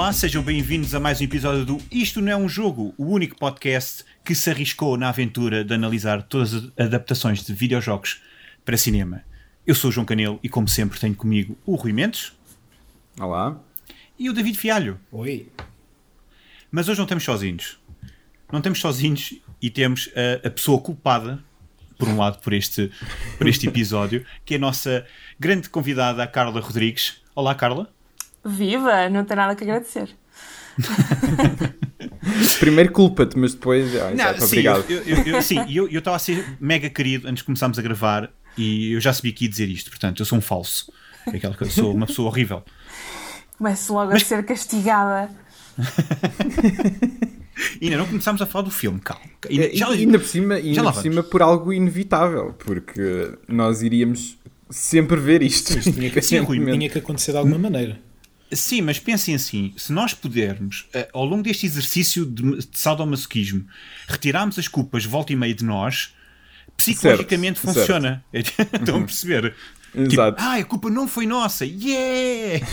Olá, 0.00 0.14
sejam 0.14 0.42
bem-vindos 0.42 0.94
a 0.94 0.98
mais 0.98 1.20
um 1.20 1.24
episódio 1.24 1.62
do 1.66 1.78
Isto 1.92 2.22
Não 2.22 2.32
é 2.32 2.34
um 2.34 2.48
Jogo, 2.48 2.94
o 2.96 3.04
único 3.04 3.36
podcast 3.36 4.02
que 4.24 4.34
se 4.34 4.48
arriscou 4.48 4.96
na 4.96 5.10
aventura 5.10 5.62
de 5.62 5.74
analisar 5.74 6.22
todas 6.22 6.54
as 6.54 6.72
adaptações 6.78 7.44
de 7.44 7.52
videojogos 7.52 8.22
para 8.64 8.78
cinema. 8.78 9.22
Eu 9.66 9.74
sou 9.74 9.90
o 9.90 9.92
João 9.92 10.06
Canelo 10.06 10.40
e, 10.42 10.48
como 10.48 10.66
sempre, 10.66 10.98
tenho 10.98 11.14
comigo 11.14 11.58
o 11.66 11.74
Rui 11.74 11.92
Mendes. 11.92 12.32
Olá. 13.20 13.60
E 14.18 14.30
o 14.30 14.32
David 14.32 14.56
Fialho. 14.56 14.98
Oi. 15.12 15.52
Mas 16.72 16.88
hoje 16.88 16.96
não 16.96 17.04
estamos 17.04 17.22
sozinhos. 17.22 17.78
Não 18.50 18.60
estamos 18.60 18.80
sozinhos 18.80 19.34
e 19.60 19.68
temos 19.68 20.08
a, 20.16 20.48
a 20.48 20.50
pessoa 20.50 20.80
culpada, 20.80 21.44
por 21.98 22.08
um 22.08 22.16
lado, 22.16 22.38
por 22.38 22.54
este, 22.54 22.90
por 23.36 23.46
este 23.46 23.68
episódio, 23.68 24.24
que 24.46 24.54
é 24.54 24.56
a 24.56 24.60
nossa 24.60 25.06
grande 25.38 25.68
convidada, 25.68 26.22
a 26.22 26.26
Carla 26.26 26.58
Rodrigues. 26.58 27.20
Olá, 27.34 27.54
Carla. 27.54 27.99
Viva! 28.44 29.08
Não 29.08 29.24
tem 29.24 29.36
nada 29.36 29.54
que 29.54 29.64
agradecer. 29.64 30.08
Primeiro 32.58 32.92
culpa-te, 32.92 33.38
mas 33.38 33.54
depois. 33.54 33.94
Ah, 33.96 34.04
Não, 34.06 34.12
exato, 34.14 34.40
sim, 34.40 34.46
obrigado. 34.46 34.84
eu, 34.90 35.02
eu, 35.02 35.24
eu, 35.26 35.42
sim, 35.42 35.58
eu 35.68 35.86
estava 35.98 36.16
a 36.16 36.18
ser 36.18 36.44
mega 36.60 36.88
querido 36.90 37.28
antes 37.28 37.38
de 37.38 37.44
começarmos 37.44 37.78
a 37.78 37.82
gravar 37.82 38.30
e 38.56 38.92
eu 38.92 39.00
já 39.00 39.12
sabia 39.12 39.32
que 39.32 39.44
ia 39.44 39.50
dizer 39.50 39.68
isto, 39.68 39.90
portanto, 39.90 40.20
eu 40.20 40.26
sou 40.26 40.38
um 40.38 40.40
falso. 40.40 40.92
É 41.26 41.36
aquela 41.36 41.54
que 41.54 41.62
eu 41.62 41.70
sou 41.70 41.94
uma 41.94 42.06
pessoa 42.06 42.28
horrível. 42.28 42.62
Começo 43.58 43.92
logo 43.92 44.12
Mas- 44.12 44.22
a 44.22 44.24
ser 44.24 44.44
castigada. 44.44 45.30
E 47.80 47.84
ainda 47.86 47.98
não 47.98 48.06
começámos 48.06 48.40
a 48.40 48.46
falar 48.46 48.64
do 48.64 48.70
filme, 48.70 49.00
calma. 49.00 49.22
E, 49.48 49.60
Ainda, 49.60 49.76
já- 49.76 49.90
e 49.90 49.98
ainda 50.00 50.18
por 50.18 50.26
cima, 50.26 50.54
ainda 50.54 50.82
por 50.92 51.02
cima 51.02 51.22
por 51.22 51.42
algo 51.42 51.72
inevitável, 51.72 52.54
porque 52.58 53.32
nós 53.48 53.82
iríamos 53.82 54.38
sempre 54.70 55.16
ver 55.20 55.42
isto. 55.42 55.76
Isto 55.78 55.92
tinha 55.92 56.10
que, 56.10 56.22
Sim, 56.22 56.38
Rui, 56.38 56.58
tinha 56.64 56.88
que 56.88 56.98
acontecer 56.98 57.32
de 57.32 57.38
alguma 57.38 57.58
maneira. 57.58 58.00
Sim, 58.52 58.82
mas 58.82 58.98
pensem 58.98 59.34
assim: 59.34 59.72
se 59.76 59.92
nós 59.92 60.12
pudermos, 60.12 60.86
eh, 60.92 61.08
ao 61.12 61.24
longo 61.24 61.42
deste 61.42 61.66
exercício 61.66 62.26
de, 62.26 62.58
de 62.58 62.78
sadomasoquismo, 62.78 63.66
retirarmos 64.08 64.58
as 64.58 64.66
culpas 64.66 65.04
volta 65.04 65.32
e 65.32 65.36
meia 65.36 65.54
de 65.54 65.64
nós, 65.64 66.14
psicologicamente 66.76 67.60
Certo, 67.60 67.74
funciona. 67.74 68.24
Estão 68.32 68.96
a 68.96 69.04
perceber? 69.04 69.54
Tipo, 69.92 70.12
Exato. 70.12 70.42
ah, 70.42 70.54
a 70.54 70.64
culpa 70.64 70.90
não 70.90 71.06
foi 71.06 71.26
nossa. 71.26 71.64
Yeah! 71.64 72.66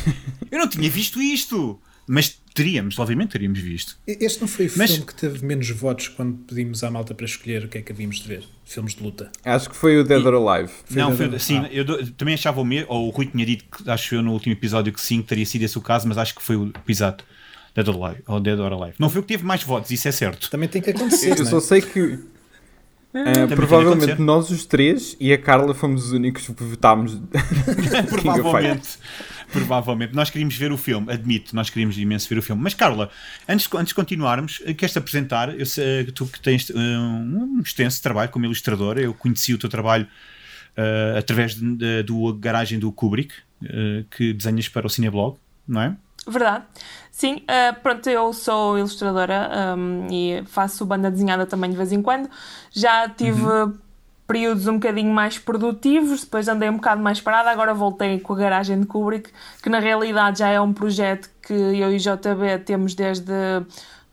Eu 0.52 0.59
não 0.59 0.67
tinha 0.67 0.89
visto 0.89 1.22
isto. 1.22 1.80
Mas 2.08 2.39
teríamos, 2.58 2.97
obviamente 3.00 3.30
teríamos 3.31 3.59
visto. 3.59 3.97
Este 4.08 4.41
não 4.41 4.47
foi 4.47 4.67
o 4.67 4.72
Mas- 4.75 4.91
filme 4.91 5.05
que 5.05 5.13
teve 5.16 5.45
menos 5.45 5.69
votos 5.69 6.08
quando 6.09 6.33
pedimos 6.39 6.83
à 6.83 6.89
malta 6.91 7.13
para 7.13 7.25
escolher 7.25 7.66
o 7.66 7.67
que 7.67 7.77
é 7.77 7.81
que 7.81 7.91
havíamos 7.91 8.17
de 8.17 8.27
ver? 8.27 8.44
Filmes 8.66 8.95
de 8.95 9.03
luta. 9.03 9.31
Acho 9.45 9.69
que 9.69 9.75
foi 9.75 9.97
o 10.00 10.03
Dead 10.03 10.25
or 10.25 10.33
Alive. 10.50 10.72
não, 10.89 11.11
da- 11.11 11.16
foi, 11.16 11.39
sim, 11.39 11.59
ah. 11.59 11.69
eu 11.72 11.85
do- 11.85 12.11
também 12.13 12.33
achava 12.33 12.59
o 12.59 12.66
mesmo, 12.66 12.88
ou 12.91 13.08
o 13.08 13.09
Rui 13.11 13.28
tinha 13.28 13.45
dito 13.45 13.63
que 13.66 13.89
acho 13.89 14.16
eu 14.16 14.22
no 14.22 14.33
último 14.33 14.53
episódio 14.53 14.91
que 14.91 15.00
sim, 15.00 15.22
que 15.22 15.28
teria 15.28 15.45
sido 15.45 15.61
esse 15.63 15.78
o 15.78 15.81
caso, 15.81 16.08
mas 16.08 16.17
acho 16.17 16.35
que 16.35 16.41
foi 16.44 16.55
o 16.55 16.73
exato. 16.88 17.23
Dead 17.75 17.88
or 17.88 18.03
Alive, 18.03 18.23
ou 18.28 18.39
Dead 18.39 18.59
or 18.59 18.73
Alive. 18.73 18.95
Não 18.97 19.08
foi 19.09 19.19
o 19.19 19.23
que 19.23 19.28
teve 19.30 19.44
mais 19.45 19.61
votos, 19.63 19.91
isso 19.91 20.08
é 20.08 20.11
certo. 20.11 20.50
Também 20.50 20.67
tem 20.67 20.81
que 20.81 20.89
acontecer, 20.89 21.30
Eu 21.31 21.38
não 21.38 21.45
só 21.45 21.59
sei 21.59 21.81
que. 21.81 22.17
que 23.47 23.55
provavelmente 23.55 24.19
nós 24.22 24.50
os 24.50 24.66
três 24.66 25.16
e 25.19 25.31
a 25.31 25.38
Carla 25.38 25.73
fomos 25.75 26.05
os 26.08 26.11
únicos 26.11 26.47
que 26.47 26.63
votámos. 26.63 27.19
Provavelmente. 28.09 28.97
Provavelmente. 29.52 30.14
Nós 30.14 30.30
queríamos 30.30 30.56
ver 30.56 30.72
o 30.72 30.78
filme, 30.78 31.12
admito, 31.12 31.56
nós 31.56 31.69
queríamos 31.69 31.97
imenso 31.97 32.28
ver 32.30 32.38
o 32.38 32.41
filme. 32.41 32.62
Mas 32.62 32.74
Carla, 32.74 33.09
antes, 33.47 33.68
antes 33.74 33.88
de 33.90 33.96
continuarmos, 33.96 34.62
eh, 34.66 34.74
queres-te 34.74 34.97
apresentar? 35.00 35.58
Eu 35.58 35.66
sei 35.66 36.06
que 36.06 36.12
tu 36.12 36.25
que 36.25 36.40
tens 36.40 36.69
eh, 36.69 36.74
um 36.75 37.59
extenso 37.63 38.02
trabalho 38.03 38.30
como 38.30 38.46
ilustradora, 38.46 39.02
eu 39.02 39.13
conheci 39.13 39.53
o 39.53 39.57
teu 39.57 39.69
trabalho 39.69 40.07
eh, 40.75 41.16
através 41.18 41.56
de- 41.56 41.75
de- 41.75 42.03
do 42.03 42.34
garagem 42.34 42.78
do 42.78 42.91
Kubrick, 42.91 43.34
eh, 43.63 44.03
que 44.12 44.34
desenhas 44.34 44.68
para 44.69 44.86
o 44.86 44.90
Cineblog, 44.90 45.38
não 45.68 45.81
é? 45.81 45.96
Verdade. 46.28 46.66
Sim, 47.09 47.41
ah, 47.47 47.74
pronto, 47.81 48.07
eu 48.09 48.34
sou 48.34 48.78
ilustradora 48.78 49.50
ahm, 49.50 50.07
e 50.12 50.44
faço 50.46 50.86
banda 50.86 51.09
desenhada 51.09 51.46
também 51.46 51.72
de 51.72 51.78
vez 51.78 51.91
em 51.94 52.02
quando. 52.02 52.30
Já 52.72 53.07
tive 53.07 53.41
períodos 54.27 54.67
um 54.67 54.73
bocadinho 54.73 55.11
mais 55.13 55.39
produtivos, 55.39 56.23
depois 56.25 56.47
andei 56.49 56.69
um 56.69 56.75
bocado 56.75 57.01
mais 57.01 57.21
parada, 57.21 57.49
agora 57.49 57.73
voltei 57.73 58.19
com 58.19 58.33
a 58.33 58.35
garagem 58.35 58.81
de 58.81 58.85
Kubrick, 58.85 59.31
que 59.63 59.69
na 59.69 59.79
realidade 59.79 60.39
já 60.39 60.49
é 60.49 60.59
um 60.59 60.73
projeto 60.73 61.29
que 61.41 61.53
eu 61.53 61.91
e 61.91 61.95
o 61.95 61.97
JB 61.97 62.59
temos 62.65 62.93
desde 62.93 63.31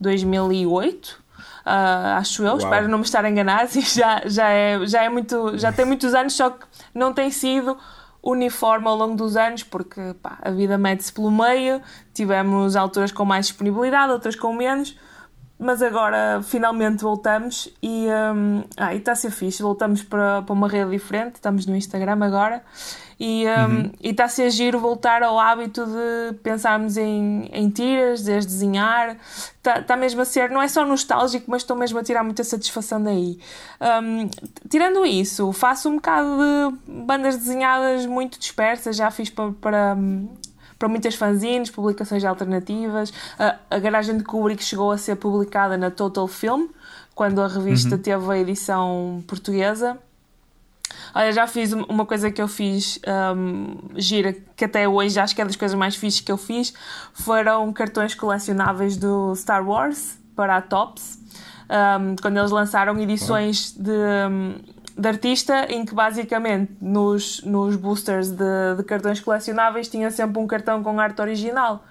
2008. 0.00 1.22
ah, 1.64 2.18
acho 2.18 2.42
eu, 2.42 2.48
Uau. 2.50 2.58
espero 2.58 2.88
não 2.88 2.98
me 2.98 3.04
estar 3.04 3.24
a 3.24 3.28
enganar, 3.28 3.66
sim, 3.68 3.80
já, 3.80 4.22
já, 4.24 4.48
é, 4.48 4.86
já 4.86 5.02
é 5.02 5.08
muito, 5.08 5.58
já 5.58 5.72
tem 5.72 5.84
muitos 5.84 6.14
anos, 6.14 6.34
só 6.34 6.50
que 6.50 6.64
não 6.94 7.12
tem 7.12 7.30
sido 7.30 7.76
uniforme 8.22 8.86
ao 8.86 8.96
longo 8.96 9.16
dos 9.16 9.36
anos, 9.36 9.62
porque 9.64 10.14
pá, 10.22 10.38
a 10.40 10.50
vida 10.50 10.78
mete-se 10.78 11.12
pelo 11.12 11.30
meio, 11.30 11.82
tivemos 12.14 12.76
alturas 12.76 13.12
com 13.12 13.24
mais 13.24 13.46
disponibilidade, 13.48 14.12
outras 14.12 14.36
com 14.36 14.54
menos, 14.54 14.96
mas 15.64 15.82
agora 15.82 16.42
finalmente 16.42 17.02
voltamos 17.02 17.70
e 17.82 18.06
hum, 18.34 18.62
ah, 18.76 18.94
está 18.94 19.12
a 19.12 19.16
ser 19.16 19.30
fixe, 19.30 19.62
voltamos 19.62 20.02
para, 20.02 20.42
para 20.42 20.52
uma 20.52 20.68
rede 20.68 20.90
diferente, 20.90 21.36
estamos 21.36 21.64
no 21.64 21.74
Instagram 21.74 22.22
agora. 22.22 22.62
E 23.18 23.46
hum, 23.46 23.90
e 24.02 24.10
está 24.10 24.24
a 24.24 24.28
ser 24.28 24.50
giro 24.50 24.78
voltar 24.78 25.22
ao 25.22 25.38
hábito 25.38 25.86
de 25.86 26.34
pensarmos 26.42 26.98
em, 26.98 27.48
em 27.50 27.70
tiras, 27.70 28.22
desde 28.22 28.52
desenhar, 28.52 29.16
está, 29.56 29.78
está 29.78 29.96
mesmo 29.96 30.20
a 30.20 30.24
ser, 30.26 30.50
não 30.50 30.60
é 30.60 30.68
só 30.68 30.84
nostálgico, 30.84 31.50
mas 31.50 31.62
estou 31.62 31.76
mesmo 31.76 31.98
a 31.98 32.02
tirar 32.02 32.22
muita 32.22 32.44
satisfação 32.44 33.02
daí. 33.02 33.38
Hum, 34.02 34.28
tirando 34.68 35.06
isso, 35.06 35.50
faço 35.52 35.88
um 35.88 35.94
bocado 35.94 36.28
de 36.36 36.92
bandas 36.92 37.36
desenhadas 37.36 38.04
muito 38.04 38.38
dispersas, 38.38 38.96
já 38.96 39.10
fiz 39.10 39.30
para, 39.30 39.52
para, 39.52 39.94
hum, 39.94 40.28
para 40.78 40.88
muitas 40.88 41.14
fanzines, 41.14 41.70
publicações 41.70 42.24
alternativas. 42.24 43.12
A, 43.38 43.56
a 43.70 43.78
Garagem 43.78 44.16
de 44.18 44.24
Kubrick 44.24 44.62
chegou 44.62 44.90
a 44.90 44.98
ser 44.98 45.16
publicada 45.16 45.76
na 45.76 45.90
Total 45.90 46.26
Film, 46.28 46.66
quando 47.14 47.40
a 47.40 47.46
revista 47.48 47.96
teve 47.96 48.30
a 48.32 48.38
edição 48.38 49.22
portuguesa. 49.26 49.98
Olha, 51.14 51.32
já 51.32 51.46
fiz 51.46 51.72
um- 51.72 51.84
uma 51.84 52.04
coisa 52.04 52.30
que 52.30 52.40
eu 52.42 52.48
fiz 52.48 52.98
hum, 53.36 53.76
gira, 53.96 54.32
que 54.56 54.64
até 54.64 54.88
hoje 54.88 55.18
acho 55.18 55.34
que 55.34 55.40
é 55.40 55.44
das 55.44 55.56
coisas 55.56 55.76
mais 55.78 55.94
fixes 55.96 56.20
que 56.20 56.30
eu 56.30 56.36
fiz, 56.36 56.72
foram 57.12 57.72
cartões 57.72 58.14
colecionáveis 58.14 58.96
do 58.96 59.34
Star 59.34 59.66
Wars 59.66 60.18
para 60.36 60.56
a 60.56 60.62
Tops, 60.62 61.18
hum, 61.70 62.16
quando 62.20 62.36
eles 62.38 62.50
lançaram 62.50 62.98
edições 63.00 63.72
de, 63.72 63.90
de 64.96 65.08
artista, 65.08 65.66
em 65.68 65.84
que 65.84 65.94
basicamente 65.94 66.72
nos, 66.80 67.42
nos 67.42 67.76
boosters 67.76 68.30
de, 68.30 68.76
de 68.76 68.82
cartões 68.84 69.20
colecionáveis 69.20 69.88
tinha 69.88 70.10
sempre 70.10 70.40
um 70.40 70.46
cartão 70.46 70.82
com 70.82 71.00
arte 71.00 71.20
original. 71.20 71.84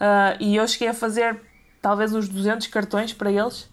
Ah, 0.00 0.36
e 0.38 0.56
eu 0.56 0.66
cheguei 0.66 0.88
a 0.88 0.94
fazer 0.94 1.40
talvez 1.80 2.12
uns 2.12 2.28
200 2.28 2.66
cartões 2.68 3.12
para 3.12 3.30
eles, 3.30 3.70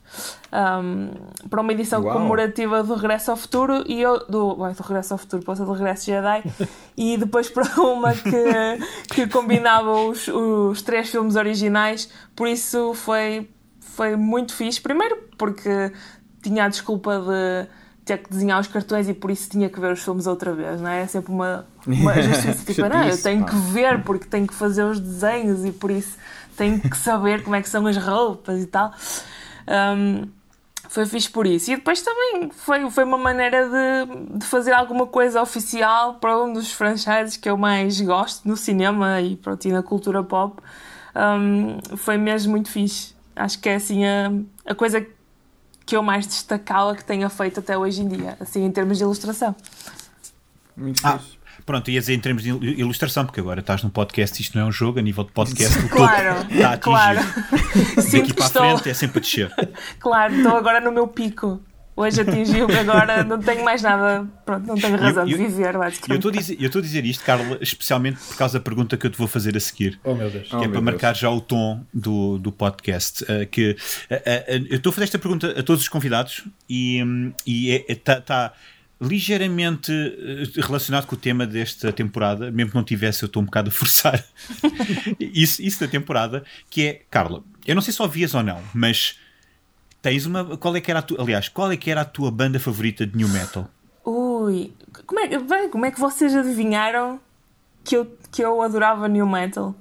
hum, 0.84 1.12
para 1.50 1.62
uma 1.62 1.72
edição 1.72 2.04
Uau. 2.04 2.14
comemorativa 2.14 2.84
do 2.84 2.94
Regresso 2.94 3.32
ao 3.32 3.38
Futuro 3.38 3.84
e 3.88 4.00
eu 4.00 4.26
do, 4.28 4.56
bem, 4.56 4.74
do 4.74 4.84
Regresso 4.84 5.14
ao 5.14 5.18
Futuro, 5.18 5.44
posso 5.44 5.66
do 5.66 5.74
Regresso 5.74 6.06
Jedi 6.06 6.44
e 6.96 7.18
depois 7.18 7.50
para 7.50 7.68
uma 7.82 8.14
que, 8.14 9.14
que 9.14 9.28
combinava 9.28 9.92
os, 9.92 10.28
os 10.28 10.82
três 10.84 11.10
filmes 11.10 11.36
originais, 11.36 12.10
por 12.36 12.48
isso 12.48 12.94
foi, 12.94 13.50
foi 13.80 14.16
muito 14.16 14.54
fixe. 14.54 14.80
Primeiro 14.80 15.18
porque 15.38 15.92
tinha 16.44 16.66
a 16.66 16.70
desculpa 16.70 17.20
de 17.20 17.68
ter 18.06 18.20
que 18.20 18.30
desenhar 18.30 18.62
os 18.62 18.68
cartões 18.68 19.10
e 19.10 19.14
por 19.14 19.32
isso 19.32 19.50
tinha 19.50 19.68
que 19.68 19.80
ver 19.80 19.92
os 19.92 20.04
filmes 20.04 20.28
outra 20.28 20.54
vez, 20.54 20.80
não 20.80 20.90
é? 20.90 21.02
É 21.02 21.08
sempre 21.08 21.32
uma, 21.32 21.66
uma 21.86 22.14
justiça, 22.22 22.64
tipo, 22.64 22.88
não, 22.88 23.08
eu 23.08 23.22
tenho 23.22 23.44
que 23.44 23.56
ver 23.56 24.04
porque 24.04 24.26
tenho 24.26 24.46
que 24.46 24.54
fazer 24.54 24.84
os 24.84 25.00
desenhos 25.00 25.66
e 25.66 25.72
por 25.72 25.90
isso 25.90 26.16
tenho 26.56 26.80
que 26.80 26.96
saber 26.96 27.44
como 27.44 27.56
é 27.56 27.62
que 27.62 27.68
são 27.68 27.86
as 27.88 27.98
roupas 27.98 28.62
e 28.62 28.68
tal. 28.68 28.94
Um, 29.68 30.28
foi 30.88 31.06
fixe 31.08 31.30
por 31.30 31.48
isso. 31.48 31.72
E 31.72 31.76
depois 31.76 32.02
também 32.02 32.50
foi, 32.52 32.90
foi 32.90 33.04
uma 33.04 33.18
maneira 33.18 33.68
de, 33.68 34.38
de 34.38 34.46
fazer 34.46 34.72
alguma 34.72 35.08
coisa 35.08 35.42
oficial 35.42 36.16
para 36.16 36.42
um 36.42 36.54
dos 36.54 36.72
franchises 36.72 37.36
que 37.36 37.50
eu 37.50 37.58
mais 37.58 38.00
gosto 38.00 38.48
no 38.48 38.56
cinema 38.56 39.20
e, 39.20 39.36
pronto, 39.36 39.66
e 39.66 39.72
na 39.72 39.84
cultura 39.84 40.24
pop. 40.24 40.62
Um, 41.16 41.98
foi 41.98 42.18
mesmo 42.18 42.52
muito 42.52 42.70
fixe. 42.70 43.16
Acho 43.36 43.60
que 43.60 43.68
é 43.68 43.76
assim 43.76 44.06
a, 44.06 44.32
a 44.66 44.76
coisa 44.76 45.06
que 45.86 45.96
eu 45.96 46.02
mais 46.04 46.26
destacava 46.26 46.96
que 46.96 47.04
tenha 47.06 47.30
feito 47.30 47.60
até 47.60 47.78
hoje 47.78 48.02
em 48.02 48.08
dia, 48.08 48.36
assim 48.40 48.64
em 48.66 48.72
termos 48.72 48.98
de 48.98 49.04
ilustração. 49.04 49.56
Muito 50.76 51.00
Ah, 51.06 51.20
fixe. 51.20 51.38
pronto, 51.66 51.90
ia 51.92 52.00
dizer 52.00 52.14
em 52.16 52.20
termos 52.20 52.44
de 52.44 52.50
il- 52.50 52.80
ilustração, 52.80 53.26
porque 53.26 53.40
agora 53.40 53.60
estás 53.60 53.84
num 53.84 53.90
podcast, 53.90 54.42
isto 54.42 54.58
não 54.58 54.66
é 54.66 54.68
um 54.68 54.72
jogo, 54.72 55.00
a 55.00 55.02
nível 55.02 55.24
de 55.24 55.32
podcast, 55.32 55.78
o 55.78 55.82
topo 55.84 55.96
Claro, 55.96 56.46
está 56.52 56.74
a 56.74 56.78
claro. 56.78 57.20
atingir. 57.20 58.22
Daqui 58.22 58.34
para 58.34 58.46
a 58.46 58.50
frente 58.50 58.90
é 58.90 58.94
sempre 58.94 59.20
a 59.20 59.22
descer. 59.22 59.52
claro, 60.00 60.36
estou 60.36 60.56
agora 60.58 60.82
no 60.82 60.92
meu 60.92 61.08
pico. 61.08 61.62
Hoje 61.98 62.20
atingiu-me, 62.22 62.76
agora 62.78 63.24
não 63.24 63.40
tenho 63.40 63.64
mais 63.64 63.82
nada, 63.82 64.28
pronto, 64.46 64.68
não 64.68 64.76
tenho 64.76 64.98
razão 64.98 65.26
de 65.26 65.32
eu- 65.32 65.38
viver, 65.38 65.74
eu 65.76 65.80
basicamente. 65.80 66.18
estou 66.18 66.30
a 66.30 66.34
dizer, 66.34 66.58
eu 66.60 66.66
estou 66.66 66.80
a 66.80 66.82
dizer 66.84 67.06
isto, 67.06 67.24
Carla, 67.24 67.58
especialmente 67.62 68.18
por 68.20 68.36
causa 68.36 68.60
da 68.60 68.64
pergunta 68.64 68.98
que 68.98 69.06
eu 69.08 69.10
te 69.10 69.18
vou 69.18 69.28
fazer 69.28 69.56
a 69.56 69.60
seguir. 69.62 69.98
Oh 70.04 70.14
meu 70.14 70.30
Deus. 70.30 70.48
Oh, 70.52 70.58
que 70.58 70.66
é 70.66 70.68
meu 70.68 70.72
para 70.72 70.72
Deus. 70.82 70.84
marcar 70.84 71.16
já 71.16 71.30
o 71.30 71.40
tom 71.40 71.86
do, 71.94 72.38
do 72.38 72.52
podcast. 72.52 73.24
uh, 73.24 73.48
que, 73.50 73.72
uh, 73.72 74.14
uh, 74.14 74.68
eu 74.70 74.76
estou 74.76 74.90
a 74.90 74.94
fazer 74.94 75.06
esta 75.06 75.18
pergunta 75.20 75.58
a 75.58 75.64
todos 75.64 75.84
os 75.84 75.88
convidados 75.88 76.44
e, 76.70 77.02
um, 77.02 77.32
e 77.48 77.72
é, 77.72 77.86
é- 77.88 77.96
tá- 77.96 78.20
tá- 78.20 78.54
ligeiramente 79.00 79.92
relacionado 80.58 81.06
com 81.06 81.16
o 81.16 81.18
tema 81.20 81.46
desta 81.46 81.92
temporada, 81.92 82.50
mesmo 82.52 82.72
que 82.72 82.76
não 82.78 82.84
tivesse, 82.84 83.24
eu 83.24 83.28
estou 83.28 83.42
um 83.42 83.46
bocado 83.46 83.70
a 83.70 83.72
forçar 83.72 84.24
isso, 85.20 85.62
isso 85.62 85.80
da 85.82 85.88
temporada, 85.88 86.44
que 86.70 86.82
é, 86.88 87.02
Carla, 87.10 87.44
eu 87.66 87.76
não 87.76 87.82
sei 87.82 87.94
se 87.94 88.02
ouvias 88.02 88.34
ou 88.34 88.42
não, 88.44 88.62
mas 88.74 89.18
tens 90.06 90.28
uma. 90.28 90.56
Qual 90.58 90.76
é 90.76 90.82
que 90.82 90.92
era 90.92 91.00
a 91.00 91.02
tua. 91.02 91.20
Aliás, 91.20 91.50
qual 91.50 91.72
é 91.72 91.78
que 91.78 91.90
era 91.90 92.02
a 92.02 92.06
tua 92.06 92.30
banda 92.30 92.60
favorita 92.60 93.08
de 93.08 93.18
New 93.18 93.28
Metal? 93.28 93.68
Ui, 94.06 94.72
como 95.08 95.20
é, 95.20 95.28
bem, 95.40 95.68
como 95.68 95.84
é 95.84 95.90
que 95.90 96.00
vocês 96.00 96.36
adivinharam 96.36 97.20
que 97.84 97.98
eu, 97.98 98.06
que 98.32 98.44
eu 98.44 98.62
adorava 98.62 99.08
New 99.08 99.26
Metal? 99.26 99.74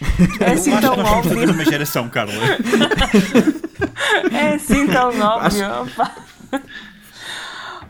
É 0.40 0.52
assim 0.52 0.70
Eu 0.70 0.78
acho 0.78 0.86
tão 0.94 1.04
óbvio. 1.04 1.38
mesma 1.38 1.64
geração, 1.64 2.08
Carla. 2.08 2.32
É 4.32 4.54
assim 4.54 4.86
tão 4.86 5.08
óbvio. 5.20 5.66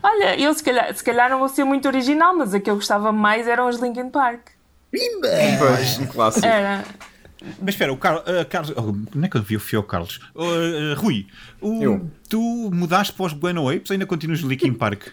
Olha, 0.03 0.41
eu 0.41 0.55
se 0.55 0.63
calhar, 0.63 0.95
se 0.95 1.05
calhar 1.05 1.29
não 1.29 1.39
vou 1.39 1.49
ser 1.49 1.65
muito 1.65 1.87
original, 1.87 2.35
mas 2.35 2.55
a 2.55 2.61
que 2.61 2.71
eu 2.71 2.77
gostava 2.77 3.13
mais 3.13 3.47
eram 3.47 3.69
os 3.69 3.79
Linkin 3.79 4.09
Park. 4.09 4.49
Pois, 5.59 5.99
um 5.99 6.07
clássico. 6.07 6.47
Era. 6.47 6.85
Mas 7.61 7.75
espera, 7.75 7.93
o 7.93 7.97
Carlos. 7.97 8.23
Carlos 8.49 8.73
oh, 8.77 8.83
como 9.11 9.25
é 9.25 9.29
que 9.29 9.37
eu 9.37 9.43
vi 9.43 9.57
o 9.57 9.61
fio 9.61 9.83
Carlos? 9.83 10.21
Oh, 10.35 10.45
uh, 10.45 10.95
Rui, 10.97 11.27
o- 11.61 12.01
tu 12.29 12.71
mudaste 12.73 13.13
para 13.15 13.27
os 13.27 13.33
Bueno 13.33 13.69
Apes 13.69 13.91
ou 13.91 13.95
ainda 13.95 14.07
continuas 14.07 14.43
no 14.43 14.49
Linkin 14.49 14.73
Park? 14.75 15.09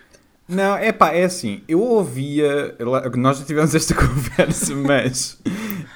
Não, 0.48 0.76
é 0.76 0.92
pá, 0.92 1.12
é 1.12 1.24
assim, 1.24 1.62
eu 1.70 1.80
ouvia, 1.80 2.76
nós 3.16 3.40
já 3.40 3.46
tivemos 3.46 3.74
esta 3.74 3.96
conversa, 3.96 4.76
mas 4.76 5.40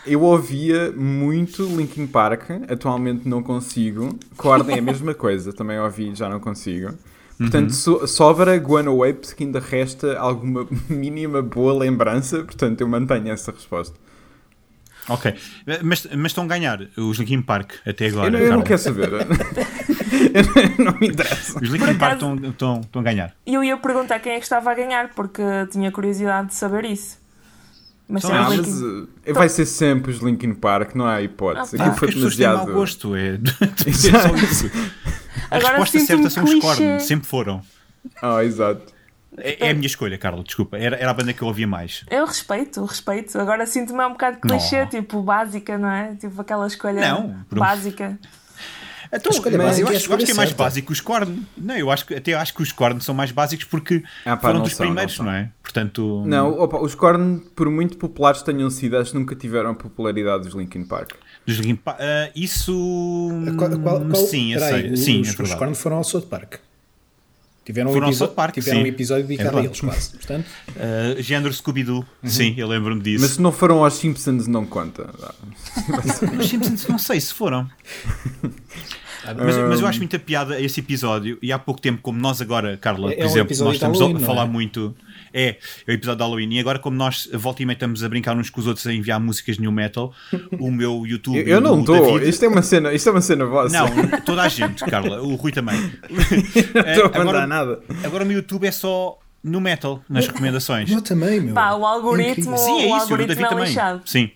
eu 0.05 0.21
ouvia 0.21 0.89
muito 0.95 1.63
Linkin 1.65 2.07
Park, 2.07 2.49
atualmente 2.69 3.27
não 3.27 3.43
consigo, 3.43 4.17
Korn 4.37 4.71
é 4.71 4.79
a 4.79 4.81
mesma 4.81 5.13
coisa, 5.13 5.51
também 5.51 5.77
ouvi, 5.77 6.15
já 6.15 6.29
não 6.29 6.39
consigo. 6.39 6.93
Portanto, 7.37 7.73
so, 7.73 8.07
sobra 8.07 8.57
Guano 8.57 9.03
Apes 9.03 9.33
que 9.33 9.43
ainda 9.43 9.59
resta 9.59 10.17
alguma 10.17 10.65
mínima 10.89 11.41
boa 11.41 11.73
lembrança, 11.77 12.41
portanto 12.43 12.79
eu 12.81 12.87
mantenho 12.87 13.29
essa 13.29 13.51
resposta. 13.51 13.95
Ok. 15.09 15.33
Mas, 15.83 16.05
mas 16.15 16.25
estão 16.31 16.43
a 16.43 16.47
ganhar 16.47 16.81
os 16.97 17.17
Linkin 17.17 17.41
Park 17.41 17.73
até 17.85 18.07
agora. 18.07 18.27
eu 18.27 18.31
não, 18.31 18.39
eu 18.39 18.53
não 18.57 18.61
quero 18.61 18.79
saber. 18.79 19.09
Eu 19.13 20.85
não 20.85 20.93
me 20.99 21.07
interessa. 21.07 21.57
Os 21.61 21.69
Linkin 21.69 21.95
Park 21.95 22.13
estão, 22.15 22.35
estão, 22.35 22.81
estão 22.81 23.01
a 23.01 23.03
ganhar. 23.03 23.33
E 23.45 23.53
eu 23.53 23.63
ia 23.63 23.77
perguntar 23.77 24.19
quem 24.19 24.33
é 24.33 24.37
que 24.37 24.43
estava 24.43 24.71
a 24.71 24.73
ganhar, 24.75 25.09
porque 25.15 25.41
tinha 25.71 25.91
curiosidade 25.91 26.49
de 26.49 26.55
saber 26.55 26.85
isso. 26.85 27.17
Mas 28.09 28.23
Então, 28.23 28.35
são 28.35 28.45
Ah, 28.45 28.49
os 28.49 28.57
mas 28.57 28.67
Linkin- 28.67 29.07
uh, 29.31 29.33
vai 29.33 29.49
ser 29.49 29.65
sempre 29.65 30.11
os 30.11 30.19
Linkin 30.19 30.53
Park, 30.53 30.95
não 30.95 31.05
há 31.05 31.21
hipótese. 31.21 31.75
Ah, 31.77 31.83
Aquilo 31.85 31.97
foi 31.97 32.07
as 32.09 32.13
pessoas 32.15 32.35
têm 32.37 32.47
mau 32.47 32.55
demasiado. 32.65 32.79
gosto. 32.79 33.15
É, 33.15 33.33
é 33.87 33.93
só 33.93 34.35
isso. 34.35 34.71
A 35.49 35.55
Agora 35.57 35.77
resposta 35.77 35.99
certa 35.99 36.29
são 36.29 36.43
os. 36.43 36.55
Korn. 36.55 36.99
Sempre 37.01 37.27
foram. 37.27 37.61
Ah, 38.21 38.43
exato. 38.43 38.93
É, 39.37 39.67
é 39.67 39.69
a 39.69 39.73
minha 39.73 39.85
escolha, 39.87 40.17
Carla. 40.17 40.43
Desculpa. 40.43 40.77
Era, 40.77 40.95
era 40.97 41.11
a 41.11 41.13
banda 41.13 41.31
que 41.33 41.41
eu 41.41 41.47
ouvia 41.47 41.67
mais. 41.67 42.03
Eu 42.09 42.25
respeito, 42.25 42.83
respeito. 42.83 43.37
Agora 43.39 43.65
sinto-me 43.65 44.03
um 44.05 44.11
bocado 44.11 44.37
clichê, 44.39 44.79
Não. 44.81 44.87
tipo 44.87 45.21
básica, 45.21 45.77
não 45.77 45.89
é? 45.91 46.15
Tipo 46.15 46.41
aquela 46.41 46.65
escolha 46.67 47.01
Não, 47.01 47.35
por 47.49 47.57
um- 47.57 47.61
básica. 47.61 48.17
Então, 49.13 49.31
escolha 49.31 49.57
mas 49.57 49.79
eu 49.79 49.85
básica 49.85 49.89
é 49.89 49.93
a 49.93 49.97
acho, 49.97 50.09
eu 50.11 50.15
acho 50.17 50.25
que 50.25 50.31
é 50.31 50.33
mais 50.35 50.49
certa. 50.49 50.63
básico 50.65 50.91
os 50.91 50.99
Korn. 50.99 51.45
Não, 51.55 51.75
eu 51.77 51.89
acho 51.89 52.05
que, 52.05 52.13
até 52.13 52.33
acho 52.33 52.53
que 52.53 52.61
os 52.61 52.73
Korn 52.73 52.99
são 52.99 53.15
mais 53.15 53.31
básicos 53.31 53.63
porque 53.65 54.03
Ah, 54.25 54.35
pá, 54.35 54.41
foram 54.49 54.55
não 54.55 54.63
dos 54.63 54.73
são, 54.75 54.85
não 54.85 54.91
primeiros, 54.91 55.15
são. 55.15 55.25
não, 55.25 55.31
é? 55.31 55.49
Portanto. 55.63 56.23
Não, 56.25 56.59
opa, 56.59 56.77
os 56.77 56.93
Korn, 56.93 57.39
por 57.55 57.69
muito 57.71 57.95
populares 57.97 58.41
tenham 58.41 58.69
sido, 58.69 58.97
acho 58.97 59.11
que 59.11 59.17
nunca 59.17 59.33
tiveram 59.33 59.69
a 59.69 59.75
popularidade 59.75 60.43
dos 60.43 60.53
Linkin 60.53 60.83
Park. 60.83 61.11
Dos 61.45 61.55
Linkin 61.55 61.77
Park. 61.77 61.99
ah, 62.01 62.29
isso. 62.35 62.73
Qual, 63.57 63.69
qual, 63.79 64.01
qual, 64.01 64.15
sim, 64.15 64.53
eu 64.53 64.59
peraí, 64.59 64.81
sei. 64.81 64.91
os, 64.91 64.99
sim, 64.99 65.21
os, 65.21 65.39
é 65.39 65.43
os. 65.43 65.53
Korn 65.53 65.73
foram 65.73 65.97
ao 65.97 66.03
South 66.03 66.23
Park. 66.23 66.55
Tiveram, 67.67 67.91
Foram 67.91 68.07
um, 68.07 68.09
episo- 68.09 68.27
Park, 68.29 68.53
tiveram 68.53 68.81
um 68.81 68.85
episódio 68.85 69.25
É 69.25 69.27
dedicado 69.27 69.49
a 69.57 69.61
verdade. 69.61 69.67
eles 69.83 69.93
quase. 69.93 70.11
Portanto, 70.11 70.45
Ah, 70.79 71.21
género 71.21 71.53
Scooby-Doo. 71.53 72.05
Sim, 72.23 72.53
eu 72.57 72.65
lembro-me 72.65 73.01
disso. 73.01 73.21
Mas 73.21 73.31
se 73.31 73.41
não 73.41 73.51
foram 73.51 73.83
aos 73.83 73.93
Simpsons, 73.95 74.47
não 74.47 74.65
conta. 74.65 75.09
Os 76.39 76.47
Simpsons, 76.47 76.87
não 76.87 76.97
sei 76.97 77.19
se 77.19 77.33
foram. 77.33 77.69
Mas, 79.35 79.57
mas 79.57 79.79
eu 79.81 79.87
acho 79.87 79.99
muita 79.99 80.17
piada 80.17 80.59
esse 80.61 80.79
episódio. 80.79 81.37
E 81.41 81.51
há 81.51 81.59
pouco 81.59 81.81
tempo, 81.81 81.99
como 82.01 82.17
nós 82.17 82.39
agora, 82.41 82.77
Carla, 82.77 83.11
É- 83.11 83.15
por 83.15 83.21
é 83.21 83.23
um 83.23 83.27
exemplo, 83.27 83.47
episódio 83.49 83.81
nós 83.81 83.95
estamos 83.97 84.23
a 84.23 84.25
falar 84.25 84.45
é? 84.45 84.47
muito. 84.47 84.95
É, 85.39 85.49
é 85.49 85.91
o 85.91 85.91
episódio 85.91 86.17
de 86.17 86.23
Halloween. 86.23 86.53
E 86.55 86.59
agora, 86.59 86.79
como 86.79 86.97
nós 86.97 87.29
volta 87.33 87.61
e 87.61 87.65
meia 87.65 87.75
estamos 87.75 88.03
a 88.03 88.09
brincar 88.09 88.35
uns 88.35 88.49
com 88.49 88.59
os 88.59 88.65
outros 88.67 88.87
a 88.87 88.93
enviar 88.93 89.19
músicas 89.19 89.55
de 89.57 89.61
New 89.61 89.71
Metal, 89.71 90.11
o 90.59 90.71
meu 90.71 91.05
YouTube. 91.07 91.37
Eu, 91.37 91.45
eu 91.47 91.61
não 91.61 91.79
estou. 91.81 92.19
Isto 92.21 92.45
é 92.45 92.47
uma 92.47 92.61
cena, 92.63 92.91
isto 92.93 93.07
é 93.07 93.11
uma 93.11 93.21
cena 93.21 93.45
vossa. 93.45 93.77
Não, 93.77 94.19
toda 94.21 94.41
a 94.41 94.47
gente, 94.49 94.83
Carla. 94.85 95.21
O 95.21 95.35
Rui 95.35 95.51
também. 95.51 95.75
não 96.73 96.81
É, 96.81 96.91
estou 96.95 97.05
a 97.05 97.09
mandar 97.09 97.21
agora, 97.21 97.47
nada. 97.47 97.79
agora 98.03 98.23
o 98.23 98.27
meu 98.27 98.37
YouTube 98.37 98.65
é 98.65 98.71
só 98.71 99.19
no 99.43 99.61
metal, 99.61 100.03
nas 100.09 100.25
recomendações. 100.27 100.89
eu 100.91 101.01
também, 101.01 101.39
meu. 101.39 101.53
Pá, 101.53 101.73
o 101.73 101.81
É 101.83 101.85
algoritmo- 101.87 102.31
incrível. 102.31 102.57
Sim, 102.57 102.89
é 102.89 102.93
o 102.93 102.97
isso, 102.97 103.13
o 103.13 103.17
David 103.17 103.43
é 103.43 103.47
também. 103.47 103.65
lixado. 103.65 104.01
Sim. 104.05 104.31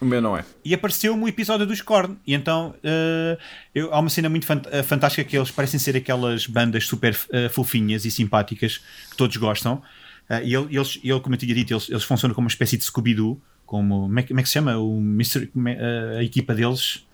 O 0.00 0.04
meu 0.04 0.20
não 0.20 0.36
é. 0.36 0.44
E 0.64 0.74
apareceu-me 0.74 1.22
o 1.24 1.28
episódio 1.28 1.64
dos 1.64 1.80
Korn. 1.80 2.16
E 2.26 2.34
então 2.34 2.74
eh, 2.82 3.38
eu- 3.74 3.94
há 3.94 4.00
uma 4.00 4.10
cena 4.10 4.28
muito 4.28 4.44
fant- 4.44 4.66
fantástica 4.84 5.24
que 5.24 5.36
eles 5.36 5.50
parecem 5.52 5.78
ser 5.80 5.96
aquelas 5.96 6.46
bandas 6.46 6.84
super 6.86 7.16
eh, 7.32 7.48
fofinhas 7.48 8.04
e 8.04 8.10
simpáticas 8.10 8.78
que 9.10 9.16
todos 9.16 9.36
gostam. 9.36 9.80
Eh, 10.28 10.44
e 10.48 10.54
ele, 10.54 10.76
eles, 10.76 10.98
ele, 11.02 11.20
como 11.20 11.34
eu 11.34 11.38
tinha 11.38 11.54
dito, 11.54 11.72
eles, 11.72 11.88
eles 11.88 12.02
funcionam 12.04 12.34
como 12.34 12.44
uma 12.46 12.50
espécie 12.50 12.76
de 12.76 12.84
Scooby-Doo. 12.84 13.40
Como, 13.66 14.02
como, 14.02 14.18
é, 14.18 14.22
que- 14.22 14.28
como 14.28 14.40
é 14.40 14.42
que 14.42 14.48
se 14.48 14.52
chama? 14.54 14.76
O 14.78 15.00
Mystery, 15.00 15.46
como 15.48 15.68
é, 15.68 15.76
eh, 15.78 16.18
a 16.18 16.22
equipa 16.22 16.54
deles. 16.54 17.06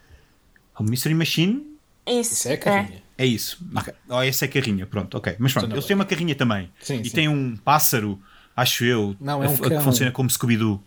O 0.78 0.82
Mystery 0.82 1.14
Machine? 1.14 1.66
Isso, 2.06 2.32
Isso 2.32 2.48
é 2.48 2.52
a 2.54 2.58
carrinha. 2.58 3.02
É 3.18 3.26
isso. 3.26 3.58
Ok. 3.76 3.92
Oh, 4.08 4.20
essa 4.22 4.46
é 4.46 4.48
a 4.48 4.50
carrinha, 4.50 4.86
pronto, 4.86 5.16
ok. 5.16 5.36
Mas 5.38 5.52
pronto, 5.52 5.66
Então, 5.66 5.76
eles 5.76 5.84
têm 5.86 5.94
uma 5.94 6.06
carrinha 6.06 6.34
também. 6.34 6.70
Sim, 6.80 7.00
e 7.02 7.04
sim. 7.08 7.14
tem 7.14 7.28
um 7.28 7.54
pássaro, 7.56 8.18
acho 8.56 8.84
eu, 8.84 9.14
Não, 9.20 9.44
é 9.44 9.48
um 9.48 9.56
que 9.56 9.68
cão. 9.68 9.82
funciona 9.82 10.10
como 10.10 10.28
Scooby-Doo. 10.30 10.82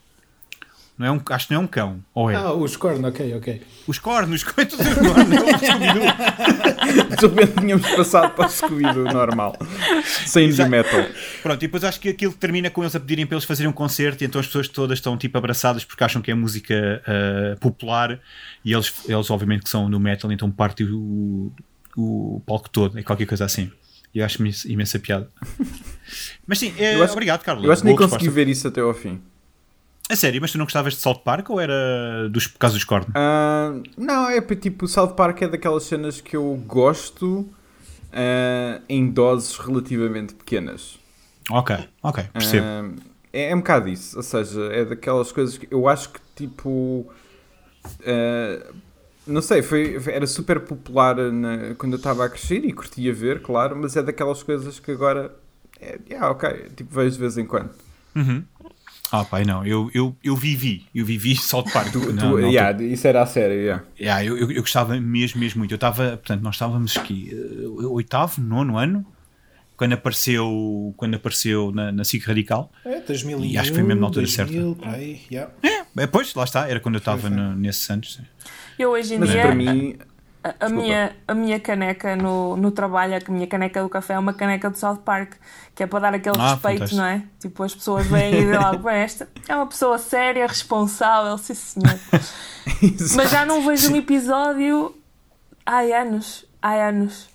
Não 0.97 1.07
é 1.07 1.11
um, 1.11 1.19
acho 1.31 1.47
que 1.47 1.53
não 1.53 1.61
é 1.61 1.63
um 1.63 1.67
cão. 1.67 2.03
Ou 2.13 2.29
é? 2.29 2.35
Ah, 2.35 2.53
os 2.53 2.77
Korn, 2.77 3.03
ok, 3.05 3.35
ok. 3.35 3.61
Os 3.87 3.97
cornos, 3.97 4.43
como 4.43 4.61
é 4.61 4.65
que 4.65 4.71
tu 4.71 4.77
dizes 4.77 4.93
corno? 4.93 5.33
É 5.33 5.41
o 5.41 5.57
Scooby-Doo. 5.57 7.17
De 7.19 7.27
repente 7.27 7.59
tínhamos 7.61 7.89
passado 7.95 8.33
para 8.35 8.45
o 8.45 8.49
Scooby-Doo 8.49 9.05
normal. 9.05 9.57
Sem 10.03 10.47
Exato. 10.49 10.69
Metal. 10.69 11.05
Pronto, 11.41 11.57
e 11.63 11.67
depois 11.67 11.83
acho 11.83 11.99
que 11.99 12.09
aquilo 12.09 12.33
termina 12.33 12.69
com 12.69 12.83
eles 12.83 12.95
a 12.95 12.99
pedirem 12.99 13.25
para 13.25 13.35
eles 13.35 13.45
fazerem 13.45 13.69
um 13.69 13.73
concerto 13.73 14.23
e 14.23 14.27
então 14.27 14.39
as 14.39 14.45
pessoas 14.45 14.67
todas 14.67 14.99
estão 14.99 15.17
tipo 15.17 15.35
abraçadas 15.37 15.83
porque 15.83 16.03
acham 16.03 16.21
que 16.21 16.29
é 16.29 16.33
música 16.35 17.01
ah, 17.07 17.57
popular 17.59 18.19
e 18.63 18.71
eles, 18.71 18.93
eles 19.07 19.29
obviamente 19.31 19.63
que 19.63 19.69
são 19.69 19.89
no 19.89 19.99
metal, 19.99 20.31
então 20.31 20.51
partem 20.51 20.87
o, 20.91 21.51
o 21.97 22.41
palco 22.45 22.69
todo, 22.69 22.99
é 22.99 23.03
qualquer 23.03 23.25
coisa 23.25 23.45
assim. 23.45 23.71
E 24.13 24.19
eu 24.19 24.25
acho 24.25 24.37
imensa, 24.67 24.99
piada. 24.99 25.27
Mas 26.45 26.59
sim, 26.59 26.71
é, 26.77 26.93
acho- 27.01 27.13
obrigado, 27.13 27.41
Carlos. 27.43 27.65
Eu 27.65 27.71
acho 27.71 27.81
que 27.81 27.87
nem 27.87 27.95
consegui 27.95 28.29
ver 28.29 28.47
isso 28.47 28.67
até 28.67 28.79
ao 28.79 28.93
fim. 28.93 29.19
A 30.09 30.15
sério, 30.15 30.41
mas 30.41 30.51
tu 30.51 30.57
não 30.57 30.65
gostavas 30.65 30.93
de 30.93 30.99
South 30.99 31.19
Park 31.23 31.49
ou 31.49 31.59
era 31.59 32.29
dos 32.29 32.47
causa 32.47 32.75
dos 32.75 32.83
cornos? 32.83 33.09
Ah, 33.15 33.73
não, 33.97 34.29
é 34.29 34.41
tipo, 34.41 34.85
o 34.85 34.87
South 34.87 35.13
Park 35.15 35.41
é 35.41 35.47
daquelas 35.47 35.83
cenas 35.83 36.19
que 36.19 36.35
eu 36.35 36.61
gosto 36.67 37.47
ah, 38.11 38.81
em 38.89 39.09
doses 39.09 39.57
relativamente 39.57 40.33
pequenas. 40.33 40.99
Ok, 41.49 41.75
ok, 42.01 42.23
percebo. 42.33 42.65
Ah, 42.65 42.89
é, 43.31 43.49
é 43.51 43.55
um 43.55 43.59
bocado 43.59 43.89
isso, 43.89 44.15
ou 44.17 44.23
seja, 44.23 44.61
é 44.73 44.85
daquelas 44.85 45.31
coisas 45.31 45.57
que 45.57 45.67
eu 45.71 45.87
acho 45.87 46.09
que 46.09 46.19
tipo. 46.35 47.09
não 49.25 49.41
sei, 49.41 49.61
foi- 49.61 49.97
era 50.07 50.27
super 50.27 50.59
popular 50.59 51.15
na- 51.31 51.75
quando 51.77 51.93
eu 51.93 51.97
estava 51.97 52.25
a 52.25 52.29
crescer 52.29 52.63
e 52.65 52.73
curtia 52.73 53.13
ver, 53.13 53.41
claro, 53.41 53.75
mas 53.75 53.95
é 53.95 54.03
daquelas 54.03 54.43
coisas 54.43 54.79
que 54.79 54.91
agora. 54.91 55.33
É, 55.79 55.97
yeah, 56.09 56.29
ok, 56.29 56.69
tipo, 56.75 56.93
vejo 56.93 57.11
de 57.15 57.19
vez 57.19 57.37
em 57.37 57.45
quando. 57.45 57.71
Uhum. 58.15 58.43
Ah, 59.11 59.23
pai, 59.23 59.43
não, 59.45 59.63
eu, 59.65 59.91
eu, 59.93 60.15
eu 60.23 60.35
vivi, 60.35 60.87
eu 60.93 61.05
vivi 61.05 61.35
South 61.37 61.65
Park. 61.71 61.91
Tu, 61.91 61.99
na- 62.13 62.21
tu- 62.31 62.39
na 62.39 62.47
yeah, 62.47 62.69
altura. 62.69 62.87
isso 62.87 63.07
era 63.07 63.21
a 63.21 63.25
sério, 63.27 63.55
yeah. 63.57 63.83
Yeah, 63.99 64.25
eu, 64.25 64.37
eu, 64.37 64.51
eu 64.51 64.61
gostava 64.61 64.99
mesmo, 64.99 65.39
mesmo 65.39 65.59
muito. 65.59 65.71
Eu 65.71 65.75
estava, 65.75 66.17
portanto, 66.17 66.41
nós 66.41 66.55
estávamos 66.55 66.97
aqui, 66.97 67.29
eh, 67.31 67.67
oitavo, 67.87 68.41
nono 68.41 68.75
ano, 68.77 69.05
quando 69.77 69.93
apareceu, 69.93 70.93
quando 70.97 71.15
apareceu 71.15 71.71
na, 71.71 71.91
na 71.91 72.03
SIC 72.03 72.25
Radical. 72.25 72.71
É, 72.83 73.01
2001, 73.01 73.45
E 73.45 73.57
acho 73.57 73.69
que 73.69 73.75
foi 73.75 73.83
mesmo 73.83 73.99
na 74.01 74.07
altura 74.07 74.25
2000, 74.25 74.75
por 74.75 74.87
aí, 74.87 75.21
yeah. 75.31 75.51
É, 75.95 76.07
pois, 76.07 76.33
lá 76.33 76.43
está, 76.43 76.67
era 76.67 76.79
quando 76.79 76.95
eu 76.95 76.99
estava 76.99 77.29
nesses 77.29 77.87
anos. 77.91 78.19
Eu 78.79 78.91
hoje 78.91 79.13
em 79.13 79.19
Mas 79.19 79.29
dia, 79.29 79.41
para 79.41 79.53
mim, 79.53 79.95
a, 80.59 80.69
minha, 80.69 81.15
a 81.27 81.33
minha 81.33 81.59
caneca 81.59 82.15
no, 82.15 82.57
no 82.57 82.71
trabalho, 82.71 83.15
a 83.15 83.31
minha 83.31 83.47
caneca 83.47 83.81
do 83.81 83.87
café 83.89 84.13
é 84.15 84.19
uma 84.19 84.33
caneca 84.33 84.69
de 84.69 84.77
South 84.77 84.97
Park, 84.97 85.33
que 85.73 85.83
é 85.83 85.87
para 85.87 85.99
dar 85.99 86.13
aquele 86.15 86.37
Ah, 86.39 86.51
respeito, 86.53 86.73
fantástico. 86.79 87.01
não 87.01 87.05
é? 87.07 87.23
Tipo, 87.39 87.63
as 87.63 87.73
pessoas 87.73 88.05
vêm 88.07 88.33
e 88.33 88.37
dizem 88.41 88.57
logo, 88.59 88.77
"Bem, 88.83 88.95
esta 88.97 89.27
é 89.47 89.55
uma 89.55 89.67
pessoa 89.67 89.97
séria, 89.97 90.45
responsável, 90.45 91.37
sim 91.37 91.53
senhor. 91.53 91.99
Mas 93.15 93.31
já 93.31 93.45
não 93.45 93.65
vejo 93.65 93.91
um 93.91 93.95
episódio 93.95 94.95
há 95.65 95.79
anos, 95.79 96.45
há 96.61 96.73
anos. 96.73 97.29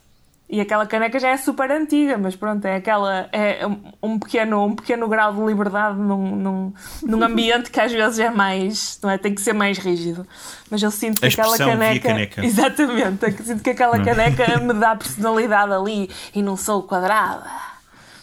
E 0.50 0.62
aquela 0.62 0.86
caneca 0.86 1.18
já 1.20 1.28
é 1.28 1.36
super 1.36 1.70
antiga, 1.70 2.16
mas 2.16 2.34
pronto, 2.34 2.64
é 2.64 2.76
aquela. 2.76 3.28
É 3.32 3.66
um- 4.02 4.18
pequeno, 4.18 4.64
um 4.64 4.74
pequeno 4.74 5.06
grau 5.06 5.34
de 5.34 5.42
liberdade 5.42 5.98
num, 5.98 6.34
num, 6.36 6.72
num 7.02 7.22
ambiente 7.22 7.70
que 7.70 7.78
às 7.78 7.92
vezes 7.92 8.18
é 8.18 8.30
mais. 8.30 8.98
Não 9.02 9.10
é? 9.10 9.18
Tem 9.18 9.34
que 9.34 9.42
ser 9.42 9.52
mais 9.52 9.76
rígido. 9.76 10.26
Mas 10.70 10.82
eu 10.82 10.90
sinto 10.90 11.20
que 11.20 11.26
A 11.26 11.28
aquela 11.28 11.58
caneca. 11.58 12.08
caneca. 12.08 12.40
Exatamente, 12.44 13.24
eu 13.26 13.44
sinto 13.44 13.62
que 13.62 13.70
aquela 13.70 14.02
caneca 14.02 14.58
me 14.58 14.72
dá 14.72 14.96
personalidade 14.96 15.70
ali 15.72 16.08
e 16.34 16.42
não 16.42 16.56
sou 16.56 16.82
quadrada. 16.82 17.44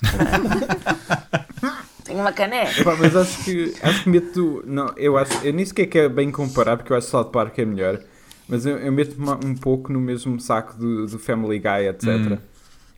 Tenho 2.03 2.20
uma 2.20 2.32
caneca. 2.34 2.82
Epá, 2.82 2.96
mas 3.00 3.15
acho 3.15 3.44
que 3.44 3.74
acho 3.82 4.03
que 4.03 4.10
meto. 4.10 4.63
Não, 4.65 4.91
eu 4.98 5.17
acho. 5.17 5.34
Eu 5.46 5.53
nem 5.53 5.65
sequer 5.65 5.86
que 5.88 5.98
é 6.00 6.10
bem 6.10 6.32
comparar, 6.32 6.77
porque 6.77 6.91
eu 6.94 6.98
acho 6.98 7.08
que 7.08 7.12
South 7.12 7.25
Park 7.32 7.58
é 7.60 7.65
melhor. 7.65 8.00
Mas 8.48 8.66
eu, 8.66 8.78
eu 8.78 8.92
meto-me 8.92 9.30
um 9.46 9.56
pouco 9.56 9.92
no 9.92 10.00
mesmo 10.00 10.40
saco 10.40 10.78
do, 10.78 11.08
do 11.08 11.18
Family 11.20 11.60
Guy, 11.60 11.88
etc. 11.90 12.08
Hum. 12.08 12.38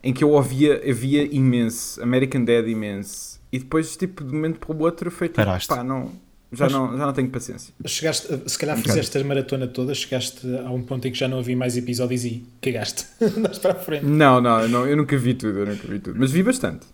Em 0.04 0.14
que 0.14 0.24
eu 0.24 0.32
ouvia, 0.32 0.82
havia 0.90 1.24
imenso, 1.24 2.02
American 2.02 2.44
Dad 2.44 2.68
imenso. 2.68 3.40
E 3.52 3.60
depois, 3.60 3.96
tipo, 3.96 4.24
de 4.24 4.32
um 4.32 4.36
momento 4.36 4.60
para 4.60 4.76
o 4.76 4.80
outro, 4.82 5.10
foi 5.10 5.28
tipo, 5.28 5.38
Paraste. 5.38 5.68
pá, 5.68 5.84
não, 5.84 6.12
já, 6.52 6.66
Mas- 6.66 6.74
não, 6.74 6.98
já 6.98 7.06
não 7.06 7.14
tenho 7.14 7.30
paciência. 7.30 7.74
Chegaste, 7.86 8.28
se 8.46 8.58
calhar 8.58 8.78
fizeste 8.78 9.18
a 9.18 9.24
maratona 9.24 9.68
toda, 9.68 9.94
chegaste 9.96 10.46
a 10.66 10.70
um 10.72 10.82
ponto 10.82 11.08
em 11.08 11.12
que 11.12 11.18
já 11.18 11.28
não 11.28 11.40
havia 11.40 11.56
mais 11.58 11.76
episódios 11.78 12.24
e 12.26 12.46
cagaste. 12.62 13.06
Andaste 13.22 13.60
para 13.62 13.72
a 13.72 13.76
frente. 13.76 14.06
Não, 14.06 14.40
não, 14.42 14.68
não, 14.68 14.86
eu 14.88 14.96
nunca 14.96 15.18
vi 15.18 15.34
tudo, 15.34 15.60
eu 15.60 15.66
nunca 15.66 15.88
vi 15.88 16.00
tudo. 16.00 16.20
Mas 16.20 16.32
vi 16.32 16.44
bastante. 16.44 16.86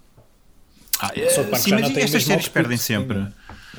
Ah, 1.00 1.10
Park 1.10 1.17
sim, 1.63 1.69
já 1.72 1.75
mas 1.79 1.88
não 1.88 1.93
tem 1.93 2.03
o 2.03 2.05
estas 2.05 2.24
séries 2.24 2.48
perdem 2.48 2.77
sempre. 2.77 3.17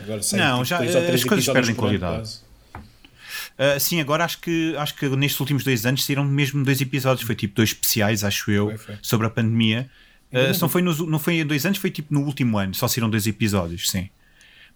Agora 0.02 0.20
Não, 0.34 0.62
tipo, 0.62 0.64
já, 0.64 0.84
eh, 0.84 1.14
as 1.14 1.24
coisas 1.24 1.46
perdem 1.48 1.74
qualidade. 1.74 2.16
quase. 2.18 2.40
Ah, 3.56 3.78
sim, 3.78 4.00
agora 4.00 4.24
acho 4.24 4.40
que, 4.40 4.74
acho 4.76 4.94
que 4.96 5.08
nestes 5.10 5.38
últimos 5.40 5.62
dois 5.64 5.86
anos 5.86 6.04
saíram 6.04 6.24
mesmo 6.24 6.64
dois 6.64 6.80
episódios. 6.80 7.24
Foi 7.26 7.34
tipo 7.34 7.54
dois 7.54 7.70
especiais, 7.70 8.24
acho 8.24 8.50
eu, 8.50 8.66
Foi, 8.68 8.78
foi. 8.78 8.98
sobre 9.02 9.26
a 9.26 9.30
pandemia. 9.30 9.88
Ah, 10.32 10.38
Ainda 10.38 10.54
se 10.54 10.60
não 10.62 10.68
foi, 10.68 10.82
nos- 10.82 10.98
não 10.98 11.18
foi 11.18 11.34
em 11.40 11.46
dois 11.46 11.64
anos, 11.64 11.78
foi 11.78 11.90
tipo 11.90 12.12
no 12.12 12.22
último 12.24 12.58
ano. 12.58 12.74
Só 12.74 12.88
saíram 12.88 13.08
dois 13.08 13.26
episódios, 13.26 13.88
sim. 13.90 14.08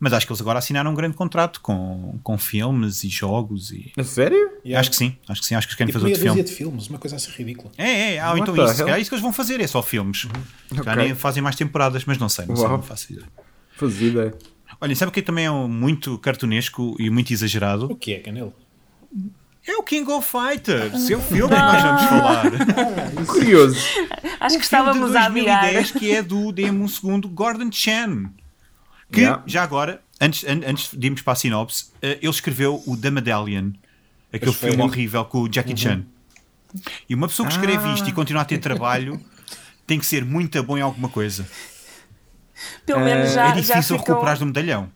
Mas 0.00 0.12
acho 0.12 0.24
que 0.24 0.32
eles 0.32 0.40
agora 0.40 0.60
assinaram 0.60 0.92
um 0.92 0.94
grande 0.94 1.16
contrato 1.16 1.60
com, 1.60 2.20
com 2.22 2.38
filmes 2.38 3.02
e 3.02 3.08
jogos. 3.08 3.72
E... 3.72 3.92
A 3.96 4.04
sério? 4.04 4.38
Yeah. 4.64 4.78
Acho 4.78 4.90
que 4.90 4.96
sim, 4.96 5.16
acho 5.28 5.40
que 5.40 5.46
sim. 5.48 5.56
Acho 5.56 5.66
que 5.66 5.72
eles 5.72 5.76
querem 5.78 5.88
Tipo, 5.92 5.98
fazer 5.98 6.12
outro 6.12 6.22
filme. 6.22 6.42
de 6.44 6.52
filmes, 6.54 6.86
uma 6.88 6.98
coisa 7.00 7.16
assim 7.16 7.32
ridícula. 7.32 7.72
É, 7.76 8.14
é, 8.14 8.20
ah, 8.20 8.32
então 8.38 8.54
isso, 8.54 8.66
se 8.68 8.72
hell? 8.74 8.84
calhar 8.86 8.98
é 8.98 9.00
isso 9.00 9.10
que 9.10 9.14
eles 9.16 9.22
vão 9.24 9.32
fazer, 9.32 9.60
é 9.60 9.66
só 9.66 9.82
filmes. 9.82 10.28
Já 10.72 10.82
Ok. 10.82 10.94
nem 10.94 11.14
fazem 11.16 11.42
mais 11.42 11.56
temporadas, 11.56 12.04
mas 12.04 12.16
não 12.16 12.28
sei, 12.28 12.46
não 12.46 12.54
sei, 12.54 12.68
não 12.68 12.80
faço 12.80 13.12
ideia. 13.12 13.26
Fazia 13.76 14.08
ideia. 14.08 14.34
Olha, 14.80 14.94
sabe 14.94 15.08
o 15.10 15.12
que 15.12 15.20
também 15.20 15.46
é 15.46 15.50
muito 15.50 16.16
cartunesco 16.18 16.94
e 17.00 17.10
muito 17.10 17.32
exagerado? 17.32 17.86
O 17.90 17.96
que 17.96 18.12
é, 18.14 18.20
Canelo? 18.20 18.54
É 19.66 19.76
o 19.76 19.82
King 19.82 20.10
of 20.10 20.26
Fighters, 20.26 21.10
é 21.10 21.16
o 21.16 21.20
filme 21.20 21.54
que 21.54 21.60
nós 21.60 21.82
vamos 21.82 22.02
falar. 22.04 22.44
Curioso. 23.26 23.78
Acho 24.40 24.56
Um 24.56 24.58
que 24.58 24.64
estávamos 24.64 25.14
a 25.14 25.26
adiar. 25.26 25.60
2010 25.62 25.90
que 25.92 26.10
é 26.14 26.22
do, 26.22 26.50
dê-me 26.52 26.80
um 26.82 26.88
segundo, 26.88 27.28
Gordon 27.28 27.70
Chan. 27.70 28.30
Que, 29.12 29.20
Yeah. 29.20 29.42
já 29.46 29.62
agora, 29.62 30.02
antes, 30.20 30.44
an- 30.44 30.60
antes 30.66 30.90
de 30.96 31.06
irmos 31.06 31.20
para 31.22 31.32
a 31.32 31.36
sinopse, 31.36 31.86
eh, 32.02 32.18
ele 32.20 32.30
escreveu 32.30 32.82
o 32.86 32.96
The 32.96 33.10
Medallion, 33.10 33.70
aquele 34.32 34.52
foi. 34.52 34.70
filme 34.70 34.82
horrível 34.84 35.24
com 35.26 35.42
o 35.42 35.48
Jackie 35.52 35.76
Chan. 35.76 36.02
E 37.08 37.14
uma 37.14 37.26
pessoa 37.28 37.46
que 37.48 37.54
escreve 37.54 37.88
Ah. 37.88 37.94
isto 37.94 38.08
e 38.08 38.12
continua 38.12 38.42
a 38.42 38.44
ter 38.44 38.58
trabalho 38.58 39.18
tem 39.86 39.98
que 39.98 40.04
ser 40.06 40.24
muito 40.24 40.62
bom 40.62 40.76
em 40.78 40.82
alguma 40.82 41.08
coisa. 41.08 41.46
Pelo 42.84 43.00
menos 43.00 43.30
Eh, 43.30 43.34
já, 43.34 43.44
é 43.44 43.48
já 43.48 43.54
difícil 43.60 43.98
ficam, 43.98 44.14
recuperar 44.14 44.38
do 44.38 44.46
medalhão. 44.46 44.90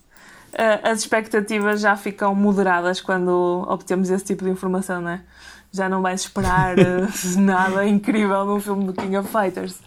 Eh, 0.52 0.80
as 0.82 1.00
expectativas 1.00 1.80
já 1.80 1.97
ficam 1.97 2.35
moderadas 2.35 3.00
quando 3.00 3.64
obtemos 3.68 4.11
esse 4.11 4.25
tipo 4.25 4.44
de 4.44 4.50
informação, 4.50 5.00
não 5.00 5.11
é? 5.11 5.21
Já 5.73 5.88
não 5.88 6.02
vais 6.02 6.21
esperar 6.23 6.76
eh, 6.78 7.09
nada 7.37 7.87
incrível 7.87 8.44
num 8.44 8.61
filme 8.61 8.85
do 8.85 8.92
King 8.92 9.16
of 9.16 9.28
Fighters. 9.30 9.80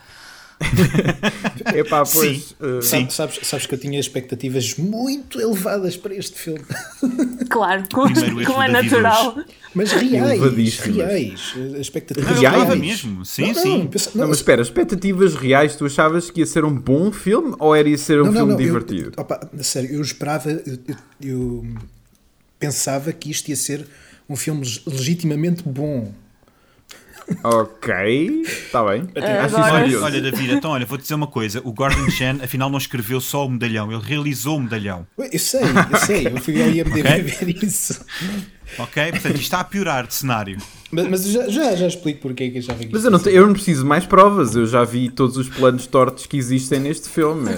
Epá, 1.76 2.06
Sim. 2.06 2.18
pois. 2.18 2.56
eh, 2.62 2.82
Sim. 2.82 3.10
Sabes, 3.10 3.40
sabes, 3.44 3.66
que 3.66 3.74
eu 3.74 3.78
tinha 3.78 4.00
expectativas 4.00 4.76
muito 4.78 5.40
elevadas 5.40 5.98
para 5.98 6.16
este 6.16 6.38
filme. 6.38 6.64
Claro, 7.50 7.84
como, 7.94 8.14
como 8.46 8.62
é 8.64 8.68
natural. 8.68 9.38
Mas 9.74 9.92
reais, 9.92 10.80
reais. 10.80 11.54
eh, 11.56 11.80
Expectativas 11.80 12.40
Reais? 12.40 12.56
estava 12.58 12.76
mesmo, 12.76 13.26
sim, 13.26 13.42
Não, 13.44 13.48
não, 13.50 13.62
sim. 13.62 13.88
pensa- 13.88 14.12
Não, 14.16 14.22
não, 14.22 14.28
mas 14.30 14.38
espera, 14.38 14.62
expectativas 14.62 15.36
reais, 15.36 15.76
tu 15.76 15.86
achavas 15.86 16.30
que 16.32 16.40
ia 16.40 16.46
ser 16.46 16.66
um 16.66 16.74
bom 16.74 17.12
filme 17.12 17.54
ou 17.60 17.76
era 17.76 17.88
ia 17.88 17.98
ser 17.98 18.20
um 18.22 18.26
filme 18.32 18.40
não, 18.40 18.52
eu- 18.52 18.58
divertido? 18.58 19.12
opa, 19.18 19.50
a 19.58 19.64
sério, 19.64 19.92
eu 19.94 20.02
esperava, 20.02 20.50
eu, 20.50 20.60
eu- 20.88 20.96
eu 21.22 21.66
pensava 22.58 23.12
que 23.14 23.30
isto 23.30 23.50
ia 23.50 23.56
ser 23.56 23.86
um 24.28 24.36
filme 24.36 24.66
legitimamente 24.88 25.62
bom. 25.64 26.12
Ok, 27.44 27.94
está 28.46 28.84
bem. 28.84 29.08
Olha, 30.04 30.22
David, 30.22 30.54
então 30.54 30.72
olha, 30.72 30.86
vou-te 30.86 31.02
dizer 31.02 31.16
uma 31.16 31.28
coisa. 31.28 31.62
O 31.64 31.74
Gordon 31.74 32.10
Chan, 32.10 32.40
afinal, 32.44 32.70
não 32.70 32.78
escreveu 32.78 33.20
só 33.20 33.46
o 33.46 33.50
medalhão, 33.50 33.92
ele 33.92 34.02
realizou 34.04 34.58
o 34.58 34.62
medalhão. 34.62 35.08
Eu 35.18 35.40
sei, 35.40 35.62
eu 35.64 35.98
sei, 36.00 36.28
eu 36.28 36.38
fui 36.38 36.62
ao 36.62 36.70
IMDb 36.70 37.02
Ok. 37.02 37.22
ver 37.24 37.64
isso. 37.64 38.06
Ok? 38.78 39.12
Portanto, 39.12 39.36
isto 39.36 39.42
está 39.44 39.60
a 39.60 39.64
piorar 39.64 40.08
de 40.08 40.14
cenário. 40.14 40.58
Mas, 40.96 41.08
mas 41.08 41.26
já, 41.28 41.48
já, 41.50 41.76
já 41.76 41.88
explico 41.88 42.22
porque 42.22 42.44
é 42.46 42.50
que 42.50 42.58
eu 42.58 42.62
achava 42.62 42.80
que 42.80 42.86
Mas 42.92 42.96
isto 43.04 43.08
eu 43.08 43.12
não, 43.12 43.20
te- 43.20 43.30
eu 43.30 43.46
não 43.46 43.54
preciso 43.54 43.86
mais 43.86 44.06
provas, 44.06 44.56
eu 44.56 44.66
já 44.66 44.84
vi 44.84 45.10
todos 45.10 45.38
os 45.38 45.50
planos 45.50 45.86
tortos 45.88 46.26
que 46.26 46.38
existem 46.38 46.80
neste 46.80 47.10
filme. 47.10 47.50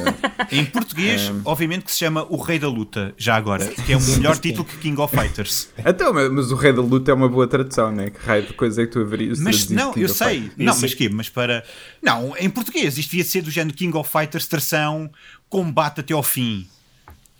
Em 0.51 0.65
português, 0.65 1.31
obviamente 1.45 1.83
que 1.85 1.91
se 1.91 1.97
chama 1.99 2.25
O 2.29 2.37
Rei 2.37 2.59
da 2.59 2.67
Luta, 2.67 3.13
já 3.17 3.35
agora, 3.35 3.65
que 3.67 3.93
é 3.93 3.97
um 3.97 4.01
melhor 4.01 4.35
título 4.39 4.65
que 4.65 4.77
King 4.77 4.99
of 4.99 5.15
Fighters. 5.15 5.69
Então, 5.85 6.13
mas 6.31 6.51
o 6.51 6.55
Rei 6.55 6.73
da 6.73 6.81
Luta 6.81 7.11
é 7.11 7.13
uma 7.13 7.29
boa 7.29 7.47
tradução, 7.47 7.91
né? 7.91 8.09
Que 8.09 8.19
raio 8.25 8.43
de 8.47 8.53
coisa 8.53 8.81
é 8.81 8.85
que 8.85 8.91
tu 8.91 8.99
haverias 8.99 9.39
Mas 9.39 9.69
não, 9.69 9.93
King 9.93 10.03
eu 10.03 10.09
sei. 10.09 10.41
Fighters? 10.41 10.57
Não, 10.57 10.77
mas 10.81 10.93
que 10.93 11.09
Mas 11.09 11.29
para. 11.29 11.63
Não, 12.01 12.33
em 12.39 12.49
português, 12.49 12.97
isto 12.97 13.11
devia 13.11 13.23
ser 13.25 13.41
do 13.41 13.51
género 13.51 13.75
King 13.75 13.95
of 13.97 14.09
Fighters, 14.09 14.47
tração, 14.47 15.09
combate 15.49 15.99
até 16.01 16.13
ao 16.13 16.23
fim. 16.23 16.67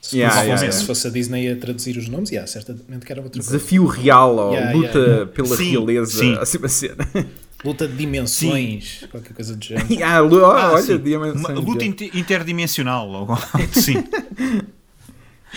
Se, 0.09 0.17
Yeah, 0.17 0.35
fosse, 0.35 0.47
yeah, 0.47 0.71
se 0.71 0.85
fosse 0.85 1.07
a 1.07 1.09
Disney 1.09 1.51
a 1.51 1.55
traduzir 1.57 1.97
os 1.97 2.07
nomes, 2.07 2.29
yeah, 2.29 2.47
certamente 2.47 3.05
que 3.05 3.11
era 3.11 3.21
outra 3.21 3.41
coisa. 3.41 3.57
Desafio 3.57 3.85
real 3.85 4.35
ou 4.37 4.53
Yeah, 4.53 4.71
luta 4.73 4.99
yeah. 4.99 5.25
pela 5.31 5.55
Sim, 5.57 5.71
realeza, 5.71 6.19
sim. 6.19 6.37
assim 6.39 6.57
uma 6.57 6.69
cena. 6.69 7.07
Luta 7.65 7.87
de 7.87 7.95
dimensões, 7.95 9.03
qualquer 9.09 9.33
coisa 9.33 9.55
do 9.55 9.65
género. 9.65 9.87
ah, 10.05 10.17
Ah, 10.17 10.71
olha, 10.73 10.81
sim. 10.83 11.17
Uma 11.35 11.49
luta 11.53 11.83
inter- 11.83 12.15
interdimensional. 12.15 13.09
ou 13.09 13.15
algo 13.15 13.33
assim. 13.33 13.95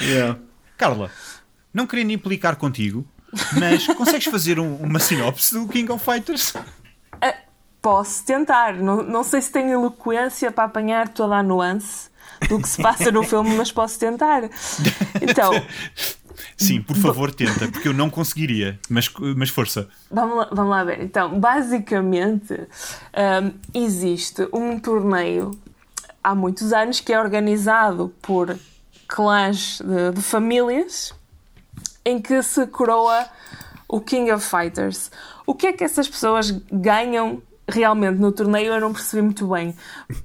Yeah. 0.00 0.38
Carla, 0.78 1.11
não 1.75 1.87
querendo 1.87 2.11
implicar 2.12 2.57
contigo, 2.57 3.07
mas 3.59 3.87
consegues 3.88 4.26
fazer 4.26 4.59
um- 4.59 4.76
uma 4.76 4.99
sinopse 4.99 5.54
do 5.54 5.69
King 5.69 5.90
of 5.92 6.04
Fighters? 6.04 6.54
Ah, 7.21 7.35
Posso 7.83 8.25
tentar. 8.26 8.75
Não, 8.75 9.02
não 9.02 9.25
sei 9.25 9.40
se 9.40 9.50
tenho 9.50 9.71
eloquência 9.71 10.52
para 10.52 10.64
apanhar 10.64 11.09
toda 11.09 11.37
a 11.37 11.42
nuance 11.42 12.10
do 12.49 12.61
que 12.61 12.68
se 12.68 12.82
passa 12.82 13.11
no 13.11 13.23
filme, 13.23 13.54
mas 13.56 13.70
posso 13.70 13.99
tentar. 13.99 14.44
Então, 15.20 15.52
Sim, 16.56 16.82
por 16.82 16.97
favor, 16.97 17.32
tenta, 17.32 17.68
porque 17.68 17.88
eu 17.88 17.94
não 17.94 18.11
conseguiria. 18.11 18.78
Mas, 18.88 19.11
mas 19.37 19.49
força. 19.49 19.88
Vamos 20.11 20.37
lá, 20.37 20.49
vamos 20.52 20.70
lá 20.70 20.85
ver. 20.85 21.00
Então, 21.02 21.40
basicamente, 21.40 22.52
hum, 22.54 23.52
existe 23.75 24.47
um 24.52 24.78
torneio 24.78 25.52
há 26.23 26.35
muitos 26.35 26.73
anos 26.73 27.00
que 27.00 27.12
é 27.12 27.18
organizado 27.18 28.14
por 28.20 28.59
clãs 29.09 29.80
de, 29.80 30.12
de 30.16 30.23
famílias 30.23 31.14
em 32.04 32.20
que 32.20 32.42
se 32.42 32.66
coroa 32.66 33.26
o 33.88 34.00
King 34.00 34.30
of 34.30 34.47
Fighters. 34.47 35.11
O 35.47 35.54
que 35.54 35.68
é 35.68 35.73
que 35.73 35.82
essas 35.82 36.09
pessoas 36.09 36.50
ganham 36.70 37.42
realmente 37.71 38.19
no 38.19 38.31
torneio? 38.33 38.73
Eu 38.75 38.81
não 38.81 38.93
percebi 38.93 39.23
muito 39.23 39.47
bem. 39.49 39.75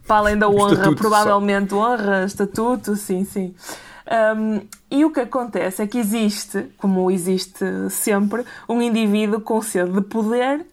Para 0.07 0.17
além 0.17 0.37
da 0.37 0.47
honra, 0.49 0.73
estatuto 0.73 0.95
só. 0.97 1.09
provavelmente 1.09 1.73
honra, 1.73 2.25
estatuto, 2.25 2.95
sim, 2.95 3.23
sim. 3.25 3.55
Um, 4.37 4.61
e 4.91 5.03
o 5.03 5.09
que 5.11 5.21
acontece 5.21 5.81
é 5.81 5.87
que 5.87 5.97
existe, 5.97 6.67
como 6.77 7.09
existe 7.09 7.65
sempre, 7.89 8.45
um 8.69 8.81
indivíduo 8.81 9.39
com 9.41 9.61
sede 9.61 9.91
de 9.91 10.01
poder 10.01 10.65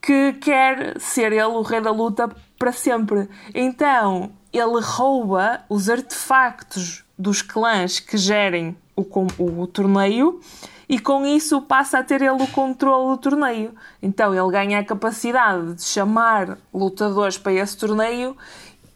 que 0.00 0.34
quer 0.34 1.00
ser 1.00 1.32
ele 1.32 1.42
o 1.46 1.62
rei 1.62 1.80
da 1.80 1.90
luta 1.90 2.30
para 2.58 2.70
sempre. 2.72 3.28
Então 3.52 4.30
ele 4.52 4.80
rouba 4.80 5.62
os 5.68 5.90
artefactos 5.90 7.04
dos 7.18 7.42
clãs 7.42 7.98
que 7.98 8.16
gerem 8.16 8.76
o, 8.94 9.02
com- 9.04 9.26
o 9.38 9.66
torneio 9.66 10.40
e 10.88 10.98
com 10.98 11.26
isso 11.26 11.60
passa 11.62 11.98
a 11.98 12.02
ter 12.02 12.22
ele 12.22 12.42
o 12.42 12.46
controle 12.48 13.10
do 13.10 13.16
torneio. 13.18 13.74
Então 14.02 14.34
ele 14.34 14.50
ganha 14.50 14.78
a 14.78 14.84
capacidade 14.84 15.74
de 15.74 15.84
chamar 15.84 16.58
lutadores 16.72 17.36
para 17.38 17.52
esse 17.52 17.76
torneio 17.76 18.36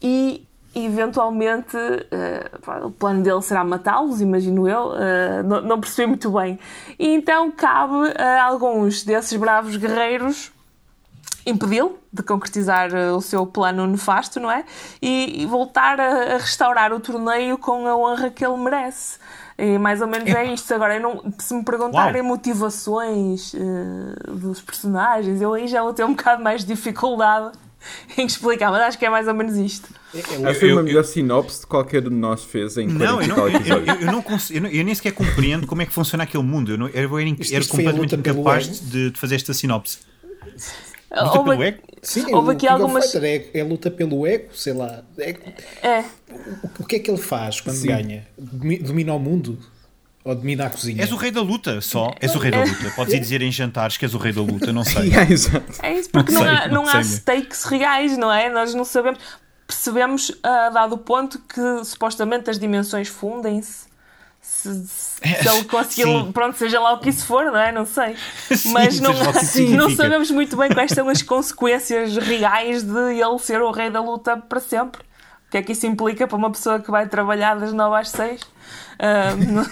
e 0.01 0.45
eventualmente 0.73 1.77
pá, 2.65 2.79
o 2.79 2.91
plano 2.91 3.21
dele 3.21 3.41
será 3.41 3.63
matá-los, 3.63 4.21
imagino 4.21 4.67
eu, 4.67 4.93
eh, 4.95 5.43
não, 5.43 5.61
não 5.61 5.79
percebi 5.81 6.07
muito 6.07 6.31
bem. 6.31 6.57
E 6.97 7.09
então 7.09 7.51
cabe 7.51 8.13
a 8.17 8.45
alguns 8.45 9.03
desses 9.03 9.37
bravos 9.37 9.75
guerreiros 9.75 10.51
impedi-lo 11.45 11.97
de 12.13 12.21
concretizar 12.23 12.93
eh, 12.93 13.11
o 13.11 13.21
seu 13.21 13.45
plano 13.45 13.87
nefasto, 13.87 14.39
não 14.39 14.51
é? 14.51 14.63
E, 15.01 15.41
e 15.43 15.45
voltar 15.45 15.99
a, 15.99 16.35
a 16.35 16.37
restaurar 16.37 16.91
o 16.93 16.99
torneio 16.99 17.57
com 17.57 17.87
a 17.87 17.95
honra 17.95 18.29
que 18.29 18.45
ele 18.45 18.57
merece. 18.57 19.17
E 19.57 19.77
mais 19.77 20.01
ou 20.01 20.07
menos 20.07 20.29
é 20.29 20.45
isto. 20.53 20.73
Agora, 20.73 20.95
eu 20.95 21.01
não, 21.01 21.33
se 21.39 21.53
me 21.53 21.63
perguntarem 21.63 22.21
motivações 22.23 23.53
eh, 23.55 24.31
dos 24.31 24.61
personagens, 24.61 25.41
eu 25.41 25.53
aí 25.53 25.67
já 25.67 25.81
vou 25.83 25.93
ter 25.93 26.03
um 26.03 26.13
bocado 26.13 26.43
mais 26.43 26.61
de 26.65 26.67
dificuldade 26.73 27.51
em 28.17 28.25
explicar, 28.25 28.71
mas 28.71 28.81
acho 28.81 28.97
que 28.97 29.05
é 29.05 29.09
mais 29.09 29.27
ou 29.27 29.33
menos 29.33 29.55
isto. 29.57 29.89
É, 30.13 30.19
é 30.19 30.51
o- 30.51 30.55
foi 30.55 30.69
eu- 30.71 30.75
uma 30.75 30.81
eu- 30.81 30.85
melhor 30.85 31.03
sinopse 31.03 31.61
de 31.61 31.67
qualquer 31.67 32.05
um 32.05 32.09
de 32.09 32.15
nós 32.15 32.43
fez 32.43 32.75
em 32.77 32.87
40 32.87 33.05
Não, 33.05 33.21
eu, 33.21 33.27
não, 33.27 33.35
tal 33.35 33.49
eu, 33.49 33.85
eu, 34.01 34.11
não 34.11 34.21
cons- 34.21 34.51
eu 34.51 34.61
não- 34.61 34.69
eu 34.69 34.83
nem 34.83 34.93
sequer 34.95 35.11
compreendo 35.13 35.65
como 35.67 35.81
é 35.81 35.85
que 35.85 35.93
funciona 35.93 36.23
aquele 36.23 36.43
mundo. 36.43 36.71
Eu, 36.73 36.77
não, 36.77 36.87
eu 36.87 37.19
era, 37.19 37.29
era 37.51 37.65
completamente 37.67 38.15
incapaz 38.15 38.79
de, 38.81 39.11
de 39.11 39.19
fazer 39.19 39.35
esta 39.35 39.53
sinopse. 39.53 39.99
Luta 41.11 41.37
Houve- 41.39 41.49
pelo 41.51 41.63
ego? 41.63 41.81
Sim, 42.01 42.33
Houve 42.33 42.47
o 42.47 42.51
aqui 42.51 42.67
algumas- 42.67 43.13
é, 43.15 43.49
é 43.53 43.63
luta 43.63 43.91
pelo 43.91 44.25
ego, 44.25 44.49
sei 44.55 44.73
lá. 44.73 45.03
É- 45.17 45.35
É, 45.83 46.05
o 46.79 46.85
que 46.85 46.95
é 46.95 46.99
que 46.99 47.11
ele 47.11 47.17
faz 47.21 47.59
quando 47.61 47.75
Sim. 47.75 47.87
ganha? 47.87 48.27
Domi- 48.37 48.79
Domina 48.79 49.13
o 49.13 49.19
mundo? 49.19 49.59
Ou 50.23 50.35
domina 50.35 50.67
a 50.67 50.69
cozinha? 50.69 51.01
És 51.01 51.11
o 51.11 51.15
rei 51.15 51.31
da 51.31 51.41
luta, 51.41 51.81
só. 51.81 52.13
És 52.21 52.35
o 52.35 52.37
rei 52.39 52.51
da 52.51 52.63
luta. 52.63 52.91
Podes 52.95 53.13
ir 53.13 53.19
dizer 53.19 53.41
em 53.41 53.51
jantares 53.51 53.97
que 53.97 54.05
és 54.05 54.13
o 54.13 54.17
rei 54.19 54.31
da 54.31 54.41
luta, 54.41 54.71
não 54.71 54.83
sei. 54.83 55.11
Exato. 55.29 55.65
é 55.83 55.93
isso, 55.93 56.09
porque 56.11 56.31
não, 56.31 56.41
Não 56.43 56.47
sei, 56.47 56.57
há, 56.57 56.67
não 56.67 56.83
não 56.85 56.89
há 56.89 57.03
stakes 57.03 57.63
reais, 57.63 58.17
não 58.17 58.31
é? 58.31 58.49
Nós 58.49 58.73
não 58.73 58.85
sabemos. 58.85 59.19
Percebemos, 59.67 60.31
a 60.43 60.69
dado 60.69 60.97
ponto, 60.97 61.39
que 61.39 61.83
supostamente 61.85 62.49
as 62.49 62.59
dimensões 62.59 63.07
fundem-se. 63.07 63.90
Se, 64.61 64.87
se 64.87 65.19
É, 65.23 65.47
ele 65.47 65.63
conseguir, 65.65 66.03
sim. 66.03 66.31
pronto, 66.31 66.55
seja 66.57 66.79
lá 66.79 66.93
o 66.93 66.99
que 66.99 67.09
isso 67.09 67.25
for, 67.25 67.45
não 67.45 67.57
é? 67.57 67.71
Não 67.71 67.85
sei. 67.85 68.15
Sim, 68.55 68.71
Mas 68.73 68.99
não, 68.99 69.11
o 69.11 69.75
não 69.75 69.89
sabemos 69.89 70.29
muito 70.29 70.55
bem 70.55 70.69
quais 70.69 70.91
são 70.91 71.09
as 71.09 71.21
consequências 71.21 72.15
reais 72.17 72.83
de 72.83 73.19
ele 73.19 73.39
ser 73.39 73.61
o 73.61 73.71
rei 73.71 73.89
da 73.89 74.01
luta 74.01 74.37
para 74.37 74.59
sempre. 74.59 75.01
O 75.47 75.51
que 75.51 75.57
é 75.57 75.61
que 75.61 75.71
isso 75.73 75.85
implica 75.85 76.27
para 76.27 76.37
uma 76.37 76.49
pessoa 76.51 76.79
que 76.79 76.89
vai 76.89 77.07
trabalhar 77.07 77.55
das 77.59 77.73
9 77.73 77.95
às 77.99 78.09
6? 78.09 78.41
Ah, 78.99 79.35
não- 79.35 79.65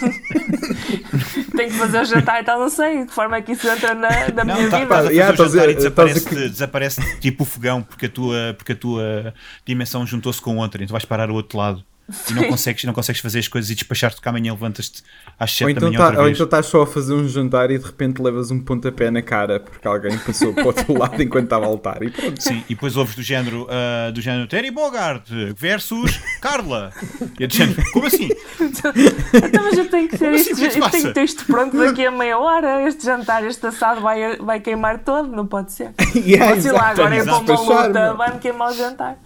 Tem 1.55 1.69
que 1.69 1.77
fazer 1.77 2.01
o 2.01 2.05
jantar 2.05 2.41
e 2.41 2.43
tal, 2.45 2.59
não 2.59 2.69
sei. 2.69 2.99
De 3.01 3.05
que 3.05 3.13
forma 3.13 3.37
é 3.37 3.41
que 3.41 3.51
isso 3.53 3.67
entra 3.67 3.93
na, 3.93 4.09
na 4.33 4.43
Não, 4.43 4.55
minha 4.55 4.69
tá, 4.69 4.79
vida? 4.79 5.13
Yeah, 5.13 5.33
o 5.33 5.47
jantar 5.47 5.69
e 5.69 5.75
desaparece, 5.75 6.27
a- 6.29 6.47
desaparece 6.47 7.19
tipo 7.19 7.43
o 7.43 7.45
fogão 7.45 7.81
porque 7.81 8.07
a 8.07 8.09
tua, 8.09 8.55
porque 8.57 8.71
a 8.73 8.75
tua 8.75 9.33
dimensão 9.65 10.05
juntou-se 10.05 10.41
com 10.41 10.57
outra, 10.57 10.83
então 10.83 10.93
vais 10.93 11.05
parar 11.05 11.29
ao 11.29 11.35
outro 11.35 11.57
lado. 11.57 11.85
E 12.29 12.33
não 12.33 12.43
consegues, 12.45 12.83
não 12.83 12.93
consegues 12.93 13.21
fazer 13.21 13.39
as 13.39 13.47
coisas 13.47 13.69
e 13.69 13.75
despachar-te 13.75 14.15
porque 14.15 14.29
amanhã 14.29 14.51
levantas-te 14.53 15.03
às 15.39 15.51
7 15.51 15.63
Ou 15.63 15.67
da 15.67 15.71
então, 15.77 15.89
manhã 15.89 15.97
tá, 15.97 16.05
outra 16.05 16.19
ou 16.19 16.25
vez. 16.25 16.37
então 16.37 16.45
estás 16.45 16.65
só 16.65 16.81
a 16.81 16.87
fazer 16.87 17.13
um 17.13 17.27
jantar 17.27 17.71
e 17.71 17.77
de 17.77 17.85
repente 17.85 18.21
levas 18.21 18.51
um 18.51 18.59
pontapé 18.59 19.09
na 19.11 19.21
cara 19.21 19.59
porque 19.59 19.87
alguém 19.87 20.17
passou 20.19 20.53
para 20.53 20.63
o 20.63 20.67
outro 20.67 20.97
lado 20.97 21.21
enquanto 21.21 21.45
estava 21.45 21.65
a 21.65 21.69
lutar 21.69 22.01
e 22.03 22.09
pronto. 22.09 22.41
Sim, 22.41 22.63
e 22.69 22.75
depois 22.75 22.95
ouves 22.97 23.15
do 23.15 23.21
género, 23.23 23.67
ah, 23.69 24.11
do 24.11 24.21
género 24.21 24.47
Terry 24.47 24.71
Bogart 24.71 25.27
versus 25.55 26.19
Carla. 26.41 26.91
E 27.39 27.43
é 27.43 27.47
do 27.47 27.53
género, 27.53 27.81
como 27.91 28.05
assim? 28.07 28.29
Então, 28.59 29.63
mas 29.63 29.77
eu 29.77 29.89
tenho 29.89 30.07
que 30.07 30.17
ter 30.17 30.29
assim? 30.29 30.51
isto, 30.51 30.55
que 30.55 30.65
é 30.65 30.69
que 30.69 30.79
eu 30.79 30.89
tenho 30.89 31.07
que 31.07 31.13
ter 31.13 31.23
isto 31.23 31.45
pronto 31.45 31.77
daqui 31.77 32.05
a 32.05 32.11
meia 32.11 32.37
hora. 32.37 32.87
Este 32.87 33.05
jantar, 33.05 33.43
este 33.45 33.65
assado 33.67 34.01
vai, 34.01 34.37
vai 34.37 34.59
queimar 34.59 34.99
todo, 34.99 35.29
não 35.29 35.45
pode 35.47 35.71
ser. 35.71 35.91
Yeah, 36.29 36.53
Posso 36.55 36.67
ir 36.67 36.71
lá 36.71 36.89
agora 36.89 37.15
é 37.15 37.23
para 37.23 37.37
uma 37.37 37.61
luta, 37.87 38.13
vai-me 38.13 38.39
queimar 38.39 38.71
o 38.71 38.73
jantar. 38.73 39.17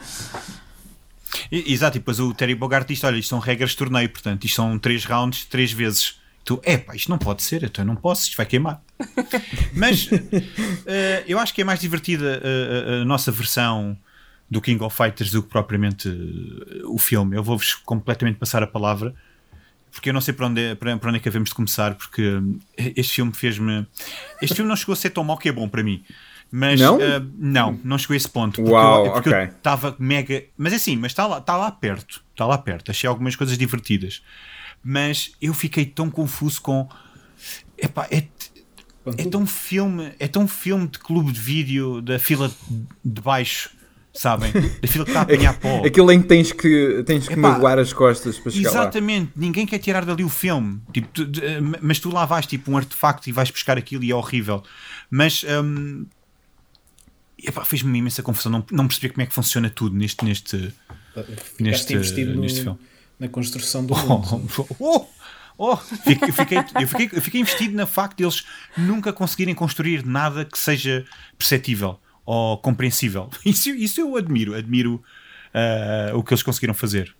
Exato, 1.51 1.97
e 1.97 1.99
depois 1.99 2.19
o 2.19 2.33
Terry 2.33 2.55
Bogart 2.55 2.87
diz: 2.87 3.03
Olha, 3.03 3.17
isto 3.17 3.29
são 3.29 3.39
regras 3.39 3.71
de 3.71 3.77
torneio, 3.77 4.09
portanto, 4.09 4.45
isto 4.45 4.55
são 4.55 4.77
3 4.77 5.05
rounds, 5.05 5.45
3 5.45 5.71
vezes. 5.71 6.19
Tu, 6.45 6.59
epá, 6.65 6.93
isto 6.93 7.09
não 7.09 7.17
pode 7.17 7.41
ser, 7.41 7.63
então 7.63 7.83
eu 7.83 7.87
não 7.87 7.95
posso, 7.95 8.23
isto 8.23 8.35
vai 8.35 8.45
queimar. 8.45 8.81
Mas 9.73 10.09
eh, 10.85 11.23
eu 11.25 11.39
acho 11.39 11.53
que 11.53 11.61
é 11.61 11.63
mais 11.63 11.79
divertida 11.79 12.41
eh, 12.43 12.99
a, 12.99 13.01
a 13.01 13.05
nossa 13.05 13.31
versão 13.31 13.97
do 14.49 14.61
King 14.61 14.83
of 14.83 14.95
Fighters 14.95 15.31
do 15.31 15.41
que 15.41 15.49
propriamente 15.49 16.09
eh, 16.09 16.81
o 16.85 16.97
filme. 16.97 17.35
Eu 17.35 17.43
vou-vos 17.43 17.73
completamente 17.73 18.37
passar 18.37 18.61
a 18.61 18.67
palavra, 18.67 19.15
porque 19.91 20.09
eu 20.09 20.13
não 20.13 20.21
sei 20.21 20.33
para 20.33 20.47
onde, 20.47 20.61
é, 20.61 20.75
para, 20.75 20.97
para 20.97 21.09
onde 21.09 21.17
é 21.17 21.21
que 21.21 21.29
havemos 21.29 21.49
de 21.49 21.55
começar, 21.55 21.95
porque 21.95 22.39
eh, 22.77 22.93
este 22.95 23.15
filme 23.15 23.33
fez-me. 23.33 23.85
Este 24.41 24.55
filme 24.55 24.69
não 24.69 24.75
chegou 24.75 24.93
a 24.93 24.95
ser 24.95 25.09
tão 25.09 25.23
mau 25.23 25.37
que 25.37 25.49
é 25.49 25.51
bom 25.51 25.67
para 25.67 25.83
mim. 25.83 26.03
Mas 26.55 26.79
Não? 26.79 27.01
eh, 27.01 27.19
não, 27.35 27.79
não 27.83 27.97
chegou 27.97 28.13
a 28.13 28.17
esse 28.17 28.29
ponto. 28.29 28.57
Porque 28.61 28.71
Uau, 28.71 29.07
eu, 29.07 29.11
porque 29.13 29.29
eu 29.29 29.43
estava 29.45 29.95
mega. 29.97 30.43
Mas 30.55 30.71
é 30.71 30.75
assim, 30.75 30.95
mas 30.95 31.11
está 31.11 31.25
lá, 31.25 31.39
está 31.39 31.57
lá 31.57 31.71
perto. 31.71 32.23
Está 32.31 32.45
lá 32.45 32.59
perto. 32.59 32.91
Achei 32.91 33.07
algumas 33.07 33.35
coisas 33.35 33.57
divertidas. 33.57 34.21
Mas 34.83 35.31
eu 35.41 35.51
fiquei 35.51 35.83
tão 35.83 36.11
confuso 36.11 36.61
com. 36.61 36.87
Epá, 37.75 38.07
é, 38.11 38.25
é 39.17 39.25
tão 39.25 39.47
filme. 39.47 40.11
É 40.19 40.27
tão 40.27 40.47
filme 40.47 40.87
de 40.87 40.99
clube 40.99 41.31
de 41.31 41.39
vídeo 41.39 42.01
da 42.03 42.19
fila 42.19 42.51
de 43.03 43.21
baixo, 43.21 43.71
sabem? 44.13 44.51
Da 44.51 44.87
fila 44.87 45.05
que 45.05 45.09
está 45.09 45.21
a 45.21 45.23
apanhar 45.23 45.59
pó. 45.59 45.83
Aquilo 45.83 46.11
em 46.11 46.21
que 46.21 46.27
tens 46.27 46.51
que, 46.51 47.03
tens 47.03 47.27
que 47.27 47.33
Epá, 47.33 47.49
magoar 47.49 47.79
as 47.79 47.91
costas 47.91 48.37
para 48.37 48.51
chegar 48.51 48.69
lá. 48.69 48.81
Exatamente, 48.81 49.31
ninguém 49.35 49.65
quer 49.65 49.79
tirar 49.79 50.05
dali 50.05 50.23
o 50.23 50.29
filme. 50.29 50.79
Tipo, 50.93 51.07
tu- 51.07 51.25
de- 51.25 51.43
eh, 51.43 51.59
mas 51.81 51.99
tu 51.99 52.09
lá 52.13 52.25
vais 52.25 52.45
tipo 52.45 52.71
um 52.71 52.77
artefacto 52.77 53.27
e 53.27 53.31
vais 53.31 53.49
buscar 53.49 53.75
aquilo 53.75 54.03
e 54.03 54.11
é 54.11 54.15
horrível. 54.15 54.61
Mas 55.09 55.43
hum, 55.43 56.05
fez-me 57.65 57.89
uma 57.89 57.97
imensa 57.97 58.21
confusão. 58.23 58.51
Não, 58.51 58.65
não 58.71 58.87
percebi 58.87 59.09
como 59.09 59.21
é 59.21 59.25
que 59.25 59.33
funciona 59.33 59.69
tudo 59.69 59.95
neste, 59.95 60.23
neste, 60.25 60.73
Ficaste 61.13 61.61
neste- 61.61 61.93
investido 61.93 62.33
no- 62.35 62.41
neste 62.41 62.61
filme. 62.61 62.79
na 63.19 63.27
construção 63.27 63.85
do 63.85 63.93
Oh, 63.93 64.17
mundo. 64.17 64.49
oh, 64.79 65.05
oh, 65.57 65.77
fiquei, 65.77 66.29
eu, 66.29 66.33
fiquei, 66.33 66.57
eu, 66.57 66.87
fiquei, 66.87 67.09
eu 67.13 67.21
fiquei 67.21 67.41
investido 67.41 67.75
no 67.77 67.85
facto 67.87 68.17
de 68.17 68.23
eles 68.23 68.43
nunca 68.77 69.11
conseguirem 69.13 69.53
construir 69.53 70.05
nada 70.05 70.45
que 70.45 70.57
seja 70.57 71.05
perceptível 71.37 71.99
ou 72.25 72.57
compreensível. 72.57 73.29
Isso, 73.45 73.69
isso 73.71 73.99
eu 74.01 74.15
admiro, 74.15 74.55
admiro 74.55 75.03
ah, 75.53 76.11
o 76.15 76.23
que 76.23 76.33
eles 76.33 76.41
conseguiram 76.43 76.73
fazer. 76.73 77.15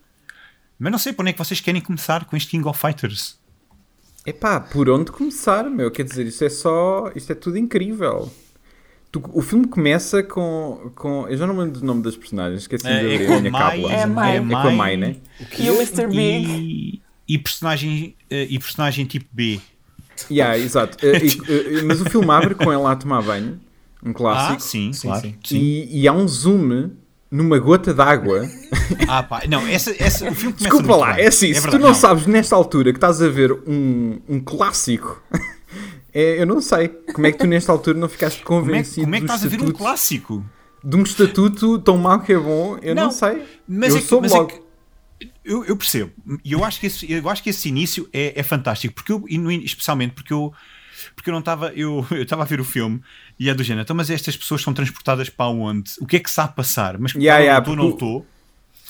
Mas 0.79 0.91
não 0.91 0.97
sei 0.99 1.13
para 1.13 1.23
onde 1.23 1.29
é 1.29 1.33
que 1.33 1.39
vocês 1.39 1.59
querem 1.59 1.81
começar 1.81 2.25
com 2.25 2.35
este 2.35 2.49
King 2.49 2.67
of 2.67 2.79
Fighters. 2.79 3.37
Epá, 4.25 4.59
por 4.59 4.89
onde 4.89 5.11
começar, 5.11 5.63
meu? 5.69 5.91
Quer 5.91 6.03
dizer, 6.05 6.25
isto 6.25 6.43
é 6.45 6.49
só. 6.49 7.11
Isto 7.15 7.33
é 7.33 7.35
tudo 7.35 7.57
incrível. 7.57 8.33
Tu- 9.13 9.21
o 9.31 9.41
filme 9.43 9.67
começa 9.67 10.23
com, 10.23 10.91
com. 10.95 11.27
Eu 11.27 11.37
já 11.37 11.45
não 11.45 11.53
me 11.53 11.61
lembro 11.61 11.79
do 11.79 11.85
nome 11.85 12.01
das 12.01 12.15
personagens, 12.17 12.61
esqueci 12.63 12.87
É, 12.87 12.99
de 13.19 13.25
é 13.25 13.35
a 13.35 13.39
minha 13.39 13.51
cábula. 13.51 13.93
É 13.93 14.01
a 14.01 14.07
Mai. 14.07 14.37
É 14.37 14.41
com 14.41 14.55
a 14.57 14.71
Mai, 14.71 14.97
né? 14.97 15.15
E 15.59 15.69
o 15.69 15.75
Mr. 15.75 16.07
Big. 16.07 16.47
E, 16.49 17.01
e 17.35 17.37
personagem, 17.37 18.15
eh, 18.27 18.47
e 18.49 18.57
personagem 18.57 19.05
tipo 19.05 19.27
B. 19.31 19.59
Yeah, 20.31 20.57
exato. 20.57 20.97
Eh, 21.05 21.25
e- 21.27 21.77
eh, 21.77 21.81
mas 21.83 22.01
o 22.01 22.09
filme 22.09 22.29
abre 22.31 22.55
com 22.55 22.71
ela 22.73 22.91
a 22.91 22.95
tomar 22.95 23.21
banho, 23.21 23.59
um 24.03 24.09
Ah, 24.09 24.13
clássico. 24.15 24.61
sim, 24.61 24.91
Sim, 24.91 25.07
claro. 25.09 25.21
sim. 25.21 25.35
sim. 25.45 25.57
E, 25.59 26.01
e 26.01 26.07
há 26.07 26.11
um 26.13 26.27
zoom 26.27 26.89
numa 27.29 27.59
gota 27.59 27.93
d'água. 27.93 28.49
Ah, 29.07 29.21
pá, 29.21 29.43
não, 29.47 29.65
essa, 29.67 29.93
essa, 30.03 30.27
o 30.27 30.33
filme 30.33 30.55
começa 30.57 30.75
Desculpa 30.75 30.95
lá, 30.95 31.13
bem. 31.13 31.25
é 31.25 31.27
assim, 31.27 31.53
se 31.53 31.61
verdade, 31.61 31.77
tu 31.77 31.87
não, 31.87 31.93
sabes 31.93 32.25
nesta 32.25 32.55
altura 32.55 32.91
que 32.91 32.97
estás 32.97 33.21
a 33.21 33.29
ver 33.29 33.51
um, 33.67 34.19
um 34.27 34.39
clássico, 34.39 35.21
é, 36.13 36.41
eu 36.41 36.45
não 36.45 36.61
sei. 36.61 36.87
Como 36.89 37.25
é 37.27 37.31
que 37.31 37.37
tu 37.39 37.47
nesta 37.47 37.71
altura 37.71 37.97
não 37.97 38.07
ficaste 38.09 38.41
Como 38.43 38.59
é, 38.59 38.63
convencido 38.65 39.01
como 39.03 39.15
é 39.15 39.19
que 39.19 39.25
do 39.25 39.33
estás 39.33 39.45
a 39.45 39.49
ver 39.57 39.61
um 39.63 39.71
clássico? 39.71 40.45
de 40.83 40.95
um 40.97 41.03
estatuto 41.03 41.79
tão 41.79 41.97
mau 41.97 42.19
que 42.19 42.33
é 42.33 42.37
bom? 42.37 42.77
Eu 42.81 42.93
não, 42.93 43.03
Não, 43.05 43.11
sei. 43.11 43.41
Mas 43.67 43.91
eu 43.91 43.97
é 43.97 44.01
que, 44.01 44.07
sou 44.07 44.21
mas 44.21 44.31
é 44.33 44.35
logo. 44.37 44.47
que- 44.49 44.63
eu, 45.45 45.63
eu 45.65 45.77
percebo. 45.77 46.11
E 46.43 46.51
eu 46.51 46.63
acho 46.63 46.79
que 46.79 46.87
esse, 46.87 47.09
eu 47.11 47.29
acho 47.29 47.41
que 47.41 47.49
esse 47.49 47.69
início 47.69 48.07
é, 48.11 48.37
é 48.39 48.43
fantástico. 48.43 48.93
Porque 48.93 49.11
eu, 49.11 49.23
e 49.27 49.37
especialmente 49.63 50.13
porque 50.13 50.33
eu, 50.33 50.53
porque 51.15 51.29
eu 51.29 51.31
não 51.31 51.39
estava. 51.39 51.71
Eu 51.73 52.05
eu 52.11 52.23
estava 52.23 52.41
a 52.43 52.45
ver 52.45 52.59
o 52.59 52.65
filme 52.65 53.01
e 53.39 53.49
é 53.49 53.53
do 53.53 53.63
género. 53.63 53.83
Então, 53.83 53.95
mas 53.95 54.09
estas 54.09 54.35
pessoas 54.35 54.61
são 54.61 54.73
transportadas 54.73 55.29
para 55.29 55.47
onde? 55.47 55.91
O 56.01 56.05
que 56.05 56.17
é 56.17 56.19
que 56.19 56.29
a 56.43 56.47
passar? 56.47 56.97
Mas 56.97 57.13
Yeah, 57.13 57.39
não 57.39 57.45
yeah, 57.45 57.59
estou, 57.59 57.75
não 57.75 57.89
estou. 57.89 58.27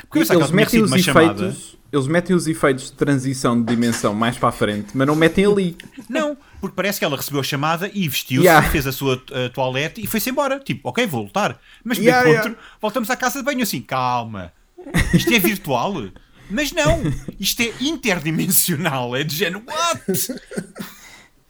Porque 0.07 0.19
Eles 0.19 0.27
tinha 0.29 0.47
metem, 0.55 0.81
os 0.81 0.91
uma 0.91 0.97
chamada. 0.99 1.45
efeitos, 1.47 1.77
eles 1.91 2.07
metem 2.07 2.35
os 2.35 2.47
efeitos 2.47 2.85
de 2.85 2.93
transição 2.93 3.59
de 3.59 3.67
dimensão 3.67 4.13
mais 4.13 4.37
para 4.37 4.49
a 4.49 4.51
frente, 4.51 4.87
mas 4.95 5.07
não 5.07 5.15
metem 5.15 5.45
ali. 5.45 5.77
Não, 6.09 6.37
porque 6.61 6.75
parece 6.75 6.99
que 6.99 7.05
ela 7.05 7.15
recebeu 7.17 7.39
a 7.39 7.43
chamada 7.43 7.89
e 7.93 8.07
vestiu-se, 8.07 8.45
Yeah. 8.47 8.69
fez 8.69 8.85
a 8.87 8.91
sua 8.91 9.15
uh, 9.15 9.49
toalete 9.53 10.01
e 10.01 10.07
foi-se 10.07 10.29
embora. 10.29 10.59
Tipo, 10.59 10.89
ok, 10.89 11.05
vou 11.07 11.23
lutar. 11.23 11.59
Mas 11.83 11.97
de 11.97 12.05
Yeah, 12.05 12.29
encontro, 12.29 12.57
voltamos 12.81 13.09
à 13.09 13.15
casa 13.15 13.39
de 13.39 13.45
banho 13.45 13.63
assim, 13.63 13.81
calma. 13.81 14.51
Isto 15.13 15.33
é 15.33 15.39
virtual? 15.39 15.93
Mas 16.49 16.71
não, 16.71 17.01
isto 17.39 17.61
é 17.61 17.71
interdimensional. 17.81 19.15
É 19.15 19.23
de 19.23 19.35
género, 19.35 19.63
what? 19.65 20.35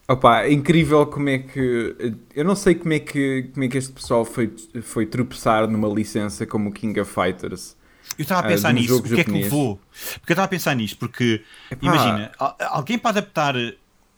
Opa, 0.06 0.42
é 0.42 0.52
incrível 0.52 1.06
como 1.06 1.30
é 1.30 1.38
que. 1.38 2.14
Eu 2.34 2.44
não 2.44 2.54
sei 2.54 2.74
como 2.74 2.92
é 2.92 2.98
que, 2.98 3.50
como 3.54 3.64
é 3.64 3.68
que 3.68 3.78
este 3.78 3.92
pessoal 3.92 4.24
foi, 4.24 4.52
foi 4.82 5.06
tropeçar 5.06 5.66
numa 5.66 5.88
licença 5.88 6.44
como 6.46 6.68
o 6.68 6.72
King 6.72 6.98
of 7.00 7.10
Fighters. 7.12 7.74
Eu 8.18 8.22
estava 8.22 8.42
a 8.42 8.44
Ah, 8.44 8.48
pensar 8.48 8.70
um 8.70 8.74
nisso. 8.74 8.96
O 8.98 9.02
que 9.02 9.20
é 9.20 9.24
que 9.24 9.30
levou? 9.30 9.80
Porque 10.20 10.32
eu 10.32 10.34
estava 10.34 10.44
a 10.44 10.48
pensar 10.48 10.74
nisto, 10.76 10.96
porque 10.98 11.42
Epá. 11.70 11.86
imagina, 11.86 12.32
al- 12.38 12.56
alguém 12.60 12.98
para 12.98 13.10
adaptar 13.10 13.54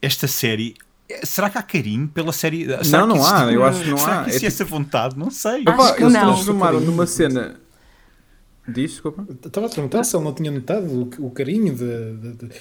esta 0.03 0.27
série. 0.29 0.75
Será 1.23 1.49
que 1.49 1.57
há 1.57 1.63
carinho 1.63 2.09
pela 2.09 2.33
série? 2.33 2.65
Será 2.85 3.07
Não, 3.07 3.15
que 3.15 3.21
não 3.21 3.27
há, 3.27 3.53
eu 3.53 3.65
acho 3.65 3.83
que 3.83 3.91
não 3.91 3.97
será 3.99 4.21
há. 4.21 4.25
que 4.25 4.31
É 4.31 4.33
tipo- 4.35 4.47
essa 4.47 4.65
vontade? 4.65 5.17
Não 5.19 5.31
sei. 5.31 5.65
Que 5.65 5.71
eles 5.71 6.13
não. 6.13 6.35
transformaram 6.35 6.81
numa 6.81 7.07
cena. 7.07 7.61
Diz, 8.69 8.91
desculpa. 8.93 9.25
Estava 9.47 9.67
a 9.67 9.71
perguntar 9.71 10.03
se 10.03 10.17
ele 10.17 10.25
não 10.25 10.35
tinha 10.35 10.51
notado 10.51 10.85
o, 11.21 11.27
o 11.27 11.31
carinho 11.31 11.73
de, 11.75 12.17
de, 12.17 12.33
de- 12.49 12.55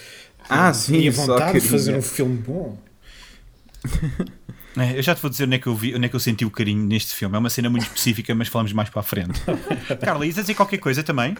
Ah, 0.47 0.71
sim, 0.71 0.99
e 0.99 1.07
a 1.07 1.11
vontade 1.11 1.39
de 1.39 1.45
carinho. 1.53 1.71
fazer 1.71 1.97
um 1.97 2.01
filme 2.03 2.37
bom. 2.37 2.77
É, 4.77 4.97
eu 4.97 5.01
já 5.01 5.15
te 5.15 5.21
vou 5.21 5.29
dizer 5.29 5.45
onde 5.45 5.55
é, 5.55 5.59
que 5.59 5.67
eu 5.67 5.75
vi, 5.75 5.95
onde 5.95 6.05
é 6.05 6.09
que 6.09 6.15
eu 6.15 6.19
senti 6.19 6.45
o 6.45 6.51
carinho 6.51 6.85
neste 6.85 7.15
filme. 7.15 7.35
É 7.35 7.39
uma 7.39 7.49
cena 7.49 7.69
muito 7.69 7.83
específica, 7.83 8.35
mas 8.35 8.47
falamos 8.47 8.73
mais 8.73 8.89
para 8.89 8.99
a 8.99 9.03
frente. 9.03 9.41
Carla, 10.03 10.25
ias 10.25 10.35
dizer 10.35 10.55
qualquer 10.55 10.77
coisa 10.77 11.03
também? 11.03 11.35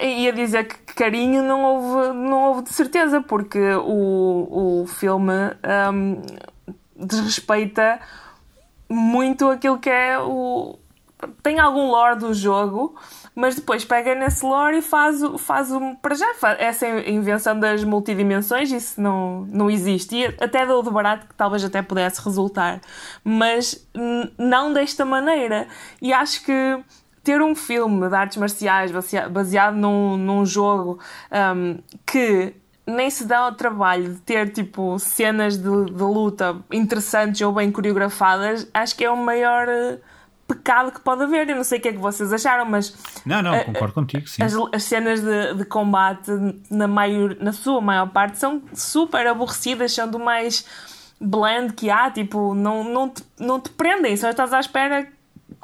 Ia 0.00 0.32
dizer 0.32 0.64
que 0.64 0.94
carinho 0.94 1.42
não 1.42 1.62
houve, 1.62 2.18
não 2.18 2.42
houve 2.44 2.62
de 2.62 2.72
certeza, 2.72 3.20
porque 3.20 3.58
o, 3.58 4.82
o 4.82 4.86
filme 4.86 5.32
hum, 5.92 6.22
desrespeita 6.96 8.00
muito 8.88 9.48
aquilo 9.48 9.78
que 9.78 9.90
é 9.90 10.18
o, 10.18 10.78
tem 11.42 11.58
algum 11.58 11.90
lore 11.90 12.18
do 12.18 12.34
jogo, 12.34 12.94
mas 13.36 13.54
depois 13.54 13.84
pega 13.84 14.14
nesse 14.14 14.44
lore 14.44 14.78
e 14.78 14.82
faz, 14.82 15.22
o- 15.22 15.36
faz 15.36 15.70
um. 15.70 15.94
Para 15.94 16.14
já, 16.14 16.32
fa- 16.34 16.56
essa 16.58 16.88
invenção 16.88 17.60
das 17.60 17.84
multidimensões, 17.84 18.72
isso 18.72 18.98
não, 19.00 19.42
não 19.50 19.70
existe. 19.70 20.16
E 20.16 20.24
até 20.42 20.64
dou 20.66 20.82
de 20.82 20.90
barato 20.90 21.26
que 21.26 21.34
talvez 21.34 21.62
até 21.62 21.82
pudesse 21.82 22.20
resultar, 22.24 22.80
mas 23.22 23.86
não 24.38 24.72
desta 24.72 25.04
maneira. 25.04 25.68
E 26.00 26.12
acho 26.14 26.42
que 26.44 26.82
ter 27.22 27.42
um 27.42 27.54
filme 27.54 28.08
de 28.08 28.14
artes 28.14 28.36
marciais 28.38 28.90
basea- 28.90 29.28
baseado 29.28 29.74
num, 29.74 30.16
num 30.16 30.46
jogo 30.46 30.98
um, 31.30 31.78
que 32.06 32.54
nem 32.86 33.10
se 33.10 33.24
dá 33.26 33.38
ao 33.40 33.52
trabalho 33.52 34.14
de 34.14 34.20
ter 34.20 34.48
tipo 34.52 34.96
cenas 34.98 35.58
de, 35.58 35.64
de 35.86 36.02
luta 36.02 36.56
interessantes 36.72 37.40
ou 37.40 37.52
bem 37.52 37.70
coreografadas, 37.72 38.66
acho 38.72 38.96
que 38.96 39.04
é 39.04 39.10
o 39.10 39.16
maior 39.16 39.68
eh, 39.68 39.98
pecado 40.46 40.92
que 40.92 41.00
pode 41.00 41.22
haver. 41.24 41.48
Eu 41.48 41.56
não 41.56 41.64
sei 41.64 41.78
o 41.78 41.82
que 41.82 41.88
é 41.88 41.92
que 41.92 41.98
vocês 41.98 42.32
acharam, 42.32 42.64
mas 42.66 42.94
Não, 43.24 43.42
não, 43.42 43.54
Eh, 43.54 43.64
concordo 43.64 43.94
contigo, 43.94 44.26
sim. 44.28 44.42
as, 44.42 44.54
as 44.72 44.82
cenas 44.84 45.20
de, 45.20 45.54
de 45.54 45.64
combate, 45.64 46.30
na, 46.70 46.86
maior, 46.86 47.36
na 47.40 47.52
sua 47.52 47.80
maior 47.80 48.08
parte, 48.10 48.38
são 48.38 48.62
super 48.74 49.26
aborrecidas, 49.26 49.92
são 49.92 50.08
do 50.08 50.18
mais 50.18 50.64
bland 51.20 51.72
que 51.74 51.90
há, 51.90 52.10
tipo, 52.10 52.54
não, 52.54 52.84
não, 52.84 53.08
te, 53.08 53.22
não 53.38 53.58
te 53.60 53.70
prendem, 53.70 54.16
só 54.16 54.30
estás 54.30 54.52
à 54.52 54.60
espera. 54.60 55.08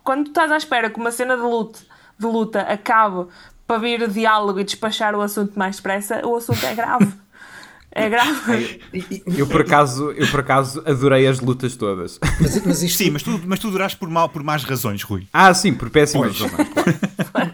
Quando 0.03 0.25
tu 0.25 0.29
estás 0.31 0.51
à 0.51 0.57
espera 0.57 0.90
que 0.90 0.99
uma 0.99 1.11
cena 1.12 1.37
de 1.37 1.42
luta, 1.42 1.79
de 2.18 2.27
luta 2.27 2.61
acabe 2.62 3.27
para 3.66 3.79
vir 3.79 4.09
diálogo 4.09 4.59
e 4.61 4.64
despachar 4.64 5.14
o 5.14 5.21
assunto 5.21 5.57
mais 5.59 5.77
depressa, 5.77 6.27
o 6.27 6.35
assunto 6.37 6.64
é 6.66 6.75
grave. 6.75 7.12
É 7.94 8.09
grave. 8.09 8.81
Eu 9.37 9.46
por 9.46 9.61
acaso, 9.61 10.11
eu 10.12 10.26
por 10.28 10.40
acaso 10.40 10.83
adorei 10.87 11.26
as 11.26 11.40
lutas 11.40 11.76
todas. 11.76 12.18
Mas, 12.40 12.64
mas 12.64 12.83
isto, 12.83 12.98
Sim, 12.98 13.11
mas 13.11 13.22
tu, 13.22 13.40
mas 13.44 13.59
tu 13.59 13.70
duraste 13.70 13.98
por, 13.98 14.09
mal, 14.09 14.28
por 14.28 14.42
más 14.42 14.64
razões, 14.64 15.02
Rui. 15.02 15.26
Ah, 15.33 15.52
sim, 15.52 15.74
por 15.74 15.90
péssimas 15.90 16.38
razões. 16.38 16.68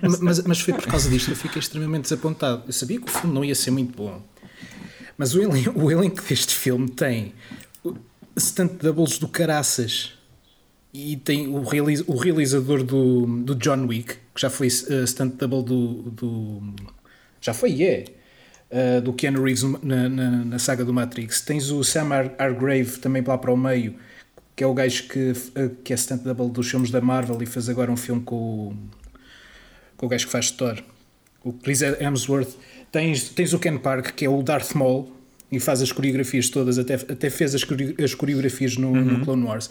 mas, 0.22 0.44
mas 0.44 0.60
foi 0.60 0.74
por 0.74 0.86
causa 0.86 1.08
disto 1.10 1.26
que 1.26 1.32
eu 1.32 1.36
fiquei 1.36 1.58
extremamente 1.60 2.02
desapontado. 2.02 2.62
Eu 2.66 2.72
sabia 2.72 3.00
que 3.00 3.08
o 3.08 3.10
filme 3.10 3.34
não 3.34 3.44
ia 3.44 3.54
ser 3.54 3.70
muito 3.72 3.96
bom. 3.96 4.22
Mas 5.16 5.34
o 5.34 5.42
elenco, 5.42 5.78
o 5.80 5.90
elenco 5.90 6.22
deste 6.22 6.54
filme 6.54 6.88
tem 6.88 7.34
stunt 8.38 8.80
doubles 8.80 9.18
do 9.18 9.26
Caraças 9.26 10.12
e 10.94 11.16
tem 11.16 11.48
o, 11.48 11.62
realiz- 11.64 12.04
o 12.06 12.16
realizador 12.16 12.82
do, 12.84 13.26
do 13.42 13.54
John 13.56 13.86
Wick, 13.86 14.14
que 14.34 14.40
já 14.40 14.48
foi 14.48 14.68
uh, 14.68 15.04
stunt 15.06 15.34
double 15.34 15.62
do, 15.64 16.10
do. 16.12 16.74
Já 17.40 17.52
foi, 17.52 17.82
é. 17.82 18.04
Uh, 18.70 19.00
do 19.00 19.12
Keanu 19.12 19.42
Reeves 19.44 19.62
na, 19.82 20.08
na, 20.08 20.30
na 20.44 20.58
saga 20.58 20.84
do 20.84 20.92
Matrix. 20.92 21.40
Tens 21.40 21.70
o 21.70 21.82
Sam 21.84 22.12
Ar 22.14 22.32
Hargrave 22.38 22.98
também 22.98 23.22
lá 23.26 23.36
para 23.38 23.52
o 23.52 23.56
meio, 23.56 23.94
que 24.56 24.64
é 24.64 24.66
o 24.66 24.74
gajo 24.74 25.04
que, 25.08 25.30
uh, 25.32 25.70
que 25.84 25.92
é 25.92 25.96
stunt 25.96 26.22
double 26.22 26.48
dos 26.50 26.68
filmes 26.70 26.90
da 26.90 27.00
Marvel 27.00 27.38
e 27.42 27.46
fez 27.46 27.68
agora 27.68 27.90
um 27.90 27.96
filme 27.96 28.22
com 28.22 28.34
o, 28.36 28.76
com 29.96 30.06
o 30.06 30.08
gajo 30.08 30.26
que 30.26 30.32
faz 30.32 30.50
Thor, 30.50 30.82
o 31.44 31.52
Chris 31.52 31.82
Hemsworth. 31.82 32.56
Tens, 32.90 33.28
tens 33.28 33.52
o 33.52 33.58
Ken 33.58 33.76
Park, 33.76 34.12
que 34.14 34.24
é 34.24 34.28
o 34.30 34.42
Darth 34.42 34.74
Maul, 34.74 35.12
e 35.52 35.60
faz 35.60 35.82
as 35.82 35.92
coreografias 35.92 36.48
todas, 36.48 36.78
até, 36.78 36.94
até 36.94 37.28
fez 37.30 37.54
as, 37.54 37.62
as 38.02 38.14
coreografias 38.14 38.76
no, 38.76 38.94
no 38.94 39.24
Clone 39.24 39.44
Wars. 39.44 39.68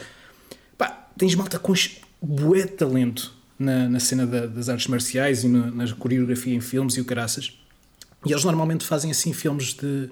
Pá, 0.78 1.08
tens 1.18 1.34
malta 1.36 1.58
com 1.60 1.74
bué 2.22 2.62
de 2.64 2.74
talento 2.74 3.34
na, 3.60 3.88
na 3.90 4.00
cena 4.00 4.26
da- 4.26 4.46
das 4.48 4.70
artes 4.70 4.88
marciais 4.88 5.44
e 5.44 5.48
no- 5.48 5.70
na 5.72 5.88
coreografia 5.94 6.54
em 6.54 6.62
filmes 6.62 6.96
e 6.96 7.02
o 7.02 7.06
caraças. 7.06 7.60
E 8.26 8.32
eles 8.32 8.44
normalmente 8.44 8.84
fazem 8.86 9.12
assim 9.12 9.32
filmes 9.34 9.74
de, 9.74 10.10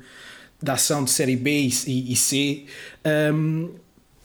de 0.62 0.72
ação 0.72 1.04
de 1.04 1.12
série 1.12 1.36
B 1.36 1.70
e, 1.88 2.14
e 2.14 2.16
C 2.16 2.66
hum, 3.34 3.72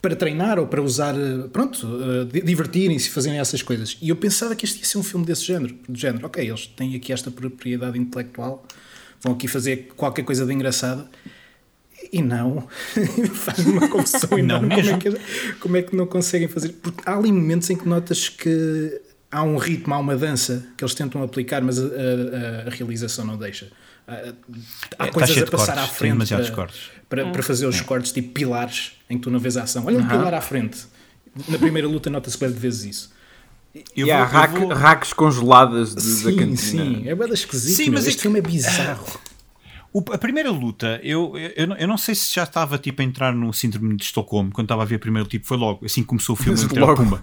para 0.02 0.14
treinar 0.16 0.58
ou 0.58 0.66
para 0.66 0.80
usar, 0.82 1.14
pronto, 1.52 1.86
di- 2.30 2.42
divertirem-se 2.42 3.08
e 3.08 3.10
fazerem 3.10 3.38
essas 3.38 3.62
coisas. 3.62 3.98
E 4.00 4.08
eu 4.08 4.16
pensava 4.16 4.54
que 4.54 4.64
este 4.64 4.78
ia 4.78 4.84
ser 4.84 4.98
um 4.98 5.02
filme 5.02 5.26
desse 5.26 5.44
género. 5.44 5.74
Do 5.88 5.98
género, 5.98 6.26
ok, 6.26 6.46
eles 6.46 6.66
têm 6.68 6.94
aqui 6.94 7.12
esta 7.12 7.30
propriedade 7.30 7.98
intelectual, 7.98 8.64
vão 9.20 9.32
aqui 9.34 9.48
fazer 9.48 9.88
qualquer 9.96 10.24
coisa 10.24 10.46
de 10.46 10.52
engraçada. 10.52 11.08
E 12.12 12.22
não, 12.22 12.66
faz 13.34 13.58
uma 13.66 13.88
confusão 13.88 14.30
Não 14.38 14.38
enorme. 14.38 14.68
Como 14.70 14.80
é, 14.80 14.82
mesmo. 14.82 14.98
que, 14.98 15.52
como 15.60 15.76
é 15.76 15.82
que 15.82 15.94
não 15.94 16.06
conseguem 16.06 16.48
fazer? 16.48 16.70
Porque 16.82 17.02
há 17.06 17.16
ali 17.16 17.30
momentos 17.30 17.68
em 17.70 17.76
que 17.76 17.86
notas 17.88 18.28
que 18.28 19.00
há 19.30 19.42
um 19.42 19.56
ritmo, 19.56 19.94
há 19.94 19.98
uma 19.98 20.16
dança 20.16 20.66
que 20.76 20.82
eles 20.84 20.94
tentam 20.94 21.22
aplicar, 21.22 21.62
mas 21.62 21.78
a, 21.78 21.84
a- 21.84 22.66
a 22.66 22.70
realização 22.70 23.24
não 23.24 23.36
deixa. 23.36 23.70
Há, 24.06 24.14
É, 24.14 24.32
tá 24.96 25.08
coisas 25.08 25.38
a 25.38 25.46
passar 25.46 25.74
cortes, 25.74 25.90
à 25.90 25.94
frente 25.94 26.12
demasiados 26.12 26.46
para, 26.48 26.56
cortes. 26.56 26.80
para, 27.08 27.26
para 27.30 27.42
fazer 27.42 27.66
os 27.66 27.80
cortes, 27.80 28.10
tipo 28.12 28.32
pilares, 28.32 28.92
em 29.08 29.16
que 29.16 29.22
tu 29.22 29.30
não 29.30 29.38
vês 29.38 29.56
a 29.56 29.62
ação. 29.62 29.84
Olha 29.86 29.98
um 29.98 30.06
pilar 30.06 30.34
à 30.34 30.40
frente. 30.40 30.78
Na 31.48 31.58
primeira 31.58 31.86
luta 31.86 32.10
nota-se 32.10 32.36
bem 32.38 32.50
de 32.50 32.58
vezes 32.58 32.84
isso. 32.84 33.12
Eu 33.96 34.08
e 34.08 34.10
há 34.10 34.24
vou- 34.24 34.34
eu 34.34 34.40
rack- 34.40 34.58
vou- 34.58 34.68
racks 34.74 35.12
congeladas 35.12 35.90
de- 35.90 35.94
da 35.94 36.00
sim, 36.30 36.36
cantina. 36.36 36.56
sim, 36.56 37.08
é 37.08 37.14
bem 37.14 37.32
esquisito. 37.32 37.76
Sim, 37.76 37.90
mas 37.90 38.04
é 38.04 38.08
este 38.08 38.22
filme 38.22 38.40
é 38.40 38.42
bizarro. 38.42 39.06
O- 39.92 40.04
a 40.12 40.18
primeira 40.18 40.50
luta, 40.52 41.00
eu, 41.02 41.32
eu, 41.56 41.66
não- 41.66 41.76
eu 41.76 41.88
não 41.88 41.96
sei 41.98 42.14
se 42.14 42.32
já 42.32 42.44
estava 42.44 42.78
tipo, 42.78 43.02
a 43.02 43.04
entrar 43.04 43.32
no 43.32 43.52
síndrome 43.52 43.96
de 43.96 44.04
Estocolmo 44.04 44.52
quando 44.52 44.66
estava 44.66 44.82
a 44.82 44.84
ver 44.86 44.98
primeiro, 44.98 45.28
tipo, 45.28 45.44
foi 45.46 45.56
logo, 45.56 45.84
assim 45.84 46.04
começou 46.04 46.34
o 46.34 46.36
filme, 46.36 46.56
eu 46.60 46.64
entrei, 46.64 46.80
Logo. 46.80 46.96
pumba. 47.02 47.20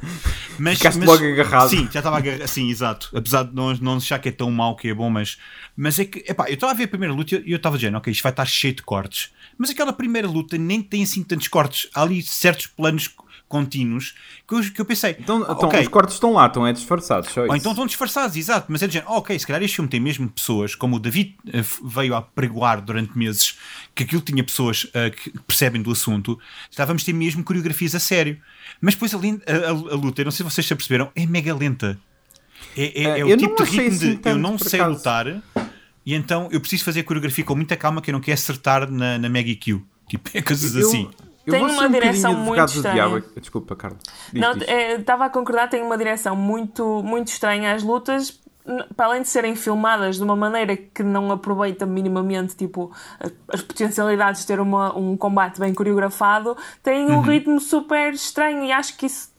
Mas, 0.60 0.78
Ficaste 0.78 1.00
logo 1.06 1.24
agarrado. 1.26 1.70
Sim, 1.70 1.88
já 1.92 2.00
estava 2.02 2.18
agarrado, 2.18 2.48
sim, 2.48 2.70
exato. 2.70 3.10
Apesar 3.16 3.44
de 3.44 3.56
não, 3.56 3.74
não 3.76 3.96
achar 3.98 4.20
que 4.20 4.28
é 4.28 4.32
tão 4.34 4.52
mau 4.52 4.76
que 4.76 4.90
é 4.90 4.94
bom, 4.94 5.10
mas, 5.10 5.38
mas 5.78 5.98
é 5.98 6.04
que, 6.06 6.20
epá, 6.30 6.50
eu 6.50 6.56
estava 6.56 6.74
a 6.74 6.76
ver 6.76 6.84
a 6.84 6.88
primeira 6.90 7.14
luta 7.14 7.36
e 7.36 7.38
eu- 7.38 7.44
eu 7.46 7.56
estava 7.58 7.78
dizendo, 7.78 7.98
ok, 7.98 8.12
isto 8.12 8.22
vai 8.24 8.32
estar 8.34 8.46
cheio 8.46 8.74
de 8.76 8.82
cortes. 8.84 9.30
Mas 9.58 9.70
aquela 9.70 9.94
primeira 9.94 10.28
luta 10.28 10.58
nem 10.58 10.82
tem 10.82 11.04
assim 11.04 11.24
tantos 11.24 11.48
cortes. 11.48 11.88
Há 11.96 12.02
ali 12.02 12.22
certos 12.22 12.68
planos 12.68 13.10
contínuos 13.48 14.14
que 14.48 14.54
eu, 14.56 14.62
que 14.74 14.82
eu 14.82 14.86
pensei, 14.86 15.16
Então, 15.20 15.38
ah, 15.48 15.54
então 15.54 15.70
ok, 15.70 15.82
os 15.82 15.88
cortes 15.88 16.16
estão 16.16 16.34
lá, 16.34 16.48
estão 16.48 16.68
é 16.68 16.74
disfarçados. 16.74 17.36
Ou 17.38 17.56
então 17.56 17.72
estão 17.72 17.86
disfarçados, 17.86 18.36
exato, 18.36 18.66
mas 18.70 18.84
é 18.84 18.88
de 18.88 18.94
género, 18.96 19.12
ok, 19.14 19.40
se 19.40 19.48
calhar 19.48 19.64
este 19.64 19.76
filme 19.76 19.90
tem 19.90 20.00
mesmo 20.00 20.28
pessoas, 20.30 20.76
como 20.76 20.98
o 20.98 21.00
David 21.00 21.36
eh, 21.54 21.64
veio 21.84 22.14
a 22.16 22.22
pregoar 22.22 22.82
durante 22.82 23.18
meses, 23.18 23.58
que 23.96 24.04
aquilo 24.04 24.22
tinha 24.22 24.44
pessoas 24.44 24.88
eh, 24.94 25.10
que 25.12 25.32
percebem 25.40 25.82
do 25.82 25.92
assunto, 25.92 26.38
estávamos 26.70 27.04
a 27.04 27.06
ter 27.06 27.14
mesmo 27.14 27.44
coreografias 27.44 27.96
a 27.96 28.00
sério. 28.00 28.38
Mas 28.82 28.96
depois 28.96 29.14
a, 29.14 29.18
a- 29.18 29.22
a- 29.22 29.70
a 29.70 29.96
luta, 29.96 30.22
eu 30.22 30.26
não 30.26 30.32
sei 30.32 30.46
se 30.46 30.52
vocês 30.52 30.68
se 30.68 30.74
aperceberam, 30.74 31.10
é 31.16 31.26
mega 31.26 31.56
lenta. 31.56 31.98
É, 32.76 32.84
é- 32.84 33.04
Eh, 33.04 33.20
é 33.20 33.26
o 33.26 33.30
eu 33.30 33.38
tipo 33.38 33.56
não 33.60 33.66
de 33.66 33.72
ritmo 33.72 33.88
assim 33.88 33.98
de 34.00 34.08
eu 34.16 34.20
tanto, 34.20 34.38
não 34.40 34.58
por 34.58 34.68
sei 34.70 34.80
acaso. 34.82 34.96
lutar 34.98 35.28
e 36.06 36.14
então 36.14 36.50
eu 36.52 36.60
preciso 36.60 36.84
fazer 36.84 37.00
a 37.02 37.04
coreografia 37.04 37.44
com 37.46 37.56
muita 37.56 37.76
calma 37.78 38.02
que 38.02 38.10
eu 38.10 38.14
não 38.14 38.20
quero 38.22 38.34
acertar 38.34 38.90
na, 38.92 39.18
na 39.18 39.30
Maggie 39.30 39.56
Q. 39.56 39.82
Tipo, 40.10 40.30
é 40.36 40.42
coisas 40.42 40.76
Eu- 40.76 40.88
assim. 40.88 41.10
Eu 41.48 41.54
Tem 41.54 41.64
uma 41.64 41.86
um 41.86 41.92
direção 41.92 42.32
advogado 42.32 42.46
muito 42.46 42.76
estranha. 42.76 42.94
diabo. 42.96 43.24
Desculpa, 43.40 43.76
Carlos. 43.76 44.04
Diz, 44.34 44.42
Não, 44.42 44.52
é, 44.68 44.96
estava 44.96 45.26
a 45.26 45.30
concordar, 45.30 45.70
tem 45.70 45.82
uma 45.82 45.98
direção 45.98 46.36
muito, 46.36 47.02
muito 47.04 47.30
estranha 47.30 47.74
às 47.74 47.82
lutas, 47.82 48.40
para 48.98 49.06
além 49.06 49.22
de 49.22 49.30
serem 49.30 49.56
filmadas 49.56 50.18
de 50.18 50.24
uma 50.24 50.36
maneira 50.36 50.76
que 50.76 51.02
não 51.02 51.32
aproveita 51.32 51.86
minimamente 51.86 52.54
tipo, 52.54 52.92
as 53.48 53.62
potencialidades 53.62 54.42
de 54.42 54.48
ter 54.48 54.60
uma, 54.60 54.94
um 54.98 55.16
combate 55.16 55.58
bem 55.58 55.74
coreografado, 55.74 56.56
tem 56.84 57.10
um 57.10 57.22
ritmo 57.22 57.62
super 57.62 58.14
estranho 58.14 58.66
e 58.66 58.72
acho 58.74 58.98
que 58.98 59.06
isso 59.06 59.30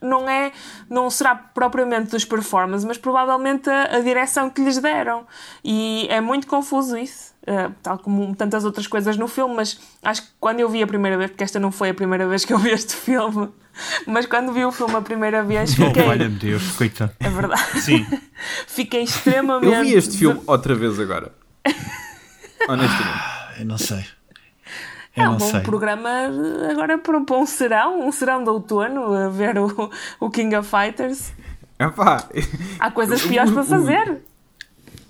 não 0.00 0.28
é 0.28 0.50
não 0.90 1.08
será 1.08 1.32
propriamente 1.36 2.10
dos 2.10 2.24
performances, 2.24 2.84
mas 2.84 2.98
provavelmente 2.98 3.70
a, 3.70 3.98
a 3.98 4.00
direção 4.00 4.50
que 4.50 4.60
lhes 4.60 4.78
deram. 4.78 5.24
E 5.62 6.08
é 6.10 6.20
muito 6.20 6.48
confuso 6.48 6.98
isso. 6.98 7.31
Eh, 7.46 7.70
tal 7.82 7.98
como 7.98 8.34
tantas 8.34 8.64
outras 8.64 8.86
coisas 8.86 9.16
no 9.16 9.26
filme, 9.28 9.54
mas 9.54 9.78
acho 10.02 10.22
que 10.22 10.28
quando 10.40 10.60
eu 10.60 10.68
vi 10.68 10.82
a 10.82 10.86
primeira 10.86 11.16
vez, 11.18 11.30
porque 11.30 11.44
esta 11.44 11.58
não 11.60 11.70
foi 11.72 11.90
a 11.90 11.94
primeira 11.94 12.26
vez 12.26 12.44
que 12.44 12.52
eu 12.52 12.58
vi 12.58 12.70
este 12.70 12.94
filme, 12.94 13.48
mas 14.06 14.26
quando 14.26 14.52
vi 14.52 14.64
o 14.64 14.70
filme 14.72 14.94
a 14.94 15.00
primeira 15.02 15.42
vez, 15.42 15.72
Oh, 15.78 15.86
fiquei. 15.86 16.04
valha-me 16.06 16.36
Deus, 16.36 16.72
coitado. 16.72 17.12
é 17.20 17.28
verdade. 17.28 17.80
Sim. 17.80 18.06
fiquei 18.66 19.02
extremamente. 19.02 19.72
Eu 19.72 19.82
vi 19.82 19.94
este 19.94 20.16
filme 20.18 20.40
outra 20.46 20.74
vez 20.74 20.98
agora. 21.00 21.32
Honestamente. 22.68 23.22
Eu 23.58 23.66
não 23.66 23.78
sei. 23.78 24.04
É 25.14 25.20
Eu 25.22 25.24
um 25.24 25.30
não 25.32 25.36
bom 25.38 25.50
sei. 25.50 25.60
programa 25.60 26.08
agora 26.70 26.96
para 26.96 27.20
para 27.20 27.36
um 27.36 27.44
serão, 27.46 28.06
um 28.06 28.12
serão 28.12 28.42
de 28.42 28.48
outono, 28.50 29.12
a 29.12 29.28
ver 29.28 29.58
o, 29.58 29.90
o 30.20 30.30
King 30.30 30.56
of 30.56 30.68
Fighters. 30.68 31.32
Epá, 31.78 32.24
Há 32.78 32.90
coisas 32.90 33.20
piores 33.22 33.52
para 33.52 33.62
fazer. 33.64 34.22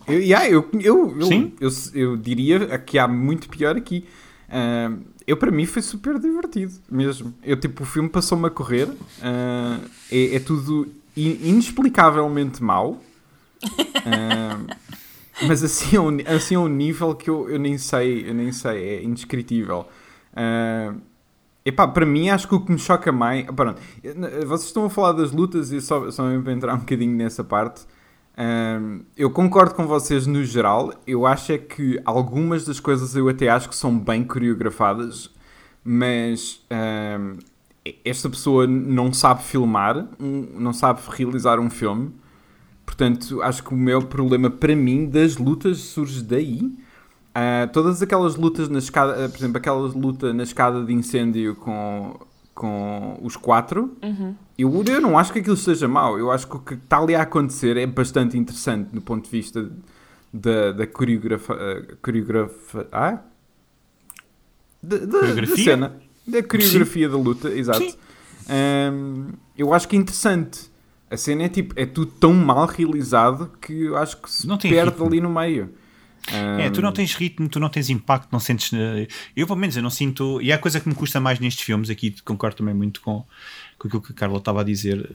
Eu, 0.07 0.19
yeah, 0.19 0.49
eu, 0.49 0.69
eu, 0.81 1.17
eu, 1.21 1.53
eu, 1.61 1.71
eu 1.95 2.17
diria 2.17 2.79
que 2.79 2.99
há 2.99 3.07
muito 3.09 3.49
pior 3.49 3.77
aqui. 3.77 4.07
Ah, 4.49 4.93
eu, 5.27 5.37
para 5.37 5.51
mim, 5.51 5.67
foi 5.67 5.83
super 5.83 6.19
divertido 6.19 6.73
mesmo. 6.91 7.33
Eu, 7.43 7.57
tipo, 7.59 7.83
o 7.85 7.87
filme 7.87 8.09
passou-me 8.09 8.47
a 8.47 8.51
correr. 8.51 8.89
ah, 9.23 9.79
é, 10.11 10.37
é 10.37 10.41
tudo 10.41 10.89
in- 11.17 11.39
inexplicavelmente 11.43 12.63
mau. 12.63 13.01
Ah, 14.07 14.59
mas 15.47 15.63
assim 15.63 15.97
a, 15.97 16.03
um, 16.03 16.19
assim 16.27 16.55
a 16.55 16.61
um 16.61 16.69
nível 16.69 17.15
que 17.15 17.31
eu, 17.31 17.49
eu 17.49 17.59
nem 17.59 17.79
sei, 17.79 18.29
eu 18.29 18.35
nem 18.35 18.53
sei, 18.53 18.89
é 18.97 19.03
indescritível. 19.05 19.87
Ah, 20.35 20.93
epá, 21.65 21.87
para 21.89 22.05
mim 22.05 22.29
acho 22.29 22.49
que 22.49 22.55
o 22.55 22.61
que 22.61 22.73
me 22.73 22.79
choca 22.79 23.11
mais. 23.13 23.47
Pronto, 23.47 23.81
vocês 24.47 24.65
estão 24.67 24.85
a 24.85 24.91
falar 24.91 25.13
das 25.13 25.33
lutas 25.33 25.71
e 25.73 25.81
só, 25.81 26.11
só 26.11 26.25
para 26.41 26.53
entrar 26.53 26.75
um 26.75 26.79
bocadinho 26.81 27.17
nessa 27.17 27.43
parte. 27.45 27.83
Eu 29.17 29.31
concordo 29.31 29.75
com 29.75 29.87
vocês 29.87 30.27
no 30.27 30.43
geral. 30.45 30.93
Eu 31.07 31.27
acho 31.27 31.53
é 31.53 31.59
que 31.59 32.01
algumas 32.05 32.65
das 32.65 32.81
coisas 32.81 33.15
eu 33.15 33.29
até 33.29 33.49
acho 33.49 33.69
que 33.69 33.77
são 33.77 33.99
bem 33.99 34.25
coreografadas, 34.25 35.31
mas 35.85 36.61
ah, 36.71 37.35
esta 38.05 38.29
pessoa 38.31 38.67
não 38.67 39.13
sabe 39.13 39.43
filmar, 39.43 40.07
um- 40.21 40.49
não 40.59 40.73
sabe 40.73 41.01
realizar 41.11 41.59
um 41.61 41.71
filme. 41.71 42.11
Portanto, 42.87 43.41
acho 43.43 43.63
que 43.65 43.73
o 43.75 43.77
meu 43.77 44.03
problema 44.03 44.51
para 44.51 44.75
mim 44.77 45.07
das 45.09 45.37
lutas 45.37 45.79
surge 45.79 46.23
daí. 46.23 46.73
Ah, 47.35 47.69
todas 47.73 48.03
aquelas 48.03 48.37
lutas 48.37 48.69
na 48.69 48.79
escada, 48.79 49.29
por 49.29 49.37
exemplo, 49.39 49.57
aquela 49.59 49.79
luta 49.89 50.33
na 50.35 50.43
escada 50.43 50.85
de 50.85 50.93
incêndio 50.93 51.55
com, 51.57 52.19
com 52.55 53.19
os 53.23 53.37
quatro, 53.37 53.97
eu, 54.59 54.85
eu 54.87 55.01
não 55.01 55.19
acho 55.19 55.33
que 55.33 55.39
aquilo 55.39 55.55
esteja 55.57 55.89
mau. 55.89 56.19
Eu 56.19 56.31
acho 56.31 56.47
que 56.47 56.57
o 56.57 56.59
que 56.61 56.75
está 56.75 56.99
ali 56.99 57.15
a 57.15 57.23
acontecer 57.23 57.77
é 57.77 57.87
bastante 57.87 58.37
interessante 58.37 58.89
do 58.93 59.01
ponto 59.01 59.25
de 59.25 59.31
vista 59.31 59.71
da, 60.33 60.73
da 60.73 60.87
coreografa, 60.87 61.55
ah, 61.55 61.95
coreografa, 62.03 62.87
ah? 62.93 63.19
Da, 64.83 64.97
da- 64.99 65.07
da 65.07 65.19
Coreografia? 65.21 65.65
cena, 65.65 65.97
da 66.27 66.43
coreografia 66.43 67.09
da 67.09 67.17
luta, 67.17 67.49
exato. 67.51 67.79
Sim. 67.81 67.95
Ahm, 68.49 69.29
eu 69.57 69.73
acho 69.73 69.89
que 69.89 69.97
é 69.97 69.99
interessante. 69.99 70.71
A 71.11 71.17
cena 71.17 71.45
é 71.45 71.49
tipo, 71.49 71.73
é 71.77 71.87
tudo 71.87 72.11
tão 72.13 72.33
mal 72.33 72.67
realizado 72.67 73.51
que 73.61 73.85
eu 73.85 73.97
acho 73.97 74.17
que 74.21 74.31
se 74.31 74.47
perde 74.47 74.91
ritmo. 74.91 75.07
ali 75.07 75.21
no 75.21 75.31
meio. 75.31 75.71
É, 76.59 76.71
tu 76.71 76.81
não 76.81 76.93
tens 76.93 77.15
ritmo, 77.15 77.49
tu 77.49 77.59
não 77.59 77.69
tens 77.69 77.91
impacto, 77.91 78.29
não 78.31 78.39
sentes. 78.39 78.73
eh, 78.73 79.09
Eu, 79.37 79.47
pelo 79.47 79.59
menos, 79.59 79.77
eu 79.77 79.83
não 79.83 79.91
sinto. 79.91 80.41
E 80.41 80.51
é 80.51 80.55
a 80.55 80.59
coisa 80.59 80.79
que 80.81 80.89
me 80.89 80.95
custa 80.95 81.21
mais 81.21 81.39
nestes 81.41 81.65
filmes, 81.65 81.91
aqui 81.91 82.15
concordo 82.25 82.57
também 82.57 82.75
muito 82.75 83.01
com, 83.01 83.25
com 83.79 83.89
aquilo 83.89 84.03
que 84.03 84.13
a 84.13 84.15
Carla 84.15 84.39
estava 84.39 84.61
a 84.61 84.65
dizer 84.65 85.11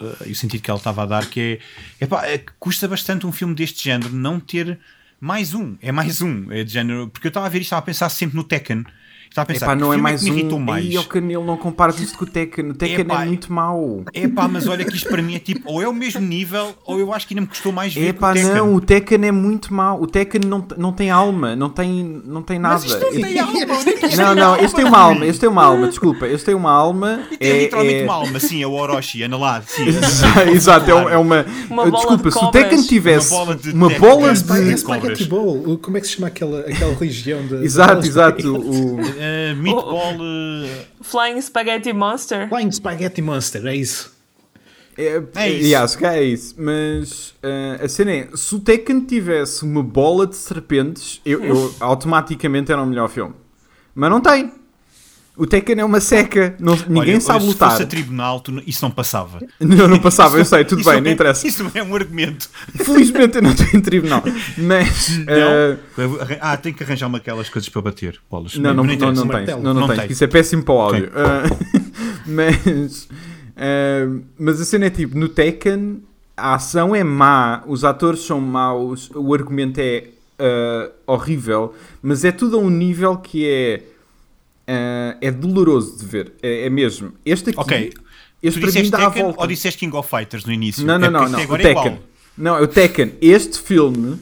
eh, 0.00 0.16
e 0.26 0.32
o 0.32 0.36
sentido 0.36 0.60
que 0.62 0.70
ela 0.70 0.78
estava 0.78 1.02
a 1.04 1.06
dar, 1.06 1.26
que 1.26 1.60
é, 2.00 2.04
epá, 2.04 2.26
é 2.26 2.42
custa 2.58 2.88
bastante 2.88 3.26
um 3.26 3.32
filme 3.32 3.54
deste 3.54 3.84
género 3.84 4.12
não 4.12 4.40
ter 4.40 4.78
mais 5.20 5.54
um. 5.54 5.76
É 5.80 5.92
mais 5.92 6.20
um. 6.20 6.50
É 6.50 6.64
de 6.64 6.72
género. 6.72 7.08
Porque 7.08 7.28
eu 7.28 7.30
estava 7.30 7.46
a 7.46 7.48
ver 7.48 7.58
isto, 7.58 7.66
estava 7.68 7.80
a 7.80 7.84
pensar 7.86 8.08
sempre 8.08 8.36
no 8.36 8.44
Tekken. 8.44 8.84
Estava 9.28 9.42
a 9.44 9.46
pensar, 9.46 9.66
Epá, 9.66 9.74
que 9.76 9.80
não 9.82 9.88
é 9.92 9.96
filme 9.96 10.02
mais 10.02 10.20
que 10.20 10.24
me 10.26 10.30
um. 10.30 10.38
irritou 10.38 10.58
mais? 10.58 10.84
E 10.86 10.98
o 10.98 11.04
Canelo 11.04 11.44
não 11.44 11.56
compares 11.56 12.00
isto 12.00 12.18
com 12.18 12.24
o 12.24 12.28
Tekken. 12.28 12.70
O 12.70 12.74
Tekken 12.74 13.00
Epá, 13.00 13.22
é 13.22 13.26
muito 13.26 13.52
mau. 13.52 14.02
Epá, 14.12 14.48
mas 14.48 14.66
olha 14.66 14.84
que 14.84 14.94
isto 14.96 15.08
para 15.08 15.22
mim 15.22 15.34
é 15.34 15.38
tipo, 15.38 15.70
ou 15.70 15.82
é 15.82 15.88
o 15.88 15.92
mesmo 15.94 16.20
nível, 16.20 16.74
ou 16.84 16.98
eu 16.98 17.12
acho 17.12 17.26
que 17.28 17.34
ainda 17.34 17.42
me 17.42 17.46
custou 17.46 17.70
mais 17.72 17.92
ver 17.94 18.00
que 18.00 18.06
o 18.06 18.10
Epá, 18.10 18.32
Tekken. 18.32 18.52
não, 18.54 18.74
o 18.74 18.80
Tekken 18.80 19.26
é 19.26 19.32
muito 19.32 19.72
mau. 19.72 20.00
O 20.02 20.06
Tekken 20.06 20.40
não, 20.46 20.66
não 20.76 20.92
tem 20.92 21.10
alma, 21.10 21.54
não 21.54 21.68
tem, 21.70 22.22
não 22.24 22.42
tem 22.42 22.58
nada. 22.58 22.74
Mas 22.74 22.84
isto 22.84 23.00
não 23.00 23.10
tem 23.20 23.38
alma, 23.38 23.58
é 23.60 24.16
Não, 24.16 24.34
não, 24.34 24.56
este 24.56 24.74
tem 24.76 24.84
uma 24.84 24.98
alma, 24.98 25.26
este 25.26 25.40
tem 25.40 25.48
uma 25.48 25.64
alma, 25.64 25.88
desculpa, 25.88 26.26
este 26.26 26.46
tem 26.46 26.54
uma 26.54 26.70
alma. 26.72 27.20
E 27.32 27.36
tem 27.36 27.60
literalmente 27.60 28.02
uma 28.04 28.14
alma, 28.14 28.40
sim, 28.40 28.62
é 28.62 28.66
o 28.66 28.72
Orochi, 28.72 29.22
anda 29.22 29.36
lá, 29.36 29.62
sim. 29.66 29.84
Exato, 30.52 30.90
é, 30.90 30.94
um- 30.94 31.08
é 31.08 31.16
uma. 31.16 31.46
Uma 31.70 31.90
desculpa, 31.90 32.28
de 32.30 32.38
se 32.38 32.44
o 32.44 32.50
Tekken 32.50 32.82
tivesse 32.82 33.32
Uma 33.32 33.44
bola 33.44 33.56
de 33.56 33.70
uma 33.70 33.90
bola 33.90 34.30
É 34.30 34.32
de. 34.32 34.72
é 34.72 34.76
Spaghetti. 34.76 35.24
Bowl. 35.24 35.78
Como 35.78 35.96
é 35.96 36.00
que 36.00 36.06
se 36.06 36.14
chama 36.14 36.28
aquela, 36.28 36.60
aquela 36.60 36.94
região 36.94 37.46
de. 37.46 37.56
Exato, 37.64 38.02
de- 38.02 38.08
exato. 38.08 39.17
O, 39.18 39.52
Uh, 39.52 39.56
meatball. 39.56 40.14
uh, 40.16 40.86
Flying 41.02 41.40
Spaghetti 41.40 41.92
Monster. 41.92 42.48
Flying 42.48 42.70
Spaghetti 42.72 43.20
Monster, 43.22 43.66
é 43.66 43.74
isso. 43.76 44.16
É, 44.96 45.22
É 45.36 45.48
isso. 45.50 45.66
yeah, 45.68 45.86
se 45.86 45.96
calhar 45.98 46.16
é 46.16 46.24
isso. 46.24 46.54
Mas 46.58 47.34
eh, 47.42 47.80
a 47.84 47.88
cena 47.88 48.10
é: 48.10 48.28
se 48.34 48.52
o 48.54 48.58
Tekken 48.58 49.00
tivesse 49.04 49.62
uma 49.62 49.80
bola 49.82 50.26
de 50.26 50.34
serpentes, 50.36 51.20
eu, 51.24 51.44
eu 51.44 51.74
automaticamente 51.78 52.72
era 52.72 52.82
um 52.82 52.86
melhor 52.86 53.08
filme. 53.08 53.32
Mas 53.94 54.10
não 54.10 54.20
tem. 54.20 54.52
O 55.38 55.46
Tekken 55.46 55.78
é 55.78 55.84
uma 55.84 56.00
seca. 56.00 56.56
Não- 56.58 56.76
ninguém 56.88 57.14
olha, 57.14 57.20
sabe 57.20 57.42
se 57.42 57.46
lutar. 57.46 57.70
fosse 57.70 57.82
a 57.84 57.86
tribunal, 57.86 58.40
tu 58.40 58.50
não- 58.52 58.62
isso 58.66 58.80
não 58.84 58.90
passava. 58.90 59.38
Não, 59.60 59.86
não 59.88 59.98
passava, 60.00 60.36
eu 60.36 60.44
sei, 60.44 60.64
tudo 60.64 60.82
bem, 60.84 60.94
é- 60.96 61.00
não 61.00 61.10
interessa. 61.10 61.46
Isso 61.46 61.62
não 61.62 61.70
é 61.74 61.82
um 61.82 61.94
argumento. 61.94 62.48
Felizmente 62.74 63.36
eu 63.36 63.42
não 63.42 63.50
estou 63.52 63.66
em 63.72 63.80
tribunal. 63.80 64.22
Mas. 64.56 65.18
Não. 65.18 65.78
Ah, 66.40 66.56
tem 66.56 66.72
que 66.72 66.82
arranjar 66.82 67.06
uma 67.06 67.18
aquelas 67.18 67.48
coisas 67.48 67.68
para 67.68 67.80
bater. 67.82 68.18
Bolas. 68.30 68.56
Não, 68.56 68.74
não, 68.74 68.82
não, 68.84 68.84
não, 68.84 68.94
interessa. 68.94 69.46
tens. 69.46 69.62
Não, 69.62 69.74
não, 69.74 69.80
Não 69.82 69.88
tens. 69.88 70.00
tens. 70.00 70.10
Isso 70.10 70.24
é 70.24 70.26
péssimo 70.26 70.62
para 70.64 70.74
o 70.74 70.78
áudio. 70.80 71.10
Ah, 71.14 71.44
mas, 72.26 73.08
ah, 73.56 74.20
mas 74.38 74.60
a 74.60 74.64
cena 74.64 74.86
é 74.86 74.90
tipo: 74.90 75.16
no 75.16 75.28
Tekken, 75.28 76.02
a 76.36 76.54
ação 76.54 76.94
é 76.96 77.04
má, 77.04 77.62
os 77.66 77.84
atores 77.84 78.20
são 78.20 78.40
maus, 78.40 79.10
o 79.14 79.32
argumento 79.34 79.78
é 79.80 80.04
horrível, 81.06 81.74
mas 82.02 82.24
é 82.24 82.32
tudo 82.32 82.56
a 82.56 82.60
um 82.60 82.70
nível 82.70 83.16
que 83.16 83.46
é. 83.48 83.82
Ah, 84.68 85.16
é 85.20 85.30
doloroso 85.30 85.98
de 85.98 86.04
ver. 86.04 86.32
É, 86.42 86.66
é 86.66 86.70
mesmo. 86.70 87.12
Este 87.24 87.50
aqui. 87.50 87.58
Ok. 87.58 87.92
Este 88.42 88.60
Tu 88.60 88.70
para 88.70 88.82
mim 88.82 88.90
dá 88.90 88.98
a 88.98 89.06
Tekken 89.06 89.22
volta. 89.24 89.40
ou 89.40 89.46
disseste 89.48 89.78
King 89.80 89.96
of 89.96 90.08
Fighters 90.08 90.44
no 90.44 90.52
início? 90.52 90.86
Não, 90.86 90.98
não, 90.98 91.06
É 91.08 91.10
não, 91.10 91.28
não. 91.28 91.38
até 91.40 91.50
O 91.52 91.56
é 91.56 91.58
Tekken. 91.58 91.70
igual. 91.86 91.98
Não, 92.36 92.56
é 92.56 92.60
o 92.62 92.68
Tekken. 92.68 93.14
Este 93.20 93.58
filme 93.60 94.18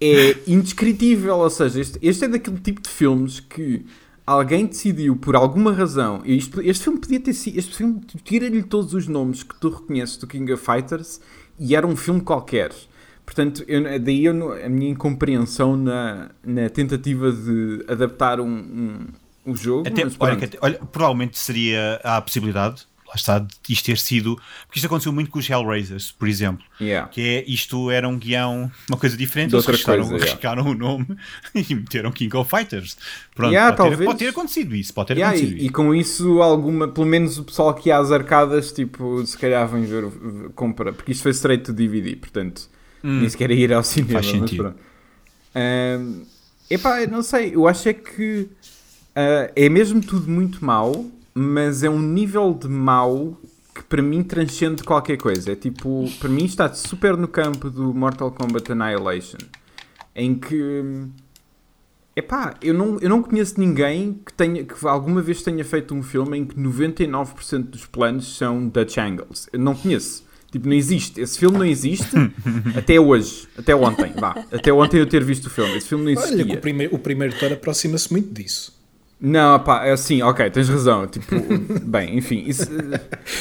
é 0.00 0.36
indescritível. 0.46 1.36
Ou 1.38 1.48
seja, 1.50 1.80
este, 1.80 1.98
este 2.02 2.24
é 2.24 2.28
daquele 2.28 2.58
tipo 2.58 2.82
de 2.82 2.88
filmes 2.90 3.40
que 3.40 3.86
alguém 4.26 4.66
decidiu, 4.66 5.16
por 5.16 5.36
alguma 5.36 5.72
razão. 5.72 6.20
Isto, 6.24 6.60
este 6.60 6.84
filme 6.84 6.98
podia 7.00 7.20
ter 7.20 7.32
sido. 7.32 7.58
Este 7.58 7.74
filme 7.76 8.00
tira-lhe 8.24 8.62
todos 8.62 8.92
os 8.92 9.06
nomes 9.06 9.42
que 9.42 9.54
tu 9.58 9.70
reconheces 9.70 10.16
do 10.18 10.26
King 10.26 10.52
of 10.52 10.62
Fighters 10.64 11.20
e 11.58 11.74
era 11.74 11.86
um 11.86 11.96
filme 11.96 12.20
qualquer. 12.20 12.72
Portanto, 13.24 13.64
eu, 13.66 13.82
daí 14.00 14.24
eu 14.26 14.52
a 14.64 14.68
minha 14.68 14.90
incompreensão 14.90 15.76
na, 15.76 16.30
na 16.44 16.68
tentativa 16.68 17.32
de 17.32 17.84
adaptar 17.88 18.38
um, 18.40 18.46
um, 18.46 18.98
um 19.46 19.56
jogo. 19.56 19.88
Até, 19.88 20.04
mas 20.04 20.14
olha, 20.18 20.32
até- 20.34 20.58
olha, 20.60 20.78
provavelmente 20.90 21.38
seria 21.38 22.00
a 22.02 22.20
possibilidade, 22.20 22.86
lá 23.06 23.14
está, 23.14 23.38
de 23.38 23.48
isto 23.68 23.84
ter 23.86 23.96
sido. 23.98 24.34
Porque 24.66 24.78
isto 24.78 24.86
aconteceu 24.86 25.12
muito 25.12 25.30
com 25.30 25.38
os 25.38 25.48
Hellraisers, 25.48 26.10
por 26.10 26.26
exemplo. 26.26 26.64
Yeah. 26.80 27.08
Que 27.08 27.20
é 27.20 27.44
isto 27.50 27.88
era 27.90 28.08
um 28.08 28.18
guião, 28.18 28.70
uma 28.88 28.98
coisa 28.98 29.16
diferente, 29.16 29.50
De 29.50 29.54
eles 29.56 29.64
outra 29.64 29.76
riscaram, 29.76 30.08
coisa, 30.08 30.26
yeah. 30.26 30.62
o 30.62 30.74
nome 30.74 31.06
e 31.54 31.74
meteram 31.74 32.10
King 32.10 32.36
of 32.36 32.50
Fighters. 32.50 32.96
Pronto, 33.34 33.52
Yeah, 33.52 33.76
pode, 33.76 33.88
ter, 33.90 33.90
talvez. 33.96 34.06
pode 34.10 34.18
ter 34.18 34.28
acontecido 34.30 34.74
isso, 34.74 34.92
pode 34.92 35.14
ter 35.14 35.22
acontecido 35.22 35.52
e, 35.52 35.60
e 35.60 35.64
isso. 35.66 35.72
com 35.72 35.94
isso, 35.94 36.42
alguma, 36.42 36.88
pelo 36.88 37.06
menos 37.06 37.38
o 37.38 37.44
pessoal 37.44 37.72
que 37.74 37.90
há 37.92 37.98
às 37.98 38.10
arcadas, 38.10 38.72
tipo, 38.72 39.24
se 39.24 39.38
calhar 39.38 39.68
vem 39.68 39.84
ver, 39.84 40.04
o- 40.04 40.50
compra, 40.54 40.92
porque 40.92 41.12
isto 41.12 41.22
foi 41.22 41.30
straight 41.30 41.62
to 41.64 41.72
DVD, 41.72 42.16
portanto, 42.16 42.68
nem 43.04 43.28
sequer 43.28 43.52
ia 43.52 43.56
ir 43.64 43.72
ao 43.72 43.84
cinema. 43.84 44.14
Faz 44.14 44.26
mas 44.26 44.34
sentido. 44.40 44.62
pronto. 44.64 44.78
Ahm, 45.54 46.22
epá, 46.68 47.06
não 47.06 47.22
sei, 47.22 47.54
eu 47.54 47.66
acho 47.68 47.88
é 47.88 47.92
que 47.94 48.48
ah, 49.16 49.50
é 49.56 49.68
mesmo 49.70 50.02
tudo 50.02 50.30
muito 50.30 50.62
mau, 50.62 51.06
mas 51.34 51.82
é 51.82 51.88
um 51.88 52.00
nível 52.00 52.52
de 52.52 52.68
mau 52.68 53.40
que 53.74 53.82
para 53.82 54.02
mim 54.02 54.22
transcende 54.22 54.84
qualquer 54.84 55.16
coisa. 55.16 55.52
É 55.52 55.56
tipo, 55.56 56.04
para 56.20 56.28
mim 56.28 56.44
está 56.44 56.72
super 56.74 57.16
no 57.16 57.26
campo 57.26 57.70
do 57.70 57.94
Mortal 57.94 58.30
Kombat 58.30 58.70
Annihilation, 58.72 59.38
em 60.14 60.34
que. 60.34 60.84
Epá, 62.14 62.54
eu 62.62 62.72
não, 62.72 62.98
eu 63.00 63.10
não 63.10 63.22
conheço 63.22 63.60
ninguém 63.60 64.18
que, 64.24 64.32
tenha, 64.32 64.64
que 64.64 64.74
alguma 64.86 65.20
vez 65.20 65.42
tenha 65.42 65.62
feito 65.62 65.94
um 65.94 66.02
filme 66.02 66.38
em 66.38 66.46
que 66.46 66.54
99% 66.54 67.64
dos 67.64 67.84
planos 67.84 68.36
são 68.38 68.68
Dutch 68.68 68.96
Angles. 68.96 69.48
Eu 69.52 69.60
não 69.60 69.74
conheço. 69.74 70.24
Tipo, 70.50 70.66
não 70.66 70.74
existe. 70.74 71.20
Esse 71.20 71.38
filme 71.38 71.58
não 71.58 71.66
existe 71.66 72.16
até 72.74 72.98
hoje. 72.98 73.46
Até 73.58 73.76
ontem, 73.76 74.12
vá. 74.18 74.34
Até 74.50 74.72
ontem 74.72 74.98
eu 74.98 75.06
ter 75.06 75.22
visto 75.22 75.46
o 75.46 75.50
filme. 75.50 75.76
Esse 75.76 75.88
filme 75.88 76.04
não 76.04 76.12
Olha, 76.12 76.28
que 76.28 76.34
existia. 76.34 76.54
o 76.54 76.60
primeiro, 76.60 76.94
o 76.94 76.98
primeiro 76.98 77.38
Thor 77.38 77.52
aproxima-se 77.52 78.10
muito 78.10 78.32
disso. 78.32 78.75
Não, 79.18 79.58
pá, 79.60 79.86
é 79.86 79.92
assim, 79.92 80.20
ok, 80.22 80.50
tens 80.50 80.68
razão. 80.68 81.06
Tipo, 81.06 81.34
bem, 81.84 82.18
enfim, 82.18 82.44
isso, 82.46 82.68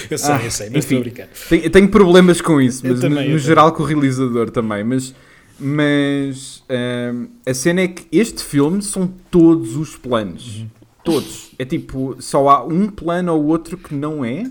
Eu 0.09 0.17
sei, 0.17 0.33
Ah, 0.33 0.41
eu 0.43 0.51
sei, 0.51 0.69
mas 0.69 0.85
estou 0.85 0.97
a 0.97 0.99
enfim. 0.99 0.99
brincar. 0.99 1.27
tenho, 1.49 1.69
tenho 1.69 1.89
problemas 1.89 2.39
com 2.41 2.61
isso, 2.61 2.81
mas 2.87 3.01
também, 3.01 3.27
no, 3.27 3.33
no 3.33 3.39
geral 3.39 3.71
com 3.73 3.83
o 3.83 3.85
realizador 3.85 4.49
também. 4.49 4.83
Mas, 4.83 5.13
mas 5.59 6.63
ahm, 6.69 7.25
a 7.45 7.53
cena 7.53 7.81
é 7.81 7.87
que 7.89 8.05
este 8.11 8.43
filme 8.43 8.81
são 8.81 9.07
todos 9.29 9.75
os 9.75 9.95
planos. 9.97 10.59
Uhum. 10.59 10.69
Todos. 11.03 11.51
É 11.59 11.65
tipo, 11.65 12.15
só 12.19 12.49
há 12.49 12.63
um 12.65 12.87
plano 12.87 13.33
ou 13.33 13.45
outro 13.45 13.77
que 13.77 13.93
não 13.93 14.23
é. 14.25 14.49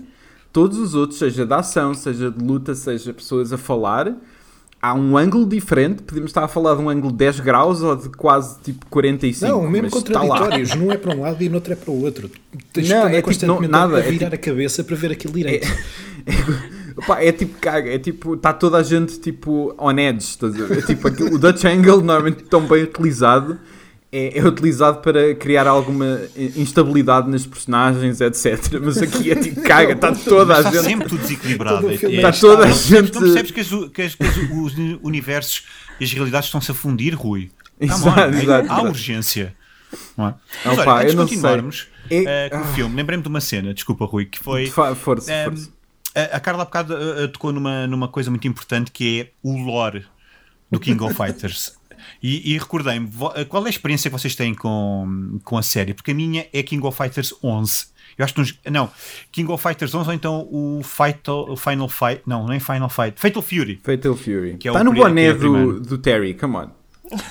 Todos 0.53 0.77
os 0.77 0.95
outros, 0.95 1.19
seja 1.19 1.45
de 1.45 1.53
ação, 1.53 1.93
seja 1.93 2.31
de 2.31 2.41
luta, 2.41 2.73
seja 2.75 3.13
pessoas 3.13 3.51
a 3.51 3.57
falar, 3.57 4.15
há 4.89 4.93
um 4.93 5.17
ângulo 5.17 5.45
diferente. 5.45 6.03
Podemos 6.03 6.29
estar 6.29 6.43
a 6.43 6.47
falar 6.47 6.75
de 6.75 6.81
um 6.81 6.89
ângulo 6.89 7.11
de 7.11 7.17
10 7.17 7.39
graus 7.39 7.81
ou 7.81 7.95
de 7.95 8.09
quase 8.09 8.59
tipo 8.61 8.85
45. 8.87 9.51
Não, 9.51 9.69
mesmo 9.69 9.87
lá. 9.87 9.91
contraditórios. 9.91 10.75
Num 10.75 10.91
é 10.91 10.97
para 10.97 11.15
um 11.15 11.21
lado 11.21 11.41
e 11.43 11.49
outro 11.49 11.73
é 11.73 11.75
para 11.75 11.91
o 11.91 12.03
outro. 12.03 12.29
Tens 12.73 12.89
Não, 12.89 12.95
que 12.97 13.01
andar 13.01 13.09
é 13.13 13.15
tipo, 13.17 13.27
constantemente 13.27 13.71
não- 13.71 13.79
nada, 13.79 13.95
a 13.97 13.99
é 13.99 14.03
virar 14.03 14.29
tipo- 14.31 14.35
a 14.35 14.37
cabeça 14.37 14.83
para 14.83 14.95
ver 14.95 15.11
aquilo 15.11 15.33
direito. 15.33 15.67
Opa, 16.97 17.21
é 17.21 17.31
tipo 17.31 17.59
caga, 17.59 17.89
é 17.93 17.99
tipo, 17.99 18.35
está 18.35 18.53
toda 18.53 18.77
a 18.77 18.83
gente 18.83 19.19
tipo 19.19 19.75
on 19.77 19.91
edge, 19.99 20.19
estás 20.23 20.55
a 20.59 20.65
ver? 20.65 20.77
É 20.79 20.81
tipo, 20.81 21.07
aquilo- 21.07 21.35
o 21.35 21.37
Dutch 21.37 21.65
Angle 21.65 21.97
normalmente 22.01 22.43
tão 22.43 22.61
bem 22.65 22.83
utilizado 22.83 23.59
é, 24.17 24.39
é 24.39 24.45
utilizado 24.45 24.99
para 25.01 25.35
criar 25.35 25.67
alguma 25.67 26.21
instabilidade 26.55 27.29
nas 27.29 27.45
personagens, 27.45 28.21
etc. 28.21 28.79
Mas 28.81 28.97
aqui 29.01 29.31
é 29.31 29.35
tipo 29.35 29.61
caga, 29.61 29.93
está 29.93 30.13
toda 30.13 30.55
a 30.55 30.59
Está 30.59 30.71
gente. 30.71 30.83
sempre 30.83 31.09
tudo 31.09 31.21
desequilibrado. 31.21 31.87
O 31.87 31.89
É- 31.91 31.95
é- 31.95 32.15
Está 32.15 32.31
toda 32.31 32.65
a 32.65 32.71
gente- 32.71 33.13
Não 33.13 33.21
percebes 33.21 33.51
que, 33.51 33.59
as, 33.59 33.67
que 33.67 34.01
as- 34.01 34.15
que 34.15 34.23
as- 34.23 34.37
os 34.51 34.73
universos 35.03 35.63
e 35.99 36.03
as 36.03 36.11
realidades 36.13 36.47
estão-se 36.47 36.71
a 36.71 36.73
fundir, 36.73 37.13
Rui? 37.15 37.51
On, 37.81 37.85
Exato, 37.85 38.19
há- 38.19 38.27
exato, 38.29 38.71
há 38.71 38.81
urgência. 38.83 39.55
Não 40.17 40.27
é? 40.29 40.33
Mas 40.63 40.77
Opa, 40.79 40.93
olha, 40.93 41.01
antes 41.03 41.11
de 41.11 41.17
continuarmos 41.21 41.87
É- 42.09 42.45
eh, 42.45 42.49
com 42.49 42.61
o 42.61 42.65
filme, 42.73 42.95
lembrei-me 42.95 43.23
de 43.23 43.29
uma 43.29 43.41
cena, 43.41 43.73
desculpa, 43.73 44.05
Rui, 44.05 44.25
que 44.25 44.39
foi. 44.39 44.67
Fa- 44.67 44.95
Força, 44.95 45.31
Ehm, 45.31 45.45
força. 45.51 45.69
a, 46.15 46.37
a 46.37 46.39
Carla 46.39 46.61
há 46.63 46.65
bocado 46.65 46.93
eh, 46.95 47.23
eh, 47.23 47.27
tocou 47.27 47.51
numa, 47.53 47.85
numa 47.87 48.07
coisa 48.07 48.29
muito 48.29 48.47
importante 48.47 48.91
que 48.91 49.21
é 49.21 49.27
o 49.43 49.57
lore 49.57 50.05
do 50.71 50.79
King 50.79 51.01
of 51.03 51.13
Fighters. 51.13 51.73
E, 52.21 52.53
e 52.53 52.57
recordei-me, 52.57 53.05
vo- 53.07 53.33
qual 53.47 53.63
é 53.63 53.67
a 53.67 53.69
experiência 53.69 54.09
que 54.09 54.17
vocês 54.17 54.35
têm 54.35 54.53
com, 54.53 55.39
com 55.43 55.57
a 55.57 55.63
série? 55.63 55.93
Porque 55.93 56.11
a 56.11 56.13
minha 56.15 56.47
é 56.53 56.63
King 56.63 56.85
of 56.85 56.97
Fighters 56.97 57.33
11. 57.43 57.87
Eu 58.17 58.23
acho 58.23 58.33
que 58.33 58.39
nos, 58.39 58.59
não, 58.71 58.89
King 59.31 59.51
of 59.51 59.61
Fighters 59.61 59.93
11 59.93 60.07
ou 60.09 60.13
então 60.15 60.47
o, 60.51 60.81
Fatal, 60.83 61.49
o 61.51 61.57
Final 61.57 61.89
Fight, 61.89 62.21
não, 62.25 62.45
nem 62.47 62.59
Final 62.59 62.87
Fight, 62.89 63.19
Fatal 63.19 63.41
Fury. 63.41 63.79
Fatal 63.83 64.15
Fury. 64.15 64.55
Que 64.57 64.67
é 64.67 64.71
o 64.71 64.73
Está 64.73 64.83
no 64.83 64.93
boné 64.93 65.25
é 65.25 65.31
o 65.31 65.37
do, 65.37 65.79
do 65.81 65.97
Terry, 65.97 66.33
come 66.33 66.55
on. 66.55 66.69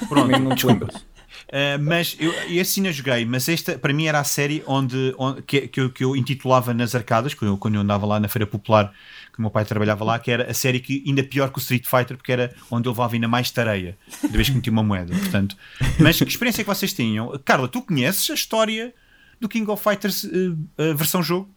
Pronto, 0.08 0.28
não 0.38 0.54
te 0.54 0.66
lembras. 0.66 1.04
Uh, 1.48 1.78
mas 1.82 2.16
eu, 2.18 2.32
eu 2.32 2.60
assim 2.62 2.80
não 2.80 2.90
joguei, 2.90 3.24
mas 3.24 3.48
esta 3.48 3.78
para 3.78 3.92
mim 3.92 4.06
era 4.06 4.18
a 4.18 4.24
série 4.24 4.62
onde, 4.66 5.14
onde- 5.18 5.42
que, 5.42 5.68
que, 5.68 5.80
eu, 5.80 5.90
que 5.90 6.02
eu 6.04 6.16
intitulava 6.16 6.72
nas 6.74 6.94
arcadas, 6.94 7.34
quando 7.34 7.52
eu, 7.52 7.58
quando 7.58 7.74
eu 7.74 7.80
andava 7.82 8.06
lá 8.06 8.18
na 8.18 8.28
Feira 8.28 8.46
Popular, 8.46 8.92
que 9.32 9.38
o 9.38 9.42
meu 9.42 9.50
pai 9.50 9.64
trabalhava 9.64 10.04
lá, 10.04 10.18
que 10.18 10.30
era 10.30 10.50
a 10.50 10.54
série 10.54 10.80
que 10.80 11.04
ainda 11.06 11.22
pior 11.22 11.50
que 11.50 11.58
o 11.58 11.60
Street 11.60 11.86
Fighter, 11.86 12.16
porque 12.16 12.32
era 12.32 12.54
onde 12.70 12.88
eu 12.88 12.92
levava 12.92 13.14
ainda 13.14 13.28
mais 13.28 13.50
tareia, 13.50 13.96
cada 14.22 14.32
vez 14.34 14.48
que 14.48 14.54
metia 14.56 14.72
uma 14.72 14.82
moeda. 14.82 15.14
Portanto, 15.14 15.56
mas 16.00 16.18
que 16.18 16.24
experiência 16.24 16.62
é 16.62 16.64
que 16.64 16.68
vocês 16.70 16.92
tinham? 16.92 17.38
Carla, 17.44 17.68
tu 17.68 17.82
conheces 17.82 18.28
a 18.30 18.34
história 18.34 18.94
do 19.40 19.48
King 19.48 19.70
of 19.70 19.82
Fighters 19.82 20.24
uh, 20.24 20.28
uh, 20.78 20.94
versão 20.96 21.22
jogo? 21.22 21.48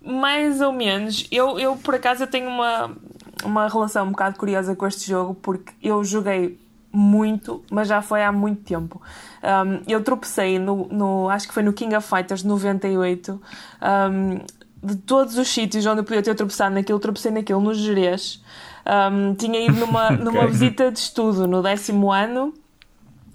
Mais 0.00 0.60
ou 0.60 0.72
menos. 0.72 1.26
Eu, 1.30 1.58
eu 1.58 1.76
por 1.76 1.94
acaso, 1.94 2.22
eu 2.22 2.26
tenho 2.28 2.48
uma, 2.48 2.96
uma 3.44 3.68
relação 3.68 4.06
um 4.06 4.10
bocado 4.10 4.38
curiosa 4.38 4.76
com 4.76 4.86
este 4.86 5.08
jogo, 5.08 5.34
porque 5.34 5.72
eu 5.82 6.04
joguei 6.04 6.56
muito, 6.92 7.62
mas 7.70 7.88
já 7.88 8.00
foi 8.00 8.22
há 8.22 8.32
muito 8.32 8.62
tempo. 8.62 9.00
Um, 9.42 9.82
eu 9.86 10.02
tropecei 10.02 10.58
no, 10.58 10.88
no, 10.88 11.28
acho 11.28 11.48
que 11.48 11.54
foi 11.54 11.62
no 11.62 11.72
King 11.72 11.94
of 11.94 12.08
Fighters 12.08 12.42
98. 12.42 13.40
Um, 13.82 14.40
de 14.82 14.96
todos 14.96 15.36
os 15.36 15.48
sítios 15.48 15.84
onde 15.86 16.00
eu 16.00 16.04
podia 16.04 16.22
ter 16.22 16.34
tropeçado 16.34 16.74
naquilo, 16.74 16.98
tropecei 16.98 17.30
naquilo 17.32 17.60
no 17.60 17.74
Jerez. 17.74 18.42
Um, 18.86 19.34
tinha 19.34 19.60
ido 19.60 19.74
numa, 19.78 20.10
numa 20.16 20.46
visita 20.46 20.90
de 20.90 20.98
estudo 20.98 21.46
no 21.46 21.62
décimo 21.62 22.12
ano 22.12 22.54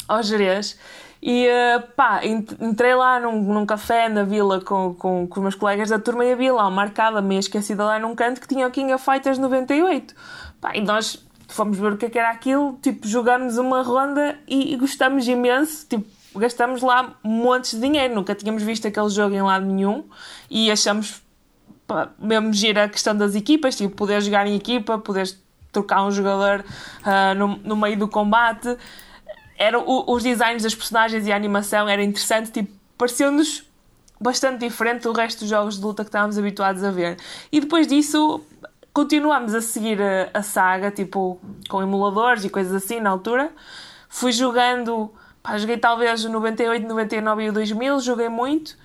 ao 0.08 0.24
Jerez. 0.24 0.78
E 1.26 1.48
eh, 1.48 1.80
pá, 1.96 2.20
ent- 2.26 2.52
entrei 2.60 2.94
lá 2.94 3.18
num, 3.18 3.42
num 3.42 3.66
café 3.66 4.10
na 4.10 4.24
vila 4.24 4.60
com, 4.60 4.94
com, 4.94 5.26
com 5.26 5.40
os 5.40 5.42
meus 5.42 5.56
colegas 5.56 5.88
da 5.88 5.98
turma 5.98 6.26
e 6.26 6.34
havia 6.34 6.54
lá 6.54 6.68
uma 6.68 6.82
arcada 6.82 7.22
meio 7.22 7.40
esquecida 7.40 7.82
lá 7.86 7.98
num 7.98 8.14
canto 8.14 8.42
que 8.42 8.48
tinha 8.48 8.68
o 8.68 8.72
King 8.72 8.92
of 8.92 9.06
Fighters 9.06 9.38
98. 9.38 10.14
Pá, 10.60 10.76
e 10.76 10.82
nós 10.82 11.26
fomos 11.54 11.78
ver 11.78 11.94
o 11.94 11.98
que 11.98 12.06
é 12.06 12.10
que 12.10 12.20
era 12.20 12.30
aquilo, 12.32 12.78
tipo, 12.82 13.08
jogamos 13.08 13.58
uma 13.58 13.82
ronda 13.82 14.38
e, 14.48 14.74
e 14.74 14.78
gostamos 14.78 15.28
imenso, 15.28 15.86
tipo, 15.88 16.06
gastamos 16.36 16.82
lá 16.82 17.16
montes 17.24 17.76
de 17.76 17.82
dinheiro, 17.82 18.16
nunca 18.16 18.34
tínhamos 18.36 18.64
visto 18.64 18.88
aquele 18.88 19.10
jogo 19.10 19.36
em 19.36 19.42
lado 19.42 19.66
nenhum 19.66 20.04
e 20.50 20.72
achamos 20.72 21.22
pá, 21.88 22.10
mesmo 22.18 22.52
gira 22.54 22.86
a 22.86 22.90
questão 22.90 23.16
das 23.16 23.36
equipas, 23.36 23.76
tipo, 23.76 23.96
poder 23.96 24.22
jogar 24.22 24.48
em 24.48 24.56
equipa, 24.56 24.98
poderes 24.98 25.42
trocar 25.72 26.04
um 26.04 26.12
jogador 26.12 26.64
ah, 27.04 27.34
no, 27.36 27.58
no 27.58 27.76
meio 27.76 27.98
do 27.98 28.08
combate. 28.08 28.76
Era, 29.58 29.80
o- 29.80 30.12
os 30.12 30.24
designs 30.24 30.64
das 30.64 30.74
personagens 30.76 31.28
e 31.28 31.32
a 31.32 31.36
animação 31.36 31.88
era 31.88 32.04
interessante, 32.04 32.52
tipo, 32.52 32.72
pareceu-nos 32.98 33.64
bastante 34.20 34.60
diferente 34.60 35.04
do 35.04 35.12
resto 35.12 35.40
dos 35.42 35.50
jogos 35.50 35.78
de 35.78 35.84
luta 35.84 36.04
que 36.04 36.10
estávamos 36.10 36.38
habituados 36.38 36.84
a 36.84 36.92
ver. 36.92 37.18
E 37.52 37.60
depois 37.60 37.86
disso, 37.88 38.42
continuamos 38.94 39.56
a 39.56 39.62
seguir 39.62 40.00
a, 40.02 40.30
a 40.34 40.44
saga, 40.44 40.92
tipo, 40.92 41.40
com 41.68 41.82
emuladores 41.82 42.46
e 42.46 42.50
coisas 42.50 42.74
assim 42.74 43.00
na 43.00 43.10
altura. 43.10 43.52
Fui 44.08 44.32
jogando, 44.32 45.12
pá, 45.42 45.58
joguei 45.58 45.78
talvez 45.78 46.24
o 46.24 46.30
98, 46.30 46.88
99 46.88 47.44
e 47.44 47.50
o 47.50 47.54
2000, 47.54 48.00
joguei 48.00 48.30
muito. 48.30 48.78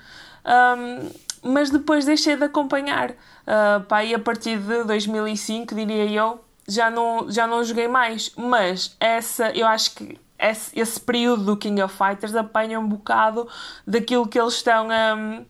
Um, 0.44 1.11
mas 1.42 1.71
depois 1.71 2.07
deixei 2.07 2.37
de 2.37 2.44
acompanhar. 2.44 3.11
Uh, 3.11 3.85
pá, 3.87 4.03
e 4.03 4.14
a 4.14 4.18
partir 4.18 4.59
de 4.59 4.85
2005, 4.85 5.75
diria 5.75 6.07
eu, 6.07 6.42
já 6.66 6.90
não, 6.90 7.31
já 7.31 7.47
não 7.47 7.62
joguei 7.62 7.87
mais. 7.87 8.33
Mas 8.37 8.97
essa, 8.99 9.51
eu 9.51 9.66
acho 9.66 9.94
que 9.94 10.18
esse, 10.38 10.79
esse 10.79 11.01
período 11.01 11.44
do 11.44 11.57
King 11.57 11.83
of 11.83 11.94
Fighters 11.94 12.35
apanha 12.35 12.81
um 12.81 12.88
bocado 12.88 13.47
daquilo 13.87 14.27
que 14.27 14.40
eles 14.40 14.55
estão 14.55 14.88
um, 14.88 15.44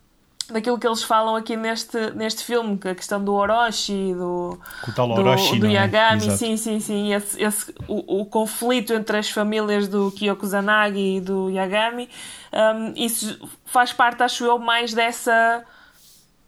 daquilo 0.51 0.79
que 0.79 0.87
eles 0.87 1.03
falam 1.03 1.37
aqui 1.37 1.57
neste, 1.57 2.11
neste 2.13 2.43
filme, 2.43 2.79
que 2.79 2.89
a 2.89 2.95
questão 2.95 3.23
do 3.23 3.35
Orochi, 3.35 4.15
do, 4.15 4.59
Com 4.83 4.91
o 4.91 4.95
tal 4.95 5.09
do, 5.09 5.15
Orochi, 5.15 5.59
do 5.59 5.67
é? 5.67 5.73
Yagami, 5.73 6.23
Exato. 6.23 6.39
sim, 6.39 6.57
sim, 6.57 6.81
sim. 6.81 7.13
Esse, 7.13 7.43
esse, 7.43 7.75
o, 7.87 8.21
o 8.23 8.27
conflito 8.27 8.93
entre 8.93 9.19
as 9.19 9.31
famílias 9.31 9.89
do 9.89 10.11
Kyoko 10.13 10.47
Zanagi 10.47 11.17
e 11.17 11.21
do 11.21 11.51
Yagami, 11.51 12.09
um, 12.53 12.93
isso 12.97 13.39
faz 13.67 13.93
parte, 13.93 14.23
acho 14.23 14.45
eu, 14.45 14.59
mais 14.59 14.95
dessa 14.95 15.65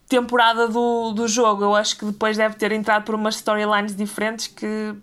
temporada 0.09 0.67
do, 0.67 1.13
do 1.13 1.29
jogo. 1.29 1.65
Eu 1.65 1.75
acho 1.75 1.97
que 1.97 2.05
depois 2.07 2.37
deve 2.37 2.57
ter 2.57 2.73
entrado 2.73 3.05
por 3.05 3.15
umas 3.15 3.37
storylines 3.37 3.95
diferentes 3.95 4.47
que, 4.47 4.95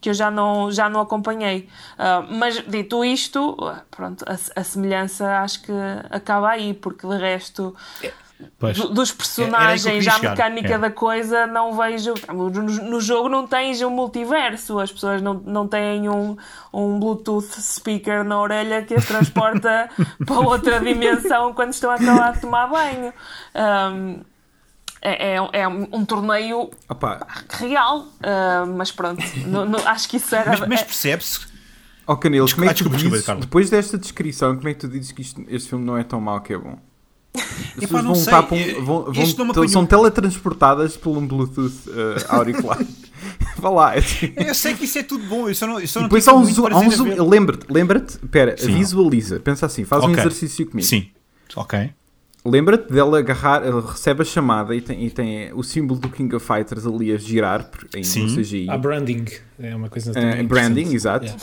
que 0.00 0.10
eu 0.10 0.14
já 0.14 0.30
não, 0.30 0.70
já 0.70 0.88
não 0.88 1.00
acompanhei. 1.00 1.68
Ah, 1.98 2.24
mas 2.30 2.62
dito 2.66 3.04
isto, 3.04 3.56
pronto, 3.90 4.24
a, 4.26 4.60
a 4.60 4.64
semelhança 4.64 5.40
acho 5.40 5.62
que 5.62 5.72
acaba 6.08 6.50
aí, 6.50 6.72
porque 6.72 7.06
de 7.06 7.16
resto. 7.16 7.74
Pois. 8.00 8.27
Do- 8.74 8.88
dos 8.90 9.10
eu 9.10 9.16
personagens, 9.16 10.04
já 10.04 10.14
a 10.16 10.18
mecânica 10.18 10.74
é. 10.74 10.78
da 10.78 10.90
coisa, 10.90 11.46
não 11.46 11.76
vejo. 11.76 12.14
No, 12.32 12.48
no 12.50 13.00
jogo 13.00 13.28
não 13.28 13.46
tens 13.46 13.80
um 13.82 13.90
multiverso, 13.90 14.78
as 14.78 14.92
pessoas 14.92 15.20
não, 15.20 15.34
não 15.34 15.66
têm 15.66 16.08
um, 16.08 16.36
um 16.72 16.98
Bluetooth 17.00 17.60
speaker 17.60 18.22
na 18.24 18.40
orelha 18.40 18.82
que 18.82 18.94
as 18.94 19.04
transporta 19.04 19.88
para 20.24 20.38
outra 20.40 20.80
dimensão 20.80 21.52
quando 21.52 21.72
estão 21.72 21.90
a 21.90 21.94
acabar 21.94 22.32
de 22.32 22.40
tomar 22.40 22.68
banho. 22.68 23.12
Um, 23.54 24.20
é, 25.00 25.34
é, 25.36 25.48
é 25.60 25.68
um, 25.68 26.04
torneio 26.04 26.70
Opa, 26.88 27.24
real, 27.50 28.06
ah, 28.22 28.64
mas 28.66 28.90
pronto, 28.90 29.22
no- 29.46 29.64
no- 29.64 29.78
acho 29.88 30.08
que 30.08 30.16
isso 30.16 30.34
era. 30.34 30.50
Mas, 30.58 30.60
mas 30.68 30.80
é- 30.80 30.84
percebe-se 30.84 31.46
ó 32.04 32.16
Canelo, 32.16 32.50
como 32.52 32.64
é 32.64 32.68
que 32.74 32.82
tu 32.82 32.88
desculpa, 32.88 32.96
desculpa, 32.96 33.16
dizes, 33.34 33.40
depois 33.46 33.70
desta 33.70 33.96
descrição, 33.98 34.56
como 34.56 34.68
é 34.68 34.74
que 34.74 34.80
tu 34.80 34.88
dizes 34.88 35.12
que 35.12 35.22
isto- 35.22 35.44
este 35.48 35.68
filme 35.68 35.84
não 35.84 35.96
é 35.96 36.02
tão 36.02 36.20
mau 36.20 36.40
que 36.40 36.52
é 36.52 36.58
bom? 36.58 36.78
As 37.38 37.74
pessoas 37.80 38.04
vão 38.04 38.14
sei, 38.14 38.24
estar 38.24 38.42
para 38.42 38.56
um- 38.56 38.84
vão- 38.84 39.04
vão- 39.12 39.32
tão- 39.34 39.50
apanhou. 39.50 39.68
são 39.68 39.86
teletransportadas 39.86 40.96
por 40.96 41.16
um 41.16 41.26
Bluetooth 41.26 41.72
eh, 41.88 42.26
auricular. 42.28 42.78
Vá 43.58 43.70
lá. 43.70 43.94
é 43.94 43.98
assim. 43.98 44.32
Eu 44.36 44.54
sei 44.54 44.74
que 44.74 44.84
isso 44.84 44.98
é 44.98 45.02
tudo 45.02 45.24
bom, 45.24 45.48
eu 45.48 45.54
só 45.54 45.66
não, 45.66 45.80
eu 45.80 45.88
só 45.88 46.00
não 46.00 46.06
Depois 46.08 46.26
há 46.28 46.34
um 46.34 46.44
zoom. 46.44 46.66
Há 46.68 46.78
um 46.78 46.86
a 46.86 46.90
zoom 46.90 47.28
lembra-te, 47.28 47.66
lembra-te, 47.68 48.10
espera, 48.22 48.56
Sim. 48.56 48.74
visualiza, 48.74 49.40
pensa 49.40 49.66
assim, 49.66 49.84
faz 49.84 50.04
um 50.04 50.08
Ok. 50.10 50.20
exercício 50.20 50.66
comigo. 50.66 50.86
Sim, 50.86 51.08
ok. 51.56 51.90
Lembra-te 52.44 52.90
dela 52.92 53.18
agarrar, 53.18 53.66
ela 53.66 53.80
recebe 53.84 54.22
a 54.22 54.24
chamada 54.24 54.74
e 54.74 54.80
tem, 54.80 55.04
e 55.04 55.10
tem 55.10 55.52
o 55.52 55.62
símbolo 55.62 55.98
do 55.98 56.08
King 56.08 56.34
of 56.36 56.46
Fighters 56.46 56.86
ali 56.86 57.12
a 57.12 57.16
girar 57.18 57.64
por- 57.68 57.86
em 57.96 58.04
Sim. 58.04 58.28
CGI. 58.34 58.70
Há 58.70 58.78
branding, 58.78 59.24
é 59.58 59.74
uma 59.74 59.88
coisa 59.90 60.12
também 60.12 60.44
branding, 60.46 60.94
exato. 60.94 61.24
Yeah. 61.26 61.42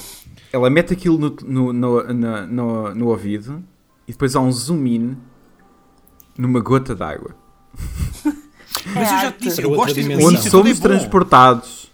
Ela 0.53 0.69
mete 0.69 0.93
aquilo 0.93 1.17
no, 1.17 1.35
no, 1.45 1.73
no, 1.73 2.13
no, 2.47 2.95
no 2.95 3.07
ouvido 3.09 3.61
e 4.07 4.13
depois 4.13 4.35
há 4.35 4.39
um 4.39 4.51
zoom 4.51 4.85
in 4.87 5.17
numa 6.37 6.59
gota 6.59 6.95
d'água. 6.95 7.35
Mas 8.23 8.95
eu 8.95 9.03
já 9.05 9.27
arte. 9.27 9.39
te 9.39 9.43
disse, 9.45 9.61
eu 9.61 9.69
outra 9.69 9.85
gosto 9.85 10.01
dimensão. 10.01 10.27
Onde 10.27 10.37
é 10.47 10.49
somos 10.49 10.79
bom. 10.79 10.81
transportados 10.83 11.91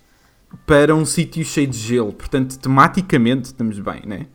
para 0.66 0.94
um 0.96 1.06
sítio 1.06 1.44
cheio 1.46 1.68
de 1.68 1.78
gelo. 1.78 2.12
Portanto, 2.14 2.58
tematicamente 2.60 3.46
estamos 3.46 3.80
bem, 3.80 4.02
né? 4.06 4.28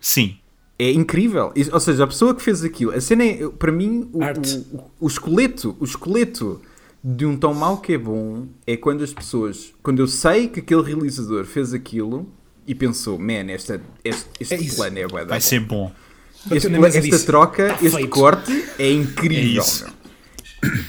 Sim. 0.00 0.36
É 0.78 0.92
incrível. 0.92 1.52
Ou 1.72 1.80
seja, 1.80 2.04
a 2.04 2.06
pessoa 2.06 2.34
que 2.34 2.42
fez 2.42 2.62
aquilo, 2.62 2.92
a 2.92 3.00
cena 3.00 3.24
é, 3.24 3.48
para 3.48 3.72
mim, 3.72 4.08
o, 4.12 4.20
o, 4.22 4.90
o 5.00 5.06
esqueleto, 5.08 5.76
o 5.80 5.84
esqueleto 5.84 6.60
de 7.02 7.26
um 7.26 7.36
tão 7.36 7.52
mau 7.52 7.78
que 7.78 7.94
é 7.94 7.98
bom 7.98 8.46
é 8.66 8.76
quando 8.76 9.02
as 9.02 9.12
pessoas, 9.12 9.72
quando 9.82 9.98
eu 10.00 10.06
sei 10.06 10.46
que 10.48 10.60
aquele 10.60 10.82
realizador 10.82 11.44
fez 11.44 11.72
aquilo 11.74 12.28
e 12.66 12.74
pensou, 12.74 13.18
man, 13.18 13.50
esta, 13.50 13.80
este, 14.04 14.28
este 14.38 14.54
É 14.54 14.74
plano 14.74 14.98
é 14.98 15.06
da 15.08 15.08
Vai 15.08 15.38
bom." 15.38 15.40
ser 15.40 15.60
bom. 15.60 15.92
Este 16.50 16.72
esta 16.74 17.00
disse, 17.00 17.26
troca, 17.26 17.68
"Tá 17.68 17.74
este 17.82 17.90
feito." 17.96 18.08
corte 18.10 18.64
é 18.78 18.90
incrível. 18.92 19.62
É 19.62 19.64
isso. 19.66 19.84
meu. 19.84 19.98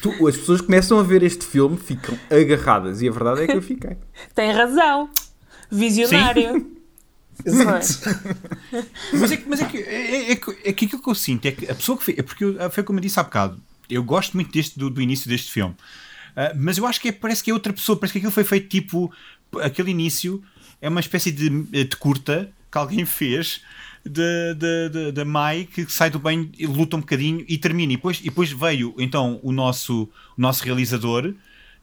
Tu- 0.01 0.27
as 0.27 0.35
pessoas 0.38 0.62
começam 0.62 0.99
a 0.99 1.03
ver 1.03 1.21
este 1.23 1.45
filme, 1.45 1.77
ficam 1.77 2.17
agarradas 2.29 3.01
e 3.01 3.07
a 3.07 3.12
verdade 3.12 3.43
é 3.43 3.47
que 3.47 3.53
eu 3.53 3.62
fiquei. 3.62 3.97
Tem 4.33 4.51
razão. 4.51 5.09
Visionário. 5.71 6.71
Exato. 7.45 7.88
Mas 9.13 9.31
é 9.31 9.38
que, 9.38 9.47
mas 9.49 9.62
é 9.62 9.65
que, 9.65 9.77
é, 9.77 10.31
é, 10.31 10.35
que- 10.35 10.57
é 10.65 10.73
que 10.73 10.85
aquilo 10.85 11.01
que 11.01 11.09
eu 11.09 11.15
sinto 11.15 11.45
é 11.45 11.51
que 11.51 11.69
a 11.71 11.75
pessoa 11.75 11.97
que 11.97 12.03
fez, 12.03 12.17
é 12.19 12.21
porque 12.21 12.43
eu, 12.43 12.69
foi 12.71 12.83
como 12.83 12.99
eu 12.99 13.01
disse 13.03 13.19
há 13.19 13.23
bocado, 13.23 13.59
eu 13.89 14.03
gosto 14.03 14.33
muito 14.35 14.51
deste, 14.51 14.77
do, 14.77 14.89
do 14.89 15.01
início 15.01 15.29
deste 15.29 15.49
filme, 15.51 15.75
Ah, 16.35 16.53
mas 16.55 16.77
eu 16.77 16.85
acho 16.85 16.99
que 17.01 17.07
é- 17.09 17.12
parece 17.13 17.41
que 17.43 17.50
é 17.50 17.54
outra 17.54 17.71
pessoa, 17.73 17.97
parece 17.97 18.12
que 18.13 18.17
aquilo 18.19 18.31
foi 18.31 18.43
feito 18.43 18.67
tipo, 18.67 19.12
aquele 19.62 19.91
início 19.91 20.43
é 20.81 20.89
uma 20.89 21.00
espécie 21.00 21.31
de, 21.31 21.50
de 21.63 21.95
curta 21.97 22.50
que 22.71 22.77
alguém 22.77 23.06
fez 23.06 23.62
da 24.10 25.12
de 25.12 25.23
Mai 25.23 25.67
que 25.73 25.85
sai 25.91 26.10
do 26.10 26.19
banho, 26.19 26.49
e 26.57 26.65
luta 26.65 26.97
um 26.97 26.99
bocadinho 27.01 27.43
e 27.47 27.57
termina. 27.57 27.93
E 27.93 27.95
depois, 27.95 28.19
e 28.19 28.23
depois 28.23 28.51
veio 28.51 28.93
então 28.97 29.39
o 29.43 29.51
nosso, 29.51 30.03
o 30.37 30.41
nosso 30.41 30.63
realizador. 30.63 31.33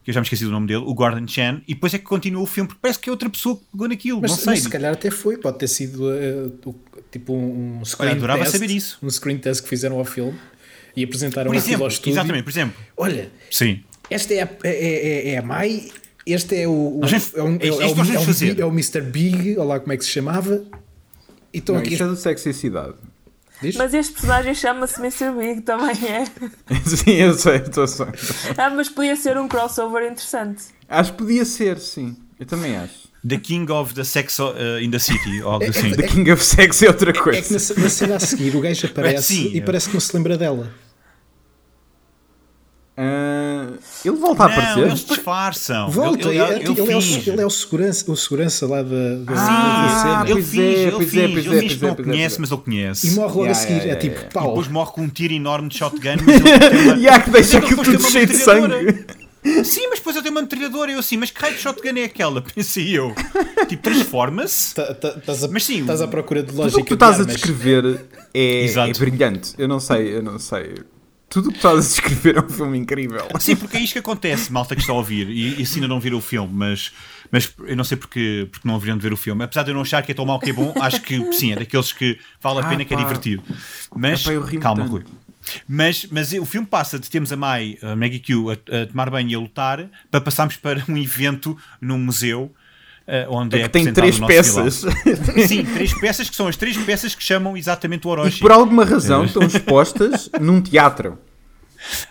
Que 0.05 0.11
eu 0.11 0.15
já 0.15 0.21
me 0.21 0.25
esqueci 0.25 0.45
do 0.45 0.53
nome 0.53 0.69
dele, 0.69 0.85
o 0.87 0.95
Gordon 0.95 1.27
Chan, 1.27 1.61
e 1.67 1.75
depois 1.75 1.93
é 1.93 1.99
que 1.99 2.05
continua 2.05 2.41
o 2.41 2.47
filme, 2.47 2.69
porque 2.69 2.79
parece 2.81 2.97
que 3.01 3.09
é 3.09 3.13
outra 3.13 3.29
pessoa 3.29 3.57
que 3.57 3.65
pegou 3.73 3.89
naquilo. 3.89 4.21
Mas, 4.21 4.31
não 4.31 4.39
sei. 4.39 4.47
mas 4.53 4.63
se 4.63 4.69
calhar 4.69 4.93
até 4.93 5.11
foi, 5.11 5.37
pode 5.37 5.59
ter 5.59 5.67
sido 5.67 6.05
o- 6.65 6.75
tipo 7.11 7.33
um 7.35 7.85
screen 7.85 8.11
Olha, 8.11 8.17
adorava 8.19 8.39
test, 8.45 8.53
saber 8.53 8.71
isso. 8.71 8.99
um 9.03 9.11
screen 9.11 9.37
test 9.39 9.65
que 9.65 9.69
fizeram 9.69 9.99
ao 9.99 10.05
filme 10.05 10.39
e 10.97 11.03
apresentaram 11.03 11.51
Por 11.51 11.57
aquilo 11.57 11.69
exemplo, 11.71 11.85
ao 11.87 11.89
estúdio. 11.89 12.13
exatamente, 12.13 12.45
por 12.45 12.51
exemplo. 12.51 12.77
Olha, 12.97 13.29
Sim. 13.51 13.81
esta 14.09 14.33
é 14.33 14.43
a, 14.45 14.49
é, 14.63 14.71
é- 14.71 15.29
é 15.31 15.39
a 15.39 15.43
Mai, 15.43 15.89
este 16.25 16.55
é 16.55 16.69
o, 16.69 17.01
é, 17.03 17.43
um- 17.43 17.57
é 17.61 17.67
é 17.67 17.73
o- 17.73 17.83
é 17.83 17.87
o- 17.89 18.61
é 18.61 18.65
o 18.65 18.69
Mr. 18.71 19.01
Big, 19.01 19.57
olha 19.59 19.65
lá 19.65 19.81
como 19.81 19.93
é 19.93 19.97
que 19.97 20.05
se 20.05 20.11
chamava. 20.13 20.65
E 21.59 21.73
Não, 21.73 21.79
aqui. 21.79 21.95
é 21.95 22.07
do 22.07 22.17
Sexy 22.17 22.53
Cidade. 22.53 22.95
Diz? 23.63 23.75
Mas 23.77 23.95
este 23.95 24.13
personagem 24.13 24.55
chama-se 24.55 25.01
Mr. 25.01 25.33
Big 25.33 25.63
também, 25.63 25.97
é? 26.07 26.25
sim, 26.85 27.13
eu 27.13 27.33
sei, 27.35 27.57
estou 27.57 27.85
a 27.85 27.87
sonhar. 27.89 28.15
Ah, 28.59 28.69
mas 28.71 28.89
podia 28.91 29.17
ser 29.17 29.39
um 29.39 29.49
crossover 29.49 30.03
interessante. 30.11 30.65
Acho 30.89 31.13
que 31.13 31.19
podia 31.19 31.45
ser, 31.45 31.79
sim. 31.79 32.15
Eu 32.39 32.45
também 32.45 32.77
acho. 32.77 33.07
The 33.27 33.39
King 33.39 33.73
of 33.73 33.95
the 33.95 34.05
Sex 34.05 34.39
uh, 34.39 34.53
in 34.81 34.91
the 34.91 34.99
City, 34.99 35.43
ou 35.43 35.53
algo 35.53 35.65
assim. 35.65 35.91
The 35.91 36.03
King 36.07 36.31
of 36.31 36.45
Sex 36.45 36.83
é 36.83 36.89
outra 36.89 37.11
É 37.11 37.13
que 37.15 37.21
coisa. 37.21 37.41
na, 37.75 37.83
na 37.83 37.89
cena 37.89 38.17
a 38.17 38.21
seguir 38.21 38.55
o 38.55 38.61
gajo 38.61 38.87
aparece 38.87 39.35
Sim, 39.35 39.51
e 39.55 39.59
é. 39.59 39.63
parece 39.63 39.89
que 39.89 39.95
não 39.95 40.01
se 40.01 40.15
lembra 40.15 40.37
dela. 40.37 40.71
Ah, 42.99 43.67
ele 44.05 44.17
volta 44.17 44.45
a 44.45 44.49
Não, 44.49 44.55
aparecer. 44.55 44.87
eles 44.87 45.05
disfarçam. 45.05 45.91
Volta, 45.91 46.29
ele, 46.29 46.39
ele, 46.39 46.53
ele, 46.55 46.65
ele, 46.65 46.81
ele 46.81 46.93
é, 46.93 46.97
o, 46.97 47.01
ele 47.33 47.41
é 47.43 47.47
o 47.47 47.51
segurança, 47.51 48.11
o 48.11 48.17
segurança 48.17 48.67
lá 48.67 48.83
da, 48.83 48.89
da, 49.17 49.33
Ah, 49.37 49.87
da 49.87 50.01
cena. 50.01 50.23
ele 50.25 50.33
pois 50.33 50.49
finge, 50.49 50.63
é, 50.63 50.83
ele 50.83 50.91
pois 50.93 51.07
é, 51.07 51.11
finge, 51.11 51.33
pois 51.35 51.47
ele 51.47 51.57
é, 51.57 51.61
finge 51.61 51.77
pois 51.77 51.77
que 51.77 51.83
não 51.83 51.89
é, 51.89 51.93
é, 51.93 51.97
conhece, 51.97 52.37
pois 52.37 52.39
é. 52.39 52.41
mas 52.41 52.51
ele 52.53 52.61
conhece. 52.63 53.07
E 53.07 53.11
morre 53.11 53.27
logo 53.29 53.41
Yeah, 53.43 53.51
a 53.59 53.63
seguir, 53.63 53.75
yeah, 53.75 53.93
é 53.93 53.97
tipo 53.97 54.15
yeah. 54.15 54.29
E 54.31 54.33
pau. 54.33 54.49
depois 54.49 54.69
morre 54.69 54.93
com 54.93 55.03
um 55.03 55.09
tiro 55.09 55.35
enorme 55.35 55.69
de 55.69 55.77
shotgun, 55.77 56.17
mas 56.25 56.41
ele. 56.95 57.01
E 57.03 57.09
há 57.09 57.21
que 57.21 57.31
deixa 57.31 57.59
aquilo 57.59 57.83
tudo 57.85 58.03
cheio 58.11 58.27
de 58.27 58.35
sangue. 58.37 59.05
Sim, 59.65 59.87
mas 59.91 59.99
depois 60.01 60.17
ele 60.17 60.23
tem 60.25 60.33
uma 60.33 60.43
metralhadora. 60.43 60.91
Eu 60.91 60.99
assim, 60.99 61.17
mas 61.19 61.31
que 61.31 61.41
raio 61.41 61.55
de 61.55 61.61
shotgun 61.61 61.97
é 61.99 62.05
aquela? 62.05 62.41
Pensei 62.55 62.99
eu. 62.99 63.15
Tipo, 63.69 63.83
transforma-se. 63.83 64.75
Tá- 64.75 64.93
tá- 64.95 65.15
Estás 65.19 65.45
a, 65.45 65.49
Mas 65.49 65.65
sim, 65.65 65.83
estás 65.83 66.01
à 66.01 66.09
procura 66.09 66.43
de 66.43 66.53
lógica. 66.53 66.81
o 66.81 66.83
que 66.83 66.89
tu 66.89 66.95
estás 66.95 67.21
a 67.21 67.25
descrever 67.25 68.07
é, 68.35 68.65
é 68.67 68.93
brilhante. 68.99 69.53
Eu 69.59 69.69
não 69.69 69.79
sei, 69.79 70.17
eu 70.17 70.23
não 70.23 70.39
sei. 70.41 70.75
Tudo 71.29 71.49
o 71.49 71.53
que 71.53 71.59
estás 71.59 71.77
a 71.77 71.81
descrever 71.81 72.37
é 72.37 72.41
um 72.41 72.49
filme 72.49 72.79
incrível. 72.79 73.27
Sim, 73.41 73.57
porque 73.57 73.77
é 73.77 73.81
isto 73.81 73.95
que 73.95 73.99
acontece, 73.99 74.53
malta 74.53 74.75
que 74.75 74.81
está 74.81 74.93
a 74.93 74.97
ouvir, 74.97 75.29
e, 75.29 75.61
e 75.61 75.67
se 75.67 75.77
ainda 75.77 75.89
não 75.89 75.99
viram 75.99 76.19
o 76.19 76.21
filme, 76.21 76.53
mas, 76.53 76.93
mas 77.33 77.53
eu 77.67 77.77
não 77.77 77.83
sei 77.85 77.97
porque, 77.97 78.49
porque 78.51 78.67
não 78.67 78.77
haveriam 78.77 78.97
de 78.97 79.03
ver 79.03 79.13
o 79.13 79.17
filme. 79.17 79.43
Apesar 79.43 79.65
de 79.65 79.71
eu 79.71 79.75
não 79.75 79.83
achar 79.83 80.03
que 80.03 80.13
é 80.13 80.15
tão 80.15 80.25
mau 80.25 80.39
que 80.39 80.51
é 80.51 80.53
bom, 80.53 80.73
acho 80.81 81.01
que 81.03 81.33
sim, 81.33 81.53
é 81.53 81.57
daqueles 81.57 81.93
que 81.93 82.19
vale 82.41 82.61
a 82.61 82.63
Ah, 82.63 82.69
pena, 82.69 82.85
que 82.85 82.95
é 82.95 82.97
divertido. 82.97 83.43
Mas, 83.95 84.25
Epá, 84.27 84.47
calma, 84.61 84.83
tanto. 84.85 84.93
Rui. 84.93 85.05
Mas, 85.69 86.07
mas 86.11 86.33
o 86.33 86.45
filme 86.47 86.67
passa 86.67 86.99
de 86.99 87.09
termos 87.11 87.33
a 87.33 87.37
Mai, 87.37 87.79
a 87.83 87.95
Maggie 87.95 88.21
Q, 88.21 88.51
a, 88.51 88.83
a 88.83 88.87
tomar 88.87 89.11
banho 89.11 89.31
e 89.31 89.35
a 89.35 89.39
lutar, 89.39 89.89
para 90.11 90.21
passarmos 90.21 90.57
para 90.57 90.85
um 90.89 90.97
evento 90.97 91.57
num 91.81 91.99
museu. 91.99 92.53
Eh, 93.07 93.27
onde 93.31 93.57
é, 93.57 93.61
É 93.61 93.63
que 93.65 93.69
tem 93.71 93.93
três 93.93 94.19
peças. 94.19 94.85
Sim, 95.47 95.65
três 95.65 95.93
peças 95.99 96.29
que 96.31 96.37
são 96.37 96.49
as 96.49 96.57
três 96.57 96.77
peças 96.77 97.15
que 97.15 97.23
chamam 97.23 97.57
exatamente 97.57 98.07
o 98.07 98.11
E 98.11 98.13
Orochi. 98.13 98.41
por 98.41 98.51
alguma 98.53 98.85
razão 98.85 99.25
estão 99.25 99.43
expostas 99.43 100.29
num 100.41 100.61
teatro. 100.61 101.19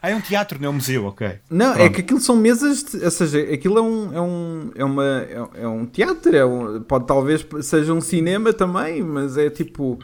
Ah, 0.02 0.10
é 0.10 0.16
um 0.16 0.22
teatro, 0.22 0.58
não 0.62 0.68
é 0.68 0.70
um 0.70 0.76
museu, 0.76 1.06
ok. 1.06 1.28
Não, 1.50 1.72
é 1.72 1.76
Pronto. 1.76 1.92
que 1.96 2.02
aquilo 2.02 2.20
são 2.22 2.36
mesas, 2.38 2.82
de- 2.84 3.04
ou 3.04 3.12
seja, 3.12 3.40
aquilo 3.54 3.78
é 3.78 3.82
um, 3.82 4.14
é 4.14 4.22
um, 4.22 4.72
é 4.76 4.86
uma, 4.86 5.04
é, 5.28 5.64
é 5.64 5.68
um 5.68 5.86
teatro, 5.86 6.34
é 6.34 6.46
um- 6.46 6.82
pode 6.82 7.06
talvez 7.06 7.46
seja 7.62 7.92
um 7.94 8.00
cinema 8.00 8.54
também, 8.54 9.04
mas 9.04 9.38
é 9.38 9.50
tipo, 9.50 10.00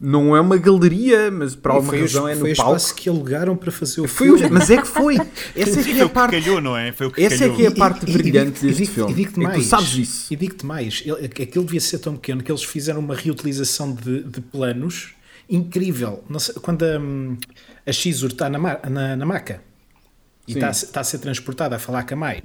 não 0.00 0.34
é 0.34 0.40
uma 0.40 0.56
galeria, 0.56 1.30
mas 1.30 1.54
por 1.54 1.70
E 1.70 1.74
alguma 1.74 1.90
foi 1.90 1.98
o- 1.98 2.02
razão 2.02 2.26
é 2.28 2.34
foi 2.34 2.48
no 2.48 2.54
o 2.54 2.56
palco. 2.56 2.76
espaço 2.76 2.94
que 2.94 3.08
alugaram 3.08 3.54
para 3.56 3.70
fazer 3.70 4.00
o 4.00 4.08
Foi 4.08 4.26
filme. 4.28 4.46
o- 4.46 4.52
mas 4.52 4.70
é 4.70 4.80
que 4.80 4.88
foi, 4.88 5.16
essa 5.54 5.80
é 5.80 5.82
que 5.82 5.90
foi 5.92 5.98
é 6.00 6.02
o 6.02 6.06
a 6.06 6.08
que 6.08 6.14
parte, 6.14 6.30
calhou, 6.40 6.60
não 6.60 6.76
é? 6.76 6.90
Foi 6.92 7.06
o 7.06 7.10
que 7.10 7.22
essa 7.22 7.34
é 7.34 7.38
calhou. 7.40 7.56
que 7.56 7.64
é 7.64 7.68
a 7.68 7.72
parte 7.72 8.08
E- 8.08 8.12
brilhante 8.12 8.64
e- 8.64 8.70
e 8.70 8.72
deste 8.72 8.86
filme. 8.94 9.12
E 9.12 9.14
digo-te 9.14 9.40
É 9.40 9.42
mais. 9.42 9.56
tu 9.58 9.68
sabes 9.68 9.94
isso. 9.94 10.32
E 10.32 10.36
digo-te 10.36 10.64
mais. 10.64 11.02
ele- 11.04 11.26
Aquilo 11.26 11.64
devia 11.64 11.80
ser 11.80 11.98
tão 11.98 12.14
pequeno 12.14 12.42
que 12.42 12.50
eles 12.50 12.64
fizeram 12.64 13.00
uma 13.00 13.14
reutilização 13.14 13.92
de, 13.94 14.22
de 14.22 14.40
planos 14.40 15.10
incrível. 15.48 16.24
Sei, 16.38 16.54
quando 16.56 16.82
a, 16.84 16.98
a 17.86 17.92
Shizur 17.92 18.30
está 18.30 18.48
na, 18.48 18.58
na, 18.88 19.16
na 19.16 19.26
maca 19.26 19.60
e 20.48 20.52
está, 20.52 20.70
está 20.70 21.00
a 21.00 21.04
ser 21.04 21.18
transportada 21.18 21.76
a 21.76 21.78
falar 21.78 22.04
com 22.04 22.14
a 22.14 22.16
Mai. 22.16 22.42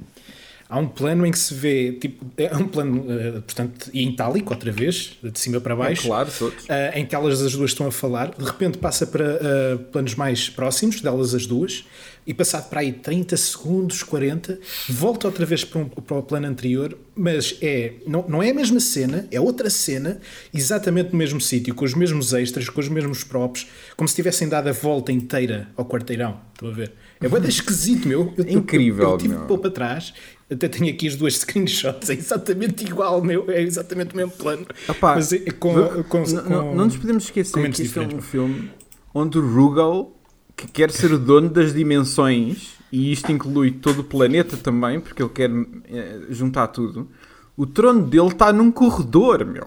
Há 0.68 0.80
um 0.80 0.88
plano 0.88 1.26
em 1.28 1.32
que 1.32 1.38
se 1.38 1.54
vê, 1.54 1.92
tipo, 1.94 2.26
é 2.38 2.56
um 2.56 2.68
plano, 2.68 3.06
eh, 3.08 3.32
portanto, 3.34 3.90
em 3.94 4.10
itálico, 4.10 4.52
outra 4.52 4.72
vez, 4.72 5.12
de 5.22 5.40
cima 5.40 5.62
para 5.62 5.76
baixo, 5.76 6.08
Claro, 6.08 6.30
todos. 6.40 6.66
ah, 6.68 6.98
em 7.00 7.06
que 7.06 7.14
elas 7.14 7.40
as 7.42 7.54
duas 7.54 7.70
estão 7.70 7.86
a 7.86 7.92
falar, 7.92 8.34
de 8.36 8.44
repente 8.44 8.80
passa 8.80 9.06
para 9.06 9.36
ah, 9.36 9.78
planos 9.92 10.16
mais 10.16 10.50
próximos 10.50 11.02
delas 11.02 11.36
as 11.36 11.46
duas, 11.46 11.86
e 12.26 12.34
passado 12.34 12.68
para 12.68 12.80
aí 12.80 12.92
30 12.92 13.38
segundos, 13.38 14.02
40, 14.02 14.58
volta 14.90 15.28
outra 15.28 15.46
vez 15.46 15.64
para, 15.64 15.82
um- 15.82 15.88
para 15.88 16.18
o 16.18 16.24
plano 16.24 16.48
anterior, 16.48 16.98
mas 17.16 17.56
é, 17.62 17.94
não, 18.08 18.26
não 18.28 18.42
é 18.42 18.50
a 18.50 18.54
mesma 18.54 18.80
cena, 18.80 19.28
é 19.30 19.40
outra 19.40 19.70
cena, 19.70 20.20
exatamente 20.52 21.12
no 21.12 21.18
mesmo 21.20 21.40
sítio, 21.40 21.76
com 21.76 21.86
os 21.86 21.94
mesmos 21.94 22.34
extras, 22.34 22.68
com 22.70 22.80
os 22.82 22.90
mesmos 22.90 23.24
props, 23.24 23.68
como 23.96 24.08
se 24.10 24.16
tivessem 24.16 24.50
dado 24.50 24.68
a 24.68 24.72
volta 24.72 25.12
inteira 25.12 25.68
ao 25.78 25.86
quarteirão. 25.86 26.40
Estão 26.54 26.70
a 26.70 26.72
ver? 26.72 26.94
É 27.22 27.28
bem 27.30 27.44
esquisito, 27.48 28.08
meu. 28.08 28.34
Eu, 28.38 28.46
eu- 28.46 28.58
Incrível, 28.60 29.04
eu, 29.06 29.12
eu 29.12 29.18
tive 29.20 29.36
meu. 29.36 29.58
para 29.60 29.70
trás. 29.70 30.14
Até 30.50 30.68
tenho 30.68 30.94
aqui 30.94 31.08
as 31.08 31.16
duas 31.16 31.38
screenshots, 31.40 32.10
é 32.10 32.14
exatamente 32.14 32.84
igual, 32.86 33.22
meu. 33.24 33.50
É 33.50 33.62
exatamente 33.62 34.14
o 34.14 34.18
mesmo 34.18 34.32
plano. 34.34 34.66
Opá, 34.88 35.16
Mas 35.16 35.34
é 35.34 35.40
com, 35.52 35.74
não- 35.74 36.04
com, 36.04 36.20
não, 36.24 36.44
com- 36.44 36.50
não- 36.50 36.76
não 36.76 36.86
nos 36.86 36.98
podemos 36.98 37.24
esquecer 37.26 37.72
que 37.72 37.82
isto 37.84 38.00
é 38.00 38.08
um 38.08 38.22
filme 38.22 38.72
onde 39.14 39.38
o 39.40 39.42
Rugal, 39.42 40.12
que 40.56 40.68
quer 40.68 40.92
ser 40.92 41.12
o 41.14 41.18
dono 41.18 41.50
das 41.50 41.74
dimensões, 41.74 42.76
e 42.92 43.12
isto 43.12 43.32
inclui 43.32 43.72
todo 43.72 44.00
o 44.00 44.04
planeta 44.04 44.56
também, 44.58 45.00
porque 45.00 45.22
ele 45.24 45.30
quer 45.30 45.50
eh, 45.90 46.20
juntar 46.30 46.68
tudo, 46.68 47.10
o 47.58 47.66
trono 47.66 48.06
dele 48.06 48.28
está 48.28 48.52
num 48.54 48.70
corredor, 48.72 49.46
meu. 49.46 49.64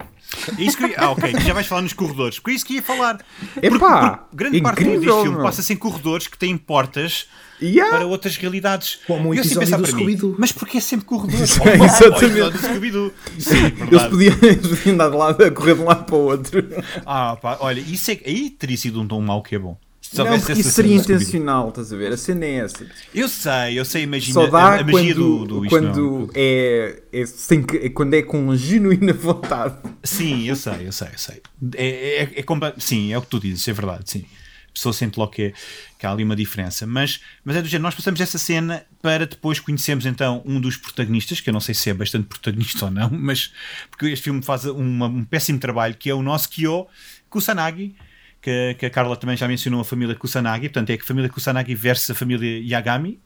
É 0.57 0.61
isso 0.61 0.77
que 0.77 0.83
eu 0.83 0.93
Ah, 0.97 1.11
ok, 1.11 1.33
já 1.41 1.53
vais 1.53 1.65
falar 1.67 1.81
nos 1.81 1.93
corredores. 1.93 2.39
Por 2.39 2.51
isso 2.51 2.65
que 2.65 2.75
ia 2.75 2.83
falar. 2.83 3.19
Epá, 3.61 4.17
Porque 4.17 4.35
grande 4.35 4.61
parte 4.61 4.83
do 4.83 4.89
incrível, 4.89 4.99
deste 5.01 5.21
filme 5.23 5.37
meu. 5.37 5.43
passa-se 5.45 5.73
em 5.73 5.75
corredores 5.77 6.27
que 6.27 6.37
têm 6.37 6.57
portas 6.57 7.27
Yeah. 7.61 7.97
para 7.97 8.05
outras 8.07 8.37
realidades. 8.37 8.99
Como 9.05 9.33
E 9.33 9.37
eu 9.37 9.43
episódio 9.43 9.77
do 9.79 9.85
Scooby-Doo. 9.87 10.35
Mas 10.39 10.51
porquê 10.53 10.77
é 10.77 10.81
sempre 10.81 11.05
corredores? 11.05 11.57
Oh, 11.59 11.63
oh, 11.65 11.83
exatamente. 11.85 12.23
o 12.23 12.27
episódio 12.27 12.51
do 12.61 12.67
Scooby-Doo. 12.67 13.13
Sim, 13.37 13.55
Eles 13.91 14.03
podiam, 14.03 14.37
eles 14.43 14.67
podiam 14.79 14.93
andar 14.95 15.09
de 15.09 15.15
lado 15.17 15.43
a 15.43 15.51
correr 15.51 15.75
de 15.75 15.81
um 15.81 15.85
lado 15.85 16.05
para 16.05 16.15
o 16.15 16.19
outro. 16.19 16.63
Ah, 17.05 17.35
pá, 17.35 17.57
olha, 17.59 17.81
isso 17.81 18.11
é, 18.11 18.19
aí 18.25 18.49
teria 18.51 18.77
sido 18.77 19.01
um 19.01 19.07
tom 19.07 19.19
mau 19.21 19.41
que 19.43 19.55
é 19.55 19.59
bom. 19.59 19.77
Se 20.11 20.17
Não, 20.23 20.39
porque 20.39 20.53
isso 20.53 20.71
seria 20.71 20.95
intencional, 20.95 21.69
estás 21.69 21.93
a 21.93 21.95
ver? 21.95 22.11
A 22.11 22.17
cena 22.17 22.43
é 22.43 22.55
essa. 22.55 22.83
Eu 23.13 23.29
sei, 23.29 23.77
eu 23.79 23.85
sei, 23.85 24.03
imagina 24.03 24.33
Só 24.33 24.45
a, 24.45 24.49
dá 24.49 24.79
a 24.79 24.83
magia 24.83 25.13
quando, 25.13 25.45
do, 25.45 25.61
do 25.61 25.69
quando 25.69 25.99
não. 25.99 26.29
é, 26.33 27.03
é 27.13 27.25
sem 27.27 27.61
que- 27.61 27.77
é 27.77 27.89
quando 27.89 28.15
é 28.15 28.23
com 28.23 28.55
genuína 28.55 29.13
vontade. 29.13 29.77
Sim, 30.03 30.45
eu 30.47 30.55
sei, 30.55 30.87
eu 30.87 30.91
sei, 30.91 31.09
eu 31.13 31.17
sei. 31.19 31.41
É, 31.75 32.23
é, 32.23 32.39
é 32.39 32.43
sim, 32.79 33.13
é 33.13 33.17
o 33.19 33.21
que 33.21 33.27
tu 33.27 33.39
dizes, 33.39 33.67
é 33.67 33.71
verdade, 33.73 34.09
sim. 34.09 34.25
A 34.67 34.71
pessoa 34.71 34.93
sente 34.93 35.19
logo 35.19 35.31
que, 35.31 35.43
é- 35.43 35.53
que 35.99 36.05
há 36.07 36.11
ali 36.11 36.23
uma 36.23 36.35
diferença. 36.35 36.87
Mas, 36.87 37.19
mas 37.45 37.55
é 37.57 37.61
do 37.61 37.67
género, 37.67 37.83
nós 37.83 37.93
passamos 37.93 38.19
essa 38.19 38.39
cena 38.39 38.83
para 39.03 39.27
depois 39.27 39.59
conhecermos 39.59 40.07
então 40.07 40.41
um 40.43 40.59
dos 40.59 40.75
protagonistas, 40.75 41.39
que 41.39 41.49
eu 41.51 41.53
não 41.53 41.59
sei 41.61 41.75
se 41.75 41.87
é 41.87 41.93
bastante 41.93 42.25
protagonista 42.27 42.85
ou 42.85 42.91
não, 42.91 43.09
mas 43.13 43.53
porque 43.91 44.07
este 44.07 44.23
filme 44.23 44.41
faz 44.41 44.65
uma- 44.65 45.05
um 45.07 45.23
péssimo 45.23 45.59
trabalho, 45.59 45.93
que 45.95 46.09
é 46.09 46.15
o 46.15 46.23
nosso 46.23 46.49
Kyo 46.49 46.87
Kusanagi, 47.29 47.93
que, 48.41 48.75
que 48.75 48.85
a 48.85 48.89
Carla 48.89 49.15
também 49.15 49.35
já 49.35 49.47
mencionou 49.47 49.81
a 49.81 49.85
família 49.85 50.15
Kusanagi, 50.15 50.69
portanto 50.69 50.89
é 50.89 50.97
que 50.97 51.03
a 51.03 51.05
família 51.05 51.29
Kusanagi 51.29 51.75
versus 51.75 52.09
a 52.11 52.15
família 52.15 52.61
Yagami, 52.61 53.19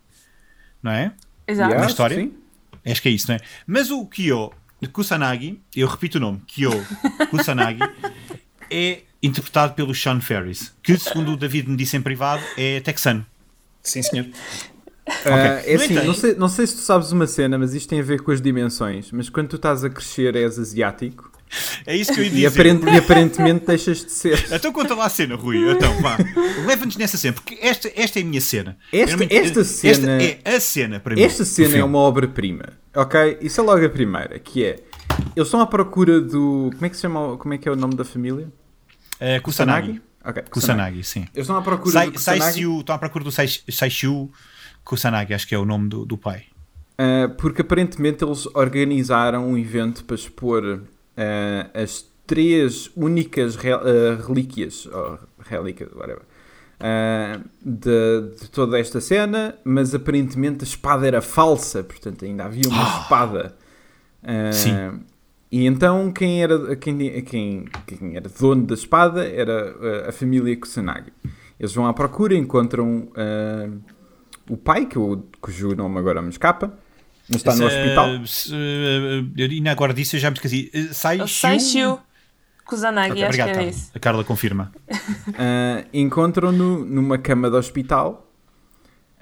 não 0.81 0.91
é? 0.91 1.13
Exato. 1.47 1.75
Na 1.75 1.85
história? 1.85 2.17
sim. 2.17 2.33
Acho 2.85 3.01
que 3.01 3.07
é 3.09 3.11
isso, 3.11 3.27
não 3.29 3.35
é? 3.35 3.39
Mas 3.65 3.91
o 3.91 4.05
Kyo 4.05 4.51
Kusanagi, 4.91 5.61
eu 5.75 5.87
repito 5.87 6.17
o 6.17 6.21
nome, 6.21 6.41
Kyo 6.47 6.71
Kusanagi, 7.31 7.79
é 8.69 9.01
interpretado 9.21 9.73
pelo 9.73 9.95
Sean 9.95 10.19
Ferris, 10.19 10.73
que 10.83 10.97
segundo 10.97 11.31
o 11.31 11.37
David 11.37 11.69
me 11.69 11.77
disse 11.77 11.95
em 11.95 12.01
privado, 12.01 12.43
é 12.57 12.81
texano. 12.81 13.25
Sim, 13.81 14.01
senhor. 14.01 14.25
Ah, 15.25 15.61
é 15.65 15.75
No 15.77 15.83
assim, 15.83 15.93
não 15.93 16.13
sei, 16.13 16.35
não 16.35 16.47
sei 16.49 16.67
se 16.67 16.75
tu 16.75 16.81
sabes 16.81 17.11
uma 17.11 17.27
cena, 17.27 17.57
mas 17.57 17.73
isto 17.73 17.89
tem 17.89 17.99
a 17.99 18.03
ver 18.03 18.21
com 18.21 18.31
as 18.31 18.41
dimensões. 18.41 19.11
Mas 19.11 19.29
quando 19.29 19.49
tu 19.49 19.55
estás 19.57 19.83
a 19.83 19.89
crescer 19.89 20.35
és 20.35 20.57
asiático 20.57 21.32
É 21.85 21.95
isso 21.95 22.13
que 22.13 22.19
eu 22.19 22.23
ia 22.23 22.29
e, 22.29 22.33
dizer. 22.33 22.47
aparent- 22.47 22.83
e 22.83 22.97
aparentemente 22.97 23.65
deixas 23.65 24.03
de 24.05 24.11
ser. 24.11 24.45
Então 24.51 24.71
conta 24.71 24.93
lá 24.95 25.05
a 25.05 25.09
cena, 25.09 25.35
Rui. 25.35 25.57
Então, 25.71 26.01
vá. 26.01 26.17
Leva-nos 26.65 26.95
nessa 26.97 27.17
cena, 27.17 27.33
porque 27.33 27.57
esta, 27.61 27.91
esta 27.95 28.19
é 28.19 28.21
a 28.21 28.25
minha 28.25 28.41
cena. 28.41 28.77
Esta- 28.91 29.07
Realmente, 29.17 29.35
esta 29.35 29.63
cena- 29.63 30.21
Esta 30.21 30.49
é 30.49 30.55
a 30.55 30.59
cena 30.59 30.99
para 30.99 31.15
mim. 31.15 31.21
Esta 31.21 31.45
cena 31.45 31.77
é 31.77 31.83
uma 31.83 31.99
obra-prima, 31.99 32.69
ok? 32.95 33.37
Isso 33.41 33.59
é 33.61 33.63
logo 33.63 33.85
a 33.85 33.89
primeira, 33.89 34.39
que 34.39 34.63
é 34.63 34.79
eles 35.35 35.47
estão 35.47 35.61
à 35.61 35.67
procura 35.67 36.19
do. 36.19 36.69
Como 36.73 36.85
é 36.85 36.89
que 36.89 36.95
se 36.95 37.01
chama? 37.01 37.37
Como 37.37 37.53
é 37.53 37.57
que 37.57 37.67
é 37.67 37.71
o 37.71 37.75
nome 37.75 37.95
da 37.95 38.03
família? 38.05 38.47
É, 39.19 39.39
Kusanagi. 39.39 40.01
Ok, 40.25 40.43
Kusanagi, 40.49 41.03
sim. 41.03 41.21
Eles 41.33 41.45
estão 41.45 41.57
à 41.57 41.61
procura 41.61 41.91
Sai- 41.93 42.05
do 42.07 42.13
Kusanagi. 42.13 42.41
Saishu, 42.53 42.79
estão 42.79 42.95
à 42.95 42.97
procura 42.97 43.23
do 43.25 43.31
Sai- 43.31 43.47
Saishu 43.69 44.29
Kusanagi, 44.83 45.33
acho 45.33 45.47
que 45.47 45.53
é 45.53 45.57
o 45.57 45.65
nome 45.65 45.89
do, 45.89 46.05
do 46.05 46.17
pai. 46.17 46.43
Uh, 46.93 47.29
porque 47.37 47.61
aparentemente 47.61 48.23
eles 48.23 48.45
organizaram 48.53 49.49
um 49.49 49.57
evento 49.57 50.05
para 50.05 50.15
expor 50.15 50.81
uh, 51.17 51.69
as 51.73 52.05
três 52.25 52.89
únicas 52.95 53.55
re- 53.55 53.73
uh, 53.73 54.25
relíquias, 54.25 54.85
ou 54.85 55.19
relíquias, 55.39 55.91
whatever, 55.93 56.21
uh, 56.79 57.43
de, 57.61 58.37
de 58.39 58.49
toda 58.49 58.79
esta 58.79 59.01
cena, 59.01 59.55
mas 59.63 59.93
aparentemente 59.93 60.63
a 60.63 60.67
espada 60.67 61.05
era 61.05 61.21
falsa, 61.21 61.83
portanto 61.83 62.25
ainda 62.25 62.45
havia 62.45 62.67
uma 62.67 62.83
espada. 62.83 63.55
Uh, 64.23 64.53
Sim. 64.53 64.99
E 65.51 65.65
então 65.67 66.11
quem 66.11 66.41
era, 66.41 66.75
quem, 66.75 67.21
quem, 67.23 67.65
quem 67.85 68.15
era 68.15 68.27
dono 68.27 68.65
da 68.65 68.73
espada 68.73 69.27
era 69.27 70.09
a 70.09 70.11
família 70.11 70.57
Kusanagi. 70.57 71.13
Eles 71.59 71.75
vão 71.75 71.85
à 71.85 71.93
procura, 71.93 72.33
encontram 72.33 73.09
o 74.49 74.57
pai, 74.57 74.87
que 74.87 74.97
eu, 74.97 75.23
cujo 75.39 75.75
nome 75.75 75.99
agora 75.99 76.23
me 76.23 76.29
escapa, 76.29 76.75
mas 77.29 77.37
está 77.37 77.55
no 77.55 77.67
Esse, 77.67 77.75
hospital. 77.77 78.09
eh, 78.57 79.63
eh, 79.65 79.69
agora 79.69 79.93
disse, 79.93 80.15
eu 80.15 80.19
já 80.19 80.29
me 80.29 80.35
esqueci. 80.35 80.69
Eh, 80.73 80.81
O 80.89 80.93
Saishu. 80.93 81.27
Saishu. 81.27 81.99
Kusanagi, 82.65 83.11
Ok, 83.11 83.23
acho 83.23 83.27
obrigado, 83.27 83.45
que 83.47 83.51
era 83.51 83.59
Carla. 83.59 83.69
isso. 83.69 83.91
A 83.93 83.99
Carla 83.99 84.23
confirma. 84.23 84.71
Ah, 85.37 85.83
encontram-no 85.93 86.85
numa 86.85 87.17
cama 87.17 87.49
de 87.49 87.55
hospital 87.57 88.29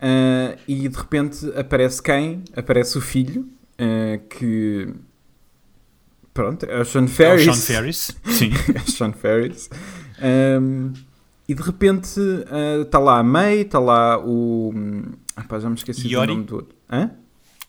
ah, 0.01 0.55
e 0.67 0.87
de 0.89 0.95
repente 0.97 1.45
aparece 1.55 2.01
quem? 2.01 2.43
Aparece 2.55 2.97
o 2.97 3.01
filho 3.01 3.47
ah, 3.79 4.19
que. 4.29 4.93
Pronto, 6.33 6.65
é 6.65 6.79
o 6.81 6.85
Sean 6.85 7.01
É 7.01 7.05
o 7.05 7.07
Ferris. 7.07 7.45
Sean 7.45 7.55
Ferris. 7.55 8.17
Sim. 8.25 8.51
É 8.75 8.79
Sean 8.89 9.11
Ferris. 9.11 9.69
Um, 10.61 10.93
e 11.47 11.53
de 11.53 11.61
repente 11.61 12.07
está 12.83 12.99
lá 12.99 13.19
a 13.19 13.23
May, 13.23 13.61
está 13.61 13.79
lá 13.79 14.17
o. 14.23 14.73
Ah, 15.35 15.43
pá, 15.43 15.59
já 15.59 15.67
me 15.69 15.75
esqueci 15.75 16.07
Yori? 16.07 16.27
do 16.27 16.33
nome 16.33 16.45
do 16.45 16.55
outro. 16.57 16.75
Hã? 16.89 17.11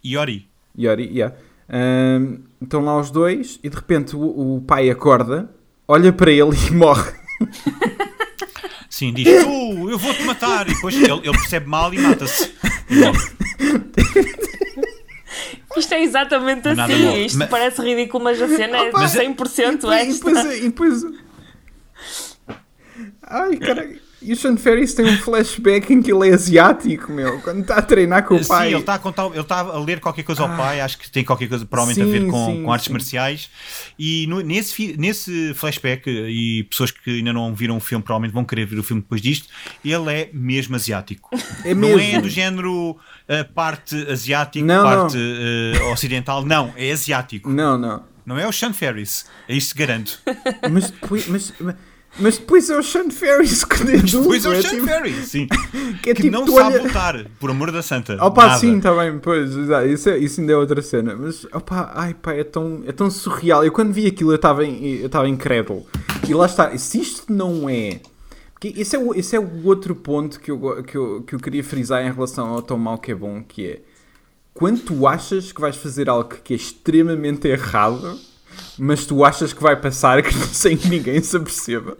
Yori. 0.05 0.48
Yori, 0.78 1.05
yeah. 1.12 1.34
Um, 1.68 2.40
estão 2.62 2.84
lá 2.84 2.98
os 2.98 3.11
dois 3.11 3.59
e 3.62 3.68
de 3.68 3.76
repente 3.76 4.14
o, 4.16 4.57
o 4.57 4.61
pai 4.62 4.90
acorda, 4.90 5.50
olha 5.88 6.12
para 6.12 6.30
ele 6.30 6.50
e 6.68 6.70
morre. 6.72 7.12
Sim, 8.90 9.12
diz: 9.12 9.26
Tu, 9.42 9.90
eu 9.90 9.98
vou-te 9.98 10.22
matar. 10.24 10.68
E 10.68 10.74
depois 10.74 10.94
ele, 10.94 11.12
ele 11.12 11.32
percebe 11.32 11.66
mal 11.66 11.92
e 11.94 11.98
mata-se. 11.98 12.53
Isto 15.76 15.94
é 15.94 16.03
exatamente 16.03 16.68
Nada 16.74 16.92
assim. 16.92 17.03
morre. 17.05 17.24
Isto 17.24 17.38
Mas- 17.38 17.48
parece 17.48 17.80
ridículo, 17.82 18.22
mas 18.24 18.40
a 18.42 18.48
cena 18.48 18.76
é 18.76 18.88
Opa, 18.90 19.05
100% 19.07 19.18
e 19.18 19.76
depois, 19.78 20.36
extra. 20.36 20.57
e 20.57 20.61
depois. 20.62 21.03
Ai, 23.22 23.57
caralho. 23.57 23.98
E 24.24 24.32
o 24.32 24.36
Sean 24.36 24.56
Ferris 24.56 24.94
tem 24.94 25.04
um 25.04 25.16
flashback 25.18 25.92
em 25.92 26.00
que 26.00 26.12
ele 26.12 26.28
é 26.30 26.34
asiático, 26.34 27.10
meu. 27.12 27.40
Quando 27.40 27.60
está 27.62 27.76
a 27.76 27.82
treinar 27.82 28.24
com 28.24 28.34
o 28.36 28.42
Sim, 28.42 28.48
pai. 28.48 28.68
ele 28.68 28.76
está 28.80 28.94
a 28.94 28.98
contar, 28.98 29.26
ele 29.26 29.40
está 29.40 29.60
a 29.60 29.78
ler 29.78 29.98
qualquer 30.00 30.22
coisa 30.22 30.42
ao 30.42 30.56
pai, 30.56 30.80
acho 30.80 30.96
que 30.98 31.10
tem 31.10 31.24
qualquer 31.24 31.48
coisa 31.48 31.64
provavelmente 31.66 32.02
a 32.02 32.06
Sim, 32.06 32.12
ver 32.24 32.30
com, 32.30 32.46
sim, 32.46 32.62
com 32.62 32.72
artes 32.72 32.86
sim. 32.86 32.92
marciais. 32.92 33.50
E 33.98 34.26
no- 34.28 34.40
nesse, 34.40 34.96
nesse 34.96 35.52
flashback, 35.54 36.08
e 36.08 36.64
pessoas 36.70 36.90
que 36.90 37.10
ainda 37.18 37.32
não 37.32 37.54
viram 37.54 37.76
o 37.76 37.80
filme 37.80 38.02
provavelmente 38.04 38.32
vão 38.34 38.44
querer 38.44 38.64
ver 38.66 38.78
o 38.78 38.82
filme 38.82 39.02
depois 39.02 39.20
disto, 39.20 39.48
ele 39.84 40.12
é 40.12 40.30
mesmo 40.32 40.76
asiático. 40.76 41.28
É 41.64 41.74
Não 41.74 41.88
é 41.90 41.96
mesmo. 41.96 42.22
do 42.22 42.28
género 42.28 42.90
uh, 42.92 43.52
parte 43.54 43.96
asiático, 44.10 44.64
Não, 44.64 44.82
parte 44.84 45.16
uh, 45.16 45.92
ocidental, 45.92 46.44
não, 46.44 46.72
é 46.76 46.92
asiático. 46.92 47.48
Não, 47.50 47.76
não. 47.76 48.02
Não 48.24 48.38
é 48.38 48.46
o 48.46 48.52
Sean 48.52 48.72
Ferris, 48.72 49.26
é 49.48 49.56
isso 49.56 49.74
que 49.74 49.80
garanto. 49.80 50.20
Mas 50.70 50.90
depois, 50.92 51.26
mas, 51.26 51.52
mas 52.20 52.36
depois 52.38 52.68
é 52.70 52.78
o 52.78 52.82
Sean 52.82 53.10
Ferris 53.10 53.64
que 53.64 53.82
é 53.82 53.96
adulto, 53.96 54.18
Depois 54.20 54.44
é 54.44 54.48
o 54.48 54.52
é 54.52 54.62
Sean 54.62 54.70
tipo- 54.70 54.86
Ferris, 54.86 55.28
sim. 55.28 55.46
que 56.02 56.10
é 56.10 56.14
Que 56.14 56.22
tipo, 56.22 56.30
não 56.36 56.46
sabe 56.46 56.74
olha- 56.76 56.82
lutar, 56.82 57.26
por 57.40 57.50
amor 57.50 57.70
da 57.72 57.82
santa. 57.82 58.16
Opa, 58.24 58.46
nada. 58.48 58.58
sim, 58.60 58.76
está 58.76 58.94
bem, 58.94 59.18
pois, 59.18 59.50
isso, 59.90 60.08
é- 60.10 60.18
isso 60.18 60.40
ainda 60.40 60.52
é 60.52 60.56
outra 60.56 60.82
cena. 60.82 61.16
Mas, 61.16 61.44
opa, 61.52 61.90
ai 61.94 62.14
pá, 62.14 62.32
é 62.34 62.44
tão, 62.44 62.82
é 62.86 62.92
tão 62.92 63.10
surreal. 63.10 63.64
Eu 63.64 63.72
quando 63.72 63.92
vi 63.92 64.06
aquilo 64.06 64.32
eu 64.32 64.36
estava 64.36 65.28
incrédulo. 65.28 65.86
E 66.28 66.34
lá 66.34 66.46
está, 66.46 66.76
se 66.78 67.00
isto 67.00 67.32
não 67.32 67.68
é... 67.68 68.00
Porque 68.52 68.80
esse 68.80 68.94
é 68.94 68.98
o, 68.98 69.12
esse 69.14 69.34
é 69.34 69.40
o 69.40 69.66
outro 69.66 69.94
ponto 69.94 70.38
que 70.38 70.50
eu, 70.50 70.82
que, 70.84 70.96
eu, 70.96 71.22
que 71.26 71.34
eu 71.34 71.40
queria 71.40 71.64
frisar 71.64 72.06
em 72.06 72.12
relação 72.12 72.46
ao 72.48 72.62
tão 72.62 72.78
mal 72.78 72.96
que 72.98 73.10
é 73.10 73.14
bom, 73.14 73.42
que 73.42 73.66
é... 73.66 73.80
Quando 74.54 74.80
tu 74.82 75.06
achas 75.08 75.50
que 75.50 75.60
vais 75.60 75.74
fazer 75.76 76.08
algo 76.10 76.28
que 76.44 76.52
é 76.52 76.56
extremamente 76.56 77.48
errado, 77.48 78.18
mas 78.78 79.05
tu 79.07 79.24
achas 79.24 79.53
que 79.53 79.62
vai 79.62 79.76
passar 79.80 80.22
que- 80.22 80.32
sem 80.32 80.76
que 80.76 80.88
ninguém 80.90 81.20
se 81.22 81.36
aperceba. 81.36 81.96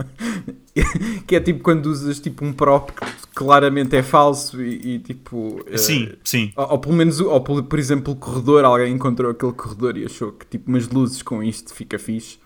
que 1.27 1.37
é 1.37 1.41
tipo 1.41 1.61
quando 1.63 1.87
usas 1.87 2.19
tipo 2.21 2.45
um 2.45 2.53
prop 2.53 2.91
que 2.91 3.03
claramente 3.35 3.95
é 3.97 4.03
falso 4.03 4.63
e, 4.63 4.95
e, 4.95 4.99
tipo... 4.99 5.63
eh, 5.67 5.77
Sim, 5.77 6.13
sim. 6.25 6.53
ou, 6.57 6.73
ou 6.73 6.79
pelo 6.79 6.95
menos, 6.95 7.21
ou 7.21 7.41
por, 7.41 7.63
por 7.63 7.79
exemplo, 7.79 8.13
o 8.13 8.17
corredor, 8.17 8.65
alguém 8.65 8.93
encontrou 8.93 9.31
aquele 9.31 9.53
corredor 9.53 9.97
e 9.97 10.05
achou 10.05 10.33
que 10.33 10.47
tipo 10.47 10.71
umas 10.71 10.89
luzes 10.89 11.23
com 11.23 11.43
isto 11.43 11.75
fica 11.75 11.99
fixe. 11.99 12.39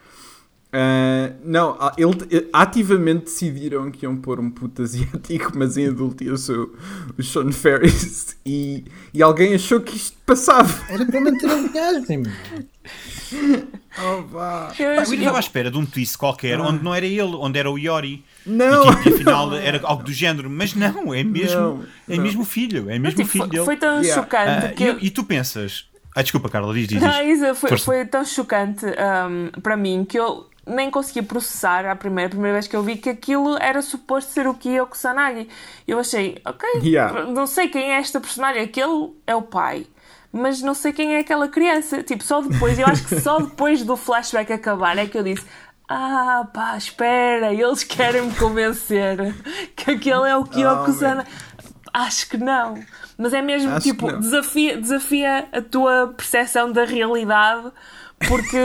Ah, 0.73 1.33
não, 1.45 1.77
ah, 1.81 1.95
ele, 1.97 2.49
ativamente 2.53 3.25
decidiram 3.27 3.91
que 3.91 4.05
iam 4.05 4.17
pôr 4.17 4.39
um 4.41 4.51
puto 4.51 4.83
asiático, 4.83 5.53
mas 5.55 5.77
em 5.77 5.87
adulto 5.89 6.23
ia 6.25 6.37
ser 6.37 6.59
o, 6.59 6.75
o 7.17 7.23
Sean 7.23 7.51
Ferris 7.53 8.37
e, 8.45 8.85
e 9.15 9.23
alguém 9.23 9.55
achou 9.55 9.81
que 9.81 9.97
isto 9.97 10.19
passava. 10.27 10.69
Era 10.91 11.07
para 11.07 11.21
manter 11.21 11.49
a 11.49 11.55
linhagem. 11.55 12.23
vá. 14.31 14.73
Eu, 14.79 14.93
Eu 14.93 15.03
estava 15.03 15.37
à 15.37 15.41
espera 15.41 15.71
de 15.71 15.79
um 15.79 15.87
twist 15.87 16.17
qualquer 16.19 16.61
onde 16.61 16.83
não 16.85 16.95
era 16.95 17.07
ele, 17.07 17.23
onde 17.37 17.59
era 17.59 17.71
o 17.71 17.79
Yori. 17.79 18.25
Não! 18.45 18.85
E, 18.85 18.97
tipo, 18.97 19.09
e 19.09 19.13
afinal 19.15 19.55
era 19.55 19.81
algo 19.85 20.03
do 20.03 20.13
género, 20.13 20.49
mas 20.49 20.75
não, 20.75 21.13
é 21.15 21.23
mesmo, 21.25 21.61
Não, 21.61 21.85
é 22.09 22.17
não. 22.17 22.23
mesmo 22.23 22.43
o 22.43 22.45
filho, 22.45 22.89
é 22.91 22.99
mesmo 22.99 23.21
o 23.21 23.25
tipo, 23.25 23.29
filho 23.29 23.45
foi, 23.45 23.51
dele. 23.51 23.65
foi 23.65 23.77
tão 23.77 24.01
Yeah. 24.03 24.23
chocante 24.23 24.67
Ah, 24.67 24.73
que. 24.73 24.85
e, 24.85 25.07
e 25.07 25.11
tu 25.11 25.25
pensas, 25.25 25.87
ah, 26.15 26.23
desculpa, 26.23 26.49
Carla, 26.49 26.73
diz, 26.73 26.87
diz. 26.89 27.01
Não, 27.03 27.23
isso 27.29 27.55
foi, 27.57 27.77
foi 27.79 28.05
tão 28.07 28.25
chocante 28.25 28.85
um, 28.87 29.61
para 29.61 29.77
mim 29.77 30.05
que 30.09 30.19
eu 30.19 30.47
nem 30.67 30.91
conseguia 30.91 31.23
processar 31.23 31.87
a 31.87 31.95
primeira, 31.97 32.27
a 32.27 32.31
primeira 32.31 32.55
vez 32.55 32.67
que 32.67 32.75
eu 32.77 32.83
vi 32.83 32.97
que 32.97 33.09
aquilo 33.09 33.57
era 33.61 33.81
suposto 33.83 34.33
ser 34.33 34.47
o 34.49 34.55
Kyo 34.55 34.87
Kusanagi. 34.87 35.49
Eu 35.87 35.99
achei, 36.01 36.39
ok, 36.45 36.69
Yeah. 36.83 37.25
não 37.27 37.47
sei 37.47 37.69
quem 37.69 37.93
é 37.93 37.99
esta 37.99 38.21
personagem, 38.21 38.63
aquele 38.63 39.11
é 39.27 39.35
o 39.35 39.43
pai. 39.43 39.87
Mas 40.33 40.61
não 40.61 40.75
sei 40.75 40.93
quem 40.93 41.15
é 41.17 41.21
aquela 41.21 41.49
criança. 41.49 42.03
Tipo, 42.03 42.23
só 42.23 42.41
depois, 42.43 42.79
eu 42.79 42.87
acho 42.87 43.05
que 43.07 43.21
só 43.21 43.39
depois 43.39 43.83
do 43.83 43.97
flashback 43.97 44.53
acabar 44.53 44.99
é 44.99 45.07
que 45.07 45.17
eu 45.17 45.23
disse: 45.23 45.45
Ah, 45.89 46.47
pá, 46.53 46.77
espera, 46.77 47.53
eles 47.53 47.85
querem 47.85 48.23
me 48.23 48.35
convencer 48.35 49.35
que 49.75 49.91
aquele 49.93 50.29
é 50.29 50.37
o 50.37 50.45
Kyo 50.45 50.69
Oh, 50.69 50.85
Kusanagi. 50.85 51.29
Acho 51.93 52.29
que 52.29 52.37
não. 52.37 52.79
Mas 53.17 53.33
é 53.33 53.41
mesmo 53.41 53.71
Acho 53.73 53.89
tipo, 53.89 54.13
desafia, 54.13 54.77
desafia 54.79 55.49
a 55.51 55.63
tua 55.63 56.13
percepção 56.15 56.71
da 56.71 56.85
realidade 56.85 57.73
porque 58.29 58.59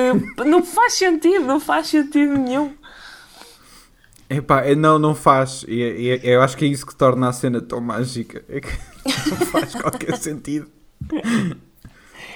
não 0.46 0.64
faz 0.64 0.94
sentido, 0.94 1.46
não 1.46 1.60
faz 1.60 1.88
sentido 1.88 2.38
nenhum. 2.38 2.74
Epá, 4.30 4.64
não, 4.76 4.98
não 4.98 5.14
faz. 5.16 5.64
E, 5.68 5.74
e- 5.82 6.22
eu 6.24 6.42
acho 6.42 6.56
que 6.58 6.66
é 6.66 6.68
isso 6.68 6.86
que 6.86 6.96
torna 6.96 7.30
a 7.30 7.34
cena 7.34 7.62
tão 7.62 7.82
mágica. 7.82 8.44
É 8.48 8.62
que 8.62 8.70
não 9.30 9.38
faz 9.48 9.76
qualquer 9.76 10.18
sentido. 10.18 10.70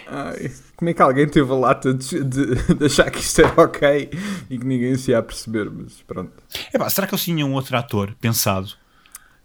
Ai, 0.08 0.52
como 0.76 0.90
é 0.90 0.94
que 0.94 1.02
alguém 1.02 1.28
teve 1.28 1.52
a 1.52 1.56
lata 1.56 1.94
de, 1.94 2.24
de- 2.24 2.56
de 2.76 2.86
achar 2.86 3.10
que 3.10 3.20
isto 3.20 3.42
era 3.42 3.54
ok 3.62 4.10
e 4.50 4.58
que 4.60 4.66
ninguém 4.66 4.96
se 4.96 5.12
ia 5.12 5.22
perceber? 5.22 5.70
Mas 5.72 6.02
pronto. 6.06 6.32
Epá, 6.74 6.88
será 6.90 7.08
que 7.08 7.14
eles 7.16 7.24
tinham 7.24 7.52
outro 7.54 7.76
ator 7.78 8.16
pensado? 8.22 8.70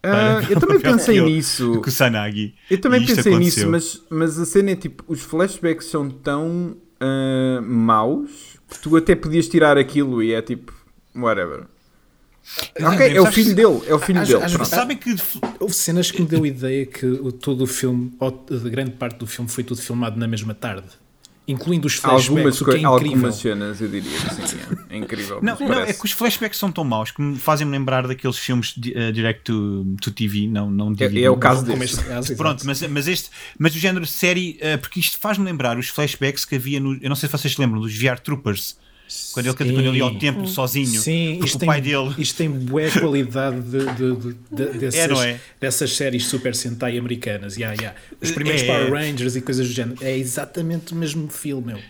Ah, 0.03 0.41
eu 0.51 0.59
também 0.61 0.81
pensei 0.81 1.21
nisso. 1.21 1.81
Kusanagi. 1.83 2.55
Eu 2.71 2.81
também 2.81 3.05
pensei 3.07 3.37
nisso, 3.37 3.61
aconteceu. 3.61 3.71
mas, 3.71 4.03
mas 4.11 4.39
a 4.39 4.45
cena 4.45 4.71
é 4.73 4.77
tipo: 4.77 5.03
os 5.09 5.23
flashbacks 5.23 5.87
são 5.87 6.11
tão 6.11 6.77
ah, 7.01 7.61
maus 7.62 8.59
que 8.68 8.79
tu 8.81 8.97
até 8.97 9.14
podias 9.16 9.49
tirar 9.49 9.79
aquilo 9.79 10.23
e 10.23 10.33
é 10.35 10.43
tipo, 10.43 10.73
whatever. 11.16 11.64
Ok, 12.83 13.17
é 13.17 13.21
o 13.21 13.27
filho 13.27 13.55
dele, 13.55 13.81
é 13.87 13.95
o 13.95 13.99
filho 13.99 14.21
às- 14.21 14.29
dele. 14.29 14.43
às 14.45 14.69
Sabem 14.69 14.97
que 14.97 15.15
Houve 15.59 15.75
cenas 15.75 16.11
que 16.11 16.21
me 16.23 16.29
deu 16.29 16.43
a 16.45 16.49
ideia 16.49 16.87
que 16.87 17.07
todo 17.41 17.63
o 17.65 17.67
filme, 17.67 18.13
grande 18.71 18.93
parte 18.93 19.19
do 19.19 19.27
filme, 19.27 19.51
foi 19.51 19.63
tudo 19.65 19.81
filmado 19.81 20.19
na 20.19 20.27
mesma 20.27 20.55
tarde. 20.55 20.87
Incluindo 21.49 21.87
os 21.89 21.99
Algumas, 22.05 22.27
flashbacks, 22.27 22.61
o 22.61 22.65
que 22.65 22.71
é 22.71 22.75
incrível. 22.75 22.91
algumas 22.93 23.35
cenas 23.37 23.81
eu 23.81 23.89
diria 23.89 24.11
que 24.13 24.47
sim, 24.49 24.57
é, 24.89 24.95
é 24.95 24.97
incrível. 24.99 25.41
Não, 25.43 25.59
não, 25.59 25.81
é 25.81 25.93
que 25.93 26.05
os 26.05 26.13
flashbacks 26.13 26.57
são 26.59 26.71
tão 26.71 26.85
maus 26.85 27.11
que 27.11 27.21
me 27.21 27.37
fazem-me 27.39 27.73
lembrar 27.73 28.07
daqueles 28.07 28.37
filmes 28.39 28.75
eh, 28.95 29.11
direct 29.11 29.43
to, 29.45 29.85
to 30.01 30.13
TV, 30.13 30.47
não, 30.47 30.71
não 30.71 30.93
É- 30.93 30.95
DVD. 30.95 31.25
é 31.25 31.31
o 31.31 31.37
caso 31.37 31.65
Como 31.67 31.77
deste. 31.79 31.97
este 31.97 32.07
caso, 32.09 32.37
Pronto, 32.37 32.65
mas, 32.65 32.83
mas 32.83 33.09
este, 33.09 33.31
mas 33.59 33.75
o 33.75 33.79
género 33.79 34.05
de 34.05 34.11
série, 34.13 34.59
eh, 34.61 34.77
porque 34.77 35.01
isto 35.01 35.19
faz-me 35.19 35.45
lembrar 35.45 35.77
os 35.77 35.89
flashbacks 35.89 36.45
que 36.45 36.55
havia 36.55 36.79
no. 36.79 36.97
Eu 37.03 37.09
não 37.09 37.17
sei 37.17 37.29
se 37.29 37.33
vocês 37.37 37.53
se 37.55 37.61
lembram 37.61 37.81
dos 37.81 37.97
VR 37.97 38.21
Troopers, 38.21 38.77
quando 39.33 39.47
ele, 39.47 39.55
quando 39.57 39.71
ele 39.81 39.99
ia 39.99 40.03
ao 40.05 40.15
templo 40.19 40.47
sozinho, 40.47 41.01
Sim, 41.01 41.41
isto 41.45 41.57
o 41.57 41.59
tem, 41.59 41.67
pai 41.67 41.81
dele. 41.81 42.15
isto 42.19 42.37
tem 42.37 42.49
boa 42.51 42.91
qualidade 42.91 43.61
de, 43.61 43.79
de- 43.95 44.17
de- 44.17 44.35
de- 44.73 44.79
dessas, 44.79 45.19
É, 45.21 45.31
é? 45.31 45.41
dessas 45.61 45.97
séries 45.97 46.27
Super 46.27 46.55
Sentai 46.55 46.97
americanas. 46.99 47.57
Yeah, 47.57 47.75
yeah. 47.81 47.99
Os 48.21 48.31
É, 48.31 48.33
primeiros 48.33 48.63
é. 48.63 48.67
Power 48.67 48.93
Rangers 48.93 49.37
e 49.37 49.41
coisas 49.41 49.67
do 49.69 49.73
género. 49.75 49.99
É 50.01 50.17
exatamente 50.17 50.93
o 50.93 50.97
mesmo 50.97 51.29
filme, 51.29 51.69
meu. 51.69 51.81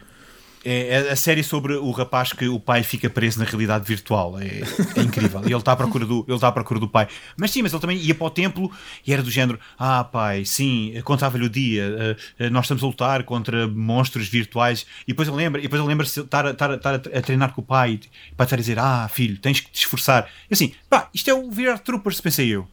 É, 0.63 0.89
é 1.09 1.11
a 1.13 1.17
série 1.17 1.43
sobre 1.43 1.73
o 1.75 1.91
rapaz 1.91 2.35
que 2.35 2.47
o 2.47 2.61
pai 2.61 2.83
fica 2.83 3.09
preso 3.09 3.39
na 3.39 3.47
realidade 3.47 3.87
virtual. 3.87 4.39
É, 4.39 4.69
é 4.95 5.03
incrível. 5.03 5.41
E 5.47 5.51
ele 5.53 5.57
está 5.59 5.73
à 5.73 5.77
procura 5.77 6.05
do, 6.05 6.23
ele 6.29 6.35
está 6.35 6.49
à 6.49 6.53
procura 6.53 6.79
do 6.79 6.87
pai. 6.87 7.09
Mas 7.37 7.51
sim, 7.51 7.63
mas 7.63 7.73
ele 7.73 7.81
também 7.81 7.97
ia 7.97 8.15
para 8.15 8.27
o 8.27 8.31
templo 8.31 8.71
e 9.07 9.13
era 9.13 9.23
do 9.23 9.31
género: 9.31 9.59
Ah, 9.79 10.05
pai, 10.05 10.45
sim, 10.45 10.93
contava-lhe 11.03 11.47
o 11.47 11.49
dia. 11.49 11.85
eh, 11.99 12.17
eh, 12.47 12.51
nós 12.51 12.67
estamos 12.67 12.83
a 12.83 12.87
lutar 12.87 13.25
contra 13.25 13.67
monstros 13.67 14.29
virtuais. 14.29 14.85
E 15.09 15.13
depois 15.13 15.29
ele 15.29 15.37
lembra, 15.39 15.61
e 15.61 15.63
depois 15.63 15.81
ele 15.81 15.89
lembra-se 15.89 16.21
de 16.21 16.27
estar, 16.27 16.45
estar, 16.51 16.71
estar 16.75 16.95
a 16.95 17.23
treinar 17.23 17.53
com 17.55 17.63
o 17.63 17.65
pai 17.65 17.99
para 18.37 18.45
estar 18.45 18.57
a 18.57 18.61
dizer: 18.61 18.79
Ah, 18.79 19.09
filho, 19.09 19.39
tens 19.39 19.61
que 19.61 19.71
te 19.71 19.79
esforçar. 19.79 20.29
E 20.51 20.53
assim, 20.55 20.75
pá, 20.91 21.09
isto 21.15 21.31
é 21.31 21.35
o 21.35 21.51
VR 21.51 21.79
Troopers, 21.79 22.21
pensei 22.21 22.49
eu. 22.51 22.69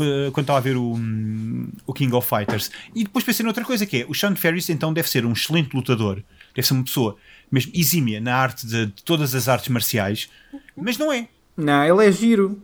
eh, 0.00 0.30
Quando 0.32 0.44
estava 0.44 0.58
a 0.58 0.62
ver 0.62 0.76
o, 0.76 0.94
hum, 0.94 1.68
o 1.86 1.92
King 1.92 2.14
of 2.14 2.28
Fighters, 2.28 2.70
e 2.94 3.04
depois 3.04 3.24
pensei 3.24 3.44
noutra 3.44 3.64
coisa 3.64 3.86
que 3.86 4.02
é: 4.02 4.06
o 4.08 4.14
Sean 4.14 4.34
Ferris 4.34 4.68
então 4.70 4.92
deve 4.92 5.08
ser 5.08 5.24
um 5.26 5.32
excelente 5.32 5.74
lutador, 5.74 6.22
deve 6.56 6.66
ser 6.66 6.74
uma 6.74 6.82
pessoa 6.84 7.16
mesmo 7.52 7.70
exímia 7.74 8.20
na 8.20 8.34
arte 8.34 8.66
de, 8.66 8.86
de 8.86 9.02
todas 9.04 9.32
as 9.34 9.46
artes 9.48 9.68
marciais, 9.68 10.28
mas 10.76 10.98
não 10.98 11.12
é. 11.12 11.28
Não, 11.56 11.84
ele 11.84 12.08
é 12.08 12.10
giro. 12.10 12.60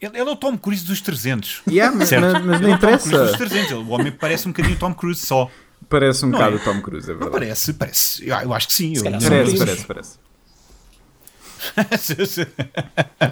Ele, 0.00 0.18
ele 0.18 0.30
é 0.30 0.32
o 0.32 0.36
Tom 0.36 0.56
Cruise 0.56 0.84
dos 0.86 1.00
300. 1.00 1.62
Yeah, 1.68 1.94
mas, 1.94 2.10
mas- 2.12 2.32
mas 2.44 2.60
Ele 2.60 2.68
não 2.68 2.72
é 2.72 2.76
o 2.76 2.78
Tom 2.78 2.86
Cruise 2.86 3.10
dos 3.10 3.12
interessa. 3.34 3.36
300. 3.36 3.70
Ele- 3.72 3.80
o 3.80 3.88
homem 3.88 4.12
parece 4.12 4.48
um 4.48 4.52
bocadinho 4.52 4.78
Tom 4.78 4.94
Cruise 4.94 5.26
só. 5.26 5.50
Parece 5.88 6.24
um 6.24 6.28
Não 6.30 6.38
bocado 6.38 6.56
é? 6.56 6.60
o 6.60 6.64
Tom 6.64 6.80
Cruise, 6.80 7.04
é 7.10 7.14
verdade. 7.14 7.30
Parece, 7.32 7.72
parece. 7.74 8.26
Eu, 8.28 8.36
eu 8.36 8.54
acho 8.54 8.66
que 8.68 8.72
sim. 8.74 8.96
Eu, 8.96 9.04
não- 9.10 9.18
Parece, 9.20 9.58
parece, 9.58 9.84
parece. 9.86 10.18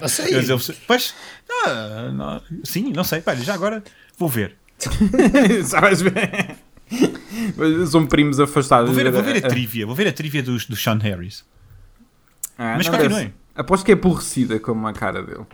Não 0.01 0.09
sei. 0.09 0.35
Mas 0.35 0.49
eu- 0.49 0.61
Pois, 0.87 1.15
não, 1.49 2.13
não, 2.13 2.43
sim, 2.65 2.93
não 2.93 3.05
sei. 3.05 3.23
Olha, 3.25 3.41
já 3.43 3.55
agora 3.55 3.83
vou 4.19 4.29
ver. 4.29 4.57
Sabes 5.65 6.03
bem? 6.03 6.13
São 7.91 8.07
primos 8.07 8.39
afastados. 8.41 8.87
Vou 8.91 8.95
ver, 8.97 9.11
vou 9.11 9.23
ver 9.23 9.43
a 9.43 9.47
Ah, 9.47 9.51
trivia. 9.51 9.87
Vou 9.87 9.95
ver 9.95 10.09
a 10.09 10.13
trivia 10.13 10.43
do, 10.43 10.57
do 10.57 10.77
Sean 10.77 10.99
Harris. 10.99 11.45
ah, 12.59 12.75
Mas 12.77 12.89
continuem. 12.89 13.35
Aposto 13.55 13.85
que 13.85 13.91
é 13.93 13.95
aborrecida 13.95 14.61
como 14.61 14.87
a 14.87 14.93
cara 14.93 15.23
dele. 15.23 15.47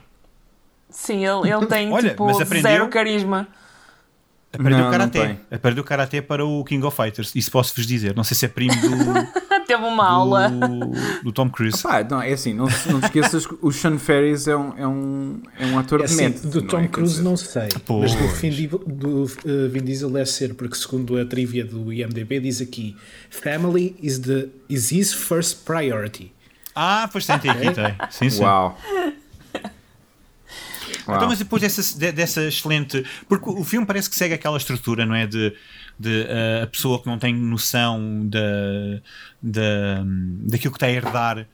Sim, 0.91 1.25
ele, 1.25 1.51
ele 1.51 1.67
tem 1.67 1.91
Olha, 1.93 2.11
tipo 2.11 2.27
mas 2.27 2.41
aprendeu? 2.41 2.71
zero 2.71 2.89
carisma. 2.89 3.49
Aprendeu 4.53 4.91
Não, 4.91 5.09
tem. 5.09 5.41
Aprendeu 5.51 5.83
Karaté 5.83 6.21
para 6.21 6.45
o 6.45 6.63
King 6.65 6.85
of 6.85 6.95
Fighters. 6.95 7.35
Isso 7.35 7.51
posso-vos 7.51 7.87
dizer. 7.87 8.15
Não 8.15 8.23
sei 8.23 8.37
se 8.37 8.45
é 8.45 8.49
primo 8.49 8.75
do, 8.75 8.89
Teve 9.67 9.85
uma 9.85 10.07
aula. 10.07 10.49
do, 10.51 11.23
do 11.25 11.33
Tom 11.33 11.49
Cruise. 11.51 11.83
Pá, 11.83 12.03
não, 12.05 12.21
é 12.21 12.33
assim, 12.33 12.53
não, 12.53 12.67
não 12.91 13.01
te 13.01 13.05
esqueças 13.07 13.47
que 13.47 13.55
o 13.63 13.71
Sean 13.73 13.99
Ferris 13.99 14.47
é 14.49 14.57
um, 14.57 14.77
é 14.79 14.87
um, 14.87 15.43
é 15.59 15.67
um 15.67 15.79
ator 15.79 16.01
É 16.01 16.05
de 16.07 16.13
assim, 16.13 16.25
método. 16.25 16.49
do 16.51 16.61
não 16.63 16.67
Tom 16.69 16.81
é? 16.81 16.89
Cruise 16.89 17.23
não 17.23 17.37
sei, 17.37 17.69
Pois. 17.87 18.15
mas 18.15 18.21
do, 18.23 18.29
Vin, 18.37 18.51
Di- 18.51 18.67
do 18.67 19.25
uh, 19.25 19.69
Vin 19.71 19.85
Diesel 19.85 20.11
deve 20.11 20.27
ser, 20.31 20.55
porque 20.55 20.75
segundo 20.77 21.19
a 21.19 21.25
trivia 21.25 21.65
do 21.65 21.93
IMDB 21.93 22.41
diz 22.41 22.61
aqui 22.61 22.97
Family 23.31 23.97
is, 24.03 24.19
the, 24.19 24.49
is 24.69 24.91
his 24.93 25.13
first 25.13 25.65
priority. 25.65 26.33
Ah, 26.75 27.09
pois 27.13 27.27
tem, 27.27 27.39
tem 27.39 27.51
aqui, 27.51 27.71
tem. 27.73 27.95
Sim, 28.11 28.31
sim. 28.31 28.43
Uau. 28.43 28.79
Uau. 31.07 31.17
Então, 31.17 31.29
mas 31.29 31.39
depois 31.39 31.61
dessa, 31.63 31.99
de- 31.99 32.13
dessa 32.13 32.43
excelente. 32.45 33.05
Porque 33.29 33.49
o 33.51 33.65
filme 33.65 33.87
parece 33.87 34.09
que 34.09 34.17
segue 34.17 34.35
aquela 34.35 34.57
estrutura, 34.57 35.05
não 35.05 35.15
é? 35.15 35.27
De, 35.27 35.53
de 35.99 36.23
uh, 36.23 36.63
a 36.65 36.67
pessoa 36.67 37.01
que 37.01 37.07
não 37.07 37.19
tem 37.19 37.35
noção 37.35 38.27
da, 38.29 39.01
da, 39.43 40.05
daquilo 40.49 40.73
que 40.73 40.77
está 40.77 40.87
a 40.87 40.91
herdar 40.91 41.47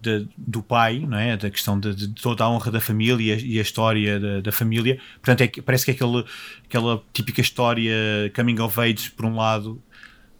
de- 0.00 0.28
do 0.36 0.62
pai, 0.62 1.00
não 1.00 1.18
é? 1.18 1.36
Da 1.36 1.50
questão 1.50 1.78
de, 1.80 1.94
de 1.94 2.08
toda 2.08 2.44
a 2.44 2.50
honra 2.50 2.70
da 2.70 2.80
família 2.80 3.36
e 3.42 3.58
a 3.58 3.62
história 3.62 4.20
da, 4.20 4.40
da 4.40 4.52
família. 4.52 4.98
Portanto, 5.22 5.40
é, 5.42 5.62
parece 5.62 5.84
que 5.84 5.90
é 5.90 5.94
aquele, 5.94 6.24
aquela 6.64 7.02
típica 7.12 7.40
história 7.40 7.92
coming 8.34 8.60
of 8.60 8.78
age, 8.80 9.10
por 9.10 9.24
um 9.26 9.36
lado, 9.36 9.82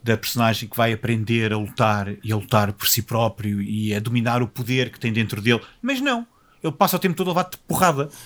da 0.02 0.16
personagem 0.16 0.68
que 0.68 0.76
vai 0.76 0.92
aprender 0.92 1.52
a 1.52 1.56
lutar 1.58 2.14
e 2.22 2.30
a 2.32 2.36
lutar 2.36 2.72
por 2.72 2.86
si 2.86 3.02
próprio 3.02 3.60
e 3.60 3.92
a 3.92 3.98
dominar 3.98 4.40
o 4.40 4.46
poder 4.46 4.90
que 4.90 5.00
tem 5.00 5.12
dentro 5.12 5.40
dele. 5.42 5.60
Mas 5.82 6.00
não. 6.00 6.24
Ele 6.66 6.76
passa 6.76 6.96
o 6.96 6.98
tempo 6.98 7.14
todo 7.14 7.28
a 7.28 7.30
levar-te 7.30 7.56
porrada. 7.66 8.08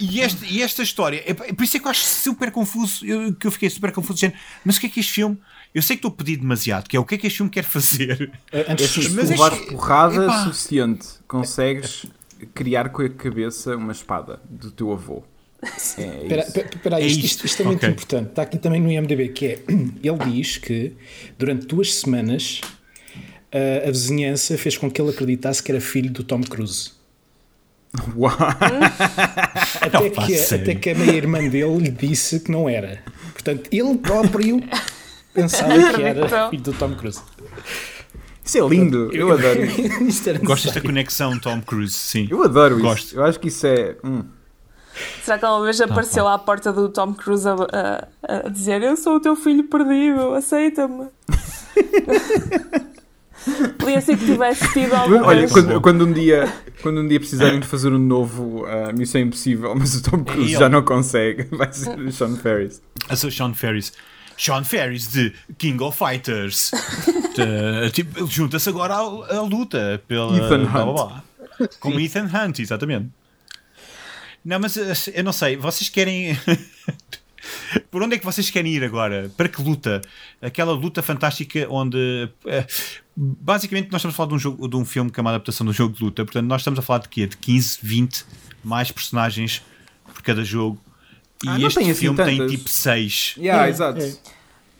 E, 0.00 0.16
e 0.18 0.20
esta, 0.20 0.44
e 0.46 0.62
esta 0.62 0.82
história, 0.82 1.22
é, 1.26 1.30
é 1.30 1.52
por 1.52 1.64
isso 1.64 1.76
é 1.76 1.80
que 1.80 1.86
eu 1.86 1.90
acho 1.90 2.02
super 2.04 2.50
confuso, 2.50 3.04
eu- 3.06 3.34
que 3.34 3.46
eu 3.46 3.50
fiquei 3.50 3.70
super 3.70 3.90
confuso, 3.92 4.14
dizendo, 4.14 4.34
mas 4.64 4.76
o 4.76 4.80
que 4.80 4.86
é 4.86 4.88
que 4.90 5.00
este 5.00 5.12
filme, 5.12 5.38
eu 5.74 5.80
sei 5.82 5.96
que 5.96 6.00
estou 6.00 6.10
a 6.10 6.14
pedir 6.14 6.36
demasiado, 6.36 6.86
que 6.88 6.96
é 6.96 7.00
o 7.00 7.04
que 7.04 7.14
é 7.14 7.18
que 7.18 7.26
este 7.26 7.38
filme 7.38 7.50
quer 7.50 7.64
fazer? 7.64 8.30
É 8.52 8.66
Mas 8.68 9.30
é 9.30 9.32
levares 9.32 9.58
que- 9.60 9.70
porrada 9.72 10.24
epá. 10.24 10.44
suficiente, 10.44 11.06
consegues 11.26 12.04
criar 12.54 12.90
com 12.90 13.02
a 13.02 13.08
cabeça 13.08 13.74
uma 13.76 13.92
espada 13.92 14.38
do 14.48 14.70
teu 14.70 14.92
avô. 14.92 15.22
É 15.62 15.68
Espera, 15.76 16.96
aí, 16.96 17.02
É 17.04 17.06
isto, 17.06 17.24
isto. 17.24 17.46
isto, 17.46 17.62
é 17.62 17.64
muito 17.64 17.78
Ok. 17.78 17.88
importante. 17.88 18.28
Está 18.28 18.42
aqui 18.42 18.58
também 18.58 18.80
no 18.80 18.90
IMDB 18.92 19.28
que 19.30 19.46
é 19.46 19.58
ele 20.02 20.30
diz 20.30 20.58
que 20.58 20.92
durante 21.38 21.66
duas 21.66 21.94
semanas 21.94 22.60
uh, 23.52 23.88
a 23.88 23.90
vizinhança 23.90 24.56
fez 24.58 24.76
com 24.76 24.90
que 24.90 25.00
ele 25.00 25.10
acreditasse 25.10 25.62
que 25.62 25.72
era 25.72 25.80
filho 25.80 26.10
do 26.10 26.22
Tom 26.22 26.42
Cruise. 26.42 26.92
Uau. 28.16 28.32
Até, 29.80 30.10
que, 30.10 30.36
sério? 30.36 30.64
até 30.64 30.74
que 30.74 30.90
a 30.90 30.94
meia-irmã 30.94 31.38
dele 31.48 31.78
lhe 31.78 31.90
disse 31.90 32.40
que 32.40 32.50
não 32.50 32.68
era. 32.68 33.02
Portanto, 33.32 33.68
ele 33.72 33.96
próprio 33.98 34.62
pensava 35.32 35.72
que 35.92 36.02
era 36.02 36.26
Então. 36.26 36.50
filho 36.50 36.62
do 36.62 36.72
Tom 36.72 36.94
Cruise. 36.94 37.20
Isso 38.44 38.58
é 38.58 38.68
lindo, 38.68 39.10
eu 39.12 39.32
adoro 39.32 39.64
isso. 40.06 40.28
Era 40.28 40.38
Gosto 40.38 40.64
desta 40.66 40.80
conexão 40.80 41.38
Tom 41.38 41.60
Cruise, 41.62 41.94
sim. 41.94 42.26
Eu 42.30 42.42
adoro 42.44 42.76
isso. 42.76 42.82
Gosto. 42.84 43.16
Eu 43.16 43.24
acho 43.24 43.38
que 43.40 43.48
isso 43.48 43.66
é. 43.66 43.96
hum. 44.04 44.24
Será 45.22 45.38
que 45.38 45.44
alguma 45.44 45.64
vez 45.64 45.80
apareceu 45.80 46.26
à 46.26 46.38
porta 46.38 46.72
do 46.72 46.88
Tom 46.88 47.12
Cruise 47.14 47.46
a, 47.46 47.52
a- 47.54 48.46
a 48.46 48.48
dizer 48.48 48.82
Eu 48.82 48.96
sou 48.96 49.16
o 49.16 49.20
teu 49.20 49.36
filho 49.36 49.64
perdido, 49.64 50.32
aceita-me? 50.34 51.08
Podia 53.78 54.00
ser 54.00 54.16
que 54.18 54.24
tivesse 54.26 54.72
tido 54.72 54.94
algum 54.94 55.22
Olha, 55.24 55.48
quando, 55.48 55.80
quando 55.80 56.06
um 56.06 56.12
dia, 56.12 56.52
quando 56.82 57.00
um 57.00 57.06
dia 57.06 57.20
precisarem 57.20 57.60
de 57.60 57.66
fazer 57.66 57.92
um 57.92 57.98
novo 57.98 58.64
ah, 58.66 58.92
Missão 58.92 59.20
Impossível, 59.20 59.74
mas 59.76 59.94
o 59.94 60.02
Tom 60.02 60.24
Cruise 60.24 60.52
já 60.52 60.68
não 60.68 60.82
consegue, 60.82 61.44
vai 61.56 61.72
ser 61.72 61.98
o 61.98 62.10
Sean 62.12 62.36
Ferris. 62.36 62.82
Eu 63.08 63.16
sou 63.16 63.30
Sean 63.30 63.54
Ferris. 63.54 63.92
Sean 64.36 64.64
Ferris 64.64 65.10
de 65.12 65.32
King 65.56 65.82
of 65.82 65.96
Fighters. 65.96 66.70
De- 67.34 67.90
tipo, 67.92 68.18
ele 68.18 68.26
junta-se 68.30 68.68
agora 68.68 68.94
à, 68.94 68.98
à 68.98 69.40
luta 69.42 70.02
pela. 70.06 70.36
Ethan 70.36 70.64
blá, 70.66 70.84
blá, 70.84 70.84
Hunt. 70.84 70.94
blá. 71.58 71.68
Como 71.80 71.98
Ethan 72.00 72.24
Hunt, 72.32 72.58
exatamente. 72.58 73.08
Não, 74.44 74.60
mas 74.60 74.76
eh, 74.76 74.92
eu 75.14 75.24
não 75.24 75.32
sei, 75.32 75.56
vocês 75.56 75.88
querem. 75.88 76.38
Por 77.90 78.02
onde 78.02 78.16
é 78.16 78.18
que 78.18 78.24
vocês 78.24 78.50
querem 78.50 78.74
ir 78.74 78.84
agora? 78.84 79.30
Para 79.36 79.48
que 79.48 79.62
luta? 79.62 80.02
Aquela 80.42 80.72
luta 80.72 81.02
fantástica 81.02 81.66
onde. 81.70 82.28
eh, 82.46 82.66
basicamente, 83.16 83.90
nós 83.90 84.00
estamos 84.00 84.14
a 84.14 84.16
falar 84.16 84.28
de 84.28 84.34
um, 84.34 84.38
jogo, 84.38 84.68
de 84.68 84.76
um 84.76 84.84
filme 84.84 85.10
que 85.10 85.18
é 85.18 85.22
uma 85.22 85.30
adaptação 85.30 85.64
de 85.64 85.70
um 85.70 85.72
jogo 85.72 85.94
de 85.94 86.04
luta, 86.04 86.24
portanto, 86.24 86.46
nós 86.46 86.60
estamos 86.60 86.78
a 86.78 86.82
falar 86.82 87.00
de 87.00 87.08
quê? 87.08 87.26
De 87.26 87.36
15, 87.36 87.78
20 87.82 88.24
mais 88.62 88.90
personagens 88.90 89.62
por 90.04 90.22
cada 90.22 90.44
jogo. 90.44 90.78
E 91.44 91.48
Ah, 91.48 91.58
não 91.58 91.66
este 91.68 91.78
tem 91.78 91.90
assim 91.90 92.00
filme 92.00 92.16
tem 92.24 92.38
tantas. 92.38 92.52
tipo 92.52 92.68
6. 92.68 93.34
Yeah, 93.38 93.66
É, 93.66 93.68
exato. 93.70 94.00
é. 94.02 94.14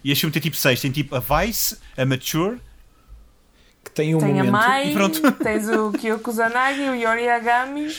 E 0.04 0.10
este 0.12 0.20
filme 0.20 0.32
tem 0.32 0.42
tipo 0.42 0.56
6. 0.56 0.80
Tem 0.80 0.90
tipo 0.90 1.14
a 1.16 1.20
Vice, 1.20 1.78
a 1.96 2.04
Mature. 2.06 2.58
Que 3.84 3.90
tem 3.90 4.14
um 4.14 4.18
Tem 4.18 4.32
a 4.32 4.44
momento. 4.44 4.52
Mai, 4.52 4.90
E 4.90 4.92
pronto. 4.94 5.32
tens 5.32 5.68
o 5.68 5.92
Kyoko 5.92 6.32
Zanagi, 6.32 6.80
o 6.82 6.94
Yori 6.94 7.22
Yagami 7.24 7.94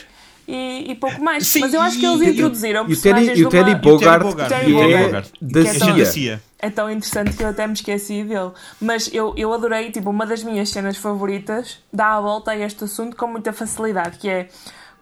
e, 0.48 0.92
e 0.92 0.96
pouco 0.96 1.22
mais. 1.22 1.46
Sim, 1.46 1.60
Mas 1.60 1.74
eu 1.74 1.82
acho 1.82 2.00
que 2.00 2.06
eles 2.06 2.22
e- 2.22 2.30
introduziram 2.32 2.82
E 2.82 2.84
o 2.84 2.88
personagens 2.88 3.40
e 3.40 3.46
o 3.46 3.50
de 3.50 3.58
uma... 3.58 3.66
Teddy 3.66 3.82
Bogart, 3.82 4.24
Bogart, 4.24 4.50
Teddy 4.50 4.74
que 4.74 4.80
é 4.80 5.04
Bogart. 5.04 5.28
da 5.42 5.62
Que 5.62 5.68
é 5.68 5.94
da 5.98 6.06
CIA. 6.06 6.42
É 6.60 6.70
tão 6.70 6.90
interessante 6.90 7.36
que 7.36 7.44
eu 7.44 7.50
até 7.50 7.68
me 7.68 7.74
esqueci 7.74 8.24
dele. 8.24 8.52
Mas 8.80 9.14
eu, 9.14 9.34
eu 9.38 9.54
adorei, 9.54 9.92
tipo, 9.92 10.10
uma 10.10 10.26
das 10.26 10.44
minhas 10.44 10.70
cenas 10.70 10.98
favoritas 10.98 11.80
dá 11.92 12.14
a 12.16 12.22
volta 12.22 12.52
a 12.52 12.58
este 12.58 12.86
assunto 12.86 13.16
com 13.16 13.28
muita 13.28 13.52
facilidade, 13.52 14.18
que 14.18 14.30
é 14.30 14.48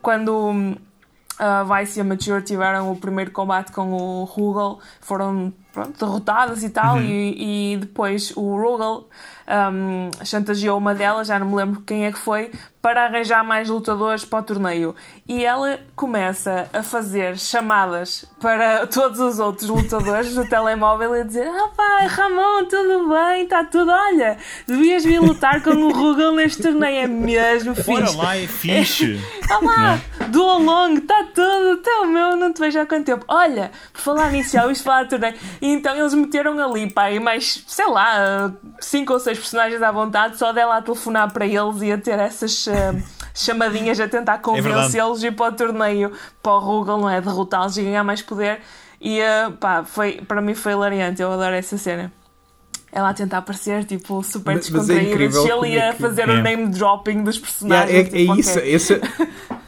quando 0.02 0.36
hum, 0.50 0.76
a 1.38 1.64
Vice 1.64 2.00
e 2.00 2.02
a 2.02 2.04
Mature 2.04 2.42
tiveram 2.42 2.92
o 2.92 2.96
primeiro 2.96 3.32
combate 3.32 3.72
com 3.72 3.92
o 3.94 4.24
Rugal, 4.24 4.80
foram 5.02 5.54
pronto, 5.72 5.98
derrotadas 6.00 6.64
e 6.64 6.70
tal, 6.70 7.02
e, 7.02 7.74
e 7.74 7.78
depois 7.78 8.32
o 8.36 8.56
Rugal 8.56 9.08
hum, 9.48 10.10
chantageou 10.24 10.78
uma 10.78 10.94
delas, 10.94 11.28
já 11.28 11.40
não 11.40 11.48
me 11.48 11.56
lembro 11.56 11.82
quem 11.82 12.06
é 12.06 12.12
que 12.12 12.20
foi, 12.20 12.52
para 12.86 13.06
arranjar 13.06 13.44
mais 13.44 13.68
lutadores 13.68 14.24
para 14.24 14.40
o 14.40 14.44
torneio. 14.44 14.96
E 15.28 15.44
ela 15.44 15.80
começa 15.96 16.70
a 16.72 16.84
fazer 16.84 17.36
chamadas 17.36 18.26
para 18.40 18.86
todos 18.94 19.20
os 19.20 19.40
outros 19.40 19.68
lutadores 19.68 20.36
do 20.36 20.48
telemóvel 20.48 21.16
e 21.16 21.22
a 21.22 21.24
dizer: 21.24 21.48
Ah, 21.48 21.70
pai, 21.76 22.06
Ramon, 22.06 22.66
tudo 22.66 23.10
bem? 23.10 23.44
Está 23.44 23.64
tudo. 23.64 23.90
Olha, 23.90 24.38
devias 24.68 25.04
vir 25.04 25.20
lutar 25.20 25.64
com 25.64 25.72
o 25.72 25.92
Rugal 25.92 26.34
neste 26.34 26.62
torneio. 26.62 27.06
É 27.06 27.08
mesmo 27.08 27.74
fixe. 27.74 28.16
lá, 28.18 28.38
é 28.38 28.46
fixe. 28.46 29.20
Ah 29.48 29.60
lá, 29.64 30.02
do 30.30 30.44
longo, 30.44 30.98
está 30.98 31.24
tudo, 31.26 31.80
até 31.80 31.92
o 32.00 32.08
meu, 32.08 32.36
não 32.36 32.52
te 32.52 32.60
vejo 32.60 32.80
há 32.80 32.86
quanto 32.86 33.06
tempo. 33.06 33.24
Olha, 33.28 33.72
por 33.94 34.02
falar 34.02 34.32
nisso, 34.32 34.54
já 34.54 34.64
ouviste 34.64 34.84
falar 34.84 35.04
de 35.04 35.12
torneio. 35.12 35.36
E 35.62 35.68
então 35.72 35.96
eles 35.96 36.16
meteram 36.16 36.60
ali, 36.60 36.92
e 37.14 37.20
mais, 37.20 37.64
sei 37.68 37.86
lá, 37.86 38.52
cinco 38.80 39.14
ou 39.14 39.20
seis 39.20 39.35
personagens 39.38 39.82
à 39.82 39.92
vontade, 39.92 40.38
só 40.38 40.52
dela 40.52 40.78
a 40.78 40.82
telefonar 40.82 41.32
para 41.32 41.46
eles 41.46 41.82
e 41.82 41.92
a 41.92 41.98
ter 41.98 42.18
essas 42.20 42.68
eh, 42.68 42.94
chamadinhas 43.34 44.00
a 44.00 44.08
tentar 44.08 44.40
convencê-los 44.40 45.24
e 45.24 45.28
ir 45.28 45.32
para 45.32 45.54
o 45.54 45.56
torneio, 45.56 46.12
para 46.42 46.54
o 46.54 46.60
Rugal, 46.60 47.00
não 47.00 47.10
é? 47.10 47.20
Derrotá-los 47.22 47.78
e 47.78 47.84
ganhar 47.84 48.04
mais 48.04 48.22
poder. 48.22 48.62
E 49.00 49.20
eh, 49.20 49.50
pá, 49.60 49.84
foi, 49.84 50.22
para 50.28 50.42
mim 50.42 50.54
foi 50.56 50.72
hilariante, 50.74 51.22
eu 51.22 51.32
adoro 51.32 51.54
essa 51.56 51.78
cena. 51.78 52.12
Ela 52.92 53.10
a 53.10 53.14
tentar 53.14 53.42
parecer 53.42 53.84
tipo 53.84 54.24
super 54.24 54.56
mas 54.56 54.68
é 54.68 54.72
descontraída, 54.72 55.10
incrível 55.12 55.42
chill 55.44 55.56
como 55.56 55.66
e 55.66 55.78
é 55.78 55.92
que- 55.92 56.02
fazer 56.02 56.30
É. 56.30 56.32
o 56.32 56.42
name 56.42 56.68
dropping 56.70 57.24
dos 57.24 57.38
personagens. 57.38 57.92
é, 57.94 58.00
é 58.00 58.04
tipo, 58.06 58.36
isso, 58.40 58.58
ok. 58.58 58.74
esse, 58.74 59.02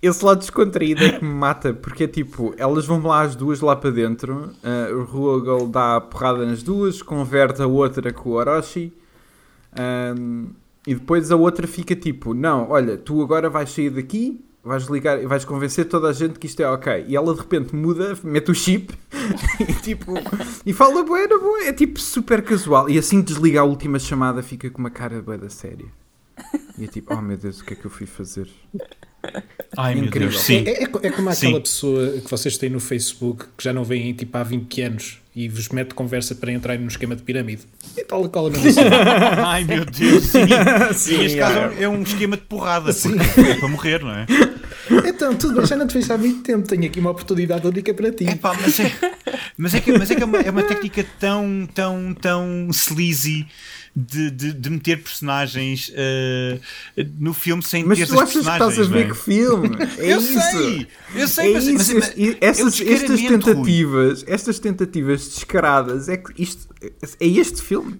esse 0.00 0.24
lado 0.24 0.38
descontraído 0.38 1.04
é 1.04 1.18
que 1.18 1.24
me 1.24 1.32
mata, 1.32 1.72
porque 1.72 2.04
é 2.04 2.06
tipo, 2.08 2.54
elas 2.56 2.86
vão 2.86 3.02
lá 3.02 3.22
as 3.22 3.34
duas 3.34 3.60
lá 3.60 3.74
para 3.74 3.90
dentro, 3.90 4.50
ah, 4.62 4.92
o 4.92 5.04
Rugal 5.04 5.66
dá 5.66 5.96
a 5.96 6.00
porrada 6.00 6.44
nas 6.44 6.62
duas, 6.62 7.02
converte 7.02 7.62
a 7.62 7.66
outra 7.66 8.12
com 8.12 8.30
o 8.30 8.32
Orochi, 8.34 8.92
ahm, 9.72 10.46
e 10.86 10.94
depois 10.94 11.30
a 11.30 11.36
outra 11.36 11.66
fica 11.66 11.96
tipo, 11.96 12.32
não, 12.34 12.70
olha, 12.70 12.96
tu 12.96 13.20
agora 13.22 13.50
vais 13.50 13.70
sair 13.70 13.90
daqui, 13.90 14.40
vais 14.62 14.84
ligar 14.86 15.24
vais 15.26 15.44
convencer 15.44 15.84
toda 15.84 16.08
a 16.08 16.12
gente 16.12 16.40
que 16.40 16.46
isto 16.46 16.60
é 16.60 16.68
ok. 16.68 17.04
E 17.06 17.16
ela 17.16 17.32
de 17.32 17.40
repente 17.40 17.74
muda, 17.74 18.18
mete 18.24 18.50
o 18.50 18.54
chip 18.54 18.92
e 19.60 19.72
tipo, 19.74 20.14
e 20.64 20.72
fala 20.72 20.96
na 20.96 21.02
boa, 21.04 21.64
é 21.64 21.72
tipo 21.72 22.00
super 22.00 22.42
casual. 22.42 22.90
E 22.90 22.98
assim 22.98 23.22
desliga 23.22 23.60
a 23.60 23.64
última 23.64 23.98
chamada 23.98 24.42
fica 24.42 24.68
com 24.68 24.78
uma 24.78 24.90
cara 24.90 25.22
bué 25.22 25.38
da 25.38 25.48
séria. 25.48 25.86
E 26.76 26.84
é 26.84 26.86
tipo, 26.86 27.14
oh 27.14 27.22
meu 27.22 27.36
Deus, 27.36 27.60
o 27.60 27.64
que 27.64 27.72
é 27.72 27.76
que 27.76 27.84
eu 27.84 27.90
fui 27.90 28.06
fazer? 28.06 28.48
Ai 29.76 29.94
Incrível. 29.94 30.30
Deus, 30.30 30.40
sim. 30.40 30.64
É, 30.66 30.82
é, 30.82 30.84
é 30.84 31.10
como 31.10 31.34
Sim. 31.34 31.46
aquela 31.48 31.60
pessoa 31.60 32.12
que 32.12 32.30
vocês 32.30 32.56
têm 32.56 32.70
no 32.70 32.80
Facebook 32.80 33.44
que 33.56 33.64
já 33.64 33.72
não 33.72 33.84
veem 33.84 34.12
tipo 34.14 34.36
há 34.36 34.42
20 34.42 34.82
anos 34.82 35.18
e 35.34 35.48
vos 35.48 35.68
mete 35.68 35.94
conversa 35.94 36.34
para 36.34 36.50
entrarem 36.50 36.80
no 36.82 36.88
esquema 36.88 37.14
de 37.14 37.22
pirâmide. 37.22 37.62
E 37.94 38.02
tal 38.04 38.24
e 38.24 38.28
qual 38.28 38.46
a 38.46 38.50
mesma. 38.50 38.82
Ai 39.44 39.64
meu 39.64 39.84
Deus, 39.84 40.24
sim. 40.24 40.46
Sim, 40.94 41.18
Neste 41.18 41.38
caso 41.38 41.58
é. 41.58 41.82
é 41.82 41.88
um 41.88 42.02
esquema 42.02 42.36
de 42.36 42.42
porrada, 42.44 42.90
é 42.90 43.54
para 43.54 43.68
morrer, 43.68 44.02
não 44.02 44.12
é? 44.12 44.26
Então, 45.04 45.34
tudo 45.34 45.56
bem, 45.56 45.66
já 45.66 45.76
não 45.76 45.86
te 45.86 45.94
fiz 45.94 46.10
há 46.10 46.16
muito 46.16 46.42
tempo. 46.42 46.66
Tenho 46.66 46.86
aqui 46.86 47.00
uma 47.00 47.10
oportunidade 47.10 47.66
única 47.66 47.92
para 47.92 48.10
ti. 48.12 48.24
Epá, 48.24 48.54
mas 48.54 48.80
é, 48.80 48.92
mas 49.58 49.74
é 49.74 49.80
que, 49.80 49.92
mas 49.98 50.10
é, 50.10 50.14
que 50.14 50.22
é, 50.22 50.24
uma, 50.24 50.38
é 50.38 50.50
uma 50.50 50.62
técnica 50.62 51.04
tão, 51.18 51.68
tão, 51.74 52.14
tão 52.14 52.68
sleazy 52.70 53.46
de, 53.98 54.30
de, 54.30 54.52
de 54.52 54.68
meter 54.70 55.02
personagens 55.02 55.90
eh, 55.94 56.58
no 57.18 57.32
filme 57.32 57.62
sem 57.62 57.82
Mas 57.82 57.98
ter 57.98 58.06
tu 58.06 58.14
essas 58.14 58.32
personagens. 58.34 58.72
estás 58.72 58.86
a 58.86 58.92
ver 58.92 59.06
é? 59.06 59.08
que 59.08 59.16
filme? 59.16 59.70
É 59.98 60.12
eu 60.12 60.18
isso. 60.18 60.32
sei, 60.38 60.86
eu 61.14 61.28
sei, 61.28 61.50
É 61.50 61.52
mas, 61.54 61.66
isso, 61.66 61.94
mas- 61.94 62.12
e 62.14 62.28
é 62.28 62.30
o 62.32 62.36
essas, 62.42 62.80
estas 62.80 62.80
descaramento, 62.80 63.46
Rui. 63.46 63.54
tentativas, 63.54 64.24
estas 64.26 64.58
tentativas 64.58 65.28
descaradas, 65.28 66.08
é 66.10 66.18
que 66.18 66.42
isto 66.42 66.68
é 67.18 67.26
este 67.26 67.62
filme. 67.62 67.98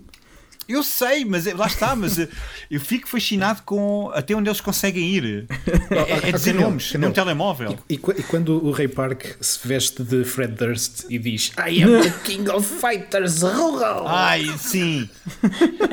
Eu 0.69 0.83
sei, 0.83 1.25
mas 1.25 1.47
é- 1.47 1.55
lá 1.55 1.67
está, 1.67 1.95
mas 1.95 2.19
eh, 2.19 2.29
eu 2.71 2.81
fico 2.81 3.09
fascinado 3.09 3.63
com 3.65 4.11
até 4.13 4.35
onde 4.35 4.49
eles 4.49 4.61
conseguem 4.61 5.05
ir. 5.15 5.47
É, 5.91 6.29
é 6.29 6.33
dizer 6.33 6.55
nomes 6.55 6.93
num 6.95 7.13
telemóvel. 7.13 7.79
E, 7.89 7.97
qu- 7.97 8.13
e 8.19 8.23
quando 8.23 8.65
o 8.65 8.71
Ray 8.73 8.89
Park 8.89 9.25
se 9.41 9.67
veste 9.67 10.03
de 10.03 10.25
Fred 10.25 10.55
Durst 10.55 11.05
e 11.09 11.19
diz 11.19 11.53
I 11.57 11.83
am 11.83 12.03
the 12.03 12.11
king 12.25 12.49
of 12.51 12.67
fighters! 12.67 13.43
Ai, 14.07 14.45
sim. 14.59 15.09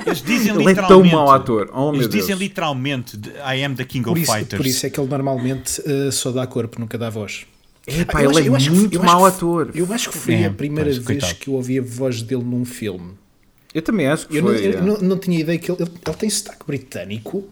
Eles 0.05 0.21
dizem 0.21 0.53
Ele 0.55 0.61
é 0.71 0.74
tão 0.76 1.01
literalmente. 1.01 1.15
mau 1.15 1.32
ator. 1.32 1.69
Oh, 1.74 1.91
meu 1.91 2.01
eles 2.01 2.07
Deus. 2.07 2.26
dizem 2.26 2.36
literalmente 2.36 3.15
de, 3.17 3.30
I 3.30 3.63
am 3.63 3.76
the 3.76 3.86
king 3.86 4.03
por, 4.03 4.13
of 4.13 4.21
isso, 4.21 4.32
fighters. 4.34 4.57
por 4.61 4.65
isso 4.67 4.86
é 4.86 4.89
que 4.89 4.99
ele 4.99 5.09
normalmente 5.09 5.82
eh, 5.86 6.09
só 6.11 6.32
dá 6.32 6.45
corpo, 6.47 6.80
nunca 6.80 6.97
dá 6.97 7.09
voz. 7.09 7.45
Epá, 7.86 8.19
Ah, 8.19 8.24
ele 8.24 8.30
acho- 8.32 8.39
é 8.39 8.43
que- 8.63 8.69
muito 8.69 8.97
acho 8.97 9.05
mau 9.05 9.26
ator. 9.26 9.71
Eu 9.76 9.91
acho 9.93 10.09
que 10.09 10.17
foi 10.17 10.36
É, 10.36 10.45
a 10.45 10.49
primeira 10.49 10.86
pois, 10.89 10.97
vez 10.97 11.19
coitado. 11.21 11.36
que 11.39 11.49
eu 11.49 11.53
ouvi 11.55 11.78
a 11.80 11.82
voz 11.82 12.21
dele 12.21 12.43
num 12.43 12.63
filme. 12.65 13.11
Eu 13.74 13.82
também 13.82 14.07
acho 14.07 14.28
que 14.28 14.38
Eu, 14.38 14.43
não, 14.43 14.49
foi. 14.53 14.65
eu 14.67 14.78
é. 14.78 14.82
não, 14.82 14.97
não 14.99 15.17
tinha 15.17 15.39
ideia 15.39 15.57
que 15.57 15.71
ele, 15.71 15.82
ele, 15.82 15.91
ele 16.05 16.15
tem 16.17 16.30
sotaque 16.30 16.65
britânico. 16.65 17.49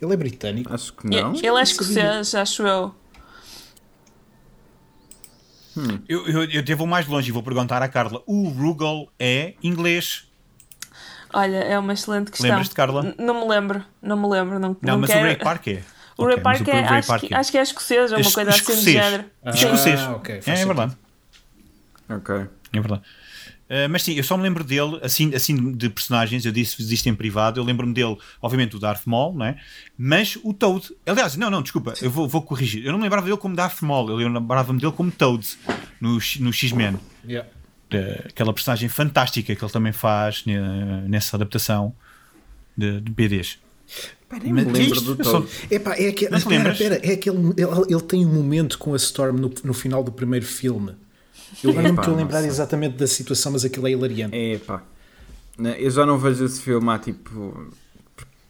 Ele 0.00 0.12
é 0.14 0.16
britânico. 0.16 0.72
Acho 0.72 0.92
que 0.94 1.06
não. 1.06 1.34
Ele 1.34 1.46
é 1.48 1.62
escocês, 1.62 2.34
acho 2.34 2.62
eu. 2.66 2.94
Eu, 6.08 6.26
eu, 6.26 6.44
eu 6.44 6.60
até 6.60 6.74
vou 6.74 6.86
mais 6.88 7.06
longe 7.06 7.28
e 7.28 7.32
vou 7.32 7.42
perguntar 7.42 7.80
à 7.82 7.88
Carla: 7.88 8.20
o 8.26 8.48
Rugal 8.48 9.08
é 9.18 9.54
inglês? 9.62 10.24
Olha, 11.32 11.58
é 11.58 11.78
uma 11.78 11.92
excelente 11.92 12.30
questão. 12.30 12.48
Lembras-te, 12.48 12.74
Carla? 12.74 13.04
N- 13.04 13.14
Não 13.18 13.40
me 13.42 13.48
lembro, 13.48 13.84
não 14.02 14.16
me 14.16 14.26
lembro. 14.28 14.58
Não, 14.58 14.70
Não, 14.70 14.92
não 14.94 14.98
mas 15.00 15.10
quero... 15.10 15.20
o 15.20 15.24
Ray 15.24 15.36
Park 15.36 15.66
é. 15.68 15.82
O 16.16 16.24
Ray 16.24 16.40
Park 16.40 16.66
é, 16.66 16.72
Ray 16.80 16.98
acho, 16.98 17.06
Park 17.08 17.24
que, 17.26 17.34
é. 17.34 17.36
acho 17.36 17.52
que 17.52 17.58
é 17.58 17.62
escocês, 17.62 18.10
ou 18.10 18.18
uma 18.18 18.26
Es- 18.26 18.34
coisa 18.34 18.50
assim 18.50 18.64
do 18.64 18.70
escocês. 18.72 18.92
género. 19.04 19.24
Sim. 19.24 19.50
Escocês. 19.50 20.00
Ah, 20.00 20.12
ok, 20.16 20.40
é, 20.46 20.50
é 20.50 20.64
verdade. 20.66 20.96
Ok. 22.08 22.34
É 22.72 22.80
verdade. 22.80 23.02
Uh, 23.68 23.88
mas 23.90 24.02
sim, 24.02 24.14
eu 24.14 24.24
só 24.24 24.36
me 24.36 24.42
lembro 24.42 24.64
dele, 24.64 24.98
assim, 25.02 25.34
assim 25.34 25.72
de 25.72 25.90
personagens, 25.90 26.46
eu 26.46 26.52
disse 26.52 26.82
isto 26.92 27.06
em 27.06 27.14
privado, 27.14 27.60
eu 27.60 27.64
lembro-me 27.64 27.92
dele, 27.92 28.16
obviamente, 28.40 28.76
o 28.76 28.78
Darth 28.78 29.02
Maul, 29.04 29.34
não 29.34 29.44
é? 29.44 29.58
Mas 29.96 30.38
o 30.42 30.54
Toad, 30.54 30.90
aliás, 31.04 31.36
não, 31.36 31.50
não, 31.50 31.60
desculpa, 31.60 31.92
eu 32.00 32.10
vou, 32.10 32.26
vou 32.26 32.40
corrigir, 32.40 32.84
eu 32.86 32.92
não 32.92 32.98
me 32.98 33.04
lembrava 33.04 33.26
dele 33.26 33.36
como 33.36 33.54
Darth 33.54 33.82
Maul, 33.82 34.08
eu 34.20 34.28
lembrava-me 34.28 34.80
dele 34.80 34.92
como 34.92 35.10
Toad, 35.10 35.46
no, 36.00 36.14
no 36.40 36.52
X-Men. 36.52 36.96
Yeah. 37.26 37.48
Uh, 37.92 38.28
aquela 38.28 38.54
personagem 38.54 38.88
fantástica 38.88 39.54
que 39.54 39.62
ele 39.64 39.72
também 39.72 39.92
faz 39.92 40.44
ne- 40.46 41.08
nessa 41.08 41.36
adaptação 41.36 41.94
de, 42.76 43.00
de 43.00 43.10
BDs. 43.10 43.58
Pá, 44.28 44.38
nem 44.38 44.52
me 44.52 44.64
Mas 44.64 44.72
lembro 44.72 44.98
isto, 44.98 45.14
do 45.14 45.24
só-. 45.24 45.46
Epá, 45.70 45.94
é 45.94 46.14
Não 46.30 46.38
espera, 46.38 47.00
é 47.02 47.12
aquele 47.12 47.38
ele, 47.56 47.84
ele 47.88 48.02
tem 48.02 48.26
um 48.26 48.32
momento 48.32 48.78
com 48.78 48.92
a 48.92 48.96
Storm 48.96 49.38
no, 49.38 49.52
no 49.64 49.72
final 49.72 50.04
do 50.04 50.12
primeiro 50.12 50.44
filme. 50.44 50.92
Eu 51.62 51.70
agora 51.70 51.88
não 51.88 51.94
me 51.94 52.00
estou 52.00 52.14
a 52.14 52.16
lembrar 52.16 52.40
sei. 52.40 52.48
exatamente 52.48 52.96
da 52.96 53.06
situação, 53.06 53.52
mas 53.52 53.64
aquilo 53.64 53.86
é 53.86 53.90
hilariante. 53.92 54.36
É 54.36 54.58
pá. 54.58 54.82
Eu 55.78 55.90
já 55.90 56.06
não 56.06 56.18
vejo 56.18 56.44
esse 56.44 56.60
filme 56.60 56.88
há 56.90 56.98
tipo 56.98 57.68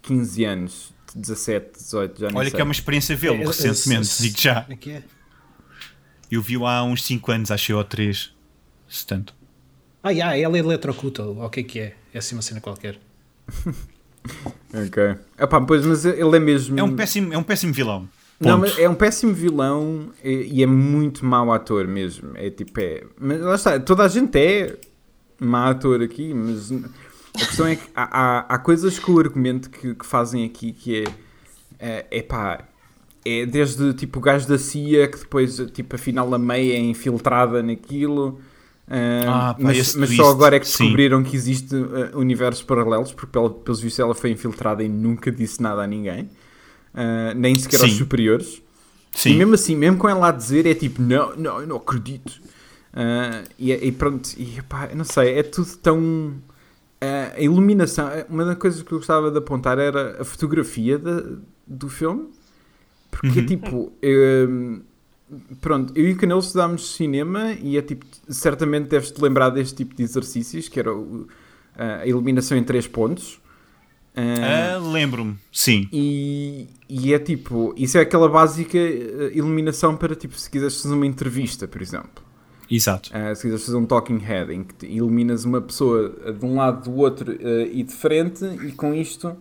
15 0.02 0.44
anos, 0.44 0.92
17, 1.14 1.78
18, 1.78 2.20
já 2.20 2.30
não 2.30 2.38
Olha 2.38 2.48
sei. 2.50 2.56
que 2.56 2.60
é 2.60 2.64
uma 2.64 2.72
experiência 2.72 3.16
vê-lo 3.16 3.36
É, 3.36 3.42
é, 3.42 3.46
recentemente, 3.46 4.10
é, 4.18 4.22
digo 4.22 4.38
já. 4.38 4.60
Como 4.62 4.72
é 4.72 4.76
que 4.76 4.90
é? 4.90 5.02
Eu 6.30 6.42
vi-o 6.42 6.66
há 6.66 6.82
uns 6.84 7.02
5 7.04 7.32
anos, 7.32 7.50
acho 7.50 7.72
eu, 7.72 7.78
ou 7.78 7.84
3, 7.84 8.30
se 8.88 9.06
tanto. 9.06 9.34
Ah, 10.02 10.10
yeah, 10.10 10.36
ela 10.36 10.56
é 10.56 10.60
eletrocuta, 10.60 11.24
o 11.24 11.48
que 11.48 11.60
é 11.60 11.62
que 11.62 11.80
é? 11.80 11.96
É 12.12 12.18
assim 12.18 12.36
uma 12.36 12.42
cena 12.42 12.60
qualquer. 12.60 12.98
Ok. 14.74 15.16
Epá, 15.38 15.60
pois, 15.62 15.86
mas 15.86 16.04
ele 16.04 16.36
é 16.36 16.40
mesmo. 16.40 16.78
É 16.78 16.82
um 16.82 16.94
péssimo, 16.94 17.32
é 17.32 17.38
um 17.38 17.42
péssimo 17.42 17.72
vilão. 17.72 18.06
Não, 18.40 18.60
Ponto. 18.60 18.70
mas 18.70 18.78
é 18.78 18.88
um 18.88 18.94
péssimo 18.94 19.32
vilão 19.34 20.10
e, 20.22 20.58
e 20.58 20.62
é 20.62 20.66
muito 20.66 21.24
mau 21.24 21.52
ator 21.52 21.86
mesmo. 21.88 22.30
É 22.34 22.48
tipo, 22.50 22.78
é. 22.80 23.02
Mas 23.20 23.40
lá 23.40 23.54
está, 23.56 23.80
toda 23.80 24.04
a 24.04 24.08
gente 24.08 24.36
é 24.38 24.76
mau 25.40 25.68
ator 25.70 26.00
aqui, 26.02 26.32
mas 26.32 26.70
a 26.72 27.38
questão 27.46 27.66
é 27.66 27.76
que 27.76 27.82
há, 27.96 28.04
há, 28.04 28.38
há 28.54 28.58
coisas 28.58 28.98
com 28.98 29.12
o 29.12 29.18
argumento 29.18 29.68
que, 29.70 29.94
que 29.94 30.06
fazem 30.06 30.44
aqui 30.44 30.72
que 30.72 31.02
é. 31.02 31.04
É, 31.80 32.06
é 32.18 32.22
pá. 32.22 32.64
É 33.24 33.44
desde 33.44 33.92
tipo 33.94 34.20
o 34.20 34.22
gajo 34.22 34.48
da 34.48 34.56
CIA 34.56 35.08
que 35.08 35.18
depois, 35.18 35.56
tipo, 35.72 35.96
afinal 35.96 36.32
a 36.32 36.38
meia 36.38 36.74
é 36.74 36.78
infiltrada 36.78 37.62
naquilo. 37.62 38.40
ah, 38.88 39.50
Ah, 39.50 39.54
pá, 39.54 39.60
mas, 39.64 39.94
mas 39.96 40.14
só 40.14 40.30
agora 40.30 40.56
é 40.56 40.60
que 40.60 40.66
sim. 40.68 40.84
descobriram 40.84 41.22
que 41.24 41.34
existe 41.36 41.74
ah, 41.74 42.16
universos 42.16 42.62
paralelos, 42.62 43.12
porque 43.12 43.32
pelo- 43.32 43.50
pelos 43.50 43.80
vistos 43.80 43.98
ela 43.98 44.14
foi 44.14 44.30
infiltrada 44.30 44.82
e 44.82 44.88
nunca 44.88 45.30
disse 45.32 45.60
nada 45.60 45.82
a 45.82 45.86
ninguém, 45.86 46.30
Ah, 46.94 47.32
nem 47.34 47.56
sequer 47.56 47.80
aos 47.80 47.90
Sim. 47.92 47.98
superiores. 47.98 48.62
Sim. 49.14 49.30
E 49.30 49.34
mesmo 49.36 49.54
assim, 49.54 49.76
mesmo 49.76 49.98
com 49.98 50.08
ela 50.08 50.28
a 50.28 50.32
dizer, 50.32 50.66
é 50.66 50.74
tipo, 50.74 51.00
não, 51.02 51.34
não, 51.36 51.60
eu 51.60 51.66
não 51.66 51.76
acredito. 51.76 52.40
Ah, 52.92 53.42
e, 53.58 53.72
e 53.72 53.92
pronto, 53.92 54.30
e 54.36 54.60
pá, 54.68 54.88
não 54.94 55.04
sei, 55.04 55.38
é 55.38 55.42
tudo 55.42 55.76
tão. 55.78 56.34
ah, 57.00 57.32
a 57.36 57.40
iluminação, 57.40 58.08
uma 58.28 58.44
das 58.44 58.58
coisas 58.58 58.82
que 58.82 58.92
eu 58.92 58.98
gostava 58.98 59.30
de 59.30 59.38
apontar 59.38 59.78
era 59.78 60.20
a 60.20 60.24
fotografia 60.24 60.98
da- 60.98 61.22
do 61.66 61.88
filme, 61.88 62.28
porque 63.10 63.40
Uhum. 63.40 63.46
tipo, 63.46 63.92
eu, 64.02 64.80
pronto, 65.60 65.92
eu 65.96 66.08
e 66.08 66.12
o 66.12 66.16
Canelo 66.16 66.40
estudámos 66.40 66.94
cinema 66.96 67.52
e 67.60 67.76
é 67.76 67.82
tipo, 67.82 68.04
certamente 68.28 68.88
deves-te 68.88 69.20
lembrar 69.22 69.50
deste 69.50 69.76
tipo 69.76 69.94
de 69.94 70.02
exercícios, 70.02 70.68
que 70.68 70.80
era 70.80 70.92
o- 70.94 71.26
a 71.76 72.06
iluminação 72.06 72.56
em 72.58 72.64
três 72.64 72.86
pontos. 72.88 73.40
Ah, 74.20 74.78
Lembro-me, 74.78 75.36
sim. 75.52 75.88
e, 75.92 76.66
e 76.88 77.14
é 77.14 77.18
tipo, 77.18 77.72
isso 77.76 77.96
é 77.98 78.00
aquela 78.00 78.28
básica 78.28 78.76
eh, 78.76 79.30
iluminação 79.34 79.96
para 79.96 80.14
tipo, 80.16 80.34
se 80.38 80.50
quiseres 80.50 80.80
fazer 80.82 80.94
uma 80.94 81.06
entrevista, 81.06 81.68
por 81.68 81.80
exemplo. 81.80 82.24
Exato. 82.70 83.10
Ah, 83.14 83.34
se 83.34 83.42
quiseres 83.42 83.64
fazer 83.64 83.76
um 83.76 83.86
talking 83.86 84.18
head 84.18 84.52
em 84.52 84.64
que 84.64 84.86
iluminas 84.86 85.44
uma 85.44 85.60
pessoa 85.60 86.14
eh, 86.24 86.32
de 86.32 86.44
um 86.44 86.56
lado, 86.56 86.90
do 86.90 86.96
outro 86.96 87.32
eh, 87.40 87.68
e 87.72 87.82
de 87.84 87.92
frente, 87.92 88.44
e 88.44 88.72
com 88.72 88.92
isto, 88.92 89.36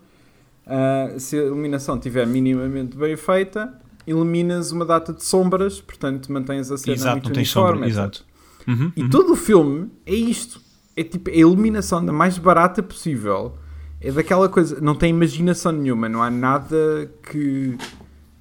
ah, 0.65 1.13
se 1.17 1.38
a 1.38 1.43
iluminação 1.43 1.95
estiver 1.95 2.28
minimamente 2.28 2.95
bem 2.95 3.17
feita, 3.17 3.73
iluminas 4.05 4.71
uma 4.71 4.86
data 4.86 5.11
de 5.11 5.23
sombras, 5.23 5.82
portanto 5.82 6.32
mantens 6.32 6.71
a 6.71 6.78
cena 6.78 6.93
Exato, 6.93 7.11
muito 7.15 7.25
não 7.25 7.32
tem 7.34 7.41
uniforme. 7.41 7.71
sombra. 7.73 7.89
Exato. 7.89 8.25
Uhum, 8.67 8.91
E 8.95 9.01
uhum. 9.03 9.09
todo 9.09 9.34
o 9.34 9.36
filme 9.36 9.89
é 10.05 10.13
isto. 10.13 10.61
É 10.95 11.03
tipo 11.03 11.30
a 11.30 11.34
iluminação 11.34 12.05
da 12.05 12.11
mais 12.13 12.38
barata 12.38 12.82
possível. 12.84 13.57
É 13.99 14.11
daquela 14.11 14.47
coisa. 14.49 14.79
Não 14.79 14.95
tem 14.95 15.09
imaginação 15.09 15.71
nenhuma. 15.71 16.07
Não 16.07 16.21
há 16.21 16.29
nada 16.29 17.11
que. 17.23 17.77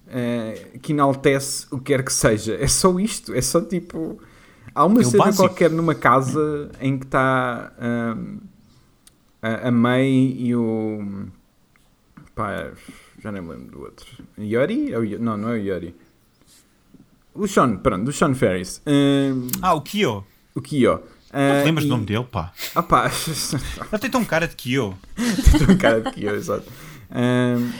eh, 0.08 0.68
que 0.82 0.92
enaltece 0.92 1.66
o 1.70 1.78
que 1.78 1.84
quer 1.94 2.04
que 2.04 2.12
seja. 2.12 2.54
É 2.60 2.66
só 2.66 2.98
isto. 3.00 3.32
É 3.34 3.40
só 3.40 3.60
tipo. 3.60 4.18
Há 4.74 4.84
uma 4.84 5.00
É 5.00 5.04
cena 5.04 5.24
básico. 5.24 5.44
qualquer 5.48 5.70
numa 5.70 5.94
casa 5.94 6.70
em 6.80 6.98
que 6.98 7.06
está 7.06 7.72
ahm, 7.78 8.38
a, 9.40 9.68
a 9.68 9.70
May 9.70 10.06
e 10.38 10.54
o. 10.54 11.26
Pá, 12.34 12.70
já 13.22 13.32
nem 13.32 13.40
me 13.40 13.48
lembro 13.48 13.70
do 13.70 13.80
outro. 13.80 14.06
Yori? 14.38 14.92
É 14.92 15.18
Não, 15.18 15.36
não 15.38 15.48
é 15.48 15.52
o 15.54 15.56
Yori. 15.56 15.94
O 17.34 17.46
Sean, 17.48 17.76
pronto, 17.78 18.08
o 18.08 18.12
Sean 18.12 18.34
Ferris. 18.34 18.82
Ahm, 18.86 19.48
Ah, 19.62 19.72
o 19.74 19.80
Kyo. 19.80 20.24
o 20.54 20.60
Kyo. 20.60 21.00
Não 21.32 21.40
Ah, 21.40 21.60
te 21.60 21.64
lembras 21.66 21.84
e- 21.84 21.88
do 21.88 21.94
nome 21.94 22.06
dele, 22.06 22.24
pá? 22.30 22.52
Ah 22.74 22.82
pá, 22.84 23.10
Ele 23.92 23.98
tem 24.00 24.10
tão 24.10 24.24
cara 24.24 24.46
de 24.48 24.54
Kyo. 24.56 24.96
tem 25.58 25.74
um 25.74 25.78
cara 25.78 26.00
de 26.00 26.10
Kyo, 26.12 26.30
exato. 26.34 26.64
Ahm, 27.10 27.70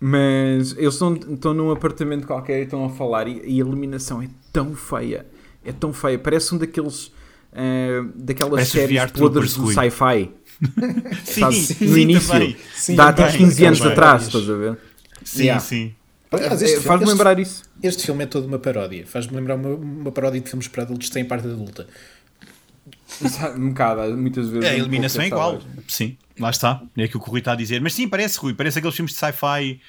mas 0.00 0.72
eles 0.76 0.94
estão, 0.94 1.14
estão 1.14 1.54
num 1.54 1.70
apartamento 1.70 2.26
qualquer 2.26 2.60
e 2.60 2.62
estão 2.64 2.84
a 2.84 2.90
falar 2.90 3.28
e, 3.28 3.40
e 3.44 3.54
a 3.54 3.58
iluminação 3.60 4.20
é 4.22 4.28
tão 4.52 4.74
feia. 4.74 5.26
É 5.64 5.72
tão 5.72 5.92
feia. 5.92 6.18
Parece 6.18 6.54
um 6.54 6.58
daqueles. 6.58 7.12
ah, 7.52 8.04
daquelas 8.14 8.52
Parece 8.54 8.70
séries 8.72 9.10
podres 9.12 9.54
do 9.54 9.68
sci-fi. 9.72 10.30
Sim, 11.24 11.50
sim, 11.52 11.86
no 11.86 11.98
início. 11.98 12.56
Sim, 12.74 12.94
Dá 12.94 13.08
até 13.08 13.24
também, 13.26 13.38
15 13.38 13.64
anos 13.66 13.78
também. 13.78 13.92
atrás, 13.94 14.22
estás 14.26 14.48
a 14.48 14.54
ver? 14.54 14.78
Sim, 15.24 15.42
Yeah. 15.44 15.60
sim. 15.60 15.94
Aliás, 16.30 16.62
É, 16.62 16.80
Faz-me 16.80 17.06
lembrar 17.06 17.38
isso. 17.38 17.62
este 17.82 18.06
filme 18.06 18.22
é 18.24 18.26
toda 18.26 18.46
uma 18.46 18.58
paródia. 18.58 19.04
Faz-me 19.06 19.36
lembrar 19.36 19.56
uma, 19.56 19.70
uma 19.70 20.12
paródia 20.12 20.40
de 20.40 20.48
filmes 20.48 20.66
para 20.68 20.82
adultos 20.84 21.08
que 21.08 21.14
têm 21.14 21.24
parte 21.24 21.46
adulta. 21.48 21.86
Um 23.56 23.68
bocado, 23.70 24.16
muitas 24.16 24.48
vezes. 24.48 24.68
A 24.68 24.72
um 24.74 24.78
iluminação 24.78 25.22
é 25.22 25.26
igual. 25.26 25.60
Sim, 25.88 26.16
lá 26.38 26.50
está. 26.50 26.82
É 26.96 27.04
aquilo 27.04 27.22
que 27.22 27.28
o 27.28 27.30
Rui 27.30 27.40
está 27.40 27.52
a 27.52 27.56
dizer. 27.56 27.80
Mas 27.80 27.94
sim, 27.94 28.08
parece, 28.08 28.38
Rui. 28.38 28.54
Parece 28.54 28.78
aqueles 28.78 28.94
filmes 28.96 29.12
de 29.12 29.18
sci-fi. 29.18 29.80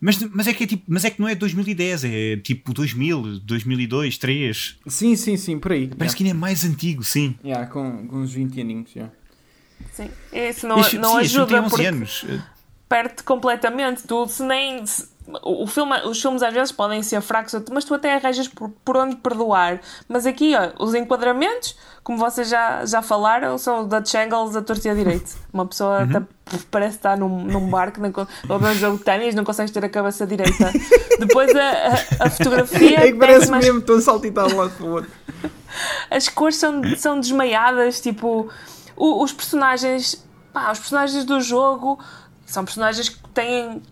Mas, 0.00 0.18
mas, 0.32 0.46
é 0.48 0.52
que 0.52 0.64
é 0.64 0.66
tipo, 0.66 0.82
mas 0.88 1.04
é 1.04 1.10
que 1.10 1.20
não 1.20 1.28
é 1.28 1.34
2010, 1.34 2.04
é 2.04 2.36
tipo 2.36 2.74
2000, 2.74 3.38
2002, 3.40 4.18
2003. 4.18 4.76
Sim, 4.88 5.16
sim, 5.16 5.36
sim, 5.36 5.58
por 5.58 5.72
aí. 5.72 5.86
Parece 5.88 6.14
que 6.16 6.22
ainda 6.24 6.36
é 6.36 6.38
mais 6.38 6.64
antigo, 6.64 7.02
sim. 7.02 7.36
Yeah, 7.44 7.66
com, 7.68 8.06
com 8.06 8.16
uns 8.16 8.32
20 8.32 8.60
aninhos, 8.60 8.90
já. 8.94 9.08
Sim, 9.92 10.10
isso 10.32 10.66
não, 10.66 10.80
Este- 10.80 10.98
não 10.98 11.14
sim, 11.14 11.20
este 11.22 11.32
filme 11.34 11.46
tem 11.48 11.56
ajuda 11.58 11.66
11 11.66 11.70
porque 11.70 11.86
anos. 11.86 12.24
perde 12.88 13.22
completamente. 13.22 14.02
Tu, 14.02 14.28
se 14.28 14.42
nem. 14.42 14.84
se- 14.84 15.08
o 15.42 15.66
filme, 15.66 15.96
os 16.06 16.20
filmes 16.20 16.42
às 16.42 16.52
vezes 16.52 16.70
podem 16.72 17.02
ser 17.02 17.20
fracos, 17.22 17.54
mas 17.72 17.84
tu 17.84 17.94
até 17.94 18.14
arranjas 18.14 18.46
por, 18.46 18.68
por 18.84 18.96
onde 18.96 19.16
perdoar. 19.16 19.80
Mas 20.06 20.26
aqui, 20.26 20.54
ó, 20.54 20.84
os 20.84 20.94
enquadramentos, 20.94 21.76
como 22.02 22.18
vocês 22.18 22.48
já, 22.48 22.84
já 22.84 23.00
falaram, 23.00 23.56
são 23.56 23.88
da 23.88 23.98
Angles 23.98 24.54
a 24.54 24.60
torta 24.62 24.90
a 24.90 24.94
direito. 24.94 25.34
Uma 25.52 25.64
pessoa 25.66 26.00
Uhum. 26.02 26.10
até 26.16 26.22
parece 26.70 26.96
estar 26.96 27.16
num, 27.16 27.42
num 27.44 27.68
barco, 27.70 28.00
não, 28.00 28.12
ou 28.48 28.60
num 28.60 28.74
jogo 28.74 28.98
de 28.98 29.04
ténis, 29.04 29.34
não 29.34 29.44
consegues 29.44 29.72
ter 29.72 29.82
a 29.84 29.88
cabeça 29.88 30.26
direita. 30.26 30.70
Depois 31.18 31.50
a, 31.56 31.60
a, 32.22 32.26
a 32.26 32.30
fotografia. 32.30 33.00
É 33.00 33.12
que 33.12 33.18
parece 33.18 33.50
mais- 33.50 33.64
mesmo, 33.64 33.78
estou 33.80 33.98
um 34.52 34.56
lado 34.58 34.70
para 34.72 34.84
o 34.86 34.90
outro. 34.90 35.10
as 36.10 36.28
cores 36.28 36.56
são, 36.56 36.82
são 36.96 37.18
desmaiadas, 37.18 38.00
tipo, 38.00 38.50
o- 38.94 39.22
os 39.24 39.32
personagens, 39.32 40.22
pá, 40.52 40.70
os 40.70 40.78
personagens 40.78 41.24
do 41.24 41.40
jogo 41.40 41.98
são 42.46 42.62
personagens 42.64 43.08
que 43.08 43.18
têm 43.30 43.82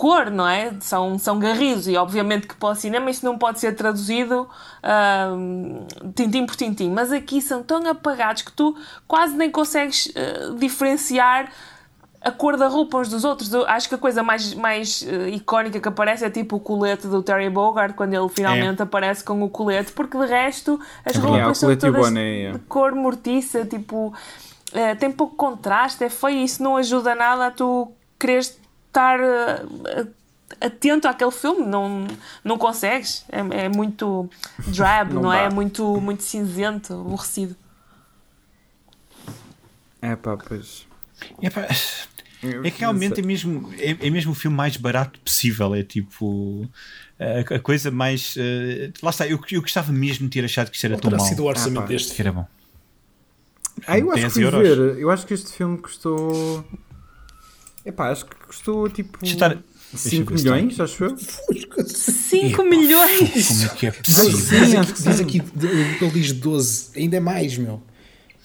cor, 0.00 0.30
não 0.30 0.48
é? 0.48 0.72
São, 0.80 1.18
são 1.18 1.38
garridos 1.38 1.86
e 1.86 1.94
obviamente 1.94 2.46
que 2.46 2.54
para 2.54 2.70
o 2.70 2.74
cinema 2.74 3.10
isso 3.10 3.22
não 3.22 3.36
pode 3.36 3.60
ser 3.60 3.76
traduzido 3.76 4.48
ahm, 4.82 5.84
tintim 6.14 6.46
por 6.46 6.56
tintim, 6.56 6.88
mas 6.88 7.12
aqui 7.12 7.42
são 7.42 7.62
tão 7.62 7.86
apagados 7.86 8.40
que 8.40 8.50
tu 8.50 8.74
quase 9.06 9.36
nem 9.36 9.50
consegues 9.50 10.10
eh, 10.14 10.54
diferenciar 10.56 11.52
a 12.22 12.30
cor 12.30 12.56
da 12.56 12.66
roupa 12.66 12.96
uns 12.96 13.10
dos 13.10 13.24
outros. 13.24 13.52
Eu 13.52 13.66
acho 13.68 13.90
que 13.90 13.94
a 13.94 13.98
coisa 13.98 14.22
mais, 14.22 14.54
mais 14.54 15.06
eh, 15.06 15.28
icónica 15.32 15.78
que 15.78 15.88
aparece 15.88 16.24
é 16.24 16.30
tipo 16.30 16.56
o 16.56 16.60
colete 16.60 17.06
do 17.06 17.22
Terry 17.22 17.50
Bogard, 17.50 17.92
quando 17.92 18.14
ele 18.14 18.28
finalmente 18.30 18.80
aparece 18.80 19.22
com 19.22 19.42
o 19.42 19.50
colete, 19.50 19.92
porque 19.92 20.16
de 20.16 20.24
resto 20.24 20.80
as 21.04 21.12
verdade. 21.12 21.42
roupas 21.42 21.58
É, 21.58 21.60
são 21.60 21.76
todas 21.76 22.06
boné, 22.06 22.42
é. 22.44 22.52
de 22.52 22.58
cor 22.60 22.94
mortiça, 22.94 23.66
tipo, 23.66 24.14
eh, 24.72 24.94
tem 24.94 25.12
pouco 25.12 25.36
contraste, 25.36 26.02
é 26.04 26.08
feio, 26.08 26.38
isso 26.38 26.62
não 26.62 26.78
ajuda 26.78 27.14
nada 27.14 27.48
a 27.48 27.50
tu 27.50 27.92
quereres 28.18 28.59
estar 28.90 29.20
eh, 29.20 30.06
atento 30.60 31.06
àquele 31.08 31.30
filme, 31.30 31.64
não, 31.64 32.06
não 32.44 32.58
consegues, 32.58 33.24
é, 33.30 33.64
é 33.64 33.68
muito 33.68 34.28
drab, 34.66 35.12
Não 35.12 35.22
não, 35.22 35.32
é? 35.32 35.44
É 35.44 35.48
muito, 35.50 36.00
muito 36.00 36.22
cinzento, 36.24 36.92
aborrecido. 36.94 37.54
É 40.02 40.16
pá, 40.16 40.36
pois. 40.36 40.86
É, 41.42 41.50
pá, 41.50 41.66
é 42.42 42.70
que 42.70 42.80
realmente 42.80 43.20
é 43.20 43.22
mesmo, 43.22 43.70
é, 43.78 43.90
é 44.06 44.10
mesmo 44.10 44.32
o 44.32 44.34
filme 44.34 44.56
mais 44.56 44.76
barato 44.76 45.18
possível. 45.20 45.74
É 45.74 45.82
tipo 45.82 46.66
a, 47.18 47.54
a 47.56 47.60
coisa 47.60 47.90
mais. 47.90 48.34
eh, 48.38 48.90
lá 49.02 49.10
está, 49.10 49.26
eu, 49.26 49.38
eu 49.50 49.60
gostava 49.60 49.92
mesmo 49.92 50.26
de 50.26 50.32
ter 50.32 50.44
achado 50.44 50.70
que 50.70 50.76
isto 50.76 50.86
era 50.86 50.96
tão 50.98 51.10
mau. 51.10 51.20
sido 51.20 51.42
o 51.44 51.46
orçamento 51.46 51.82
Ah, 51.82 51.86
deste 51.86 52.14
Que 52.14 52.22
era 52.22 52.32
bom. 52.32 52.46
Ah, 53.86 53.98
eu 53.98 54.10
acho 54.10 54.14
que 54.16 54.20
10 54.20 54.32
fui 54.32 54.44
euros. 54.44 54.60
ver. 54.62 54.98
Eu 54.98 55.10
acho 55.10 55.26
que 55.26 55.34
este 55.34 55.52
filme 55.52 55.76
custou. 55.78 56.64
Epá, 57.84 58.10
acho 58.10 58.26
que 58.26 58.36
custou 58.46 58.88
tipo. 58.88 59.18
Deixa 59.20 59.32
eu 59.34 59.36
estar- 59.36 59.48
deixa 59.48 59.62
eu 59.94 59.98
5 59.98 60.30
ver 60.32 60.38
se 60.38 60.44
está 60.44 60.56
milhões, 60.56 60.80
acho 60.80 61.04
eu. 61.04 61.16
5 61.86 62.64
milhões! 62.64 63.48
Como 63.48 63.62
é 63.64 63.68
que 63.76 63.86
é 63.86 63.90
possível? 63.90 64.32
Sim, 64.38 64.76
acho 64.76 64.80
aqui, 64.80 64.92
que 64.92 65.02
diz 65.02 65.20
aqui, 65.20 65.42
ele 66.04 66.10
diz 66.12 66.32
12, 66.32 66.90
ainda 66.96 67.16
é 67.16 67.20
mais, 67.20 67.56
meu. 67.56 67.82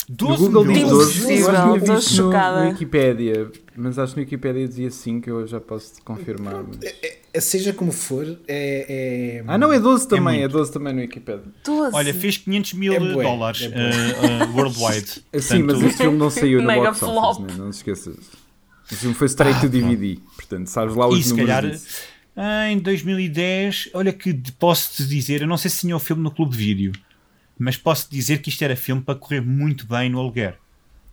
No 0.07 0.15
12 0.15 0.43
Google 0.43 0.63
diz 0.65 0.73
milhões? 0.83 0.91
12, 0.91 1.01
eu 1.01 1.05
acho 1.05 1.13
que 1.13 1.33
Impossível, 1.33 1.51
tinha 1.53 1.77
estou 1.77 1.95
visto 1.95 2.09
no, 2.11 2.17
chocada. 2.31 2.63
no 2.63 2.69
Wikipedia, 2.69 3.51
mas 3.75 3.97
acho 3.99 4.13
que 4.13 4.19
no 4.19 4.23
Wikipedia 4.23 4.67
dizia 4.67 4.91
5, 4.91 5.29
eu 5.29 5.47
já 5.47 5.59
posso 5.59 5.93
confirmar. 6.03 6.63
mas- 6.63 6.93
É, 7.33 7.41
Seja 7.41 7.73
como 7.73 7.91
for, 7.91 8.23
é. 8.47 9.39
é- 9.39 9.43
Ah, 9.45 9.57
não, 9.57 9.73
é 9.73 9.77
12 9.79 10.07
também, 10.07 10.37
é, 10.37 10.39
muito. 10.41 10.53
12 10.53 10.71
também 10.71 10.93
no 10.93 11.01
Wikipedia. 11.01 11.43
12. 11.65 11.93
Olha, 11.93 12.13
fez 12.13 12.37
500 12.37 12.73
mil 12.73 12.93
É 12.93 12.99
bué, 12.99 13.23
dólares 13.23 13.61
é 13.63 13.65
eh, 13.65 13.71
eh, 13.73 14.45
worldwide. 14.53 15.21
Sim, 15.41 15.63
mas 15.63 15.73
Portanto, 15.73 15.85
este 15.87 15.97
filme 15.97 16.17
não 16.17 16.29
saiu 16.29 16.61
no 16.61 16.67
Mega 16.67 16.91
box 16.91 17.01
office, 17.03 17.13
flop. 17.37 17.39
né? 17.41 17.55
não 17.57 17.71
te 17.71 17.73
esqueças. 17.73 18.15
O 18.91 18.95
filme 18.95 19.15
foi 19.15 19.27
straight 19.27 19.59
to 19.61 19.67
DVD, 19.69 20.19
portanto, 20.35 20.67
sabes 20.67 20.95
lá 20.95 21.07
os 21.07 21.19
E 21.19 21.23
se 21.23 21.29
números 21.29 21.49
calhar 21.55 21.71
disso. 21.71 22.03
em 22.69 22.77
2010, 22.79 23.89
olha 23.93 24.13
que 24.13 24.33
posso 24.59 24.93
te 24.95 25.05
dizer, 25.07 25.41
eu 25.41 25.47
não 25.47 25.57
sei 25.57 25.71
se 25.71 25.79
tinha 25.81 25.95
o 25.95 25.99
filme 25.99 26.21
no 26.21 26.29
clube 26.31 26.51
de 26.51 26.57
vídeo, 26.57 26.91
mas 27.57 27.77
posso 27.77 28.07
dizer 28.11 28.39
que 28.41 28.49
isto 28.49 28.61
era 28.63 28.75
filme 28.75 29.01
para 29.01 29.15
correr 29.15 29.41
muito 29.41 29.87
bem 29.87 30.09
no 30.09 30.19
aluguer, 30.19 30.57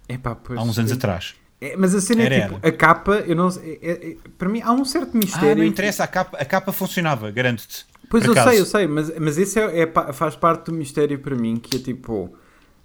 Epá, 0.09 0.35
pois, 0.35 0.59
há 0.59 0.63
uns 0.63 0.79
anos 0.79 0.93
atrás. 0.93 1.35
É, 1.61 1.77
mas 1.77 1.95
a 1.95 2.01
cena 2.01 2.23
Era, 2.25 2.35
é 2.35 2.41
tipo, 2.43 2.59
era. 2.61 2.69
a 2.69 2.73
capa, 2.77 3.13
eu 3.27 3.37
não 3.37 3.49
é- 3.49 3.79
é- 3.83 4.17
para 4.37 4.49
mim 4.49 4.61
há 4.63 4.73
um 4.73 4.85
certo 4.85 5.13
Ah, 5.15 5.19
mistério. 5.19 5.57
não 5.59 5.65
interessa, 5.65 6.03
a 6.03 6.09
capa, 6.09 6.37
a 6.37 6.45
capa 6.45 6.73
funcionava, 6.73 7.31
garanto-te. 7.31 7.87
Pois 8.11 8.25
eu 8.25 8.33
acaso. 8.33 8.51
sei, 8.51 8.61
eu 8.61 8.67
sei, 8.67 8.87
mas, 8.89 9.13
mas 9.19 9.39
esse 9.39 9.59
é, 9.61 9.81
é 9.83 10.13
faz 10.13 10.35
parte 10.37 10.67
do 10.67 10.73
mistério 10.73 11.19
para 11.21 11.35
mim, 11.37 11.57
que 11.57 11.77
é 11.77 11.79
tipo 11.81 12.37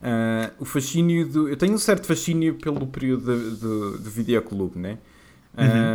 ah, 0.02 0.52
o 0.60 0.66
fascínio 0.66 1.28
do. 1.28 1.50
Eu 1.50 1.58
tenho 1.58 1.74
um 1.74 1.78
certo 1.78 2.06
fascínínio 2.08 2.56
pelo 2.56 2.88
período 2.88 3.26
de- 3.52 3.58
do, 3.60 3.98
do 4.00 4.10
videoclube, 4.10 4.78
né? 4.80 4.98
Uhum. 5.58 5.92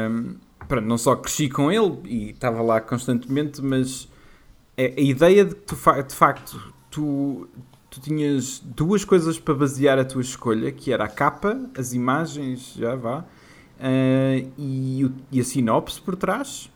Ah, 0.60 0.66
pronto, 0.68 0.86
não 0.86 0.98
só 0.98 1.16
cresci 1.16 1.48
com 1.48 1.70
ele 1.70 1.98
e 2.06 2.30
estava 2.30 2.62
lá 2.62 2.80
constantemente, 2.80 3.62
mas 3.62 4.08
a, 4.76 4.82
a 4.82 5.00
ideia 5.00 5.44
de 5.44 5.54
que 5.54 5.62
tu, 5.62 5.76
de 5.76 6.14
facto 6.14 6.72
tu, 6.90 7.48
tu 7.90 8.00
tinhas 8.00 8.60
duas 8.64 9.04
coisas 9.04 9.38
para 9.38 9.54
basear 9.54 9.98
a 9.98 10.04
tua 10.04 10.22
escolha, 10.22 10.72
que 10.72 10.92
era 10.92 11.04
a 11.04 11.08
capa, 11.08 11.58
as 11.76 11.92
imagens, 11.92 12.74
já 12.76 12.94
vá, 12.96 13.24
ah, 13.80 14.36
e, 14.58 15.04
o- 15.04 15.12
e 15.30 15.40
a 15.40 15.44
sinopse 15.44 16.00
por 16.00 16.16
trás. 16.16 16.70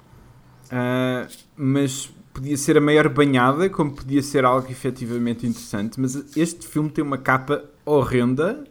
Ah, 0.71 1.27
mas 1.57 2.11
podia 2.37 2.57
ser 2.57 2.77
a 2.77 2.81
maior 2.83 3.09
banhada, 3.09 3.71
como 3.71 3.93
podia 3.93 4.23
ser 4.23 4.45
algo 4.45 4.71
efetivamente 4.71 5.47
interessante. 5.47 5.99
Mas 5.99 6.37
este 6.37 6.67
filme 6.69 6.91
tem 6.91 7.03
uma 7.03 7.17
capa 7.17 7.65
horrenda 7.85 8.63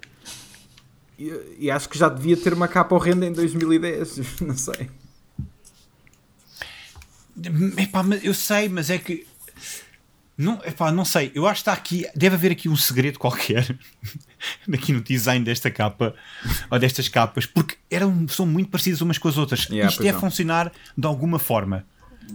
e, 1.18 1.34
e 1.59 1.72
acho 1.72 1.89
que 1.89 1.97
já 1.97 2.07
devia 2.07 2.38
ter 2.38 2.53
uma 2.53 2.68
capa 2.68 2.93
horrenda 2.93 3.26
em 3.26 3.34
2010. 3.34 4.41
Não 4.41 4.55
sei. 4.55 4.89
Epá, 7.78 8.05
eu 8.22 8.34
sei, 8.34 8.70
mas 8.70 8.89
é 8.89 8.97
que. 8.97 9.26
Não, 10.38 10.61
epá, 10.66 10.91
não 10.91 11.05
sei, 11.05 11.32
eu 11.34 11.47
acho 11.47 11.63
que 11.63 11.70
está 11.70 11.74
aqui. 11.74 12.05
Deve 12.13 12.36
haver 12.36 12.51
aqui 12.51 12.68
um 12.68 12.76
segredo 12.76 13.18
qualquer 13.18 13.78
aqui 14.72 14.91
no 14.91 15.01
design 15.01 15.43
desta 15.43 15.72
capa 15.72 16.13
ou 16.70 16.78
destas 16.78 17.07
capas, 17.07 17.45
porque 17.45 17.76
eram, 17.89 18.28
são 18.28 18.45
muito 18.45 18.70
parecidas 18.70 18.99
umas 19.01 19.18
com 19.18 19.30
as 19.30 19.38
outras. 19.38 19.66
Yeah, 19.70 19.89
Isto 19.89 20.03
não. 20.03 20.20
funcionar 20.20 20.72
de 20.97 21.07
alguma 21.07 21.39
forma, 21.39 21.86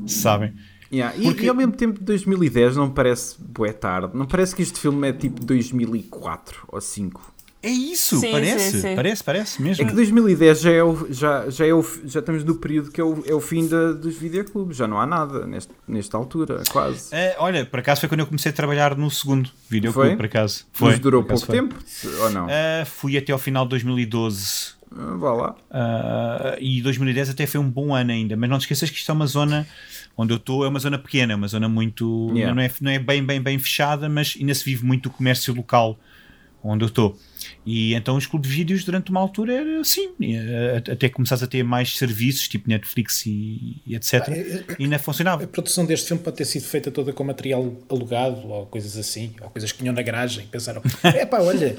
sabem? 0.06 0.54
Yeah, 0.93 1.16
e- 1.16 1.22
Porque- 1.22 1.45
E, 1.45 1.49
ao 1.49 1.55
mesmo 1.55 1.72
tempo 1.72 2.01
2010 2.03 2.76
não 2.76 2.91
parece 2.91 3.36
bué 3.38 3.72
tarde. 3.72 4.11
Não 4.16 4.26
parece 4.26 4.55
que 4.57 4.62
este 4.62 4.78
filme 4.80 5.09
é 5.09 5.12
tipo 5.12 5.45
2004 5.45 6.64
ou 6.68 6.80
5. 6.80 7.32
É 7.62 7.68
isso, 7.68 8.18
Sim, 8.18 8.32
parece, 8.32 8.70
sim, 8.72 8.80
sim. 8.80 8.97
parece, 8.97 9.22
parece 9.22 9.62
mesmo. 9.62 9.84
É 9.84 9.86
que 9.86 9.95
2010 9.95 10.61
já, 10.62 10.70
é 10.70 10.82
o, 10.82 11.07
já, 11.12 11.51
já, 11.51 11.66
é 11.66 11.74
o, 11.74 11.84
já 12.07 12.20
estamos 12.20 12.43
no 12.43 12.55
período 12.55 12.91
que 12.91 12.99
é 12.99 13.05
o, 13.05 13.22
é 13.26 13.34
o 13.34 13.41
fim 13.41 13.68
da, 13.68 13.93
dos 13.93 14.16
videoclubes. 14.16 14.78
Já 14.78 14.88
não 14.88 14.99
há 14.99 15.05
nada 15.05 15.47
neste, 15.47 15.70
nesta 15.86 16.16
altura, 16.16 16.62
quase. 16.70 17.14
Eh, 17.14 17.36
olha, 17.38 17.66
por 17.66 17.80
acaso 17.80 18.01
foi 18.01 18.09
quando 18.09 18.20
eu 18.20 18.26
comecei 18.26 18.49
a 18.51 18.55
trabalhar 18.55 18.97
no 18.97 19.11
segundo 19.11 19.51
videoclube, 19.68 20.09
Foi? 20.09 20.16
por 20.16 20.24
acaso. 20.24 20.64
Foi, 20.72 20.91
Mas 20.93 20.99
durou 21.01 21.22
pouco 21.22 21.45
foi. 21.45 21.55
tempo, 21.55 21.74
ou 22.22 22.30
não? 22.30 22.49
Eh, 22.49 22.86
fui 22.86 23.18
até 23.18 23.30
ao 23.30 23.38
final 23.38 23.64
de 23.66 23.70
2012 23.70 24.72
Ah, 24.91 25.16
Vá 25.18 25.32
lá. 25.34 25.51
Uh, 25.70 26.57
e 26.61 26.80
2010 26.82 27.28
até 27.30 27.47
foi 27.47 27.61
um 27.61 27.68
bom 27.70 27.95
ano 27.95 28.11
ainda, 28.11 28.36
mas 28.38 28.49
não 28.49 28.57
te 28.59 28.62
esqueças 28.62 28.88
que 28.91 28.97
isto 28.97 29.11
é 29.12 29.14
uma 29.14 29.26
zona 29.26 29.66
onde 30.20 30.32
eu 30.32 30.36
estou, 30.36 30.64
é 30.64 30.68
uma 30.68 30.78
zona 30.78 30.98
pequena, 30.98 31.32
é 31.32 31.36
uma 31.36 31.48
zona 31.48 31.68
muito. 31.68 32.30
Yeah. 32.34 32.54
Não, 32.54 32.62
é, 32.62 32.70
não 32.80 32.90
é 32.90 32.98
bem, 32.98 33.24
bem, 33.24 33.40
bem 33.40 33.58
fechada, 33.58 34.08
mas 34.08 34.36
ainda 34.38 34.54
se 34.54 34.64
vive 34.64 34.84
muito 34.84 35.06
o 35.06 35.10
comércio 35.10 35.54
local 35.54 35.98
onde 36.62 36.84
eu 36.84 36.88
estou. 36.88 37.18
E 37.64 37.94
então 37.94 38.16
os 38.16 38.26
clubes 38.26 38.50
de 38.50 38.56
vídeos 38.56 38.84
durante 38.84 39.10
uma 39.10 39.18
altura 39.18 39.54
era 39.54 39.80
assim, 39.80 40.10
eh, 40.20 40.82
até 40.92 41.08
começares 41.08 41.42
a 41.42 41.46
ter 41.46 41.62
mais 41.62 41.96
serviços 41.96 42.46
tipo 42.48 42.68
Netflix 42.68 43.24
e, 43.24 43.80
e 43.86 43.94
etc. 43.94 44.28
E 44.78 44.84
ainda 44.84 44.98
funcionava. 44.98 45.42
A 45.44 45.46
produção 45.46 45.86
deste 45.86 46.08
filme 46.08 46.22
pode 46.22 46.36
ter 46.36 46.44
sido 46.44 46.64
feita 46.64 46.90
toda 46.90 47.14
com 47.14 47.24
material 47.24 47.74
alugado 47.88 48.46
ou 48.46 48.66
coisas 48.66 48.98
assim, 48.98 49.32
ou 49.40 49.48
coisas 49.48 49.72
que 49.72 49.78
tinham 49.78 49.94
na 49.94 50.02
garagem. 50.02 50.46
Pensaram, 50.48 50.82
é 51.02 51.24
pá, 51.24 51.40
olha, 51.40 51.78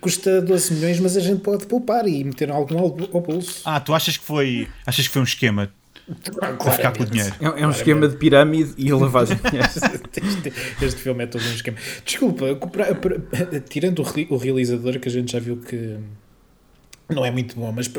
custa 0.00 0.40
12 0.40 0.74
milhões, 0.74 1.00
mas 1.00 1.16
a 1.16 1.20
gente 1.20 1.40
pode 1.40 1.66
poupar 1.66 2.06
e 2.06 2.22
meter 2.22 2.52
algum 2.52 2.78
ao 2.78 3.20
bolso. 3.20 3.62
Ah, 3.64 3.80
tu 3.80 3.92
achas 3.92 4.16
que 4.16 4.24
foi, 4.24 4.68
achas 4.86 5.08
que 5.08 5.12
foi 5.12 5.22
um 5.22 5.24
esquema 5.24 5.72
para 6.58 6.72
ficar 6.72 6.92
com 6.96 7.02
o 7.02 7.06
dinheiro? 7.06 7.34
É, 7.40 7.62
é 7.62 7.66
um 7.66 7.70
esquema 7.70 8.06
de 8.08 8.16
pirâmide 8.16 8.74
e 8.76 8.92
lavagem 8.92 9.36
de 9.42 9.42
dinheiro. 9.42 9.68
Este, 9.68 10.84
este 10.84 11.00
filme 11.00 11.24
é 11.24 11.26
todo 11.26 11.42
um 11.42 11.54
esquema. 11.54 11.76
Desculpa, 12.04 12.46
tirando 13.68 14.00
o, 14.02 14.34
o 14.34 14.36
realizador 14.36 14.98
que 15.00 15.08
a 15.08 15.10
gente 15.10 15.32
já 15.32 15.38
viu 15.38 15.56
que 15.56 15.96
não 17.08 17.24
é 17.24 17.30
muito 17.30 17.56
bom, 17.56 17.70
mas 17.72 17.90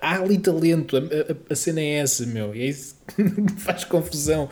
há 0.00 0.16
ali 0.20 0.38
talento. 0.38 0.96
A, 0.96 1.00
a- 1.00 1.36
a 1.52 1.54
cena 1.56 1.80
é 1.80 1.98
essa, 1.98 2.24
meu. 2.26 2.54
E 2.54 2.62
é 2.62 2.66
isso 2.66 2.96
que 3.14 3.22
me 3.40 3.50
faz 3.58 3.84
confusão. 3.84 4.48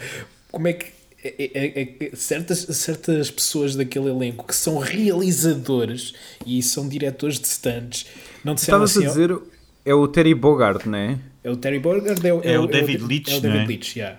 Como 0.51 0.69
é 0.69 0.73
que 0.75 0.87
é- 1.25 1.35
é- 1.39 1.83
é- 1.83 1.97
é- 2.07 2.17
certas, 2.17 2.59
certas 2.59 3.31
pessoas 3.31 3.75
daquele 3.75 4.09
elenco 4.11 4.47
que 4.47 4.55
são 4.55 4.79
realizadores 4.79 6.13
e 6.47 6.63
são 6.63 6.89
diretores 6.89 7.39
de 7.41 7.49
stunts 7.49 8.07
não 8.45 8.55
disseram 8.55 8.85
Estavas 8.85 8.97
assim. 8.97 9.07
a 9.07 9.09
dizer, 9.09 9.39
é 9.87 9.95
o 9.95 10.07
Terry 10.07 10.35
Bogard, 10.35 10.87
não 10.89 10.99
é? 10.99 11.19
É 11.45 11.51
o 11.51 11.57
Terry 11.57 11.79
Bogard, 11.79 12.27
é 12.27 12.33
o, 12.35 12.41
É 12.43 12.59
o 12.59 12.67
David 12.67 13.05
Leitch, 13.05 13.29
É 13.29 13.33
o 13.33 13.35
não 13.35 13.41
David 13.43 13.65
é? 13.65 13.67
Leitch, 13.67 13.97
yeah. 13.97 14.19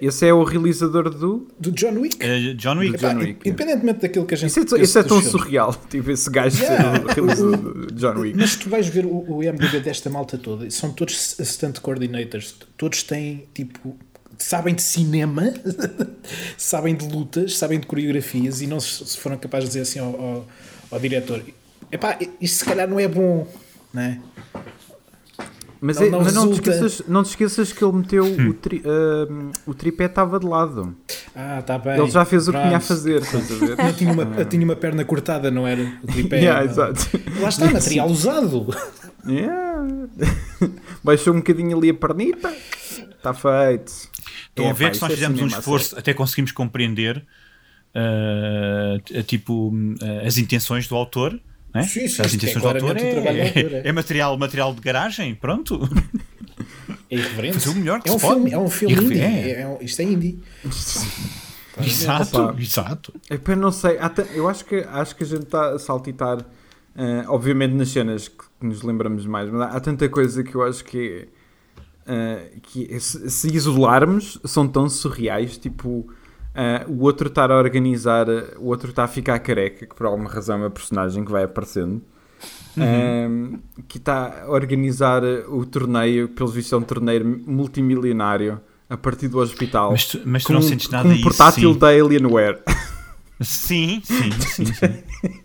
Esse 0.00 0.26
é 0.26 0.32
o 0.32 0.42
realizador 0.44 1.10
do. 1.10 1.46
Do 1.60 1.70
John 1.70 1.98
Wick. 2.00 2.16
Eh, 2.24 2.54
John 2.54 2.78
Wick. 2.78 2.94
Epá, 2.94 3.12
John 3.12 3.18
Wick, 3.18 3.46
independentemente 3.46 4.00
daquilo 4.00 4.24
que 4.24 4.32
a 4.32 4.36
gente 4.36 4.48
Isso 4.48 4.76
é, 4.76 4.80
isso 4.80 4.98
é 4.98 5.02
tão 5.02 5.20
surreal, 5.20 5.74
tipo, 5.90 6.10
esse 6.10 6.30
gajo 6.30 6.56
Yeah. 6.62 7.12
ser 7.12 7.20
o 7.20 7.26
realizador 7.26 7.86
de 7.86 7.94
John 7.94 8.18
Wick. 8.18 8.38
Mas 8.38 8.56
tu 8.56 8.70
vais 8.70 8.88
ver 8.88 9.04
o, 9.04 9.34
o 9.36 9.42
IMDB 9.42 9.80
desta 9.80 10.08
malta 10.08 10.38
toda, 10.38 10.70
são 10.70 10.90
todos 10.90 11.36
stunt 11.38 11.80
coordinators, 11.80 12.54
todos 12.78 13.02
têm 13.02 13.44
tipo. 13.52 13.94
Sabem 14.38 14.74
de 14.74 14.82
cinema, 14.82 15.52
sabem 16.56 16.94
de 16.96 17.06
lutas, 17.06 17.56
sabem 17.56 17.78
de 17.78 17.86
coreografias 17.86 18.62
e 18.62 18.66
não 18.66 18.80
se 18.80 19.04
se 19.06 19.18
foram 19.18 19.36
capazes 19.36 19.68
de 19.68 19.78
dizer 19.78 19.82
assim 19.82 19.98
ao, 19.98 20.20
ao, 20.20 20.48
ao 20.92 20.98
diretor: 20.98 21.42
epá, 21.92 22.18
isto 22.40 22.56
se 22.58 22.64
calhar 22.64 22.88
não 22.88 22.98
é 22.98 23.06
bom, 23.06 23.46
não 23.92 24.02
é? 24.02 24.18
Mas, 25.86 25.98
Não- 25.98 26.06
é- 26.06 26.10
não 26.10 26.22
mas 26.22 26.34
não, 26.34 26.48
te 26.48 26.54
esqueças, 26.54 27.02
não 27.06 27.22
te 27.22 27.26
esqueças 27.28 27.72
que 27.72 27.84
ele 27.84 27.92
meteu 27.92 28.24
Hum. 28.24 28.48
o, 28.48 28.54
tri, 28.54 28.82
ah, 28.86 29.52
o 29.66 29.74
tripé 29.74 30.06
estava 30.06 30.40
de 30.40 30.46
lado. 30.46 30.96
Ah, 31.36 31.58
está 31.60 31.76
bem. 31.78 31.98
ele 31.98 32.10
já 32.10 32.24
fez 32.24 32.48
o 32.48 32.52
que 32.52 32.56
tinha 32.58 32.68
a 32.68 32.70
pronto. 32.70 32.84
fazer, 32.86 33.20
estás 33.22 33.52
a 33.52 33.54
ver? 33.66 33.78
Eu 33.78 33.92
tinha, 33.92 34.12
uma, 34.12 34.22
eu 34.38 34.44
tinha 34.46 34.64
uma 34.64 34.76
perna 34.76 35.04
cortada, 35.04 35.50
não 35.50 35.66
era? 35.66 35.82
O 36.02 36.06
tripé. 36.06 36.38
Yeah, 36.38 36.64
exato. 36.64 37.00
Lá 37.38 37.48
está, 37.50 37.70
material 37.70 38.08
usado. 38.10 38.66
Yeah. 39.28 39.84
Baixou 41.04 41.34
um 41.34 41.38
bocadinho 41.38 41.76
ali 41.76 41.90
a 41.90 41.94
pernita, 41.94 42.50
está 43.16 43.34
feito. 43.34 43.92
Estão 44.48 44.66
a 44.66 44.68
É, 44.70 44.72
ver 44.72 44.84
pá, 44.84 44.90
que 44.90 44.96
se 44.96 45.02
nós 45.02 45.10
é 45.12 45.14
fizemos 45.16 45.40
um 45.40 45.44
a 45.44 45.48
esforço, 45.48 45.98
até 45.98 46.14
conseguimos 46.14 46.52
compreender 46.52 47.22
t- 49.04 49.22
tipo 49.24 49.72
eh, 50.02 50.26
as 50.26 50.38
intenções 50.38 50.86
do 50.88 50.94
autor. 50.96 51.38
Né? 51.74 51.82
Sim, 51.82 52.06
sim, 52.06 52.22
as 52.22 52.32
é 52.32 52.36
intenções 52.36 52.62
do 52.62 52.68
autor 52.68 52.90
autor, 52.90 53.26
é, 53.26 53.48
é. 53.48 53.82
é 53.88 53.92
material, 53.92 54.38
material 54.38 54.72
de 54.72 54.80
garagem, 54.80 55.34
pronto. 55.34 55.80
É 57.10 57.16
irreverente. 57.16 57.54
Fazer 57.54 57.70
o 57.70 57.74
melhor 57.74 58.00
que 58.00 58.08
é 58.08 58.12
um 58.12 58.18
se 58.18 58.24
pode. 58.24 58.34
filme, 58.36 58.52
é 58.52 58.58
um 58.58 58.70
filme 58.70 58.94
indie. 58.94 59.20
É, 59.20 59.60
é 59.62 59.66
um- 59.66 59.78
isto 59.80 60.00
é 60.00 60.04
indie. 60.04 60.38
exato, 61.82 62.42
Opa. 62.42 62.60
exato. 62.60 63.14
É 63.28 63.36
pá, 63.36 63.56
não 63.56 63.72
sei, 63.72 63.98
eu 64.34 64.48
acho 64.48 64.64
que, 64.64 64.76
acho 64.76 65.16
que 65.16 65.24
a 65.24 65.26
gente 65.26 65.42
está 65.42 65.74
a 65.74 65.78
saltitar, 65.78 66.38
eh, 66.96 67.24
obviamente 67.26 67.72
nas 67.74 67.88
cenas 67.88 68.28
que 68.28 68.44
nos 68.60 68.82
lembramos 68.82 69.26
mais, 69.26 69.50
mas 69.50 69.60
há, 69.62 69.64
há 69.76 69.80
tanta 69.80 70.08
coisa 70.08 70.44
que 70.44 70.54
eu 70.54 70.62
acho 70.62 70.84
que, 70.84 71.26
eh, 72.06 72.52
que 72.62 73.00
se, 73.00 73.28
se 73.28 73.48
isolarmos 73.54 74.38
são 74.44 74.68
tão 74.68 74.88
surreais, 74.88 75.58
tipo 75.58 76.08
eh, 76.54 76.84
o 76.88 77.02
outro 77.02 77.28
estar 77.28 77.50
a 77.50 77.56
organizar, 77.56 78.26
o 78.58 78.66
outro 78.66 78.90
está 78.90 79.04
a 79.04 79.08
ficar 79.08 79.38
careca, 79.40 79.86
que 79.86 79.94
por 79.94 80.06
alguma 80.06 80.30
razão 80.30 80.56
é 80.56 80.60
uma 80.60 80.70
personagem 80.70 81.24
que 81.24 81.32
vai 81.32 81.44
aparecendo. 81.44 82.02
eh, 82.76 83.28
que 83.88 83.98
está 83.98 84.44
a 84.44 84.50
organizar 84.50 85.22
o 85.48 85.64
torneio, 85.64 86.28
pelos 86.28 86.54
vistos 86.54 86.72
é 86.72 86.76
um 86.76 86.82
torneio 86.82 87.42
multimilionário 87.46 88.60
a 88.88 88.96
partir 88.96 89.28
do 89.28 89.38
hospital 89.38 89.92
Mas 89.92 90.06
tu, 90.06 90.20
mas 90.24 90.42
tu 90.42 90.48
com, 90.48 90.52
não 90.54 90.62
sentes 90.62 90.88
nada 90.90 91.08
com 91.08 91.14
um 91.14 91.20
portátil 91.22 91.72
sim. 91.72 91.78
da 91.78 91.88
Alienware. 91.88 92.60
Sim, 93.40 94.00
sim, 94.04 94.30
sim, 94.40 94.66
sim. 94.66 95.02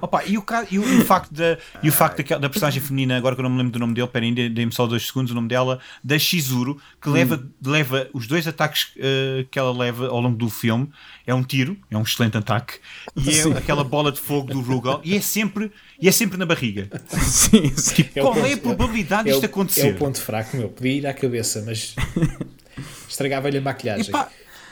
Opa, 0.00 0.24
e 0.24 0.38
o, 0.38 0.44
e 0.70 0.78
o, 0.78 1.00
o 1.00 1.04
facto, 1.04 1.32
da, 1.32 1.58
e 1.82 1.88
o 1.88 1.92
facto 1.92 2.22
da 2.38 2.48
personagem 2.48 2.80
feminina, 2.80 3.16
agora 3.16 3.34
que 3.34 3.40
eu 3.40 3.42
não 3.44 3.50
me 3.50 3.58
lembro 3.58 3.72
do 3.72 3.78
nome 3.78 3.94
dele, 3.94 4.06
peraí, 4.08 4.32
dê-me 4.48 4.72
só 4.72 4.86
dois 4.86 5.06
segundos 5.06 5.32
o 5.32 5.34
nome 5.34 5.48
dela, 5.48 5.80
da 6.02 6.18
Shizuru, 6.18 6.80
que 7.00 7.08
leva, 7.08 7.42
leva 7.64 8.08
os 8.12 8.26
dois 8.26 8.46
ataques 8.46 8.92
eh, 8.96 9.46
que 9.50 9.58
ela 9.58 9.72
leva 9.76 10.08
ao 10.08 10.20
longo 10.20 10.36
do 10.36 10.48
filme. 10.48 10.88
É 11.26 11.34
um 11.34 11.42
tiro, 11.42 11.76
é 11.90 11.96
um 11.96 12.02
excelente 12.02 12.36
ataque, 12.36 12.74
e 13.16 13.28
é 13.30 13.32
Sim. 13.32 13.52
aquela 13.54 13.84
bola 13.84 14.10
de 14.10 14.18
fogo 14.20 14.52
do 14.52 14.60
Rugal, 14.60 15.00
e 15.04 15.16
é 15.16 15.20
sempre, 15.20 15.70
e 16.00 16.08
é 16.08 16.12
sempre 16.12 16.36
na 16.36 16.44
barriga. 16.46 16.88
sim, 17.20 17.72
sim. 17.76 18.08
É 18.14 18.20
Qual 18.20 18.34
ponto- 18.34 18.46
é 18.46 18.52
a 18.54 18.56
probabilidade 18.58 19.28
é 19.28 19.32
disto 19.32 19.44
acontecer? 19.46 19.88
É 19.88 19.90
o 19.92 19.94
ponto 19.96 20.20
fraco, 20.20 20.56
meu. 20.56 20.68
Podia 20.68 20.92
ir 20.92 21.06
à 21.06 21.14
cabeça, 21.14 21.62
mas 21.64 21.94
estragava-lhe 23.08 23.58
a 23.58 23.60
maquilhagem. 23.60 24.06
Epá, 24.08 24.28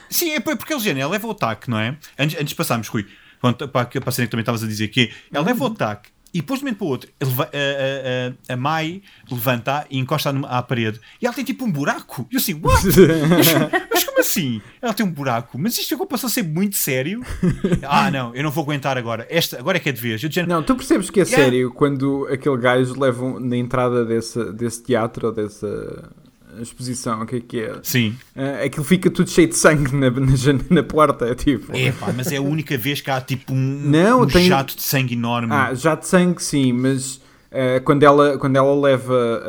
sim, 0.09 0.33
é 0.33 0.41
porque 0.41 0.73
ele 0.73 0.81
gênio, 0.83 1.03
ela 1.03 1.13
leva 1.13 1.27
o 1.27 1.31
ataque, 1.31 1.71
não 1.71 1.79
é? 1.79 1.97
Antes, 2.19 2.37
antes 2.37 2.49
de 2.49 2.55
passarmos, 2.55 2.89
Rui, 2.89 3.07
quando, 3.41 3.69
para, 3.69 3.87
para 3.87 4.09
a 4.09 4.13
cena 4.13 4.27
que 4.27 4.31
também 4.31 4.43
estavas 4.43 4.63
a 4.63 4.67
dizer, 4.67 4.89
que 4.89 5.11
ela 5.33 5.45
leva 5.45 5.65
o 5.65 5.67
ataque 5.67 6.11
e 6.33 6.41
depois 6.41 6.61
de 6.61 6.65
um 6.65 6.69
momento 6.69 6.79
para 6.79 6.87
o 6.87 6.89
outro, 6.91 7.11
ele 7.21 7.33
a, 7.33 8.53
a, 8.53 8.55
a, 8.55 8.57
Mai 8.57 9.03
levanta 9.31 9.85
e 9.91 9.99
encosta 9.99 10.31
à 10.31 10.63
parede 10.63 11.01
e 11.21 11.27
ela 11.27 11.35
tem 11.35 11.45
tipo 11.45 11.65
um 11.65 11.71
buraco. 11.73 12.27
E 12.31 12.37
eu 12.37 12.39
assim, 12.39 12.55
what? 12.55 12.85
mas, 12.87 13.89
mas 13.91 14.05
como 14.05 14.21
assim? 14.21 14.63
Ela 14.81 14.95
tem 14.95 15.05
um 15.05 15.11
buraco, 15.11 15.59
mas 15.59 15.77
isto 15.77 15.95
agora 15.95 16.09
passou 16.09 16.29
a 16.29 16.31
ser 16.31 16.43
muito 16.43 16.77
sério. 16.77 17.23
Ah, 17.83 18.11
não, 18.11 18.35
eu 18.35 18.43
não 18.43 18.51
vou 18.51 18.63
aguentar 18.63 18.97
agora. 18.97 19.27
Esta, 19.29 19.59
agora 19.59 19.79
é 19.79 19.81
que 19.81 19.89
é 19.89 19.93
de 19.93 20.01
vez. 20.01 20.21
Género, 20.21 20.49
Não, 20.49 20.63
tu 20.63 20.77
percebes 20.77 21.11
que 21.11 21.21
é 21.21 21.25
Yeah. 21.31 21.45
sério 21.45 21.71
quando 21.73 22.27
aquele 22.31 22.57
gajo 22.57 22.99
leva 22.99 23.39
na 23.41 23.57
entrada 23.57 24.05
desse, 24.05 24.53
desse 24.53 24.83
teatro 24.83 25.29
ou 25.29 25.33
dessa 25.33 26.11
exposição, 26.61 27.23
o 27.23 27.27
que 27.27 27.37
é 27.37 27.41
que 27.41 27.61
é? 27.61 27.79
Sim, 27.83 28.17
Ah, 28.35 28.65
aquilo 28.65 28.85
fica 28.85 29.11
tudo 29.11 29.29
cheio 29.31 29.49
de 29.49 29.57
sangue 29.57 29.95
na, 29.95 30.11
na, 30.11 30.27
na 30.71 30.83
porta, 30.83 31.27
é 31.27 31.35
tipo. 31.35 31.75
é 31.77 31.93
pá, 31.93 32.13
mas 32.15 32.31
é 32.33 32.37
a 32.37 32.43
única 32.43 32.77
vez 32.79 33.01
que 33.01 33.11
há 33.11 33.21
tipo 33.21 33.53
um, 33.53 33.57
Não, 33.57 34.23
um 34.23 34.27
tem- 34.27 34.47
jato 34.47 34.75
de 34.77 34.83
sangue 34.83 35.15
enorme. 35.15 35.53
Ah, 35.53 35.73
já 35.75 35.95
de 35.95 36.07
sangue 36.07 36.43
sim, 36.43 36.73
mas 36.73 37.21
ah, 37.53 37.81
quando, 37.85 38.03
ela, 38.03 38.39
quando 38.39 38.57
ela 38.57 38.75
leva 38.81 39.43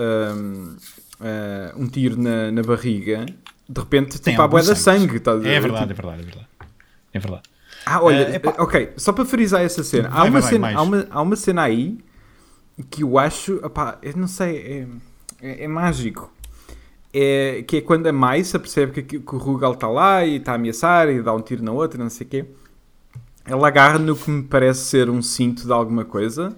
ah, 1.20 1.74
um 1.78 1.88
tiro 1.88 2.20
na, 2.22 2.52
na 2.52 2.62
barriga, 2.62 3.26
de 3.70 3.80
repente 3.80 4.20
Tem 4.20 4.34
tipo, 4.34 4.42
há 4.44 4.48
boeda 4.48 4.76
sangue. 4.76 5.20
sangue. 5.20 5.22
a 5.26 5.32
é 5.32 5.60
ver? 5.60 5.62
verdade, 5.62 5.88
Tipo, 5.94 6.02
é 6.08 6.16
verdade, 6.16 6.22
é 6.22 6.26
verdade. 6.26 6.48
É 7.14 7.20
verdade. 7.20 7.44
Ah, 7.86 8.02
olha, 8.04 8.42
ok, 8.60 8.92
só 8.96 9.12
para 9.12 9.26
frisar 9.26 9.62
essa 9.62 9.84
cena, 9.84 10.08
há, 10.10 10.20
Vai, 10.20 10.30
uma 10.30 10.40
vai, 10.42 10.50
cena 10.52 10.72
há, 10.78 10.82
uma, 10.82 11.08
há 11.10 11.22
uma 11.22 11.36
cena 11.36 11.64
aí 11.64 11.98
que 12.90 13.04
eu 13.04 13.18
acho, 13.18 13.56
opá, 13.64 13.98
eu 14.04 14.14
não 14.16 14.28
sei, 14.28 14.58
é, 15.42 15.48
é, 15.48 15.64
é 15.64 15.68
mágico. 15.68 16.32
É, 17.14 17.64
que 17.68 17.78
é 17.78 17.82
quando 17.82 18.08
a 18.08 18.14
Mai 18.14 18.44
se 18.44 18.56
apercebe 18.56 19.02
que, 19.04 19.20
que 19.20 19.36
o 19.36 19.38
Rugal 19.38 19.74
está 19.74 19.88
lá 19.90 20.26
e 20.26 20.38
está 20.38 20.54
a 20.54 20.56
ameaçar 20.56 21.10
e 21.10 21.22
dá 21.22 21.34
um 21.34 21.42
tiro 21.42 21.62
na 21.64 21.72
outra, 21.72 22.02
não 22.02 22.10
sei 22.10 22.26
o 22.26 22.30
quê. 22.30 22.46
Ela 23.46 23.68
agarra 23.68 24.00
no 24.00 24.16
que 24.16 24.30
me 24.32 24.44
parece 24.44 24.86
ser 24.86 25.10
um 25.10 25.22
cinto 25.22 25.66
de 25.66 25.74
alguma 25.74 26.06
coisa. 26.06 26.56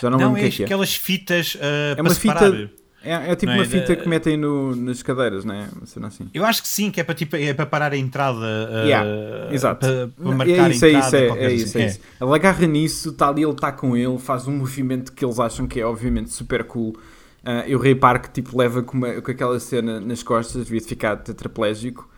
Já 0.00 0.10
não, 0.10 0.18
Não, 0.18 0.36
é 0.36 0.40
que 0.40 0.46
é 0.46 0.50
que 0.50 0.62
é. 0.62 0.64
aquelas 0.64 0.94
fitas 0.96 1.54
uh, 1.54 1.58
É 1.92 2.02
para 2.02 2.10
separar. 2.14 2.50
fita- 2.52 2.70
É, 3.04 3.32
é 3.32 3.36
tipo 3.36 3.52
Não 3.52 3.58
uma 3.58 3.64
é? 3.64 3.68
fita 3.68 3.94
Da- 3.94 4.02
que 4.02 4.08
metem 4.08 4.36
no, 4.36 4.74
nas 4.74 5.02
cadeiras, 5.02 5.44
não 5.44 5.54
é? 5.54 5.68
Cena 5.84 6.06
assim. 6.08 6.26
Eu 6.32 6.44
acho 6.44 6.62
que 6.62 6.68
sim, 6.68 6.90
que 6.90 6.98
é 7.00 7.04
para, 7.04 7.14
tipo, 7.14 7.36
é 7.36 7.52
para 7.52 7.66
parar 7.66 7.92
a 7.92 7.96
entrada. 7.98 8.38
uh, 8.38 8.86
Yeah, 8.86 9.54
Exato. 9.54 9.86
Para, 9.86 10.08
para 10.08 10.34
marcar 10.34 10.70
é 10.70 10.74
isso, 10.74 10.84
a 10.86 10.88
é 10.88 10.90
entrada. 10.92 11.06
isso, 11.06 11.16
é, 11.16 11.26
qualquer 11.28 11.50
é 11.50 11.52
isso, 11.52 11.64
assim. 11.66 11.82
é 11.82 11.86
isso. 11.86 12.00
Ela 12.18 12.34
agarra 12.36 12.66
nisso, 12.66 13.10
está 13.10 13.28
ali, 13.28 13.42
ele 13.42 13.52
está 13.52 13.70
com 13.70 13.94
ele, 13.96 14.18
faz 14.18 14.48
um 14.48 14.56
movimento 14.56 15.12
que 15.12 15.22
eles 15.24 15.38
acham 15.38 15.66
que 15.68 15.78
é 15.78 15.86
obviamente 15.86 16.30
super 16.30 16.64
cool. 16.64 16.96
Ah, 17.44 17.64
eu 17.68 17.78
reparo 17.78 18.20
que 18.20 18.30
tipo, 18.30 18.56
leva 18.58 18.82
com, 18.82 18.96
uma- 18.96 19.20
com 19.20 19.30
aquela 19.30 19.58
cena 19.60 20.00
nas 20.00 20.22
costas, 20.22 20.64
devia 20.64 20.80
ficar 20.80 21.16
tetraplégico. 21.16 22.08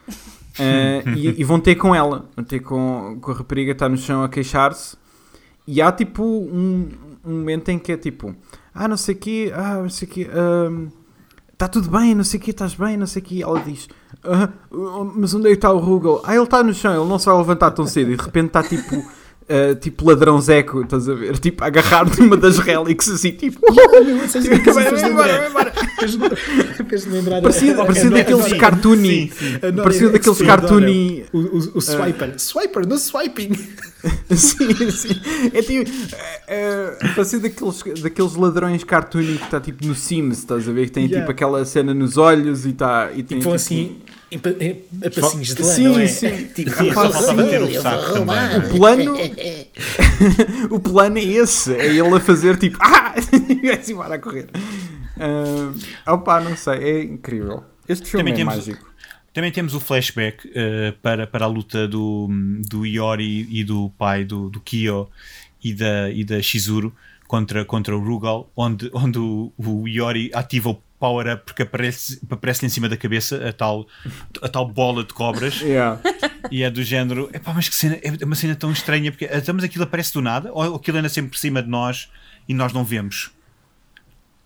Ah, 0.58 1.02
e, 1.16 1.40
e 1.40 1.44
vão 1.44 1.58
ter 1.60 1.74
com 1.74 1.94
ela, 1.94 2.28
vão 2.36 2.44
ter 2.44 2.60
com, 2.60 3.18
com 3.20 3.30
a 3.30 3.34
rapariga 3.34 3.72
está 3.72 3.88
no 3.88 3.96
chão 3.96 4.22
a 4.22 4.28
queixar-se. 4.28 4.96
E 5.66 5.82
há 5.82 5.90
tipo 5.90 6.22
um, 6.22 6.88
um 7.24 7.32
momento 7.38 7.68
em 7.70 7.78
que 7.78 7.90
é 7.92 7.96
tipo, 7.96 8.34
ah, 8.72 8.86
não 8.86 8.96
sei 8.96 9.14
o 9.16 9.18
quê, 9.18 9.52
ah, 9.54 9.80
não 9.82 9.88
sei 9.90 10.06
o 10.06 10.10
quê, 10.10 10.28
está 11.52 11.66
tudo 11.66 11.90
bem, 11.90 12.14
não 12.14 12.22
sei 12.22 12.38
o 12.38 12.42
quê, 12.42 12.50
estás 12.52 12.74
bem, 12.74 12.96
não 12.96 13.06
sei 13.06 13.20
o 13.20 13.24
quê. 13.24 13.40
Ela 13.42 13.58
diz, 13.60 13.88
"Ah, 14.22 14.48
mas 15.16 15.34
onde 15.34 15.46
é 15.46 15.50
que 15.50 15.56
está 15.56 15.72
o 15.72 15.78
Rugal? 15.78 16.22
Ah, 16.24 16.34
ele 16.34 16.44
está 16.44 16.62
no 16.62 16.72
chão, 16.72 16.94
ele 17.00 17.08
não 17.08 17.18
se 17.18 17.26
vai 17.26 17.36
levantar 17.36 17.72
tão 17.72 17.84
cedo. 17.86 18.12
E 18.12 18.16
de 18.16 18.22
repente 18.22 18.46
está 18.46 18.62
tipo, 18.62 18.94
ah, 19.48 19.74
tipo 19.74 20.08
ladrão 20.08 20.40
Zeco, 20.40 20.82
estás 20.82 21.08
a 21.08 21.14
ver? 21.14 21.38
Tipo, 21.46 21.62
a 21.64 21.66
agarrar 21.66 22.06
numa 22.18 22.36
das 22.36 22.58
rélicas 22.58 23.08
assim, 23.08 23.32
tipo, 23.32 23.60
Tipo, 23.66 24.72
vai 24.72 25.10
embora, 25.10 25.38
vai 25.38 25.48
embora. 25.48 25.72
Fez-me 26.88 27.14
lembrar 27.14 27.40
Parecia, 27.42 27.74
daqueles 27.74 28.52
cartoony, 28.54 29.32
parecia 29.82 30.08
daqueles 30.10 30.42
cartoony, 30.42 31.24
O, 31.32 31.38
o, 31.38 31.56
o 31.76 31.80
swiper. 31.80 32.34
Swiper, 32.38 32.86
no 32.86 32.98
swiping. 32.98 33.52
sim, 34.36 34.90
sim. 34.90 35.20
É 35.52 35.62
tipo, 35.62 35.90
é, 36.48 36.96
é, 36.98 37.08
parecia 37.14 37.38
daqueles, 37.40 37.82
daqueles 38.02 38.34
ladrões 38.34 38.84
cartoony 38.84 39.36
que 39.38 39.44
está 39.44 39.60
tipo 39.60 39.86
no 39.86 39.94
Sims, 39.94 40.38
estás 40.38 40.68
a 40.68 40.72
ver? 40.72 40.86
Que 40.86 40.92
tem 40.92 41.04
Yeah. 41.06 41.20
tipo 41.20 41.30
aquela 41.32 41.64
cena 41.64 41.92
nos 41.94 42.16
olhos 42.16 42.64
e 42.66 42.70
está. 42.70 43.10
E 43.14 43.22
tem, 43.22 43.38
E 43.38 43.40
tipo, 43.40 43.52
assim, 43.52 43.98
em, 44.30 44.38
pa- 44.38 44.50
em- 44.60 44.82
a 45.04 45.10
passinhos 45.10 45.54
de 45.54 45.62
lã, 45.62 45.68
Sim, 45.68 45.84
não 45.88 45.98
é? 46.00 46.06
sim. 46.06 46.46
Tipo, 46.54 46.70
Sim, 46.70 46.92
só 46.92 47.10
faltava 47.10 47.44
ter 47.44 47.62
o 47.62 47.80
saco 47.82 48.12
também. 48.12 48.36
é? 48.36 48.58
O 48.58 48.76
plano, 48.76 49.14
o 50.70 50.80
plano 50.80 51.18
é 51.18 51.22
esse, 51.24 51.72
é 51.74 51.86
ele 51.86 52.14
a 52.14 52.20
fazer 52.20 52.56
tipo, 52.56 52.78
ah, 52.80 53.14
e 53.48 53.66
vai-se 53.66 53.92
embora 53.92 54.14
a 54.14 54.18
correr. 54.18 54.46
Ah, 55.18 56.12
opa, 56.14 56.40
não 56.40 56.56
sei, 56.56 56.74
é 56.78 57.02
incrível. 57.02 57.64
Este 57.88 58.08
filme 58.10 58.30
Também 58.30 58.34
é 58.34 58.36
temos- 58.36 58.56
mágico. 58.56 58.86
Também 59.36 59.52
temos 59.52 59.74
o 59.74 59.80
flashback 59.80 60.48
uh, 60.48 60.96
para, 61.02 61.26
para 61.26 61.44
a 61.44 61.46
luta 61.46 61.86
do, 61.86 62.26
do 62.66 62.86
Iori 62.86 63.46
e 63.50 63.62
do 63.64 63.90
pai 63.98 64.24
do, 64.24 64.48
do 64.48 64.58
Kyo 64.62 65.10
e 65.62 65.74
da, 65.74 66.08
e 66.10 66.24
da 66.24 66.40
Shizuru 66.40 66.90
contra, 67.28 67.62
contra 67.62 67.94
o 67.94 68.00
Rugal, 68.02 68.50
onde, 68.56 68.88
onde 68.96 69.18
o, 69.18 69.52
o 69.58 69.86
Iori 69.86 70.30
ativa 70.32 70.70
o 70.70 70.82
power-up 70.98 71.44
porque 71.44 71.64
aparece- 71.64 72.18
aparece-lhe 72.30 72.68
em 72.68 72.70
cima 72.70 72.88
da 72.88 72.96
cabeça 72.96 73.46
a 73.46 73.52
tal, 73.52 73.86
a 74.40 74.48
tal 74.48 74.66
bola 74.66 75.04
de 75.04 75.12
cobras 75.12 75.60
Yeah. 75.60 76.00
e 76.50 76.62
é 76.62 76.70
do 76.70 76.82
género, 76.82 77.28
epá, 77.30 77.52
mas 77.52 77.68
que 77.68 77.74
cena, 77.74 77.98
é 78.02 78.24
uma 78.24 78.36
cena 78.36 78.56
tão 78.56 78.72
estranha 78.72 79.12
porque 79.12 79.26
estamos 79.26 79.62
aquilo 79.62 79.84
aparece 79.84 80.14
do 80.14 80.22
nada 80.22 80.50
ou 80.50 80.76
aquilo 80.76 80.96
anda 80.96 81.10
sempre 81.10 81.32
por 81.32 81.36
cima 81.36 81.62
de 81.62 81.68
nós 81.68 82.08
e 82.48 82.54
nós 82.54 82.72
não 82.72 82.84
vemos. 82.84 83.35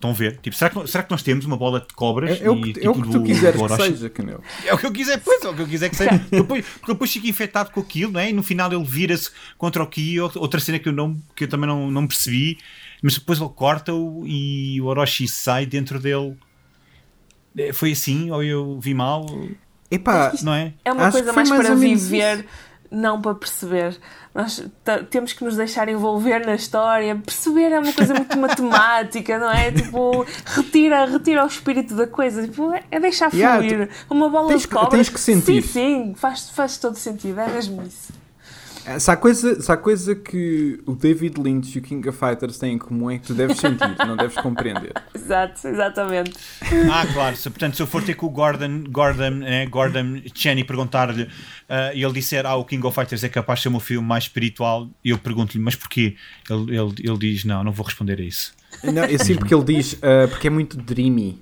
Estão 0.01 0.09
a 0.09 0.13
ver? 0.13 0.37
Tipo, 0.37 0.55
será 0.55 0.71
que, 0.71 0.87
será 0.87 1.03
que 1.03 1.11
nós 1.11 1.21
temos 1.21 1.45
uma 1.45 1.55
bola 1.55 1.79
de 1.81 1.93
cobras? 1.93 2.41
É, 2.41 2.45
é 2.45 2.49
o 2.49 2.55
e, 2.57 2.73
que, 2.73 2.83
é 2.83 2.89
o 2.89 2.93
tipo, 2.93 3.05
que 3.05 3.11
tu 3.11 3.19
do- 3.19 3.23
quiseres 3.23 3.61
do 3.61 3.67
que 3.67 3.73
Orochi? 3.73 3.91
seja, 3.91 4.09
Canelo. 4.09 4.43
É 4.65 4.73
o 4.73 4.77
que 4.79 4.85
eu 4.87 4.91
quiser, 4.91 5.19
pois, 5.23 5.43
é 5.43 5.47
o 5.49 5.53
que 5.55 5.61
eu 5.61 5.67
quiser 5.67 5.89
que 5.89 5.95
seja. 5.95 6.17
Porque 6.17 6.35
depois, 6.37 6.65
porque 6.65 6.91
depois 6.93 7.13
fica 7.13 7.27
infectado 7.27 7.69
com 7.69 7.79
aquilo, 7.79 8.11
não 8.13 8.19
é? 8.19 8.31
E 8.31 8.33
no 8.33 8.41
final 8.41 8.73
ele 8.73 8.83
vira-se 8.83 9.29
contra 9.59 9.83
o 9.83 9.85
Ki, 9.87 10.19
outra 10.19 10.59
cena 10.59 10.79
que 10.79 10.89
eu, 10.89 10.93
não, 10.93 11.15
que 11.35 11.43
eu 11.43 11.47
também 11.47 11.67
não, 11.67 11.91
não 11.91 12.07
percebi, 12.07 12.57
mas 13.03 13.13
depois 13.13 13.39
ele 13.39 13.49
corta-o 13.49 14.23
e 14.25 14.81
o 14.81 14.85
Orochi 14.85 15.27
sai 15.27 15.67
dentro 15.67 15.99
dele. 15.99 16.35
É, 17.55 17.71
Foi 17.71 17.91
assim, 17.91 18.31
ou 18.31 18.43
eu 18.43 18.79
vi 18.79 18.93
mal, 18.95 19.25
Epá, 19.89 20.33
não 20.41 20.53
é? 20.53 20.73
É 20.85 20.91
uma 20.91 21.03
Acho 21.03 21.11
coisa 21.17 21.29
que 21.29 21.35
mais, 21.35 21.49
mais 21.49 21.61
para 21.67 21.75
viver, 21.75 22.45
não 22.91 23.21
para 23.21 23.33
perceber. 23.33 23.97
Nós 24.35 24.63
temos 25.09 25.33
que 25.33 25.43
nos 25.43 25.55
deixar 25.55 25.87
envolver 25.89 26.45
na 26.45 26.55
história. 26.55 27.15
Perceber 27.15 27.71
é 27.71 27.79
uma 27.79 27.93
coisa 27.93 28.13
muito 28.13 28.35
matemática, 28.37 29.39
não 29.39 29.49
é? 29.51 29.71
Tipo, 29.71 30.25
retira, 30.45 31.05
retira 31.05 31.43
o 31.43 31.47
espírito 31.47 31.95
da 31.95 32.05
coisa. 32.07 32.43
Tipo, 32.47 32.73
é 32.91 32.99
deixar 32.99 33.33
Yeah, 33.33 33.57
fluir. 33.57 33.89
Uma 34.09 34.29
bola 34.29 34.49
tens 34.49 34.61
de 34.63 34.67
que- 34.67 34.73
cobra. 34.75 34.89
tens 34.91 35.09
que 35.09 35.19
sentir. 35.19 35.61
Sim, 35.63 35.69
sim, 35.69 36.13
faz, 36.15 36.49
faz 36.49 36.77
todo 36.77 36.95
sentido. 36.97 37.39
É 37.39 37.47
mesmo 37.47 37.81
isso. 37.83 38.13
Se 38.99 39.11
há, 39.11 39.15
coisa, 39.15 39.61
se 39.61 39.71
há 39.71 39.77
coisa 39.77 40.15
que 40.15 40.79
o 40.85 40.95
David 40.95 41.39
Lynch 41.39 41.75
e 41.75 41.79
o 41.79 41.81
King 41.81 42.07
of 42.09 42.17
Fighters 42.17 42.57
têm 42.57 42.73
em 42.73 42.77
comum 42.77 43.11
é 43.11 43.19
que 43.19 43.27
tu 43.27 43.33
deves 43.33 43.57
sentir, 43.57 43.95
não 44.05 44.15
deves 44.15 44.35
compreender. 44.37 44.93
Exato, 45.13 45.67
exatamente. 45.67 46.33
Ah, 46.91 47.05
claro. 47.13 47.35
Se, 47.35 47.49
portanto, 47.49 47.75
se 47.75 47.81
eu 47.81 47.87
for 47.87 48.03
ter 48.03 48.15
com 48.15 48.25
o 48.25 48.29
Gordon, 48.29 48.83
Gordon, 48.89 49.43
eh, 49.43 49.65
Gordon 49.67 50.21
Cheney 50.33 50.63
perguntar-lhe 50.63 51.27
ah, 51.69 51.93
e 51.93 52.03
ele 52.03 52.13
disser 52.13 52.45
ah, 52.45 52.55
o 52.55 52.65
King 52.65 52.85
of 52.85 52.93
Fighters 52.93 53.23
é 53.23 53.29
capaz 53.29 53.59
de 53.59 53.63
ser 53.63 53.69
o 53.69 53.71
meu 53.71 53.79
filme 53.79 54.05
mais 54.05 54.25
espiritual, 54.25 54.89
e 55.03 55.09
eu 55.09 55.17
pergunto-lhe, 55.17 55.63
mas 55.63 55.75
porquê? 55.75 56.15
Ele, 56.49 56.75
ele, 56.75 56.93
ele 56.99 57.17
diz, 57.17 57.45
não, 57.45 57.63
não 57.63 57.71
vou 57.71 57.85
responder 57.85 58.19
a 58.19 58.23
isso. 58.23 58.53
Não, 58.83 59.03
é 59.03 59.15
assim 59.15 59.35
porque 59.35 59.53
ele 59.53 59.63
diz, 59.63 59.97
ah, 60.01 60.27
porque 60.27 60.47
é 60.47 60.49
muito 60.49 60.75
dreamy. 60.77 61.39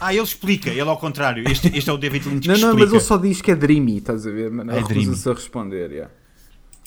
Ah, 0.00 0.12
ele 0.14 0.22
explica, 0.22 0.70
ele 0.70 0.80
ao 0.82 0.96
contrário. 0.98 1.48
Este, 1.50 1.68
este 1.76 1.88
é 1.90 1.92
o 1.92 1.96
David 1.98 2.28
Lynch 2.28 2.46
Não, 2.48 2.54
que 2.54 2.60
não, 2.60 2.68
explica. 2.70 2.84
mas 2.86 2.92
ele 2.92 3.00
só 3.02 3.16
diz 3.16 3.40
que 3.42 3.50
é 3.50 3.54
dreamy, 3.56 3.98
estás 3.98 4.26
a 4.26 4.30
ver? 4.30 4.50
Mas 4.50 4.68
É 4.68 4.80
recusa-se 4.80 5.28
a 5.28 5.32
responder, 5.32 5.90
yeah. 5.90 6.10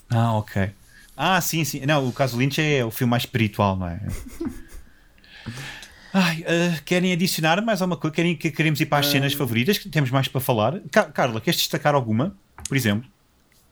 Ah, 0.10 0.34
ok. 0.38 0.70
Ah, 1.16 1.40
sim, 1.42 1.64
sim. 1.64 1.86
Não, 1.86 2.08
o 2.08 2.12
caso 2.12 2.38
Lynch 2.38 2.60
é 2.62 2.84
o 2.84 2.92
filme 2.92 3.12
mais 3.12 3.24
espiritual, 3.24 3.76
não 3.78 3.88
é? 3.88 4.00
Ai, 6.14 6.46
ah, 6.48 6.80
querem 6.86 7.12
adicionar 7.12 7.62
mais 7.64 7.82
alguma 7.82 7.98
coisa? 7.98 8.14
Querem 8.16 8.36
que 8.36 8.52
queremos 8.52 8.80
ir 8.80 8.86
para 8.86 9.00
as 9.00 9.08
cenas 9.08 9.34
favoritas? 9.34 9.78
Que 9.80 9.90
temos 9.90 10.12
mais 10.12 10.28
para 10.28 10.40
falar? 10.40 10.80
Ca- 10.92 11.06
Carla, 11.06 11.42
queres 11.42 11.60
destacar 11.60 11.96
alguma? 11.96 12.36
Por 12.68 12.78
exemplo? 12.78 13.10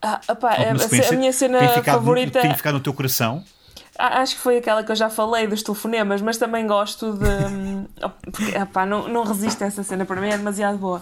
Ah, 0.02 0.20
opá, 0.28 0.56
Alguma 0.58 0.84
a, 0.84 1.10
a 1.10 1.16
minha 1.16 1.32
cena 1.32 1.60
tem 1.60 1.70
ficado, 1.70 1.96
favorita. 2.00 2.42
Tem 2.42 2.56
ficado 2.56 2.74
no 2.74 2.80
teu 2.80 2.94
coração? 2.94 3.44
Acho 3.98 4.36
que 4.36 4.42
foi 4.42 4.58
aquela 4.58 4.84
que 4.84 4.92
eu 4.92 4.96
já 4.96 5.10
falei 5.10 5.48
dos 5.48 5.62
telefonemas, 5.62 6.22
mas 6.22 6.38
também 6.38 6.66
gosto 6.66 7.14
de. 7.14 7.26
hum, 7.28 7.86
Porque, 8.32 8.58
epá, 8.58 8.86
não, 8.86 9.08
não 9.08 9.24
resisto 9.24 9.64
a 9.64 9.68
essa 9.68 9.84
cena, 9.84 10.06
para 10.06 10.20
mim 10.22 10.30
é 10.30 10.38
demasiado 10.38 10.78
boa. 10.78 11.02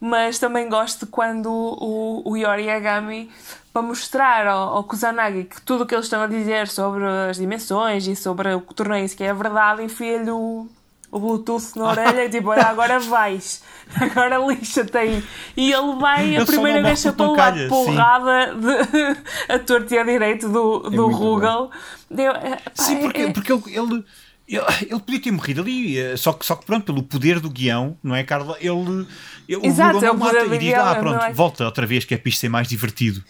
Mas 0.00 0.38
também 0.38 0.68
gosto 0.68 1.06
quando 1.06 1.46
o, 1.50 2.22
o 2.28 2.36
Yori 2.36 2.64
Yagami, 2.64 3.30
para 3.72 3.80
mostrar 3.82 4.46
ao, 4.46 4.76
ao 4.76 4.84
Kusanagi 4.84 5.44
que 5.44 5.62
tudo 5.62 5.84
o 5.84 5.86
que 5.86 5.94
eles 5.94 6.06
estão 6.06 6.22
a 6.22 6.26
dizer 6.26 6.68
sobre 6.68 7.04
as 7.30 7.36
dimensões 7.36 8.06
e 8.06 8.14
sobre 8.16 8.52
o 8.52 8.60
torneio, 8.60 9.08
que 9.08 9.24
é 9.24 9.32
verdade, 9.32 9.82
enfia-lhe 9.82 10.30
o, 10.30 10.68
o 11.14 11.20
Bluetooth 11.20 11.76
na 11.76 11.84
orelha 11.90 12.24
e 12.24 12.28
tipo, 12.30 12.48
olha, 12.48 12.66
agora 12.66 12.98
vais, 12.98 13.62
agora 13.94 14.36
lixa-te 14.38 14.98
aí. 14.98 15.24
E 15.56 15.72
ele 15.72 15.94
vai 16.00 16.26
Ele 16.26 16.38
a 16.38 16.44
primeira 16.44 16.82
vez 16.82 17.04
não 17.04 17.30
lá 17.30 17.36
calha, 17.36 17.68
porrada 17.68 18.54
de, 18.56 19.16
a 19.54 19.58
torta 19.60 19.94
e 19.94 19.98
a 19.98 20.02
direito 20.02 20.48
do, 20.48 20.80
do 20.80 20.90
muito 20.90 21.18
bom. 21.18 21.34
Rugal. 21.34 21.70
Deu- 22.10 22.32
é, 22.32 22.56
pá, 22.56 22.70
Sim, 22.74 22.96
é- 22.96 23.00
porque, 23.02 23.20
é- 23.20 23.32
porque 23.32 23.52
ele, 23.52 23.62
ele, 23.68 24.04
ele, 24.48 25.00
podia 25.00 25.22
ter 25.22 25.30
morrido 25.30 25.60
ali, 25.60 25.96
eh, 25.96 26.16
só 26.16 26.32
que, 26.32 26.44
só 26.44 26.56
que 26.56 26.66
pronto, 26.66 26.84
pelo 26.84 27.04
poder 27.04 27.38
do 27.38 27.48
guião, 27.48 27.96
não 28.02 28.14
é, 28.14 28.24
Carla? 28.24 28.56
Ele, 28.60 29.06
ele 29.48 29.66
Exato, 29.68 29.98
é 29.98 30.08
não 30.08 30.14
o 30.14 30.18
mata 30.18 30.44
do 30.48 30.54
e 30.54 30.58
diz, 30.58 30.74
ah, 30.74 30.96
pronto, 30.96 31.24
é? 31.24 31.32
volta 31.32 31.64
outra 31.64 31.86
vez 31.86 32.04
que 32.04 32.12
é 32.14 32.18
para 32.18 32.28
isto 32.28 32.40
ser 32.40 32.48
mais 32.48 32.66
divertido. 32.66 33.22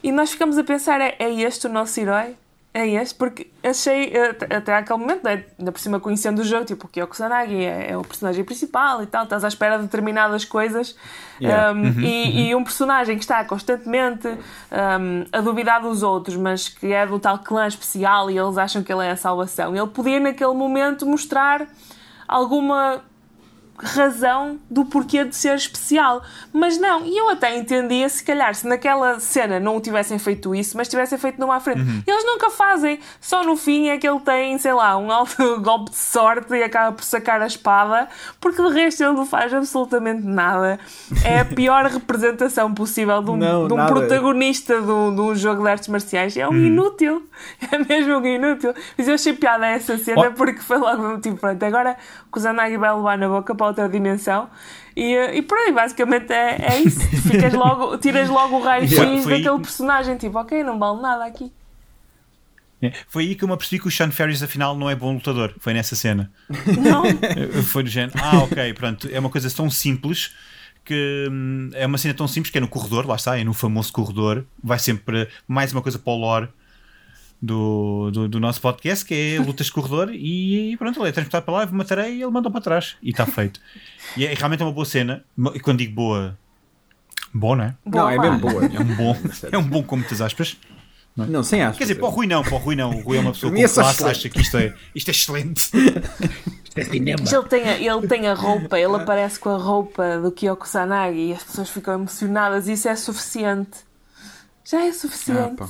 E 0.00 0.12
nós 0.12 0.30
ficamos 0.30 0.56
a 0.56 0.62
pensar, 0.62 1.00
é, 1.00 1.16
é 1.18 1.28
este 1.40 1.66
o 1.66 1.70
nosso 1.70 1.98
herói? 1.98 2.36
É 2.74 2.86
este? 2.88 3.14
Porque 3.16 3.50
achei, 3.62 4.14
eh, 4.14 4.56
até 4.56 4.74
aquele 4.74 4.98
momento, 4.98 5.22
né, 5.24 5.44
ainda 5.58 5.70
por 5.70 5.78
cima 5.78 6.00
conhecendo 6.00 6.38
o 6.38 6.44
jogo, 6.44 6.64
tipo, 6.64 6.86
o 6.86 6.88
Kyoko 6.88 7.10
Kusanagi 7.10 7.62
é, 7.62 7.90
é 7.90 7.96
o 7.98 8.02
personagem 8.02 8.42
principal 8.44 9.02
e 9.02 9.06
tal, 9.06 9.24
estás 9.24 9.44
à 9.44 9.48
espera 9.48 9.76
de 9.76 9.82
determinadas 9.82 10.46
coisas. 10.46 10.96
Yeah. 11.38 11.72
Um, 11.72 12.00
e, 12.00 12.48
e 12.48 12.54
um 12.54 12.64
personagem 12.64 13.16
que 13.16 13.24
está 13.24 13.44
constantemente 13.44 14.26
um, 14.26 15.26
a 15.30 15.40
duvidar 15.42 15.82
dos 15.82 16.02
outros, 16.02 16.34
mas 16.36 16.68
que 16.68 16.92
é 16.92 17.06
do 17.06 17.18
tal 17.18 17.40
clã 17.40 17.66
especial 17.66 18.30
e 18.30 18.38
eles 18.38 18.56
acham 18.56 18.82
que 18.82 18.90
ele 18.90 19.04
é 19.04 19.10
a 19.10 19.16
salvação. 19.16 19.76
Ele 19.76 19.86
podia, 19.88 20.18
naquele 20.18 20.54
momento, 20.54 21.04
mostrar 21.04 21.66
alguma 22.26 23.02
razão 23.82 24.58
do 24.70 24.84
porquê 24.84 25.24
de 25.24 25.34
ser 25.34 25.54
especial. 25.56 26.22
Mas 26.52 26.78
não, 26.78 27.04
e 27.04 27.16
eu 27.18 27.28
até 27.30 27.56
entendia 27.56 28.08
se 28.08 28.22
calhar 28.22 28.54
se 28.54 28.66
naquela 28.66 29.18
cena 29.18 29.58
não 29.58 29.80
tivessem 29.80 30.18
feito 30.18 30.54
isso, 30.54 30.76
mas 30.76 30.88
tivessem 30.88 31.18
feito 31.18 31.40
numa 31.40 31.56
à 31.56 31.60
frente. 31.60 31.80
Eles 32.06 32.24
nunca 32.24 32.48
fazem. 32.50 32.98
Só 33.20 33.42
no 33.44 33.56
fim 33.56 33.88
é 33.88 33.98
que 33.98 34.08
ele 34.08 34.20
tem, 34.20 34.56
sei 34.58 34.72
lá, 34.72 34.96
um 34.96 35.10
alto 35.10 35.34
golpe 35.60 35.90
de 35.90 35.96
sorte 35.96 36.54
e 36.54 36.62
acaba 36.62 36.92
por 36.92 37.04
sacar 37.04 37.42
a 37.42 37.46
espada, 37.46 38.08
porque 38.40 38.62
de 38.62 38.68
resto 38.72 39.02
ele 39.02 39.12
não 39.14 39.26
faz 39.26 39.52
absolutamente 39.52 40.22
nada. 40.24 40.78
É 41.24 41.40
a 41.40 41.44
pior 41.44 41.84
representação 41.90 42.72
possível 42.72 43.20
de 43.22 43.30
um, 43.30 43.36
Não, 43.36 43.66
de 43.68 43.74
um 43.74 43.86
protagonista 43.86 44.80
de 44.80 44.90
um, 44.90 45.14
de 45.14 45.20
um 45.20 45.34
jogo 45.34 45.62
de 45.62 45.68
artes 45.70 45.88
marciais. 45.88 46.36
É 46.36 46.48
um 46.48 46.54
inútil. 46.54 47.26
É 47.72 47.78
mesmo 47.78 48.18
um 48.18 48.24
inútil. 48.26 48.72
Mas 48.96 49.08
eu 49.08 49.14
achei 49.14 49.32
piada 49.32 49.64
a 49.64 49.68
essa 49.70 49.98
cena 49.98 50.28
Oh. 50.28 50.32
porque 50.32 50.60
foi 50.60 50.76
logo 50.78 51.18
tipo, 51.20 51.38
pronto, 51.38 51.60
agora 51.64 51.96
o 52.28 52.30
Kusanagi 52.30 52.76
vai 52.76 52.94
levar 52.94 53.18
na 53.18 53.28
boca 53.28 53.54
para 53.54 53.66
outra 53.72 53.88
dimensão. 53.88 54.48
E, 54.96 55.14
eh, 55.14 55.36
e 55.38 55.42
por 55.42 55.56
aí, 55.58 55.72
basicamente 55.72 56.32
é, 56.32 56.56
é 56.74 56.80
isso. 56.80 57.00
Ficas 57.28 57.52
logo, 57.54 57.98
tiras 57.98 58.28
logo 58.28 58.56
o 58.58 58.62
raio-x 58.62 58.94
Foi- 58.96 59.22
foi 59.22 59.32
daquele 59.38 59.56
que- 59.56 59.62
personagem. 59.62 60.16
Tipo, 60.16 60.38
ok, 60.38 60.62
não 60.62 60.78
vale 60.78 61.00
nada 61.02 61.24
aqui. 61.24 61.52
É, 62.80 62.92
Foi 63.08 63.22
aí 63.24 63.34
que 63.34 63.44
eu 63.44 63.48
me 63.48 63.54
apercebi 63.54 63.80
que 63.80 63.88
o 63.88 63.90
Sean 63.90 64.10
Ferris 64.10 64.42
afinal 64.42 64.76
não 64.76 64.90
é 64.90 64.94
bom 64.96 65.14
lutador. 65.14 65.54
Foi 65.60 65.72
nessa 65.72 65.94
cena. 65.94 66.30
Não. 66.78 67.04
Foi 67.64 67.82
do 67.84 67.88
género. 67.88 68.12
Ah, 68.20 68.38
ok, 68.38 68.74
pronto. 68.74 69.08
É 69.12 69.18
uma 69.20 69.30
coisa 69.30 69.48
tão 69.54 69.70
simples 69.70 70.34
que 70.84 71.28
hum, 71.30 71.70
é 71.74 71.86
uma 71.86 71.96
cena 71.96 72.12
tão 72.12 72.26
simples 72.26 72.50
que 72.50 72.58
é 72.58 72.60
no 72.60 72.66
corredor, 72.66 73.06
lá 73.06 73.14
está, 73.14 73.38
é 73.38 73.44
no 73.44 73.54
famoso 73.54 73.92
corredor. 73.92 74.44
Vai 74.62 74.80
sempre 74.80 75.28
mais 75.46 75.72
uma 75.72 75.80
coisa 75.80 75.96
para 75.98 76.12
o 76.12 76.16
lore 76.16 76.48
do, 77.42 78.10
do, 78.12 78.28
do 78.28 78.40
nosso 78.40 78.60
podcast 78.60 79.04
que 79.04 79.34
é 79.36 79.40
lutas 79.40 79.66
de 79.66 79.72
corredor 79.72 80.10
e 80.14 80.76
pronto, 80.78 81.00
ele 81.00 81.08
é 81.08 81.12
transportado 81.12 81.44
para 81.44 81.54
lá, 81.54 81.66
matarei 81.66 82.14
e 82.14 82.22
ele 82.22 82.30
manda 82.30 82.48
para 82.48 82.60
trás 82.60 82.96
e 83.02 83.10
está 83.10 83.26
feito. 83.26 83.60
E 84.16 84.24
é 84.24 84.32
realmente 84.32 84.62
uma 84.62 84.70
boa 84.70 84.86
cena. 84.86 85.24
E 85.52 85.58
quando 85.58 85.78
digo 85.78 85.94
boa, 85.94 86.38
bom, 87.34 87.56
não 87.56 87.64
é? 87.64 87.74
Não, 87.84 88.08
é 88.08 88.16
Boa, 88.16 88.30
mesmo 88.30 88.38
boa. 88.38 88.64
É 88.64 88.80
um 88.80 88.94
bom, 88.94 89.16
é 89.50 89.58
um 89.58 89.64
bom 89.64 89.82
com 89.82 89.96
muitas 89.96 90.20
aspas. 90.20 90.56
Não, 91.16 91.42
sem 91.42 91.60
aspas. 91.62 91.78
Quer 91.78 91.84
dizer, 91.84 91.96
para 91.96 92.06
o 92.06 92.10
Rui 92.10 92.26
não, 92.26 92.42
para 92.42 92.54
o 92.54 92.58
Rui 92.58 92.76
não. 92.76 92.90
O 92.90 93.02
Rui 93.02 93.18
é 93.18 93.20
uma 93.20 93.32
pessoa 93.32 93.52
com 93.52 93.58
é 93.58 93.68
classe, 93.68 94.04
acha 94.04 94.28
que 94.30 94.40
isto 94.40 94.56
é, 94.56 94.74
isto 94.94 95.08
é 95.08 95.10
excelente. 95.10 95.70
É 96.74 96.84
cinema. 96.84 97.18
Mas 97.20 97.30
ele 97.30 97.48
tem, 97.48 97.68
a, 97.68 97.78
ele 97.78 98.08
tem 98.08 98.26
a 98.28 98.32
roupa, 98.32 98.78
ele 98.78 98.96
aparece 98.96 99.38
com 99.38 99.50
a 99.50 99.58
roupa 99.58 100.18
do 100.18 100.32
Kyoko 100.32 100.66
Sanagi 100.66 101.18
e 101.18 101.32
as 101.34 101.44
pessoas 101.44 101.68
ficam 101.68 101.92
emocionadas 101.92 102.66
e 102.66 102.72
isso 102.72 102.88
é 102.88 102.96
suficiente. 102.96 103.80
Já 104.64 104.86
é 104.86 104.90
suficiente. 104.90 105.62
Ah. 105.62 105.68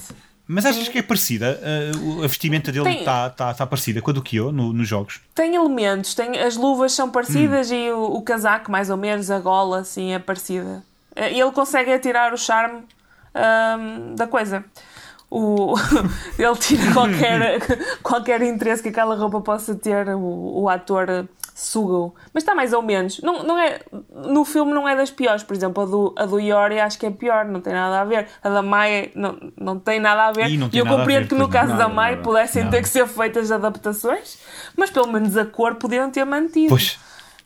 Mas 0.53 0.67
achas 0.67 0.89
que 0.89 0.99
é 0.99 1.03
parecida? 1.03 1.59
Uh, 1.97 2.25
a 2.25 2.27
vestimenta 2.27 2.71
dele 2.71 2.91
está 2.91 3.31
tá, 3.31 3.55
tá 3.55 3.67
parecida 3.67 4.03
com 4.03 4.11
a 4.11 4.15
do 4.15 4.23
Kyo 4.23 4.53
no, 4.53 4.73
nos 4.73 4.87
jogos? 4.87 5.21
Tem 5.35 5.55
elementos, 5.55 6.15
tem, 6.15 6.39
as 6.39 6.57
luvas 6.57 6.93
são 6.93 7.11
parecidas 7.11 7.71
Hum. 7.71 7.75
e 7.75 7.93
o, 7.93 8.03
o 8.17 8.23
casaco, 8.23 8.71
mais 8.71 8.91
ou 8.91 8.97
menos, 8.97 9.31
a 9.31 9.39
gola, 9.39 9.81
assim, 9.81 10.13
é 10.13 10.19
parecida. 10.19 10.83
Eh, 11.17 11.33
E 11.33 11.41
ele 11.41 11.53
consegue 11.53 11.93
atirar 11.93 12.33
o 12.35 12.37
charme 12.37 12.83
ahm, 13.35 14.15
da 14.15 14.27
coisa. 14.27 14.65
O, 15.31 15.75
ele 16.39 16.57
tira 16.57 16.93
qualquer, 16.93 17.61
qualquer 18.03 18.43
interesse 18.43 18.83
que 18.83 18.91
aquela 18.91 19.15
roupa 19.17 19.41
possa 19.41 19.75
ter, 19.75 20.09
o, 20.11 20.63
o 20.63 20.69
ator 20.69 21.27
suga-o. 21.55 22.15
Mas 22.33 22.43
está 22.43 22.55
mais 22.55 22.73
ou 22.73 22.83
menos. 22.83 23.21
Não, 23.21 23.43
não 23.43 23.59
é, 23.59 23.81
no 24.11 24.45
filme 24.45 24.73
não 24.73 24.89
é 24.89 24.97
das 24.97 25.11
piores, 25.11 25.43
por 25.43 25.55
exemplo, 25.55 25.83
a 25.83 25.87
do, 25.87 26.15
a 26.19 26.27
do 26.27 26.39
Yori 26.41 26.81
acho 26.81 26.99
que 26.99 27.07
é 27.07 27.11
pior, 27.11 27.45
não 27.45 27.61
tem 27.61 27.73
nada 27.73 28.01
a 28.01 28.05
ver. 28.05 28.27
A 28.43 28.49
da 28.49 28.63
Mai 28.63 29.11
não, 29.15 29.39
não 29.59 29.79
tem 29.79 30.01
nada 30.01 30.27
a 30.29 30.33
ver. 30.33 30.47
Tem 30.47 30.71
e 30.73 30.79
eu 30.79 30.87
compreendo 30.87 31.23
ver, 31.23 31.29
que 31.29 31.35
no 31.35 31.49
caso 31.49 31.73
da 31.73 31.79
Nada, 31.79 31.89
Mai 31.95 32.11
nada. 32.13 32.23
pudessem 32.23 32.65
Não. 32.65 32.71
ter 32.71 32.83
que 32.83 32.89
ser 32.89 33.07
feitas 33.07 33.51
adaptações, 33.53 34.39
mas 34.77 34.91
pelo 34.91 35.07
menos 35.13 35.37
a 35.37 35.45
cor 35.45 35.75
podiam 35.77 36.11
ter 36.11 36.25
mantido. 36.25 36.69
Pois. 36.71 36.99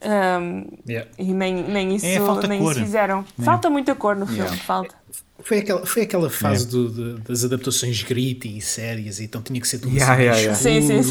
Ahm, 0.02 0.66
Yeah. 0.86 1.10
e 1.18 1.32
nem, 1.32 1.54
nem 1.54 1.94
isso, 1.96 2.04
É, 2.06 2.46
nem 2.46 2.62
isso 2.62 2.74
fizeram. 2.80 3.24
Falta 3.42 3.70
muita 3.70 3.94
cor 3.94 4.14
no 4.14 4.26
filme, 4.26 4.42
Yeah. 4.42 4.62
falta. 4.64 4.94
Foi 5.47 5.59
aquela, 5.59 5.86
foi 5.86 6.02
aquela 6.02 6.28
fase 6.28 6.64
É. 6.66 6.70
do- 6.70 6.90
de- 7.14 7.20
das 7.23 7.44
adaptações 7.44 8.02
gritty 8.02 8.59
e 8.59 8.60
sérias, 8.60 9.20
então 9.20 9.40
tinha 9.40 9.60
que 9.60 9.68
ser 9.68 9.78
tudo 9.78 9.94
Yeah, 9.97 10.12
assim, 10.12 10.23
yeah, 10.23 10.40
yeah. 10.40 10.59
Sim, 10.59 10.81
sim, 10.82 11.02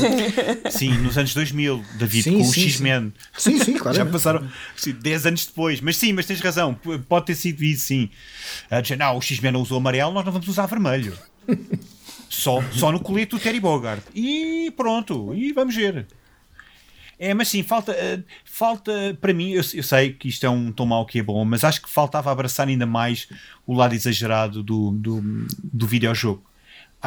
sim. 0.71 0.77
Sim, 0.77 0.97
nos 0.97 1.17
anos 1.17 1.33
2000, 1.33 1.81
David, 1.97 2.23
Sim, 2.23 2.37
com 2.39 2.41
o 2.41 2.45
sim, 2.53 2.61
X-Men. 2.67 3.13
Sim, 3.37 3.59
sim, 3.63 3.73
claro. 3.75 3.95
Já 3.97 4.05
passaram 4.05 4.45
sim, 4.75 4.91
10 4.91 5.25
anos 5.27 5.45
depois. 5.45 5.79
Mas 5.79 5.95
sim, 5.95 6.11
mas 6.11 6.25
tens 6.25 6.41
razão. 6.41 6.77
Pode 7.07 7.27
ter 7.27 7.35
sido 7.35 7.63
isso, 7.63 7.87
sim. 7.87 8.09
A 8.69 8.81
dizer, 8.81 8.97
não, 8.97 9.17
o 9.17 9.21
X-Men 9.21 9.53
não 9.53 9.61
usou 9.61 9.77
amarelo, 9.77 10.11
nós 10.13 10.25
não 10.25 10.33
vamos 10.33 10.47
usar 10.49 10.65
vermelho. 10.65 11.13
Só, 12.27 12.61
só 12.73 12.91
no 12.91 12.99
colete 12.99 13.31
do 13.31 13.39
Terry 13.39 13.61
Bogard. 13.61 14.01
E 14.13 14.73
pronto. 14.75 15.33
E 15.33 15.53
vamos 15.53 15.73
ver. 15.73 16.05
É, 17.17 17.33
mas 17.33 17.47
sim, 17.47 17.63
falta, 17.63 17.91
uh, 17.93 18.23
falta 18.43 19.17
para 19.21 19.33
mim, 19.33 19.51
eu, 19.51 19.61
eu, 19.73 19.83
sei 19.83 20.11
que 20.13 20.27
isto 20.27 20.45
é 20.45 20.49
um 20.49 20.71
tom 20.71 20.85
mau 20.85 21.05
que 21.05 21.19
é 21.19 21.23
bom, 21.23 21.45
mas 21.45 21.63
acho 21.63 21.81
que 21.81 21.89
faltava 21.89 22.31
abraçar 22.31 22.67
ainda 22.67 22.85
mais 22.85 23.29
o 23.65 23.73
lado 23.73 23.95
exagerado 23.95 24.61
do, 24.61 24.91
do, 24.91 25.21
do 25.63 25.87
videojogo 25.87 26.43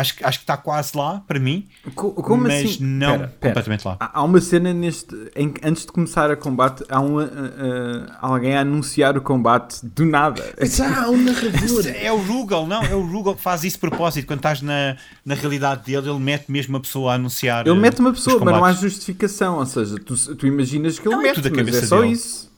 acho, 0.01 0.15
acho 0.23 0.39
que 0.39 0.45
está 0.45 0.57
quase 0.57 0.97
lá 0.97 1.23
para 1.27 1.39
mim, 1.39 1.67
Como 1.95 2.43
mas 2.45 2.65
assim? 2.65 2.79
não 2.85 3.13
Pera, 3.19 3.19
pera. 3.29 3.55
completamente 3.55 3.85
lá. 3.87 3.97
Há 4.01 4.23
uma 4.23 4.41
cena 4.41 4.73
neste. 4.73 5.15
Em, 5.35 5.51
que 5.51 5.67
antes 5.67 5.85
de 5.85 5.93
começar 5.93 6.31
a 6.31 6.37
combate, 6.37 6.85
há 6.89 7.01
um, 7.01 7.17
uh, 7.17 7.23
uh, 7.23 8.07
alguém 8.21 8.57
a 8.57 8.61
anunciar 8.61 9.17
o 9.17 9.21
combate 9.21 9.85
do 9.85 10.05
nada. 10.07 10.43
Mas 10.59 10.81
há 10.81 11.09
um 11.11 11.17
narrador. 11.17 11.87
É 11.95 12.13
o 12.13 12.19
Rugal, 12.19 12.67
não, 12.67 12.83
é 12.83 12.95
o 12.95 13.03
Rugal 13.05 13.35
que 13.35 13.43
faz 13.43 13.65
isso 13.65 13.77
de 13.77 13.81
propósito. 13.81 14.27
Quando 14.27 14.39
estás 14.41 14.63
na, 14.63 14.97
na 15.25 15.35
realidade 15.35 15.85
dele, 15.85 16.09
ele 16.09 16.19
mete 16.21 16.51
mesmo 16.51 16.75
uma 16.75 16.81
pessoa 16.81 17.13
a 17.13 17.15
anunciar. 17.17 17.67
Ele 17.67 17.77
uh, 17.77 17.81
mete 17.81 17.99
uma 18.01 18.11
os 18.11 18.19
pessoa, 18.23 18.45
mas 18.45 18.55
não 18.55 18.65
há 18.65 18.73
justificação. 18.73 19.59
Ou 19.59 19.67
seja, 19.67 19.97
tu, 19.99 20.15
tu 20.37 20.47
imaginas 20.47 20.99
que 20.99 21.09
ele 21.09 21.15
Não, 21.15 21.23
é 21.23 21.25
mete, 21.29 21.35
tudo 21.37 21.49
a 21.49 21.51
mas 21.51 21.59
é 21.59 21.65
cabeça 21.65 21.87
só 21.87 22.01
dele. 22.01 22.13
isso. 22.13 22.49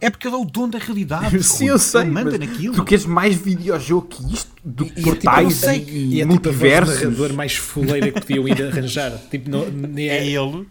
É 0.00 0.10
porque 0.10 0.26
ele 0.28 0.34
é 0.36 0.38
o 0.38 0.44
dono 0.44 0.72
da 0.72 0.78
realidade. 0.78 1.40
Sim, 1.44 1.68
eu 1.68 1.78
sei. 1.78 2.02
Ele 2.02 2.10
manda 2.10 2.36
naquilo. 2.38 2.74
Tu 2.74 2.84
queres 2.84 3.06
mais 3.06 3.34
videojogo 3.34 4.06
que 4.08 4.34
isto? 4.34 4.50
Do 4.62 4.84
E 4.84 4.88
é 4.88 4.92
tipo, 4.94 5.02
portais 5.10 5.48
e, 5.52 5.54
sei, 5.54 5.78
e 5.88 6.14
é 6.16 6.24
tipo 6.24 6.26
multiversos? 6.32 7.02
narrador 7.02 7.32
mais 7.32 7.54
fuleira 7.56 8.10
que 8.10 8.20
podiam 8.20 8.48
ir 8.48 8.62
arranjar. 8.62 9.12
Tipo, 9.30 9.48
não, 9.48 9.64
nem 9.70 10.08
É 10.08 10.18
é. 10.18 10.26
ele. 10.26 10.66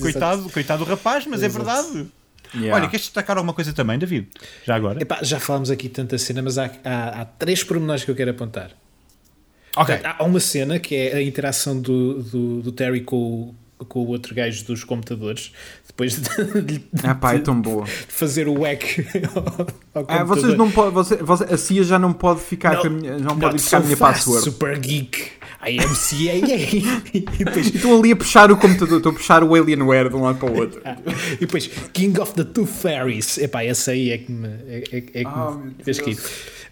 Coitado, 0.00 0.50
coitado 0.50 0.84
do 0.84 0.90
rapaz, 0.90 1.26
mas 1.26 1.42
é 1.42 1.46
Exato. 1.46 1.64
verdade. 1.64 2.06
Yeah. 2.54 2.76
Olha, 2.76 2.88
queres 2.88 3.06
destacar 3.06 3.36
alguma 3.36 3.52
coisa 3.52 3.72
também, 3.72 3.98
David? 3.98 4.28
Já 4.64 4.76
agora? 4.76 5.02
Epá, 5.02 5.18
já 5.22 5.40
falámos 5.40 5.70
aqui 5.70 5.88
tanta 5.88 6.16
cena, 6.18 6.40
mas 6.40 6.56
há, 6.56 6.70
há, 6.84 7.20
há 7.20 7.24
três 7.24 7.64
pormenores 7.64 8.04
que 8.04 8.10
eu 8.10 8.14
quero 8.14 8.30
apontar. 8.30 8.70
Ok. 9.76 9.94
Portanto, 9.96 10.16
há 10.20 10.24
uma 10.24 10.38
cena 10.40 10.78
que 10.78 10.94
é 10.94 11.16
a 11.16 11.22
interação 11.22 11.80
do, 11.80 12.22
do, 12.22 12.62
do 12.62 12.72
Terry 12.72 13.00
com, 13.00 13.16
o- 13.16 13.54
com 13.84 14.00
o 14.00 14.06
outro 14.08 14.34
gajo 14.34 14.64
dos 14.64 14.82
computadores, 14.84 15.52
depois 15.86 16.20
de, 16.20 16.62
de- 16.62 16.84
Ah 17.02 17.14
pá, 17.14 17.34
é 17.34 17.38
tão 17.38 17.60
boa. 17.60 17.86
fazer 17.86 18.48
o 18.48 18.62
hack 18.62 18.82
ao, 19.94 20.02
ao 20.02 20.06
Ah, 20.08 20.24
vocês 20.24 20.56
não 20.56 20.70
podem. 20.70 20.92
Você, 20.92 21.16
você, 21.16 21.44
a 21.44 21.56
CIA 21.56 21.84
já 21.84 21.98
não 21.98 22.12
pode 22.12 22.40
ficar 22.40 22.76
com 22.80 22.86
a 22.86 22.90
minha, 22.90 23.18
não 23.18 23.38
pode 23.38 23.62
ficar 23.62 23.76
a 23.78 23.80
minha 23.80 23.96
password. 23.96 24.42
Super 24.44 24.78
geek. 24.78 25.32
I 25.66 25.78
am 25.80 25.94
CAA. 25.94 27.02
e 27.14 27.44
depois 27.44 27.66
E 27.68 27.76
Estou 27.76 27.98
ali 27.98 28.12
a 28.12 28.16
puxar 28.16 28.50
o 28.52 28.56
computador, 28.56 28.98
estou 28.98 29.12
a 29.12 29.14
puxar 29.14 29.42
o 29.44 29.54
Alienware 29.54 30.08
de 30.08 30.16
um 30.16 30.22
lado 30.22 30.38
para 30.38 30.50
o 30.50 30.56
outro. 30.56 30.80
E 31.32 31.36
depois, 31.40 31.68
King 31.92 32.18
of 32.20 32.34
the 32.34 32.44
Two 32.44 32.66
Fairies. 32.66 33.38
Epá, 33.38 33.62
essa 33.64 33.90
aí 33.92 34.10
é 34.10 34.18
que 34.18 34.30
me, 34.32 34.48
é, 34.48 34.84
é- 34.92 34.96
é 34.96 35.00
que 35.00 35.22
Ah, 35.26 35.58
me 35.62 35.74
fez 35.84 35.98
rir. 35.98 36.18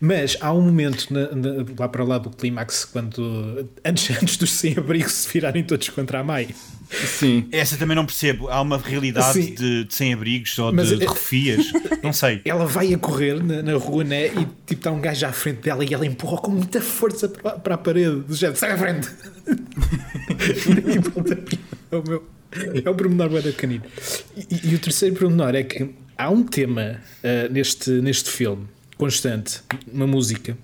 Mas 0.05 0.37
há 0.41 0.53
um 0.53 0.61
momento 0.63 1.07
na- 1.13 1.31
na- 1.31 1.65
lá 1.79 1.89
para 1.89 2.03
lá 2.03 2.19
do 2.19 2.29
clímax 2.29 2.85
quando 2.85 3.69
antes, 3.85 4.11
antes 4.21 4.37
dos 4.37 4.51
sem-abrigo 4.51 5.09
se 5.09 5.29
virarem 5.33 5.63
todos 5.63 5.89
contra 5.91 6.19
a 6.19 6.25
Mai. 6.25 6.49
Sim. 6.91 7.47
Essa 7.53 7.77
também 7.77 7.97
não 7.97 8.05
percebo. 8.05 8.49
Há 8.49 8.61
uma 8.61 8.77
realidade 8.77 9.33
Sim. 9.33 9.55
de, 9.55 9.85
de 9.85 9.95
sem-abrigos 9.95 10.59
ou 10.59 10.73
Mas 10.73 10.89
de, 10.89 10.97
de 10.99 11.05
é- 11.05 11.09
refias. 11.09 11.73
Não 12.03 12.13
sei. 12.13 12.41
Ela 12.45 12.67
vai 12.67 12.93
a 12.93 12.99
correr 12.99 13.43
na, 13.43 13.63
na 13.63 13.75
rua, 13.79 14.03
né? 14.05 14.27
E 14.27 14.31
tipo, 14.67 14.73
está 14.73 14.91
um 14.91 15.01
gajo 15.01 15.25
à 15.25 15.33
frente 15.33 15.61
dela 15.63 15.85
e 15.85 15.95
ela 15.95 16.05
empurra 16.05 16.39
com 16.39 16.51
muita 16.51 16.81
força 16.83 17.29
para, 17.29 17.53
para 17.53 17.75
a 17.77 17.79
parede, 17.79 18.17
do 18.23 18.35
género, 18.35 18.59
sai 18.59 18.73
a- 18.91 19.01
é 21.93 21.97
o 21.97 22.03
meu. 22.09 22.25
É 22.85 22.91
o 22.91 22.95
pormenor 22.95 23.31
bué 23.31 23.41
da 23.41 23.51
canino. 23.53 23.83
E, 24.37 24.73
e 24.73 24.75
o 24.75 24.79
terceiro 24.79 25.15
pormenor 25.17 25.55
é 25.55 25.63
que 25.63 25.89
há 26.19 26.29
um 26.29 26.43
tema 26.45 27.01
ah, 27.25 27.49
neste, 27.51 27.91
neste 27.91 28.29
filme, 28.31 28.67
constante, 28.99 29.61
uma 29.91 30.07
música, 30.07 30.57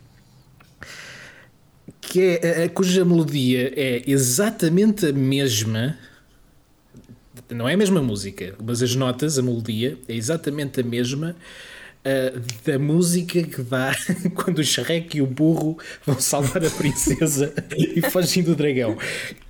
que 2.01 2.21
é, 2.43 2.65
a- 2.65 2.69
cuja 2.69 3.05
melodia 3.05 3.73
é 3.75 4.03
exatamente 4.07 5.07
a 5.07 5.13
mesma. 5.13 5.97
Não 7.51 7.67
é 7.67 7.73
a 7.73 7.77
mesma 7.79 8.03
música, 8.03 8.55
mas 8.63 8.83
as 8.83 8.95
notas, 8.95 9.39
a 9.39 9.43
melodia, 9.43 9.97
é 10.07 10.15
exatamente 10.15 10.81
a 10.81 10.85
mesma 10.85 11.35
da 12.65 12.79
música 12.79 13.43
que 13.43 13.63
dá 13.63 13.93
quando 14.35 14.59
o 14.59 14.65
Shrek 14.65 15.19
e 15.19 15.23
o 15.23 15.27
burro 15.27 15.79
vão 16.07 16.19
salvar 16.19 16.65
a 16.65 16.71
princesa 16.71 17.53
e 17.77 18.01
fogem 18.11 18.43
do 18.43 18.55
dragão. 18.55 18.97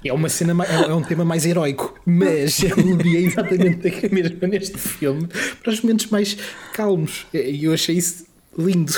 É 0.04 0.12
uma 0.12 0.28
cena, 0.28 0.64
é 0.64 0.92
um 0.92 1.02
tema 1.02 1.24
mais 1.24 1.44
heróico, 1.46 1.98
mas 2.04 2.60
a 2.64 2.76
melodia 2.76 3.18
é 3.18 3.22
exatamente 3.22 4.06
a 4.06 4.08
mesma 4.14 4.48
neste 4.48 4.78
filme 4.78 5.28
para 5.62 5.72
os 5.72 5.80
momentos 5.80 6.06
mais 6.06 6.36
calmos. 6.72 7.26
E 7.32 7.64
eu 7.64 7.72
achei 7.72 7.96
isso 7.96 8.26
lindo. 8.56 8.92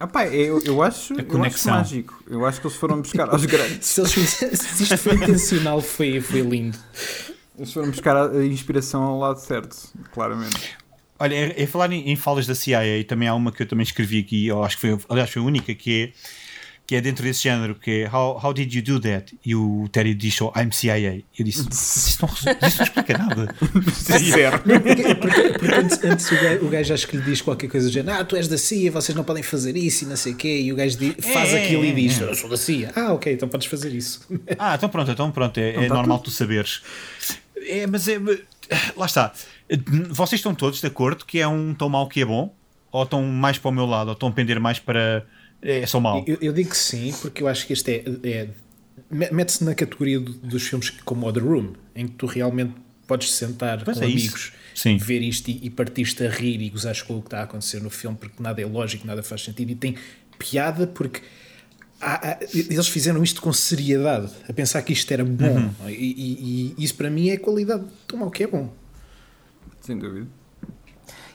Ah 0.00 0.06
pá, 0.06 0.26
eu, 0.28 0.60
eu, 0.64 0.80
acho, 0.80 1.14
eu 1.14 1.18
acho 1.18 1.26
conexão. 1.26 1.74
mágico. 1.74 2.22
Eu 2.30 2.46
acho 2.46 2.60
que 2.60 2.66
eles 2.68 2.76
foram 2.76 3.00
buscar 3.00 3.28
aos 3.28 3.44
grandes. 3.44 3.84
Se, 3.88 4.00
eles 4.00 4.12
se 4.12 4.82
isto 4.84 4.96
foi 4.96 5.14
intencional, 5.14 5.80
foi, 5.80 6.20
foi 6.20 6.40
lindo. 6.42 6.78
Eles 7.58 7.72
foram 7.72 7.90
buscar 7.90 8.30
a 8.30 8.44
inspiração 8.44 9.02
ao 9.02 9.18
lado 9.18 9.40
certo, 9.40 9.76
claramente. 10.12 10.78
Olha, 11.18 11.34
em, 11.34 11.62
em 11.62 11.66
falar 11.66 11.92
em, 11.92 12.10
em 12.10 12.16
falas 12.16 12.46
da 12.46 12.54
CIA, 12.54 13.02
também 13.06 13.28
há 13.28 13.34
uma 13.34 13.50
que 13.52 13.62
eu 13.62 13.66
também 13.66 13.82
escrevi 13.84 14.20
aqui, 14.20 14.46
eu 14.46 14.62
acho 14.62 14.76
que 14.78 14.82
foi, 14.88 14.98
aliás, 15.08 15.30
foi 15.30 15.42
a 15.42 15.44
única, 15.44 15.74
que 15.74 16.04
é, 16.14 16.18
que 16.86 16.94
é 16.94 17.00
dentro 17.02 17.22
desse 17.22 17.42
género, 17.42 17.74
que 17.74 17.90
é 18.04 18.10
How, 18.10 18.40
how 18.42 18.54
did 18.54 18.72
you 18.72 18.80
do 18.82 18.98
that? 19.00 19.36
E 19.44 19.54
o 19.54 19.86
Terry 19.92 20.14
diz, 20.14 20.40
oh, 20.40 20.50
I'm 20.56 20.70
CIA. 20.72 21.22
Eu 21.38 21.44
disse, 21.44 21.68
isso 21.70 22.18
não, 22.22 22.32
isso 22.32 22.78
não 22.78 22.84
explica 22.84 23.18
nada. 23.18 23.54
Zero. 24.18 24.58
Porque, 24.60 25.14
porque- 25.16 25.58
porque 25.58 25.74
antes, 25.74 26.04
antes 26.04 26.30
o, 26.32 26.34
gajo, 26.36 26.64
o 26.64 26.68
gajo 26.70 26.94
acho 26.94 27.06
que 27.08 27.16
lhe 27.18 27.22
diz 27.24 27.42
qualquer 27.42 27.68
coisa 27.68 27.88
do 27.88 27.92
género, 27.92 28.16
ah, 28.18 28.24
tu 28.24 28.36
és 28.36 28.48
da 28.48 28.56
CIA, 28.56 28.90
vocês 28.90 29.14
não 29.14 29.22
podem 29.24 29.42
fazer 29.42 29.76
isso 29.76 30.04
e 30.04 30.06
não 30.06 30.16
sei 30.16 30.32
o 30.32 30.36
quê, 30.36 30.60
e 30.62 30.72
o 30.72 30.76
gajo 30.76 30.96
di- 30.96 31.14
faz 31.20 31.52
É, 31.52 31.62
aquilo 31.64 31.84
é, 31.84 31.88
e 31.88 31.92
diz, 31.94 32.20
é. 32.22 32.24
eu 32.24 32.34
sou 32.34 32.48
da 32.48 32.56
CIA. 32.56 32.90
Ah, 32.96 33.12
ok, 33.12 33.32
então 33.34 33.48
podes 33.50 33.66
fazer 33.66 33.92
isso. 33.92 34.20
Ah, 34.58 34.74
então 34.76 34.88
pronto, 34.88 35.10
então 35.10 35.30
pronto, 35.30 35.58
é, 35.58 35.70
é 35.84 35.88
tá 35.88 35.94
normal 35.94 36.20
tu 36.20 36.30
saberes. 36.30 36.80
É, 37.66 37.86
mas 37.86 38.08
é, 38.08 38.18
lá 38.96 39.04
está. 39.04 39.32
Vocês 40.10 40.38
estão 40.38 40.54
todos 40.54 40.80
de 40.80 40.86
acordo 40.86 41.24
que 41.24 41.38
é 41.38 41.46
um 41.48 41.74
tão 41.74 41.88
mau 41.88 42.08
que 42.08 42.20
é 42.20 42.24
bom? 42.24 42.54
Ou 42.90 43.02
estão 43.02 43.22
mais 43.22 43.58
para 43.58 43.68
o 43.68 43.72
meu 43.72 43.84
lado? 43.86 44.08
Ou 44.08 44.12
estão 44.14 44.28
a 44.28 44.32
pender 44.32 44.58
mais 44.58 44.78
para. 44.78 45.26
É 45.60 45.84
só 45.86 46.00
mau? 46.00 46.24
Eu, 46.26 46.38
eu 46.40 46.52
digo 46.52 46.70
que 46.70 46.76
sim, 46.76 47.12
porque 47.20 47.42
eu 47.42 47.48
acho 47.48 47.66
que 47.66 47.72
este 47.72 47.90
é. 47.90 48.04
é 48.28 48.48
me- 49.10 49.30
Mete-se 49.30 49.62
na 49.64 49.74
categoria 49.74 50.18
do- 50.20 50.32
dos 50.32 50.62
filmes 50.66 50.90
como 51.04 51.26
o 51.26 51.32
The 51.32 51.40
Room, 51.40 51.72
em 51.94 52.06
que 52.08 52.14
tu 52.14 52.26
realmente 52.26 52.72
podes 53.06 53.32
sentar 53.32 53.82
Pois 53.84 53.98
com 53.98 54.04
é 54.04 54.06
amigos, 54.06 54.52
Sim. 54.74 54.96
ver 54.98 55.20
isto 55.22 55.48
e, 55.50 55.60
e 55.64 55.70
partir-te 55.70 56.24
a 56.24 56.30
rir 56.30 56.60
e 56.62 56.68
gozares 56.70 57.02
com 57.02 57.16
o 57.16 57.20
que 57.20 57.26
está 57.28 57.40
a 57.40 57.42
acontecer 57.44 57.80
no 57.82 57.90
filme, 57.90 58.16
porque 58.18 58.42
nada 58.42 58.60
é 58.62 58.66
lógico, 58.66 59.06
nada 59.06 59.22
faz 59.22 59.42
sentido 59.42 59.70
e 59.70 59.74
tem 59.74 59.96
piada 60.38 60.86
porque. 60.86 61.20
há- 62.00 62.30
há- 62.32 62.38
eles 62.54 62.86
fizeram 62.88 63.22
isto 63.22 63.42
com 63.42 63.52
seriedade, 63.52 64.30
a 64.48 64.52
pensar 64.52 64.80
que 64.82 64.92
isto 64.92 65.10
era 65.12 65.24
bom, 65.24 65.56
Uhum. 65.56 65.88
e, 65.88 65.92
e- 65.92 66.74
e 66.78 66.84
isso 66.84 66.94
para 66.94 67.10
mim 67.10 67.28
é 67.30 67.34
a 67.34 67.38
qualidade 67.40 67.84
de 67.84 67.90
tomar 68.06 68.26
o 68.26 68.30
que 68.30 68.44
é 68.44 68.46
bom. 68.46 68.72
Sem 69.88 69.96
dúvida. 69.96 70.28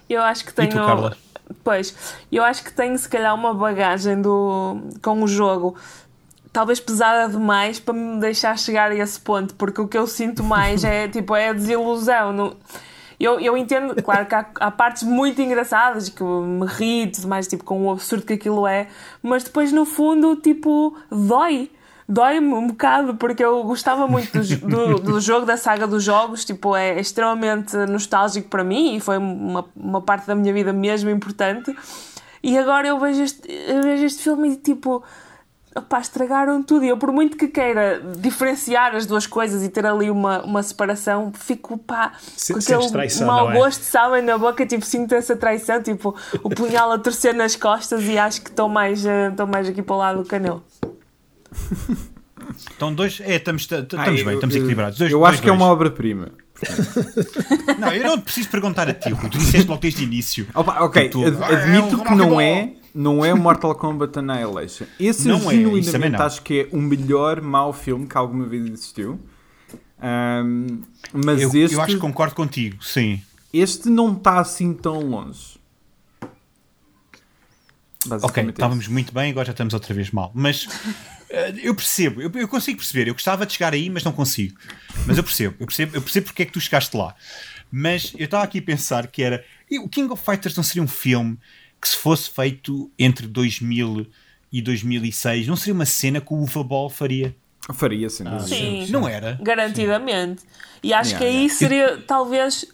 Eu 0.07 0.21
acho 0.21 0.45
que 0.45 0.51
E 0.51 0.53
tenho. 0.53 0.69
tu, 0.69 0.75
Carla? 0.75 1.17
Pois, 1.63 2.15
eu 2.31 2.43
acho 2.43 2.63
que 2.63 2.71
tenho 2.71 2.95
se 2.99 3.09
calhar 3.09 3.34
uma 3.34 3.51
bagagem 3.51 4.21
do, 4.21 4.80
com 5.01 5.23
o 5.23 5.27
jogo 5.27 5.75
talvez 6.51 6.80
pesada 6.80 7.31
demais 7.31 7.80
para 7.80 7.95
me 7.95 8.19
deixar 8.19 8.55
chegar 8.59 8.91
a 8.91 8.95
esse 8.95 9.19
ponto, 9.19 9.55
porque 9.55 9.81
o 9.81 9.88
que 9.88 9.97
eu 9.97 10.05
sinto 10.05 10.43
mais 10.43 10.84
é 10.84 11.07
tipo 11.09 11.35
é 11.35 11.49
a 11.49 11.53
desilusão. 11.53 12.31
No, 12.31 12.55
eu, 13.19 13.39
eu 13.39 13.57
entendo, 13.57 13.99
claro 14.03 14.27
que 14.27 14.35
há, 14.35 14.45
há 14.59 14.69
partes 14.69 15.01
muito 15.01 15.41
engraçadas 15.41 16.09
que 16.09 16.23
me 16.23 16.67
ri 16.67 17.05
e 17.05 17.07
tudo 17.07 17.27
mais, 17.27 17.47
tipo, 17.47 17.63
com 17.63 17.88
o 17.88 17.91
absurdo 17.91 18.23
que 18.23 18.34
aquilo 18.34 18.67
é, 18.67 18.88
mas 19.23 19.43
depois 19.43 19.71
no 19.71 19.84
fundo, 19.84 20.35
tipo, 20.35 20.95
dói. 21.09 21.71
Dói-me 22.07 22.53
um 22.53 22.67
bocado 22.67 23.15
porque 23.15 23.43
eu 23.43 23.63
gostava 23.63 24.07
muito 24.07 24.31
do, 24.38 24.57
do, 24.67 24.95
do 25.13 25.21
jogo, 25.21 25.45
da 25.45 25.57
saga 25.57 25.88
dos 25.88 26.03
jogos, 26.03 26.43
tipo, 26.43 26.75
é 26.75 26.99
extremamente 26.99 27.75
nostálgico 27.75 28.49
para 28.49 28.63
mim 28.63 28.95
e 28.95 28.99
foi 28.99 29.17
uma, 29.17 29.65
uma 29.75 30.01
parte 30.01 30.27
da 30.27 30.35
minha 30.35 30.53
vida 30.53 30.73
mesmo 30.73 31.09
importante. 31.09 31.75
E 32.41 32.57
agora 32.57 32.88
eu 32.88 32.99
vejo 32.99 33.23
este, 33.23 33.49
eu 33.49 33.81
vejo 33.81 34.05
este 34.05 34.21
filme 34.21 34.49
e 34.49 34.55
tipo, 34.57 35.01
opá, 35.75 35.99
estragaram 35.99 36.61
tudo. 36.61 36.85
E 36.85 36.89
eu, 36.89 36.97
por 36.97 37.11
muito 37.11 37.38
que 37.38 37.47
queira 37.47 38.01
diferenciar 38.17 38.95
as 38.95 39.05
duas 39.05 39.25
coisas 39.25 39.63
e 39.63 39.69
ter 39.69 39.85
ali 39.85 40.09
uma, 40.09 40.43
uma 40.43 40.61
separação, 40.61 41.31
fico 41.34 41.77
pá, 41.77 42.11
com 42.51 42.59
aquele 42.59 42.91
traição, 42.91 43.27
mau 43.27 43.51
é? 43.51 43.57
gosto, 43.57 43.81
sabem, 43.81 44.21
na 44.21 44.38
boca, 44.38 44.65
tipo, 44.65 44.85
sinto 44.85 45.15
essa 45.15 45.35
traição, 45.35 45.81
tipo, 45.81 46.15
o 46.43 46.49
punhal 46.49 46.91
a 46.91 46.99
torcer 46.99 47.34
nas 47.34 47.55
costas 47.55 48.03
e 48.03 48.17
acho 48.17 48.41
que 48.41 48.49
estou 48.49 48.69
mais, 48.69 49.05
eh, 49.05 49.30
estou 49.30 49.47
mais 49.47 49.67
aqui 49.67 49.81
para 49.81 49.95
o 49.95 49.99
lado 49.99 50.23
do 50.23 50.27
canel. 50.27 50.61
Então, 52.75 52.93
dois. 52.93 53.19
É, 53.21 53.35
estamos, 53.35 53.61
estamos 53.63 53.93
Ah, 53.95 54.09
bem, 54.11 54.19
eu- 54.19 54.34
estamos 54.34 54.55
equilibrados. 54.55 54.97
Dois, 54.99 55.11
eu 55.11 55.19
dois, 55.19 55.34
acho 55.34 55.41
que 55.41 55.47
é 55.47 55.51
dois. 55.51 55.61
uma 55.61 55.71
obra-prima. 55.71 56.31
Não, 57.80 57.91
eu 57.93 58.03
não 58.03 58.19
preciso 58.21 58.49
perguntar 58.49 58.88
a 58.89 58.93
ti, 58.93 59.09
Rui, 59.11 59.30
tu 59.30 59.38
disseste 59.38 59.67
logo 59.67 59.81
desde 59.81 60.03
o 60.03 60.05
início. 60.05 60.47
Opa, 60.53 60.84
ok, 60.84 61.09
Tu- 61.09 61.25
ad- 61.25 61.38
Ah, 61.41 61.51
é 61.51 61.55
admito 61.55 61.95
um 61.95 62.03
que 62.03 62.15
não 62.15 62.39
é, 62.39 62.73
não 62.93 63.25
é 63.25 63.34
Mortal 63.34 63.75
Kombat 63.75 64.17
Annihilation. 64.19 64.85
Esse 64.99 65.27
Não 65.27 65.49
é, 65.51 65.55
genuinamente 65.55 66.15
acho 66.21 66.41
que 66.41 66.61
é 66.61 66.67
o 66.75 66.81
melhor 66.81 67.41
mau 67.41 67.73
filme 67.73 68.05
que 68.07 68.17
alguma 68.17 68.45
vez 68.45 68.65
existiu. 68.65 69.19
Ahm, 70.01 70.81
mas 71.13 71.41
Eu, 71.41 71.49
este, 71.55 71.75
eu 71.75 71.81
acho 71.81 71.95
que 71.95 71.99
concordo 72.01 72.35
contigo, 72.35 72.84
sim. 72.84 73.21
este 73.53 73.89
não 73.89 74.13
está 74.13 74.39
assim 74.39 74.73
tão 74.73 74.99
longe. 74.99 75.52
Ok, 78.21 78.49
estávamos 78.49 78.88
muito 78.88 79.13
bem, 79.13 79.31
agora 79.31 79.45
já 79.45 79.51
estamos 79.51 79.73
outra 79.73 79.93
vez 79.93 80.11
mal. 80.11 80.31
Mas 80.34 80.67
eh, 81.30 81.53
eu 81.63 81.75
percebo, 81.75 82.21
eu, 82.21 82.31
eu 82.34 82.47
consigo 82.47 82.77
perceber. 82.77 83.07
Eu 83.07 83.13
gostava 83.13 83.45
de 83.45 83.53
chegar 83.53 83.73
aí, 83.73 83.89
mas 83.89 84.03
não 84.03 84.11
consigo. 84.11 84.57
Mas 85.05 85.17
eu 85.17 85.23
percebo, 85.23 85.55
eu 85.59 85.65
percebo, 85.65 85.95
eu 85.97 86.01
percebo 86.01 86.25
porque 86.27 86.43
é 86.43 86.45
que 86.45 86.51
tu 86.51 86.61
chegaste 86.61 86.95
lá. 86.95 87.15
Mas 87.71 88.13
eu 88.17 88.25
estava 88.25 88.43
aqui 88.43 88.59
a 88.59 88.61
pensar 88.61 89.07
que 89.07 89.23
era. 89.23 89.43
O 89.71 89.89
King 89.89 90.11
of 90.13 90.23
Fighters 90.23 90.55
não 90.55 90.63
seria 90.63 90.84
um 90.84 90.88
filme 90.88 91.38
que, 91.81 91.89
se 91.89 91.97
fosse 91.97 92.30
feito 92.30 92.91
entre 92.99 93.25
2000 93.25 94.07
e 94.51 94.61
2006, 94.61 95.47
não 95.47 95.55
seria 95.55 95.73
uma 95.73 95.85
cena 95.85 96.21
que 96.21 96.31
o 96.31 96.38
Uva 96.38 96.63
Ball 96.63 96.89
faria? 96.89 97.35
Faria, 97.73 98.09
sem 98.09 98.25
dúvida. 98.25 98.47
Sim. 98.47 98.85
Não 98.91 99.07
era? 99.07 99.39
Garantidamente. 99.41 100.43
E 100.84 100.93
acho 100.93 101.11
Yeah, 101.11 101.17
que 101.17 101.25
aí 101.25 101.38
yeah. 101.43 101.55
seria 101.55 101.97
talvez 102.05 102.65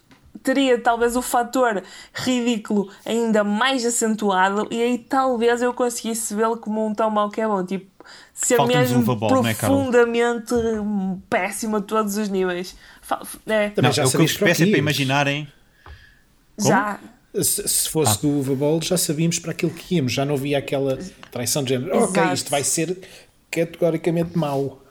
teria 0.43 0.79
talvez 0.79 1.15
o 1.15 1.21
fator 1.21 1.83
ridículo 2.13 2.89
ainda 3.05 3.43
mais 3.43 3.85
acentuado 3.85 4.67
e 4.71 4.81
aí 4.81 4.97
talvez 4.97 5.61
eu 5.61 5.73
conseguisse 5.73 6.33
vê-lo 6.33 6.57
como 6.57 6.85
um 6.85 6.93
tão 6.93 7.09
mau 7.09 7.29
que 7.29 7.41
é 7.41 7.47
bom, 7.47 7.65
tipo 7.65 7.89
ser 8.33 8.59
mesmo 8.65 8.99
um 8.99 9.03
não 9.03 9.47
é, 9.47 9.53
profundamente 9.53 10.53
hum, 10.53 11.19
péssimo 11.29 11.77
a 11.77 11.81
todos 11.81 12.17
os 12.17 12.29
níveis. 12.29 12.75
É, 13.45 13.69
Também 13.69 13.89
Não, 13.89 13.91
já 13.91 14.03
é 14.03 14.05
o 14.05 14.09
que 14.09 14.17
eu 14.17 14.21
o 14.21 14.39
peço 14.39 14.63
é 14.63 14.65
para 14.67 14.77
imaginarem. 14.77 15.47
já. 16.57 16.99
Se, 17.35 17.67
se 17.67 17.89
fosse 17.89 18.13
Ah. 18.13 18.21
do 18.21 18.39
Uva 18.39 18.55
Bowl, 18.55 18.81
já 18.81 18.97
sabíamos 18.97 19.37
para 19.37 19.51
aquilo 19.51 19.71
que 19.71 19.95
íamos, 19.95 20.13
já 20.13 20.25
não 20.25 20.33
havia 20.33 20.57
aquela 20.57 20.97
traição 21.29 21.63
de 21.63 21.69
género. 21.69 21.95
Ok, 21.95 22.19
Exato. 22.19 22.33
isto 22.33 22.49
vai 22.49 22.63
ser 22.63 22.97
categoricamente 23.51 24.35
mau. 24.35 24.81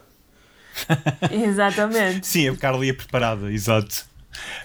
Exatamente. 1.31 2.25
Sim, 2.25 2.49
a 2.49 2.55
Carla 2.55 2.85
ia 2.85 2.93
preparada, 2.93 3.51
exato. 3.51 4.05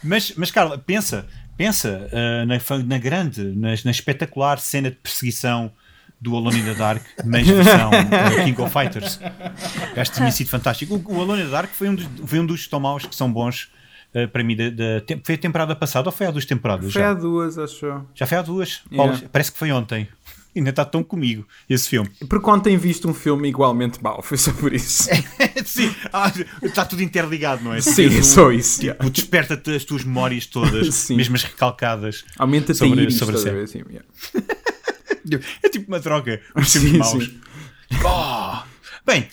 Mas, 0.03 0.33
mas 0.37 0.51
Carla, 0.51 0.79
pensa, 0.79 1.27
pensa 1.57 2.09
ah, 2.13 2.47
na, 2.47 2.59
na 2.85 2.99
grande, 2.99 3.43
na, 3.43 3.69
na 3.85 3.91
espetacular 3.91 4.59
cena 4.59 4.91
de 4.91 4.97
perseguição 4.97 5.73
do 6.21 6.35
Alone 6.37 6.61
in 6.61 6.65
the 6.65 6.75
Dark, 6.75 7.03
mas 7.25 7.47
versão 7.47 7.91
ah, 7.93 8.45
King 8.45 8.61
of 8.63 8.73
Fighters. 8.73 9.21
Acho 9.97 10.11
que 10.11 10.17
tinha 10.17 10.31
sido 10.31 10.49
fantástico. 10.49 10.95
O, 10.95 11.17
o 11.17 11.21
Alone 11.21 11.43
in 11.43 11.45
the 11.47 11.51
Dark 11.51 11.71
foi 11.71 11.89
um 11.89 11.95
dos, 11.95 12.07
foi 12.25 12.41
um 12.41 12.47
dos 12.47 12.67
tão 12.67 12.81
maus 12.81 13.05
que 13.05 13.15
são 13.15 13.31
bons 13.31 13.71
ah, 14.15 14.29
para 14.29 14.43
mim. 14.43 14.57
Da, 14.57 14.65
foi 15.23 15.35
a 15.35 15.39
temporada 15.39 15.77
passada 15.77 16.09
ou 16.09 16.13
foi 16.13 16.27
há 16.27 16.31
duas 16.31 16.47
temporadas? 16.47 16.93
Foi 16.93 17.03
já? 17.03 17.11
há 17.11 17.15
duas, 17.15 17.59
acho 17.59 18.05
já 18.15 18.27
foi 18.27 18.39
há 18.39 18.43
duas. 18.43 18.83
Yeah. 18.91 18.97
Paulo, 18.97 19.29
parece 19.31 19.53
que 19.53 19.59
foi 19.59 19.73
ontem. 19.73 20.09
Ainda 20.57 20.71
está 20.71 20.85
tão 20.85 21.03
comigo 21.03 21.47
esse 21.69 21.89
filme. 21.89 22.09
Porque 22.29 22.49
ontem 22.49 22.77
visto 22.77 23.09
um 23.09 23.15
filme 23.15 23.49
igualmente 23.49 24.03
mau, 24.03 24.23
foi 24.23 24.39
só 24.39 24.53
por 24.53 24.73
isso. 24.73 25.09
Sim, 25.67 25.93
ah, 26.13 26.33
está 26.63 26.85
tudo 26.85 27.03
interligado, 27.03 27.65
não 27.65 27.75
é? 27.75 27.81
Sim, 27.81 28.09
Tu- 28.09 28.19
é 28.19 28.23
só 28.23 28.53
isso. 28.53 28.81
yeah. 28.83 28.99
Tipo, 29.03 29.11
desperta-te 29.11 29.75
as 29.75 29.85
tuas 29.85 30.05
memórias 30.05 30.47
todas, 30.47 30.93
Sim. 30.95 31.17
mesmo 31.17 31.35
as 31.35 31.43
recalcadas. 31.43 32.25
Aumenta-te 32.39 32.73
a 32.73 32.75
sobre- 32.87 33.03
íris, 33.03 33.17
sobre 33.17 33.37
a 33.37 33.41
ver, 33.41 33.65
assim, 33.65 33.83
yeah. 33.91 34.07
É 35.63 35.69
tipo 35.69 35.89
uma 35.89 35.99
droga, 36.01 36.41
os 36.55 36.71
filmes 36.73 36.91
Sim, 36.93 36.99
maus. 36.99 37.25
sim. 37.25 37.41
Oh! 38.05 38.63
Bem, 39.07 39.27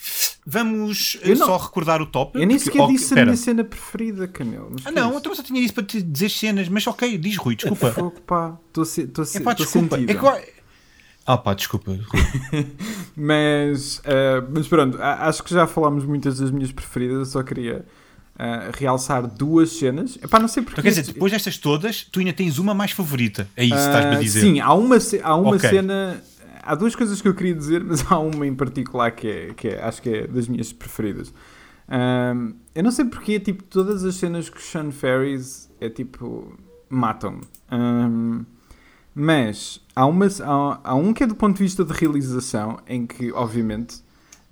vamos 0.46 1.18
eh, 1.22 1.32
Eu 1.32 1.38
não- 1.38 1.46
só 1.48 1.58
recordar 1.58 2.02
o 2.02 2.06
top. 2.06 2.40
Eu 2.40 2.48
nem 2.48 2.58
porque- 2.58 2.72
sequer 2.72 2.82
ok, 2.84 2.96
disse 2.96 3.14
a 3.20 3.24
minha 3.26 3.38
cena 3.38 3.64
preferida, 3.64 4.28
Canel. 4.28 4.72
Ah, 4.86 4.92
não, 4.92 5.12
é 5.12 5.16
eu 5.16 5.22
também 5.22 5.36
só 5.36 5.44
tinha 5.44 5.62
isso 5.62 5.74
para 5.74 5.84
te 5.84 6.02
dizer 6.02 6.30
cenas, 6.30 6.68
mas 6.70 6.86
ok, 6.88 7.18
diz 7.18 7.38
Rui, 7.38 7.56
desculpa. 7.56 7.92
Fogo, 7.92 8.22
pá. 8.22 8.58
Estou 8.68 8.86
se, 8.86 9.08
tô 9.08 9.24
se, 9.26 9.38
É 9.38 9.42
pá, 9.42 9.54
desculpa. 9.54 9.96
sentido. 9.98 10.10
É 10.12 10.16
que 10.16 10.26
Ah, 11.26 11.38
pá, 11.38 11.54
desculpa. 11.54 11.92
Mas, 13.16 14.02
eh, 14.06 14.42
mas 14.50 14.68
pronto, 14.68 14.98
acho 15.02 15.44
que 15.44 15.54
já 15.54 15.68
falámos 15.68 16.06
muitas 16.06 16.40
das 16.40 16.50
minhas 16.50 16.72
preferidas, 16.72 17.18
eu 17.18 17.26
só 17.26 17.44
queria 17.44 17.86
eh, 18.40 18.72
realçar 18.74 19.28
duas 19.28 19.70
cenas. 19.72 20.18
Epá, 20.22 20.40
não 20.40 20.48
sei 20.48 20.64
porque. 20.64 20.80
Então, 20.80 20.92
quer 20.92 21.00
dizer, 21.02 21.14
depois 21.14 21.32
destas 21.32 21.58
todas, 21.58 22.04
tu 22.06 22.20
ainda 22.20 22.34
tens 22.34 22.58
uma 22.58 22.74
mais 22.74 22.92
favorita. 22.92 23.48
É 23.56 23.64
isso 23.66 23.76
que 23.76 23.82
estás-me 23.82 24.16
a 24.16 24.18
Ah, 24.18 24.22
dizer. 24.22 24.42
Sim, 24.42 24.60
há 24.62 24.74
uma, 24.74 24.98
há 25.24 25.36
uma 25.36 25.56
Ok. 25.58 25.70
cena. 25.70 26.24
Há 26.64 26.74
duas 26.76 26.96
coisas 26.96 27.22
que 27.22 27.28
eu 27.28 27.34
queria 27.36 27.54
dizer, 27.54 27.84
mas 27.86 28.04
há 28.10 28.18
uma 28.18 28.48
em 28.48 28.56
particular 28.56 29.12
que, 29.12 29.28
é, 29.28 29.54
que 29.54 29.68
é, 29.68 29.84
acho 29.84 30.02
que 30.02 30.10
é 30.10 30.28
das 30.28 30.48
minhas 30.48 30.72
preferidas. 30.74 31.34
Eu 32.74 32.84
não 32.84 32.92
sei 32.92 33.04
porque, 33.06 33.40
tipo, 33.40 33.64
todas 33.64 34.06
as 34.06 34.16
cenas 34.16 34.50
que 34.50 34.58
o 34.58 34.62
Sean 34.62 34.92
Ferris 34.92 35.70
é 35.82 35.90
tipo. 35.90 36.58
matam-me. 36.90 37.42
Mas 39.14 39.82
há, 39.96 40.06
uma, 40.06 40.26
há, 40.28 40.80
há 40.84 40.96
um 40.96 41.14
que 41.14 41.24
é 41.24 41.28
do 41.28 41.36
ponto 41.36 41.58
de 41.58 41.64
vista 41.64 41.84
de 41.84 41.94
realização, 41.94 42.80
em 42.88 43.06
que, 43.06 43.32
obviamente, 43.34 43.98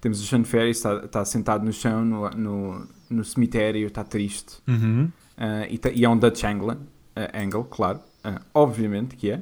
temos 0.01 0.21
o 0.21 0.25
Sean 0.25 0.43
Ferris, 0.43 0.77
está, 0.77 0.95
está 1.05 1.25
sentado 1.25 1.63
no 1.65 1.71
chão, 1.73 2.03
no, 2.05 2.29
no, 2.31 2.87
no 3.09 3.23
cemitério, 3.25 3.87
está 3.87 4.03
triste. 4.03 4.57
Uhum. 4.67 5.09
Ah, 5.37 5.65
e, 5.69 5.77
ta- 5.77 5.91
e 5.91 6.03
é 6.03 6.09
um 6.09 6.17
Dutch 6.17 6.43
angle, 6.43 6.77
ah, 7.15 7.31
angle 7.41 7.65
claro, 7.69 7.99
Ah, 8.23 8.41
obviamente 8.53 9.15
que 9.15 9.31
é. 9.31 9.41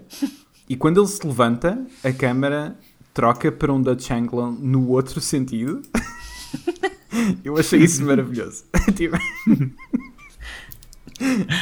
E 0.70 0.76
quando 0.76 1.00
ele 1.02 1.08
se 1.08 1.26
levanta, 1.26 1.84
a 2.04 2.12
câmera 2.12 2.78
troca 3.14 3.52
para 3.52 3.74
um 3.74 3.82
Dutch 3.82 4.12
angle 4.12 4.52
no 4.52 4.90
outro 4.90 5.20
sentido. 5.22 5.82
Eu 7.44 7.58
achei 7.58 7.80
isso 7.82 8.04
maravilhoso. 8.06 8.66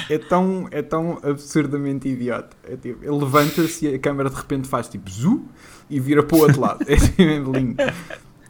É, 0.09 0.17
tão, 0.17 0.67
é 0.71 0.81
tão 0.81 1.19
absurdamente 1.23 2.07
idiota. 2.09 2.55
É 2.63 2.75
tipo, 2.75 3.03
ele 3.03 3.17
levanta-se 3.17 3.85
e 3.87 3.95
a 3.95 3.99
câmera 3.99 4.29
de 4.29 4.35
repente 4.35 4.67
faz 4.67 4.87
tipo 4.87 5.09
zu 5.09 5.45
e 5.89 5.99
vira 5.99 6.23
para 6.23 6.37
o 6.37 6.41
outro 6.41 6.61
lado. 6.61 6.83
É 6.87 6.95
tipo, 6.95 7.21
é 7.21 7.37
lindo. 7.37 7.75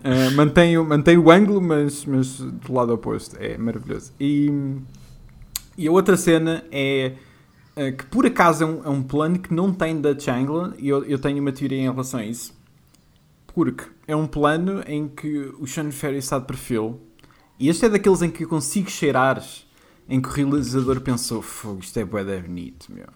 Ah, 0.04 0.32
mantém, 0.36 0.78
o- 0.78 0.86
mantém 0.86 1.18
o 1.18 1.30
ângulo, 1.32 1.62
mas, 1.62 2.06
mas 2.06 2.40
do 2.40 2.74
lado 2.74 2.94
oposto. 2.94 3.36
É 3.40 3.58
maravilhoso. 3.58 4.12
E, 4.20 4.52
e 5.78 5.88
a 5.88 5.92
outra 5.92 6.16
cena 6.18 6.64
é 6.72 7.14
ah, 7.76 7.92
que 7.92 8.06
por 8.06 8.26
acaso 8.26 8.64
é 8.64 8.68
um, 8.68 8.84
é 8.86 8.90
um 8.90 9.04
plano 9.04 9.40
que 9.40 9.54
não 9.54 9.74
tem 9.74 10.00
Dutch 10.00 10.28
angle 10.28 10.74
e 10.78 10.90
eu, 10.90 11.04
eu 11.06 11.20
tenho 11.20 11.40
uma 11.42 11.52
teoria 11.52 11.80
em 11.80 11.90
relação 11.90 12.20
a 12.20 12.26
isso. 12.26 12.54
Porque 13.48 13.86
é 14.08 14.16
um 14.16 14.28
plano 14.28 14.84
em 14.86 15.08
que 15.08 15.52
o 15.60 15.66
Sean 15.68 15.92
Ferry 15.92 16.18
está 16.18 16.40
de 16.40 16.46
perfil 16.46 17.00
e 17.60 17.70
este 17.70 17.86
é 17.86 17.90
daqueles 17.90 18.22
em 18.22 18.30
que 18.30 18.44
eu 18.44 18.50
consigo 18.50 18.90
cheirar 18.90 19.42
em 20.08 20.22
que 20.22 20.28
o 20.28 20.32
realizador 20.32 21.02
pensou 21.02 21.42
fogo, 21.42 21.80
isto 21.82 21.98
é 22.00 22.06
bué 22.06 22.24
da 22.24 22.38
bonito, 22.38 22.92
meu. 22.92 23.08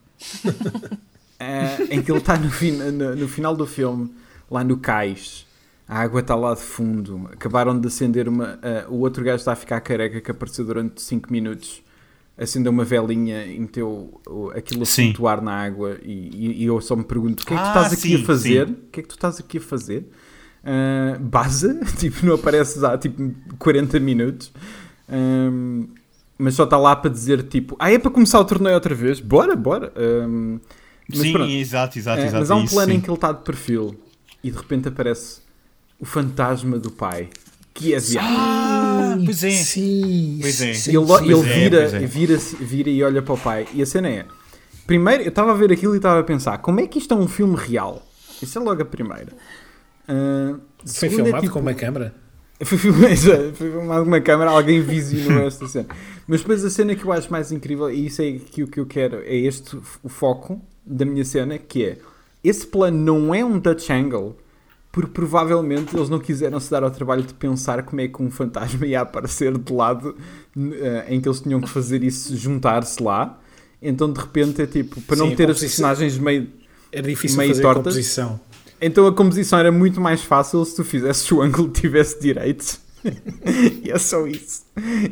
Ah, 1.40 1.78
em 1.90 2.02
que 2.02 2.12
ele 2.12 2.20
está 2.20 2.38
no, 2.38 2.50
fin- 2.50 2.72
no- 2.92 3.16
no 3.16 3.28
final 3.28 3.56
do 3.56 3.66
filme, 3.66 4.14
lá 4.50 4.64
no 4.64 4.78
cais, 4.78 5.46
a 5.88 6.00
água 6.00 6.22
está 6.22 6.36
lá 6.36 6.54
de 6.54 6.62
fundo, 6.62 7.30
acabaram 7.32 7.80
de 7.80 7.88
acender 7.88 8.28
uma. 8.28 8.60
ah, 8.62 8.86
o 8.90 9.00
outro 9.00 9.24
gajo 9.24 9.38
está 9.38 9.54
a 9.54 9.56
ficar 9.56 9.80
careca 9.82 10.20
que 10.22 10.32
apareceu 10.32 10.66
durante 10.66 11.02
5 11.02 11.32
minutos, 11.32 11.82
acendeu 12.38 12.72
uma 12.72 12.84
velinha 12.84 13.46
e 13.46 13.60
meteu 13.60 14.20
aquilo 14.56 14.84
a 14.84 14.86
flutuar 14.86 15.42
na 15.42 15.54
água. 15.54 15.98
E, 16.04 16.12
e- 16.12 16.64
e 16.64 16.66
eu 16.66 16.80
só 16.82 16.96
me 16.96 17.04
pergunto: 17.04 17.44
o 17.44 17.46
que 17.46 17.54
é 17.54 17.58
que 17.58 17.64
tu 17.64 17.66
Ah, 17.68 17.70
estás 17.82 17.94
aqui 17.94 18.18
sim, 18.18 18.24
a 18.24 18.26
fazer? 18.26 18.68
O 18.68 18.76
que 18.92 19.00
é 19.00 19.04
que 19.04 19.10
tu 19.10 19.16
estás 19.16 19.40
aqui 19.40 19.58
a 19.58 19.62
fazer? 19.62 20.10
Ah, 20.64 21.18
baza, 21.22 21.80
tipo, 21.98 22.26
não 22.26 22.36
apareces 22.36 22.84
há 22.84 22.98
tipo 22.98 23.34
40 23.58 24.00
minutos. 24.00 24.52
Ahm, 25.08 25.86
mas 26.40 26.56
só 26.56 26.64
está 26.64 26.78
lá 26.78 26.96
para 26.96 27.12
dizer 27.12 27.44
tipo, 27.44 27.76
ah, 27.78 27.92
é 27.92 28.00
para 28.00 28.10
começar 28.10 28.40
o 28.40 28.46
torneio 28.46 28.74
outra 28.74 28.96
vez? 28.96 29.20
Bora, 29.20 29.56
bora. 29.56 29.94
Mas 31.08 31.20
Sim, 31.20 31.34
pronto. 31.34 31.52
exato, 31.52 31.98
exato, 32.00 32.22
É, 32.22 32.26
exato. 32.26 32.40
mas 32.40 32.52
há 32.52 32.56
um 32.56 32.64
isso, 32.64 32.74
plano 32.74 32.92
sim. 32.92 32.98
em 32.98 33.02
que 33.02 33.10
ele 33.10 33.16
está 33.18 33.32
de 33.32 33.44
perfil 33.44 34.00
e 34.44 34.50
de 34.52 34.58
repente 34.58 34.88
aparece 34.88 35.42
o 36.00 36.06
fantasma 36.06 36.78
do 36.80 36.90
pai, 36.92 37.30
que 37.74 37.94
é 37.94 37.98
asiático. 37.98 38.34
Ah, 38.38 39.18
pois 39.26 39.44
é. 39.44 39.50
Sim. 39.52 40.38
Pois 40.42 40.62
é. 40.62 40.74
sim, 40.74 40.92
E 40.92 40.96
ele, 40.96 41.12
ele 41.12 41.34
Pois 41.34 41.48
é, 41.48 41.54
vira, 41.60 41.80
pois 41.82 41.94
é. 41.96 42.00
vira, 42.06 42.38
vira 42.62 42.90
e 42.90 43.04
olha 43.04 43.22
para 43.22 43.34
o 43.34 43.38
pai. 43.38 43.68
E 43.74 43.82
a 43.82 43.86
cena 43.86 44.08
é: 44.10 44.26
primeiro, 44.88 45.24
eu 45.24 45.30
estava 45.30 45.52
a 45.52 45.56
ver 45.56 45.72
aquilo 45.72 45.94
e 45.94 45.98
estava 45.98 46.20
a 46.20 46.24
pensar, 46.24 46.58
como 46.60 46.80
é 46.80 46.88
que 46.88 47.00
isto 47.00 47.14
é 47.14 47.18
um 47.18 47.28
filme 47.28 47.56
real? 47.58 48.06
Isso 48.42 48.58
é 48.58 48.62
logo 48.62 48.82
a 48.82 48.86
primeira. 48.86 49.34
Ah, 50.08 50.56
Foi 50.86 51.08
é, 51.08 51.12
filmado 51.12 51.42
tipo, 51.42 51.54
com 51.54 51.60
uma 51.60 51.74
câmara? 51.74 52.14
Foi 52.66 52.78
filmado 52.78 54.04
com 54.04 54.08
uma 54.08 54.22
câmera, 54.22 54.52
alguém 54.52 54.82
visionou 54.82 55.44
esta 55.48 55.68
cena. 55.68 55.88
Mas 56.28 56.42
depois 56.42 56.64
a 56.64 56.70
cena 56.70 56.96
que 56.96 57.06
eu 57.06 57.12
acho 57.12 57.32
mais 57.32 57.52
incrível, 57.52 57.90
e 57.90 58.08
isso 58.08 58.22
é 58.22 58.34
que 58.34 58.64
o 58.64 58.68
que 58.68 58.80
eu 58.80 58.86
quero, 58.86 59.22
é 59.24 59.36
este 59.36 59.78
o 60.04 60.10
foco 60.10 60.62
da 60.86 61.06
minha 61.06 61.24
cena, 61.24 61.58
que 61.58 61.86
é 61.86 61.98
esse 62.44 62.66
plano 62.68 62.98
não 62.98 63.34
é 63.34 63.44
um 63.44 63.58
Dutch 63.60 63.90
angle, 63.90 64.36
porque 64.92 65.12
provavelmente 65.12 65.96
eles 65.96 66.10
não 66.10 66.20
quiseram 66.20 66.60
se 66.60 66.70
dar 66.72 66.84
ao 66.84 66.92
trabalho 66.92 67.24
de 67.24 67.34
pensar 67.34 67.84
como 67.84 68.02
é 68.02 68.08
que 68.08 68.22
um 68.22 68.32
fantasma 68.32 68.86
ia 68.86 69.02
aparecer 69.02 69.58
de 69.58 69.74
lado 69.74 70.16
eh, 70.58 71.06
em 71.10 71.22
que 71.22 71.28
eles 71.28 71.40
tinham 71.42 71.62
que 71.62 71.70
fazer 71.70 72.04
isso, 72.04 72.36
juntar-se 72.36 73.02
lá. 73.02 73.40
Então 73.82 74.12
de 74.12 74.20
repente 74.20 74.62
é 74.62 74.66
tipo, 74.68 75.00
para 75.02 75.16
não 75.16 75.30
Sim, 75.30 75.36
ter 75.36 75.50
as 75.50 75.60
personagens 75.60 76.18
meio 76.18 76.50
Era 76.92 77.08
difícil 77.08 77.38
meio 77.38 77.50
fazer 77.52 77.62
tortas. 77.62 77.84
composição. 77.94 78.40
Então 78.82 79.06
a 79.08 79.14
composição 79.14 79.60
era 79.60 79.72
muito 79.72 80.00
mais 80.02 80.22
fácil 80.22 80.64
se 80.66 80.76
tu 80.76 80.84
fizesses 80.84 81.30
o 81.32 81.42
ângulo 81.42 81.70
tivesse 81.70 82.20
direito. 82.20 82.80
e 83.84 83.90
é 83.92 83.98
só 83.98 84.28
isso. 84.28 84.64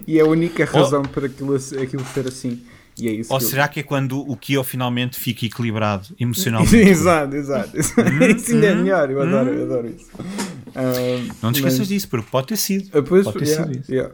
E 0.06 0.18
é 0.20 0.22
a 0.22 0.26
única 0.26 0.66
razão 0.66 1.02
para 1.04 1.28
aquilo, 1.28 1.56
aquilo 1.56 2.06
ser 2.14 2.28
assim. 2.28 2.62
E 3.00 3.08
é 3.08 3.12
isso. 3.12 3.32
Ou 3.32 3.38
que 3.40 3.46
eu- 3.46 3.50
será 3.50 3.68
que 3.68 3.80
é 3.80 3.84
quando 3.84 4.20
o 4.20 4.36
Kyo 4.36 4.64
finalmente 4.64 5.20
fica 5.20 5.46
equilibrado 5.46 6.08
emocionalmente? 6.20 6.76
exato, 6.90 7.36
exato. 7.36 7.78
isso 7.80 7.96
ainda 8.52 8.66
é 8.68 8.74
hum, 8.76 8.82
melhor, 8.84 9.10
eu 9.12 9.22
adoro, 9.22 9.50
eu 9.54 9.64
adoro 9.66 9.88
isso. 9.88 10.08
Ah, 10.76 11.36
Não 11.42 11.52
te 11.52 11.58
esqueças 11.58 11.80
mas- 11.80 11.88
disso, 11.88 12.08
porque 12.10 12.28
pode 12.30 12.48
ter 12.48 12.58
sido. 12.58 12.90
Ah, 12.98 13.02
pois, 13.02 13.24
Pode 13.24 13.40
ter 13.40 13.46
yeah, 13.48 13.66
sido 13.68 13.82
isso. 13.82 13.92
yeah. 13.94 14.14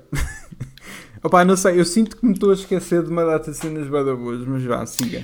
Opa, 1.23 1.45
não 1.45 1.55
sei, 1.55 1.79
eu 1.79 1.85
sinto 1.85 2.17
que 2.17 2.25
me 2.25 2.33
estou 2.33 2.51
a 2.51 2.53
esquecer 2.53 3.01
de 3.01 3.09
uma 3.09 3.23
data 3.23 3.49
de 3.51 3.57
cenas 3.57 3.87
bada 3.87 4.13
boas, 4.13 4.45
mas 4.45 4.61
vá, 4.63 4.85
siga. 4.85 5.23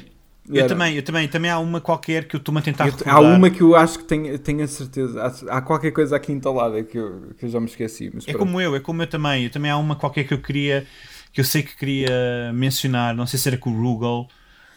Eu 0.52 0.58
Era. 0.62 0.68
também, 0.68 0.96
eu 0.96 1.04
também, 1.04 1.28
também 1.28 1.52
há 1.52 1.60
uma 1.60 1.80
qualquer 1.80 2.28
que 2.28 2.36
eu 2.36 2.40
estou-me 2.40 2.60
a 2.60 2.64
tentar 2.64 2.88
Eu- 2.88 2.92
recordar. 2.92 3.16
há 3.16 3.20
uma 3.20 3.50
que 3.52 3.62
eu 3.62 3.76
acho 3.76 4.00
que 4.00 4.06
tenho, 4.06 4.38
tenho 4.40 4.64
a 4.64 4.68
certeza. 4.68 5.22
Há, 5.22 5.58
há 5.58 5.62
qualquer 5.62 5.92
coisa 5.92 6.16
aqui 6.16 6.32
entalada 6.32 6.82
que 6.84 6.98
eu, 6.98 7.34
que 7.38 7.46
eu 7.46 7.50
já 7.50 7.60
me 7.60 7.68
esqueci. 7.68 8.10
Mas 8.12 8.24
É 8.28 8.32
pronto. 8.32 8.40
como 8.48 8.60
eu, 8.60 8.76
é 8.76 8.80
como 8.80 9.04
eu 9.04 9.08
também. 9.08 9.44
Eu 9.44 9.52
também 9.52 9.70
há 9.70 9.78
uma 9.78 9.96
qualquer 9.96 10.24
que 10.24 10.34
eu 10.34 10.42
queria, 10.42 10.88
que 11.32 11.40
eu 11.40 11.46
sei 11.46 11.62
que 11.62 11.78
queria 11.78 12.52
mencionar. 12.54 13.16
Não 13.16 13.28
sei 13.28 13.38
se 13.38 13.48
era 13.48 13.58
com 13.58 13.70
o 13.70 13.80
Rugal, 13.80 14.28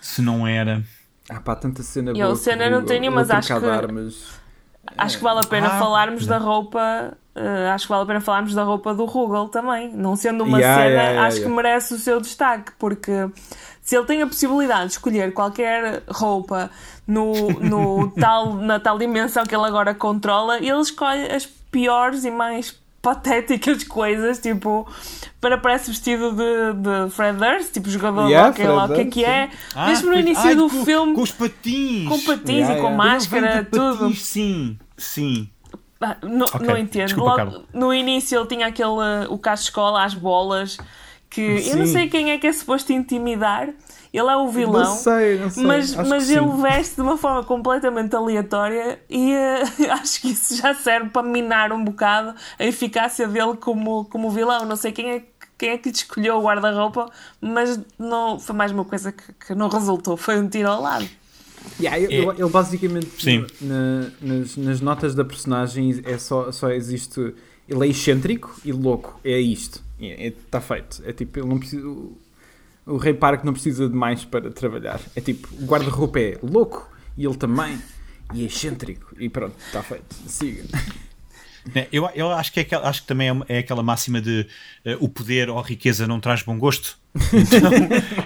se 0.01 0.21
não 0.21 0.47
era. 0.47 0.83
Ah 1.31 1.41
pá, 1.41 1.57
tanta 1.57 1.83
cena 1.83 2.11
Eu, 2.11 2.17
boa. 2.27 2.37
cena 2.37 2.65
com 2.65 2.69
o 2.69 2.81
não 2.81 2.85
tenho, 2.85 3.11
mas 3.11 3.31
acho 3.31 3.59
que- 3.59 3.67
armas. 3.67 4.43
Acho 4.99 5.17
que 5.17 5.23
vale 5.25 5.41
a 5.41 5.45
pena 5.45 5.69
Ah, 5.69 5.79
falarmos 5.79 6.27
não. 6.27 6.39
da 6.39 6.45
roupa. 6.45 7.17
Eh, 7.35 7.71
acho 7.71 7.87
que 7.87 7.91
vale 7.91 8.03
a 8.05 8.07
pena 8.07 8.21
falarmos 8.21 8.55
da 8.55 8.63
roupa 8.63 8.95
do 8.95 9.05
Rugal 9.05 9.49
também. 9.49 9.91
Não 9.95 10.17
sendo 10.17 10.45
uma 10.45 10.59
Yeah, 10.59 10.83
cena, 10.83 10.91
yeah, 10.91 11.11
yeah, 11.11 11.27
acho 11.29 11.41
que 11.43 11.49
merece 11.49 11.95
o 11.95 11.99
seu 11.99 12.21
destaque, 12.21 12.73
porque 12.79 13.29
se 13.83 13.97
ele 13.97 14.07
tem 14.07 14.23
a 14.23 14.27
possibilidade 14.27 14.87
de 14.87 14.93
escolher 14.93 15.33
qualquer 15.33 16.03
roupa 16.09 16.71
no, 17.07 17.51
no 17.61 18.11
tal, 18.21 18.55
na 18.55 18.79
tal 18.79 18.99
dimensão 18.99 19.45
que 19.45 19.55
ele 19.55 19.65
agora 19.67 19.95
controla, 19.95 20.59
ele 20.59 20.81
escolhe 20.81 21.27
as 21.31 21.47
piores 21.47 22.25
e 22.25 22.31
mais 22.31 22.81
patéticas 23.01 23.83
coisas, 23.83 24.39
tipo, 24.39 24.87
para 25.41 25.59
parece 25.59 25.91
vestido 25.91 26.31
de, 26.33 26.73
de 27.07 27.11
Fred 27.11 27.37
Durst, 27.37 27.73
tipo 27.73 27.91
jogador 27.91 28.29
Yeah, 28.29 28.53
que, 28.53 28.63
lá, 28.63 28.85
o 28.85 28.95
que 28.95 29.01
é 29.01 29.05
que 29.07 29.25
é. 29.25 29.51
Ah, 29.75 29.89
Mesmo 29.89 30.11
no 30.13 30.19
início 30.21 30.45
ai, 30.47 30.55
do 30.55 30.71
com, 30.71 30.85
filme, 30.85 31.13
Com 31.15 31.23
os 31.23 31.33
patins. 31.33 32.09
com 32.09 32.21
patins 32.21 32.69
Yeah, 32.69 32.75
e 32.79 32.81
com 32.81 32.89
yeah. 32.91 32.97
máscara, 32.97 33.65
de 33.65 33.71
tudo. 33.71 33.99
patins, 33.99 34.23
Sim, 34.23 34.79
sim. 34.97 35.49
Ah, 36.03 36.17
Não, 36.23 36.47
Ok, 36.47 36.67
não 36.67 36.77
entendo. 36.77 37.07
desculpa, 37.07 37.31
Logo, 37.31 37.37
Carla. 37.53 37.65
no 37.73 37.95
início 37.95 38.39
ele 38.39 38.49
tinha 38.49 38.67
aquele 38.67 38.89
o 39.29 39.39
caso 39.39 39.63
de 39.63 39.69
escola, 39.69 40.05
as 40.05 40.15
bolas, 40.15 40.77
que 41.31 41.41
eu 41.41 41.77
não 41.77 41.87
Sim. 41.87 41.93
sei 41.93 42.09
quem 42.09 42.31
é 42.31 42.39
que 42.39 42.47
é 42.47 42.53
suposto 42.53 42.93
intimidar. 42.93 43.69
Ele 44.13 44.29
é 44.29 44.37
o 44.37 44.47
vilão. 44.49 44.83
Não 44.85 44.97
sei, 44.97 45.39
não 45.39 45.49
sei. 45.49 45.65
Mas, 45.65 45.99
Acho 45.99 46.09
mas 46.11 46.29
ele 46.29 46.51
sim. 46.51 46.61
veste 46.61 46.95
de 46.97 47.01
uma 47.01 47.17
forma 47.17 47.43
completamente 47.45 48.15
aleatória 48.15 49.01
e 49.09 49.33
eh, 49.33 49.63
acho 49.91 50.21
que 50.21 50.33
isso 50.33 50.55
já 50.57 50.75
serve 50.75 51.09
para 51.09 51.23
minar 51.23 51.73
um 51.73 51.83
bocado 51.83 52.35
a 52.59 52.65
eficácia 52.65 53.27
dele 53.27 53.57
como, 53.57 54.05
como 54.05 54.29
vilão. 54.29 54.67
Não 54.67 54.77
sei 54.77 54.93
quem 54.93 55.11
é, 55.13 55.21
que- 55.21 55.27
quem 55.57 55.71
é 55.71 55.79
que 55.79 55.89
lhe 55.89 55.95
escolheu 55.95 56.37
o 56.37 56.43
guarda-roupa, 56.43 57.07
mas 57.41 57.81
não, 57.99 58.39
foi 58.39 58.55
mais 58.55 58.71
uma 58.71 58.85
coisa 58.85 59.13
que, 59.13 59.33
que 59.47 59.55
não 59.55 59.69
resultou. 59.69 60.15
Foi 60.19 60.39
um 60.39 60.47
tiro 60.47 60.69
ao 60.71 60.83
lado. 60.83 61.09
Yeah, 61.81 61.99
ele, 61.99 62.15
ele- 62.17 62.49
basicamente 62.51 63.07
na- 63.61 64.11
nas, 64.21 64.57
nas 64.57 64.81
notas 64.81 65.15
da 65.15 65.25
personagem 65.25 66.01
é 66.05 66.19
só, 66.19 66.51
só 66.53 66.71
existe. 66.71 67.35
Ele 67.69 67.87
é 67.87 67.89
excêntrico 67.89 68.55
e 68.65 68.73
louco. 68.73 69.19
É 69.25 69.39
isto. 69.39 69.83
Está 70.45 70.61
feito. 70.61 71.03
É 71.07 71.13
tipo, 71.13 71.39
ele 71.39 71.49
não 71.49 71.59
precisa. 71.59 71.87
O, 71.87 72.19
o 72.87 72.97
Rei 72.97 73.15
Parque 73.15 73.47
não 73.47 73.53
precisa 73.53 73.89
de 73.89 73.95
mais 73.95 74.25
para 74.25 74.51
trabalhar. 74.51 75.01
É 75.15 75.21
tipo, 75.21 75.49
o 75.61 75.65
guarda-roupa 75.67 76.19
é 76.21 76.39
louco 76.43 76.89
e 77.17 77.25
ele 77.25 77.37
também. 77.37 77.79
E 78.35 78.43
é 78.43 78.47
excêntrico. 78.47 79.15
E 79.19 79.29
pronto, 79.29 79.55
está 79.67 79.83
feito. 79.83 80.15
Siga. 80.27 80.65
É, 81.75 81.87
Eu, 81.93 82.09
eu 82.15 82.31
acho, 82.33 82.53
que 82.53 82.61
é 82.61 82.67
acho 82.83 83.03
que 83.03 83.07
também 83.07 83.29
é, 83.29 83.57
é 83.57 83.59
aquela 83.59 83.83
máxima 83.83 84.21
de 84.21 84.47
eh, 84.85 84.97
o 85.01 85.09
poder 85.09 85.49
ou 85.49 85.59
a 85.59 85.63
riqueza 85.63 86.07
não 86.07 86.19
traz 86.21 86.43
bom 86.43 86.59
gosto. 86.59 86.99
Então, 87.33 87.71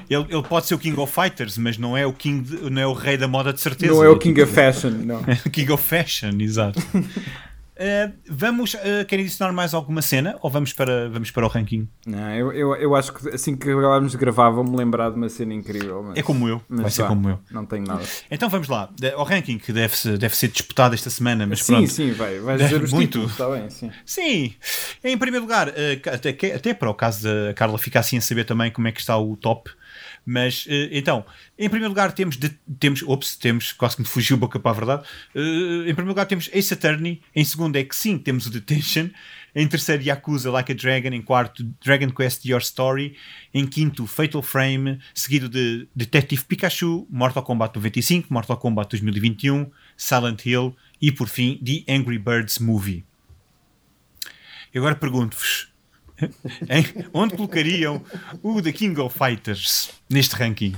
ele, 0.08 0.26
ele 0.34 0.42
pode 0.42 0.66
ser 0.66 0.74
o 0.74 0.78
King 0.78 0.98
of 1.00 1.12
Fighters, 1.12 1.58
mas 1.58 1.76
não 1.76 1.96
é 1.96 2.06
o, 2.06 2.12
king 2.12 2.40
de- 2.48 2.70
não 2.70 2.80
é 2.80 2.86
o 2.86 2.92
rei 2.92 3.16
da 3.16 3.26
moda 3.28 3.52
de 3.52 3.60
certeza. 3.60 3.92
Não 3.92 4.04
é 4.04 4.08
o 4.08 4.16
King 4.18 4.40
of 4.42 4.52
Fashion, 4.52 4.90
não. 4.90 5.22
King 5.52 5.70
of 5.72 5.82
Fashion, 5.82 6.38
exato. 6.40 6.80
Eh, 7.78 8.10
vamos, 8.30 8.74
eh, 8.74 9.04
querem 9.04 9.24
adicionar 9.26 9.52
mais 9.52 9.74
alguma 9.74 10.00
cena 10.00 10.36
ou 10.40 10.50
vamos 10.50 10.72
para, 10.72 11.10
vamos 11.10 11.30
para 11.30 11.44
o 11.44 11.48
ranking? 11.48 11.86
Não, 12.06 12.34
eu, 12.34 12.50
eu, 12.52 12.74
eu 12.76 12.96
acho 12.96 13.12
que 13.12 13.28
assim 13.28 13.54
que 13.54 13.70
acabámos 13.70 14.12
de 14.12 14.18
gravar 14.18 14.48
vou-me 14.48 14.74
lembrar 14.74 15.10
de 15.10 15.16
uma 15.16 15.28
cena 15.28 15.52
incrível. 15.52 16.02
Mas, 16.02 16.16
É 16.16 16.22
como 16.22 16.48
eu, 16.48 16.62
vai 16.70 16.90
ser 16.90 17.06
como 17.06 17.28
eu. 17.28 17.38
Não 17.50 17.66
tenho 17.66 17.84
nada. 17.86 18.02
Então 18.30 18.48
vamos 18.48 18.68
lá, 18.68 18.88
ao 19.14 19.24
ranking 19.24 19.58
que 19.58 19.72
deve, 19.74 19.94
-se, 19.94 20.16
deve 20.16 20.34
ser 20.34 20.48
disputado 20.48 20.94
esta 20.94 21.10
semana, 21.10 21.46
mas 21.46 21.62
sim, 21.62 21.74
pronto. 21.74 21.90
sim, 21.90 22.12
vai. 22.12 22.38
Vais 22.40 22.60
É, 22.62 22.64
dizer 22.64 22.82
os 22.82 22.92
muito. 22.92 23.08
títulos, 23.08 23.32
está 23.32 23.50
bem, 23.50 23.68
sim. 23.68 23.90
Sim, 24.06 24.54
em 25.04 25.18
primeiro 25.18 25.44
lugar, 25.44 25.68
eh, 25.76 26.00
até, 26.10 26.30
até 26.54 26.72
para 26.72 26.88
o 26.88 26.94
caso 26.94 27.24
da 27.24 27.52
Carla 27.52 27.76
ficar 27.78 28.00
assim 28.00 28.16
a 28.16 28.20
saber 28.22 28.44
também 28.44 28.70
como 28.70 28.88
é 28.88 28.92
que 28.92 29.00
está 29.00 29.18
o 29.18 29.36
top. 29.36 29.70
Mas 30.28 30.66
eh, 30.68 30.88
então, 30.90 31.24
em 31.56 31.68
primeiro 31.68 31.90
lugar 31.90 32.10
temos, 32.10 32.36
de, 32.36 32.48
temos, 32.80 33.00
ops, 33.04 33.36
temos, 33.36 33.72
quase 33.72 33.94
que 33.94 34.02
me 34.02 34.08
fugiu 34.08 34.36
boca 34.36 34.58
para 34.58 34.72
a 34.72 34.74
verdade. 34.74 35.08
Eh, 35.32 35.88
em 35.88 35.94
primeiro 35.94 36.08
lugar 36.08 36.26
temos 36.26 36.50
Ace 36.52 36.74
Attorney, 36.74 37.22
em 37.32 37.44
segundo 37.44 37.76
é 37.76 37.84
que 37.84 37.94
sim, 37.94 38.18
temos 38.18 38.44
o 38.46 38.50
Detention, 38.50 39.08
em 39.54 39.68
terceiro 39.68 40.02
Yakuza 40.02 40.50
Like 40.50 40.72
a 40.72 40.74
Dragon, 40.74 41.10
em 41.10 41.22
quarto 41.22 41.62
Dragon 41.80 42.10
Quest 42.10 42.44
Your 42.44 42.60
Story, 42.60 43.16
em 43.54 43.68
quinto 43.68 44.04
Fatal 44.04 44.42
Frame, 44.42 44.98
seguido 45.14 45.48
de 45.48 45.86
Detective 45.94 46.44
Pikachu, 46.44 47.06
Mortal 47.08 47.44
Kombat 47.44 47.76
95, 47.76 48.26
Mortal 48.34 48.56
Kombat 48.56 48.90
2021, 48.90 49.70
Silent 49.96 50.44
Hill 50.44 50.74
e 51.00 51.12
por 51.12 51.28
fim 51.28 51.56
The 51.64 51.84
Angry 51.94 52.18
Birds 52.18 52.58
Movie. 52.58 53.04
E 54.74 54.78
agora 54.78 54.96
pergunto-vos: 54.96 55.68
onde 57.12 57.36
colocariam 57.36 58.02
o 58.42 58.60
The 58.62 58.72
King 58.72 59.00
of 59.00 59.16
Fighters 59.16 59.90
neste 60.08 60.34
ranking? 60.36 60.74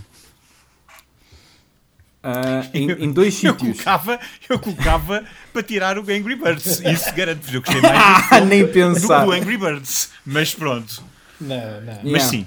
Ah, 2.22 2.66
em, 2.74 2.90
em 2.90 3.12
dois 3.12 3.42
Eu 3.44 3.52
sítios. 3.52 3.74
colocava, 3.82 4.18
eu 4.50 4.58
colocava 4.58 5.24
para 5.52 5.62
tirar 5.62 5.96
o 5.98 6.02
Angry 6.02 6.34
Birds. 6.34 6.80
Isso 6.80 7.14
garanto-vos. 7.14 7.54
Eu 7.54 7.62
gostei 7.62 7.80
mais 7.82 8.32
Ah, 8.32 8.40
nem 8.40 8.62
do, 8.64 8.68
pensar. 8.72 9.24
do 9.24 9.32
Angry 9.32 9.56
Birds. 9.56 10.10
Mas 10.26 10.52
pronto. 10.54 11.02
Não, 11.40 11.80
não. 11.80 11.94
Mas 12.04 12.04
Yeah. 12.04 12.28
sim. 12.28 12.46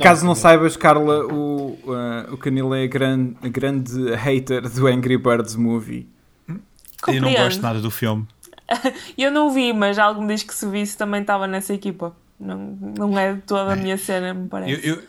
Caso 0.00 0.24
não 0.24 0.34
saibas, 0.34 0.76
Carla, 0.76 1.26
o, 1.26 1.78
ah, 1.88 2.26
o 2.32 2.36
Canilo 2.36 2.74
é 2.74 2.86
grande, 2.88 3.36
grande 3.50 4.14
hater 4.14 4.68
do 4.68 4.86
Angry 4.86 5.16
Birds 5.16 5.54
Movie. 5.54 6.08
Eu 6.48 6.54
não 7.20 7.28
Compreendo. 7.28 7.36
gosto 7.44 7.62
nada 7.62 7.80
do 7.80 7.90
filme. 7.90 8.26
Eu 9.18 9.30
não 9.30 9.52
vi, 9.52 9.74
mas 9.74 9.98
algo 9.98 10.22
me 10.22 10.34
diz 10.34 10.42
que 10.42 10.54
se 10.54 10.66
visse 10.66 10.96
também 10.96 11.20
estava 11.20 11.46
nessa 11.46 11.74
equipa. 11.74 12.16
Não, 12.38 12.58
não 12.98 13.18
é 13.18 13.34
de 13.34 13.40
toda 13.42 13.72
a 13.72 13.76
minha 13.76 13.96
cena, 13.96 14.34
me 14.34 14.42
Eu 14.42 14.48
parece. 14.48 14.86
eu- 14.88 15.02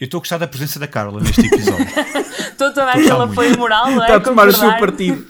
eu 0.00 0.04
estou 0.06 0.18
a 0.18 0.20
gostar 0.22 0.38
da 0.38 0.48
presença 0.48 0.78
da 0.80 0.88
Carla 0.88 1.20
neste 1.20 1.46
episódio. 1.46 1.86
Estou 2.52 2.68
aquele 2.68 3.12
muito. 3.12 3.32
apoio 3.32 3.58
moral, 3.58 3.90
não 3.90 4.02
é? 4.02 4.06
Está 4.06 4.16
a 4.16 4.20
tomar 4.20 4.48
o 4.48 4.52
seu 4.52 4.68
partido. 4.76 5.26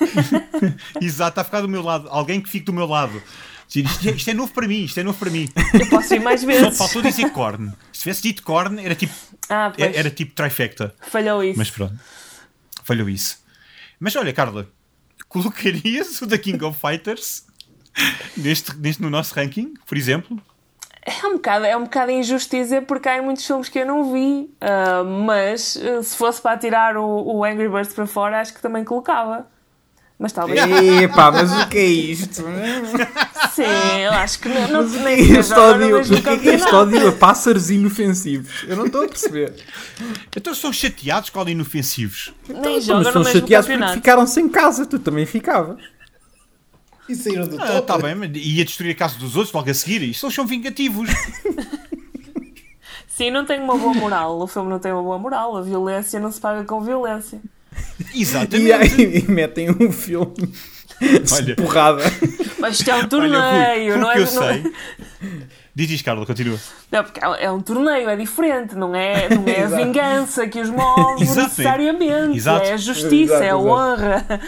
Exato, 1.00 1.30
está 1.30 1.40
a 1.40 1.44
ficar 1.44 1.60
do 1.60 1.68
meu 1.68 1.82
lado. 1.82 2.08
Alguém 2.10 2.40
que 2.40 2.48
fique 2.48 2.64
do 2.66 2.72
meu 2.72 2.86
lado. 2.86 3.20
Isto 3.74 4.08
é, 4.08 4.12
isto 4.12 4.30
é 4.30 4.34
novo 4.34 4.52
para 4.52 4.68
mim, 4.68 4.84
isto 4.84 4.98
é 5.00 5.02
novo 5.02 5.18
para 5.18 5.30
mim. 5.30 5.48
Eu 5.78 5.88
posso 5.88 6.14
ir 6.14 6.20
mais 6.20 6.40
Só 6.42 6.46
vezes. 6.46 6.78
faltou 6.78 7.02
dizer 7.02 7.30
corn. 7.30 7.72
Se 7.92 8.00
tivesse 8.02 8.22
dito 8.22 8.42
corn, 8.42 8.84
era 8.84 8.94
tipo, 8.94 9.12
Ah, 9.48 9.72
pois. 9.76 9.96
era 9.96 10.10
tipo 10.10 10.32
trifecta. 10.34 10.94
Falhou 11.10 11.42
isso. 11.42 11.58
Mas 11.58 11.70
pronto, 11.70 11.98
falhou 12.84 13.08
isso. 13.08 13.38
Mas 13.98 14.14
olha, 14.16 14.32
Carla, 14.32 14.68
colocarias 15.28 16.20
o 16.22 16.26
da 16.26 16.38
King 16.38 16.62
of 16.64 16.78
Fighters 16.78 17.44
neste, 18.36 18.76
neste, 18.76 19.02
no 19.02 19.10
nosso 19.10 19.34
ranking, 19.34 19.74
por 19.86 19.96
exemplo? 19.96 20.40
É 21.06 21.26
um 21.26 21.34
bocado, 21.34 21.66
é 21.66 21.76
um 21.76 21.84
bocado 21.84 22.10
injusto 22.10 22.56
dizer 22.56 22.82
porque 22.82 23.08
há 23.08 23.20
muitos 23.20 23.46
filmes 23.46 23.68
que 23.68 23.78
eu 23.78 23.86
não 23.86 24.10
vi. 24.12 24.50
ah, 24.60 25.04
mas 25.04 25.76
ah, 25.76 26.02
se 26.02 26.16
fosse 26.16 26.40
para 26.40 26.56
tirar 26.56 26.96
o, 26.96 27.36
o 27.36 27.44
Angry 27.44 27.68
Birds 27.68 27.92
para 27.92 28.06
fora, 28.06 28.40
acho 28.40 28.54
que 28.54 28.62
também 28.62 28.84
colocava. 28.84 29.46
Mas 30.18 30.32
talvez. 30.32 30.60
Epá, 31.02 31.32
mas 31.32 31.52
o 31.52 31.68
que 31.68 31.76
é 31.76 31.84
isto? 31.84 32.44
Sim, 33.52 33.98
eu 34.02 34.12
acho 34.12 34.38
que 34.38 34.48
não, 34.48 34.68
não, 34.68 34.82
Mas 34.82 34.92
nem 35.02 35.14
é 35.14 35.38
este 35.40 35.52
ódio? 35.54 36.00
O 36.00 36.22
que 36.22 36.28
é 36.28 36.38
que 36.38 36.48
é 36.50 36.54
este 36.54 36.74
ódio 36.74 37.08
a 37.08 37.12
pássaros 37.12 37.68
inofensivos? 37.68 38.64
Eu 38.66 38.76
não 38.76 38.86
estou 38.86 39.04
a 39.04 39.08
perceber. 39.08 39.52
Então 40.34 40.54
são 40.54 40.72
chateados 40.72 41.30
com 41.30 41.48
inofensivos. 41.48 42.32
Nem 42.48 42.78
Então, 42.78 43.02
mas 43.02 43.12
são 43.12 43.24
chateados 43.24 43.66
porque 43.66 43.72
campeonato. 43.72 43.94
ficaram 43.94 44.26
sem 44.26 44.48
casa. 44.48 44.86
Tu 44.86 44.98
também 45.00 45.26
ficavas. 45.26 45.82
E 47.08 47.14
saíram 47.14 47.46
do 47.46 47.60
Ah, 47.60 47.66
top. 47.82 47.86
tá 47.86 47.98
bem, 47.98 48.14
mas 48.14 48.30
ia 48.34 48.64
destruir 48.64 48.92
a 48.92 48.94
casa 48.94 49.18
dos 49.18 49.36
outros 49.36 49.52
logo 49.52 49.70
a 49.70 49.74
seguir. 49.74 50.02
Isto 50.02 50.24
eles 50.26 50.34
são 50.34 50.46
vingativos. 50.46 51.10
Sim, 53.06 53.30
não 53.30 53.44
tem 53.44 53.60
uma 53.60 53.76
boa 53.76 53.94
moral. 53.94 54.40
O 54.40 54.46
filme 54.46 54.68
não 54.70 54.78
tem 54.78 54.90
uma 54.92 55.02
boa 55.02 55.18
moral. 55.18 55.56
A 55.56 55.62
violência 55.62 56.18
não 56.18 56.32
se 56.32 56.40
paga 56.40 56.64
com 56.64 56.80
violência. 56.80 57.40
E, 58.14 58.22
Exatamente. 58.22 58.72
aí, 58.72 59.18
e 59.18 59.30
metem 59.30 59.70
um 59.70 59.92
filme 59.92 60.32
Olha, 61.32 61.44
de 61.44 61.54
porrada. 61.56 62.02
Mas 62.58 62.78
isto 62.78 62.88
é 62.90 62.94
um 62.94 62.98
olha, 62.98 63.08
torneio, 63.08 63.92
Rui, 63.94 64.00
não 64.00 64.10
é? 64.10 64.18
eu 64.18 64.32
não 64.32 64.42
é- 64.42 64.60
sei. 64.60 64.72
Diz 65.76 65.90
isto, 65.90 66.04
Carla, 66.04 66.24
continua. 66.24 66.58
Não, 66.90 67.02
porque 67.02 67.18
é 67.24 67.44
é 67.46 67.50
um 67.50 67.60
torneio, 67.60 68.08
é 68.08 68.14
diferente, 68.16 68.76
não 68.76 68.94
é, 68.94 69.28
não 69.28 69.44
é 69.48 69.62
a 69.64 69.66
vingança 69.66 70.46
que 70.46 70.60
os 70.60 70.70
move 70.70 71.18
necessariamente, 71.20 72.36
Exato. 72.36 72.64
é 72.64 72.72
a 72.74 72.76
justiça, 72.76 73.34
Exato, 73.34 73.42
é 73.42 73.50
a 73.50 73.58
exato. 73.58 74.44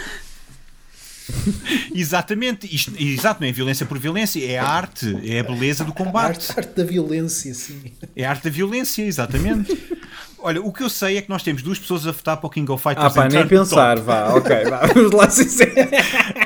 Exatamente. 1.95 2.73
Isto, 2.75 2.93
exato, 2.99 3.41
não 3.41 3.49
é 3.49 3.53
violência 3.53 3.85
por 3.87 3.99
violência, 3.99 4.45
é 4.45 4.59
a 4.59 4.65
arte, 4.67 5.19
é 5.25 5.41
a 5.41 5.43
beleza 5.43 5.85
do 5.85 5.91
A 5.93 5.95
combate. 5.95 6.51
arte, 6.51 6.59
arte 6.59 6.77
da 6.77 6.85
violência, 6.85 7.53
sim. 7.55 7.93
É 8.15 8.25
a 8.25 8.31
arte 8.31 8.45
da 8.45 8.51
violência, 8.51 9.03
exatamente. 9.03 9.77
Olha, 10.39 10.63
o 10.63 10.73
que 10.73 10.83
eu 10.83 10.89
sei 10.89 11.17
é 11.17 11.23
que 11.23 11.29
nós 11.29 11.43
temos 11.43 11.63
duas 11.63 11.79
pessoas 11.79 12.07
a 12.07 12.13
votar 12.13 12.37
para 12.37 12.47
o 12.47 12.51
King 12.51 12.71
of 12.71 12.81
Fighters. 12.83 13.07
Ah 13.07 13.11
pá, 13.11 13.29
nem 13.29 13.47
pensar, 13.49 13.97
top. 13.97 14.07
vá, 14.07 14.35
ok, 14.35 14.65
vá, 14.67 14.87
vamos 14.87 15.11
lá 15.11 15.29
sincero. 15.31 15.73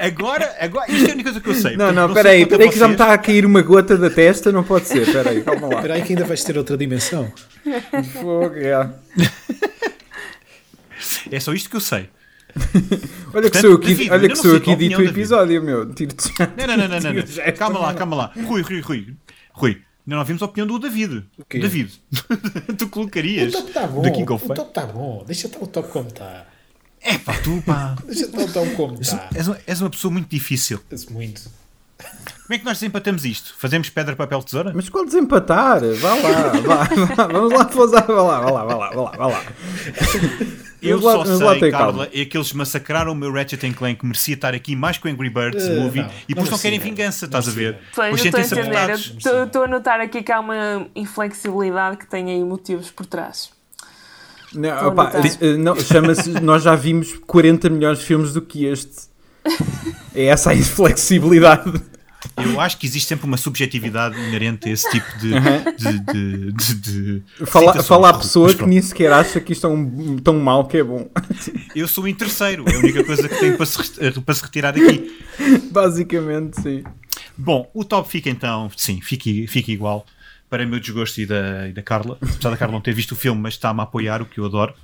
Agora, 0.01 0.57
agora, 0.59 0.91
isto 0.91 1.07
é 1.07 1.11
a 1.11 1.15
única 1.15 1.25
coisa 1.25 1.41
que 1.41 1.49
eu 1.51 1.55
sei. 1.55 1.77
Não, 1.77 1.93
não, 1.93 2.15
peraí, 2.15 2.45
a 2.45 2.47
peraí 2.47 2.71
que 2.71 2.79
já 2.79 2.87
me 2.89 2.95
está 2.95 3.13
a 3.13 3.19
cair 3.19 3.45
uma 3.45 3.61
gota 3.61 3.99
da 3.99 4.09
testa, 4.09 4.51
não 4.51 4.65
pode 4.65 4.87
ser, 4.87 5.05
peraí, 5.13 5.43
calma 5.43 5.67
lá. 5.67 5.75
Espera 5.75 5.95
aí 5.95 6.03
que 6.03 6.13
ainda 6.15 6.25
vais 6.25 6.43
ter 6.43 6.57
outra 6.57 6.79
dimensão. 6.79 7.31
Fogo, 8.23 8.55
é. 8.57 8.89
É 11.31 11.41
só 11.41 11.53
isto 11.53 11.69
que 11.69 11.77
eu 11.77 11.81
sei. 11.81 12.09
Olha 13.33 13.51
que 13.51 13.59
Portanto, 13.59 13.61
sou 13.61 13.71
eu 13.71 13.77
aqui, 13.77 13.87
David, 13.89 14.11
olha 14.11 14.29
que 14.29 14.37
sou 14.37 14.51
eu 14.51 14.57
aqui 14.57 14.77
dito 14.77 14.95
o 14.95 14.99
David. 14.99 15.11
episódio, 15.19 15.63
meu. 15.63 15.95
Tiro-te. 15.95 16.33
Não, 16.39 16.67
não, 16.67 16.77
não, 16.77 16.89
não, 16.89 17.01
não, 17.01 17.13
não. 17.15 17.53
Calma 17.57 17.79
lá, 17.79 17.95
calma 17.95 18.17
lá. 18.17 18.33
Rui, 18.47 18.63
Rui, 18.63 18.81
Rui. 18.81 19.15
Rui, 19.53 19.71
ainda 20.07 20.17
não 20.17 20.25
vimos 20.25 20.43
a 20.43 20.47
opinião 20.47 20.67
do 20.67 20.79
David. 20.79 21.25
quê? 21.49 21.59
David, 21.61 21.93
tu 22.79 22.85
O 22.87 22.89
colocarias 22.89 23.53
top 23.53 23.69
está 23.69 23.87
bom. 23.87 24.03
da 24.03 24.11
King 24.11 24.33
of 24.33 24.45
o 24.45 24.55
top 24.55 24.69
está 24.69 24.87
bom. 24.87 25.25
Deixa 25.27 25.47
estar 25.47 25.59
o 25.63 25.67
top 25.67 25.89
como 25.91 26.09
está. 26.09 26.47
É 27.03 27.17
pá, 27.19 27.35
tu 27.43 27.63
pá. 27.65 27.97
Deixa 28.05 28.25
estar 28.27 28.41
o 28.43 28.53
top 28.53 28.71
como 28.75 29.01
está. 29.01 29.29
És, 29.35 29.47
uma- 29.49 29.59
és 29.67 29.81
uma 29.81 29.91
pessoa 29.91 30.13
muito 30.13 30.29
difícil. 30.29 30.81
Muito. 31.11 31.43
Como 32.01 32.55
é 32.55 32.59
que 32.59 32.65
nós 32.65 32.79
desempatamos 32.79 33.25
isto? 33.27 33.55
Fazemos 33.59 33.91
pedra, 33.91 34.17
papel, 34.17 34.43
tesoura? 34.43 34.73
Mas 34.75 34.89
qual 34.89 35.05
desempatar? 35.05 35.81
Vá 36.01 36.15
lá, 36.15 36.49
vá, 36.67 36.85
vá, 37.15 37.27
vamos 37.27 37.53
lá 37.53 37.65
pousar, 37.67 38.07
vá 38.07 38.23
lá, 38.23 38.41
vá 38.41 38.51
lá, 38.51 38.65
vá 38.65 38.75
lá, 38.75 38.91
vá 38.91 39.03
lá, 39.03 39.11
vá 39.17 39.27
lá. 39.27 39.45
Eu 40.83 41.01
só 41.01 41.25
sei, 41.25 41.71
Carla, 41.71 41.87
calma. 42.07 42.09
é 42.13 42.25
que 42.25 42.37
eles 42.37 42.53
massacraram 42.53 43.13
o 43.13 43.15
meu 43.15 43.33
Ratchet 43.33 43.73
Clank 43.75 44.01
que 44.01 44.07
merecia 44.07 44.35
estar 44.35 44.55
aqui 44.55 44.75
mais 44.75 44.97
com 44.99 45.09
Angry 45.09 45.29
Birds 45.31 45.65
Eh, 45.67 45.77
Movie 45.79 46.01
não, 46.03 46.09
e 46.09 46.11
não 46.11 46.13
depois 46.29 46.51
não 46.51 46.59
querem 46.59 46.79
merecia. 46.79 46.97
vingança, 47.05 47.25
estás 47.27 47.49
a 47.49 47.51
ver? 47.51 47.79
Pois, 47.95 48.11
Pois 48.11 48.21
eu 48.21 48.27
estou 48.27 48.41
a 48.41 48.45
sentem-se 48.45 48.69
apertados. 48.69 49.15
estou- 49.47 49.63
a 49.65 49.69
notar 49.69 50.01
aqui 50.01 50.23
que 50.23 50.33
há 50.33 50.41
uma 50.41 50.87
inflexibilidade 50.97 51.97
que 51.99 52.07
tem 52.07 52.31
aí 52.31 52.43
motivos 52.45 52.91
por 52.91 53.05
trás. 53.07 53.51
Não, 54.55 54.69
Estou 54.71 54.89
a 54.89 54.93
opá, 54.93 55.05
notar. 55.05 55.27
eh, 55.27 55.57
não, 55.57 55.77
chama-se, 55.77 56.29
nós 56.41 56.63
já 56.63 56.75
vimos 56.75 57.13
40 57.27 57.69
milhões 57.71 57.99
de 58.01 58.05
filmes 58.05 58.33
do 58.33 58.43
que 58.43 58.65
este. 58.65 59.09
É 60.15 60.27
essa 60.27 60.51
a 60.51 60.55
inflexibilidade. 60.55 61.73
Eu 62.37 62.61
acho 62.61 62.77
que 62.79 62.87
existe 62.87 63.09
sempre 63.09 63.27
uma 63.27 63.37
subjetividade 63.37 64.19
inerente 64.19 64.69
a 64.69 64.73
esse 64.73 64.91
tipo 64.91 65.07
de, 65.19 65.31
de, 65.79 65.99
de, 66.01 66.53
de, 66.53 66.75
de 66.75 67.23
Fala, 67.47 67.83
fala 67.83 68.09
à 68.11 68.15
pessoa 68.15 68.53
que 68.55 68.67
nem 68.67 68.81
sequer 68.83 69.13
acha 69.13 69.41
que 69.41 69.53
isto 69.53 69.67
é 69.67 69.71
um, 69.71 70.17
tão 70.19 70.39
mau 70.39 70.67
que 70.67 70.77
é 70.79 70.85
bom. 70.85 71.09
Eu 71.75 71.89
sou 71.89 72.05
o 72.05 72.09
interesseiro, 72.09 72.65
é 72.69 72.75
a 72.75 72.79
única 72.79 73.03
coisa 73.05 73.29
que 73.29 73.37
tenho 73.39 73.57
para 73.57 73.67
se, 73.67 73.79
res- 73.79 74.19
para 74.19 74.35
se 74.35 74.43
retirar 74.43 74.73
daqui. 74.73 75.19
Basicamente, 75.71 76.61
sim. 76.61 76.85
Bom, 77.37 77.71
o 77.75 77.85
top 77.85 78.09
fica 78.09 78.29
então, 78.29 78.71
sim, 78.77 79.01
fica, 79.01 79.31
fica 79.51 79.71
igual. 79.71 80.05
Para 80.49 80.65
o 80.65 80.69
meu 80.69 80.81
desgosto 80.81 81.21
e 81.21 81.27
da, 81.27 81.69
e 81.69 81.73
da 81.73 81.81
Carla, 81.83 82.19
apesar 82.21 82.51
da 82.51 82.57
Carla 82.57 82.73
não 82.75 82.81
ter 82.81 82.93
visto 82.93 83.13
o 83.13 83.17
filme, 83.17 83.41
mas 83.41 83.55
está-me 83.55 83.79
a 83.81 83.85
apoiar, 83.85 84.21
o 84.21 84.27
que 84.27 84.39
eu 84.39 84.45
adoro. 84.45 84.75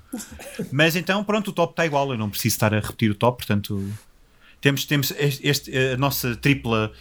Mas 0.71 0.95
então, 0.95 1.25
pronto, 1.25 1.49
o 1.49 1.53
top 1.53 1.73
está 1.73 1.85
igual, 1.85 2.09
eu 2.13 2.17
não 2.17 2.31
preciso 2.31 2.55
estar 2.55 2.73
a 2.73 2.79
repetir 2.79 3.11
o 3.11 3.17
top, 3.17 3.39
portanto, 3.39 3.85
temos, 4.61 4.85
temos 4.85 5.13
este, 5.19 5.45
este- 5.47 5.77
a 5.77 5.97
nossa 5.97 6.37
tripla 6.37 6.93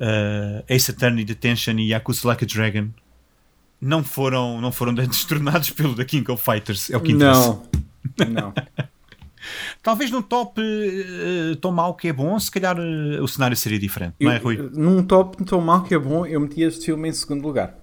uh, 0.00 0.64
Ace 0.68 0.90
Attorney, 0.90 1.24
Detention 1.24 1.78
e 1.78 1.88
Yakuza 1.90 2.28
Like 2.28 2.44
a 2.44 2.46
Dragon 2.46 2.88
não 3.80 4.02
foram, 4.02 4.60
não 4.60 4.72
foram 4.72 4.94
destornados 4.94 5.70
pelo 5.72 5.94
The 5.94 6.04
King 6.04 6.30
of 6.30 6.42
Fighters, 6.42 6.90
é 6.90 6.96
o 6.96 7.00
que 7.00 7.12
interessa. 7.12 7.60
Não, 8.18 8.26
não. 8.28 8.54
Talvez 9.82 10.10
num 10.10 10.22
top 10.22 10.58
uh, 10.60 11.56
tão 11.56 11.70
mau 11.70 11.94
que 11.94 12.08
é 12.08 12.12
bom, 12.12 12.38
se 12.38 12.50
calhar 12.50 12.78
uh, 12.78 13.22
o 13.22 13.28
cenário 13.28 13.54
seria 13.54 13.78
diferente, 13.78 14.14
não 14.18 14.30
é, 14.32 14.38
Rui? 14.38 14.58
Eu- 14.58 14.70
Num 14.70 15.02
top 15.02 15.44
tão 15.44 15.60
mau 15.60 15.82
que 15.82 15.94
é 15.94 15.98
bom, 15.98 16.24
eu 16.24 16.40
meti 16.40 16.62
este 16.62 16.86
filme 16.86 17.10
em 17.10 17.12
segundo 17.12 17.42
lugar. 17.42 17.74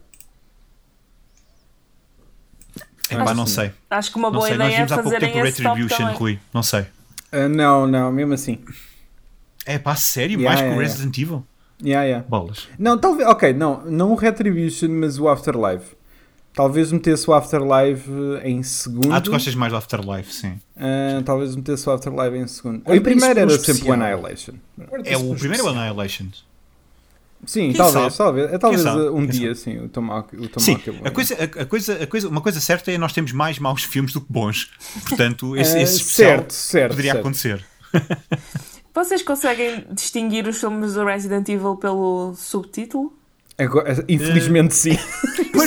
Epá, 3.09 3.33
não 3.33 3.45
sim. 3.45 3.55
sei. 3.55 3.71
Acho 3.89 4.09
que 4.11 4.17
uma 4.17 4.29
Não 4.31 4.39
boa 4.39 4.49
ideia 4.49 4.69
é 4.73 4.75
vimos 4.77 4.91
há 4.91 4.95
pouco 4.95 5.09
fazerem 5.11 5.33
tempo 5.33 5.45
o 5.45 5.47
esse 5.47 5.61
top 5.61 5.75
Retribution, 5.81 5.97
também. 6.05 6.15
Rui. 6.19 6.39
Não 6.53 6.63
sei. 6.63 6.85
Ah, 7.31 7.47
não, 7.49 7.85
não, 7.85 8.11
mesmo 8.11 8.33
assim. 8.33 8.59
É 9.65 9.77
pá, 9.77 9.95
sério? 9.95 10.39
Yeah, 10.39 10.47
Mais 10.49 10.59
que 10.61 10.65
yeah, 10.65 10.77
o 10.77 10.81
yeah. 10.81 10.93
Resident 10.93 11.17
Evil? 11.17 11.45
Yeah, 11.83 12.05
yeah. 12.05 12.25
Bolas. 12.27 12.67
Não, 12.77 12.97
talvez, 12.97 13.27
ok, 13.27 13.53
não, 13.53 13.81
não 13.85 14.11
o 14.11 14.15
Retribution, 14.15 14.89
mas 14.89 15.17
o 15.19 15.27
Afterlife. 15.27 15.95
Talvez 16.53 16.91
metesse 16.91 17.29
o 17.29 17.33
Afterlife 17.33 18.09
eh, 18.43 18.49
em 18.49 18.61
segundo. 18.61 19.13
Ah, 19.13 19.21
tu 19.21 19.31
gostas 19.31 19.55
mais 19.55 19.71
do 19.71 19.77
Afterlife, 19.77 20.33
sim. 20.33 20.59
Ah, 20.77 21.21
talvez 21.25 21.55
metesse 21.55 21.87
o 21.87 21.91
Afterlife 21.93 22.35
em 22.37 22.45
segundo. 22.47 22.81
O 22.85 23.01
primeiro 23.01 23.39
era 23.39 23.49
sempre 23.51 23.71
o 23.71 23.73
especial. 23.73 23.93
Annihilation. 24.01 24.53
É 25.05 25.17
o 25.17 25.33
primeiro 25.35 25.65
é 25.65 25.71
o 25.71 25.73
Annihilation. 25.73 26.25
Sim, 27.45 27.69
Quem 27.69 27.73
talvez, 27.73 28.13
sabe? 28.13 28.17
talvez. 28.17 28.53
É 28.53 28.57
talvez 28.59 28.81
sabe? 28.83 29.01
um 29.09 29.21
Quem 29.21 29.27
dia, 29.29 29.55
sim, 29.55 29.79
o 29.79 29.89
Tomahawk, 29.89 30.35
o 30.35 30.59
Sim, 30.59 30.77
é 31.03 31.07
a 31.07 31.11
coisa, 31.11 31.35
a, 31.35 31.61
a 31.61 31.65
coisa, 31.65 32.03
a 32.03 32.07
coisa, 32.07 32.27
uma 32.29 32.41
coisa 32.41 32.59
certa 32.59 32.91
é 32.91 32.97
nós 32.99 33.13
temos 33.13 33.31
mais 33.31 33.57
maus 33.57 33.83
filmes 33.83 34.13
do 34.13 34.21
que 34.21 34.27
bons. 34.31 34.69
Portanto, 35.07 35.55
esse, 35.57 35.75
Ah, 35.75 35.81
esse 35.81 35.97
especial 36.01 36.29
certo, 36.37 36.53
certo, 36.53 36.89
poderia 36.91 37.11
certo. 37.13 37.21
acontecer. 37.21 37.65
Vocês 38.93 39.21
conseguem 39.23 39.85
distinguir 39.91 40.47
os 40.47 40.59
filmes 40.59 40.93
do 40.93 41.05
Resident 41.05 41.47
Evil 41.49 41.75
pelo 41.77 42.33
subtítulo? 42.35 43.13
Agora- 43.57 44.03
infelizmente 44.09 44.73
sim. 44.75 44.97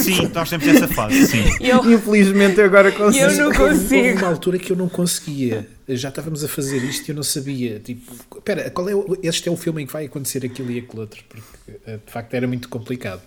Sim, 0.03 0.29
nós 0.35 0.51
temos 0.51 0.67
essa 0.67 0.89
fase, 0.89 1.27
sim. 1.29 1.45
Eu, 1.61 1.79
infelizmente 1.93 2.59
eu 2.59 2.65
agora 2.65 2.91
consigo. 2.91 3.25
eu 3.25 3.33
não 3.37 3.47
Houve- 3.47 3.63
Houve 3.63 3.79
consigo. 3.79 4.19
uma 4.19 4.27
altura 4.27 4.59
que 4.59 4.73
eu 4.73 4.77
não 4.77 4.89
conseguia. 4.89 5.69
Já 5.89 6.09
estávamos 6.09 6.43
a 6.43 6.49
fazer 6.49 6.79
isto 6.79 7.07
e 7.09 7.13
eu 7.13 7.17
não 7.17 7.23
sabia. 7.23 7.79
Tipo, 7.79 8.13
espera, 8.37 8.71
qual 8.71 8.89
é 8.89 8.95
o- 8.95 9.17
este 9.23 9.49
é 9.49 9.53
o 9.53 9.57
filme 9.57 9.83
em 9.83 9.87
que 9.87 9.93
vai 9.93 10.07
acontecer 10.07 10.45
aquilo 10.45 10.71
e 10.73 10.79
aquilo 10.81 11.01
outro? 11.03 11.23
Porque 11.29 11.45
eh, 11.87 11.99
de 12.05 12.13
facto 12.13 12.35
era 12.35 12.47
muito 12.47 12.69
complicado. 12.69 13.23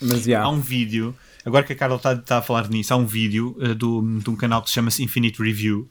Mas 0.00 0.22
já. 0.22 0.42
Há 0.42 0.48
um 0.48 0.60
vídeo, 0.60 1.14
agora 1.44 1.64
que 1.64 1.72
a 1.72 1.76
Carla 1.76 1.96
está, 1.96 2.12
está 2.12 2.38
a 2.38 2.42
falar 2.42 2.68
nisso, 2.70 2.94
há 2.94 2.96
um 2.96 3.06
vídeo 3.06 3.56
uh, 3.58 3.74
do, 3.74 4.00
de 4.20 4.30
um 4.30 4.36
canal 4.36 4.62
que 4.62 4.68
se 4.68 4.74
chama 4.74 4.90
Infinite 5.00 5.42
Review, 5.42 5.88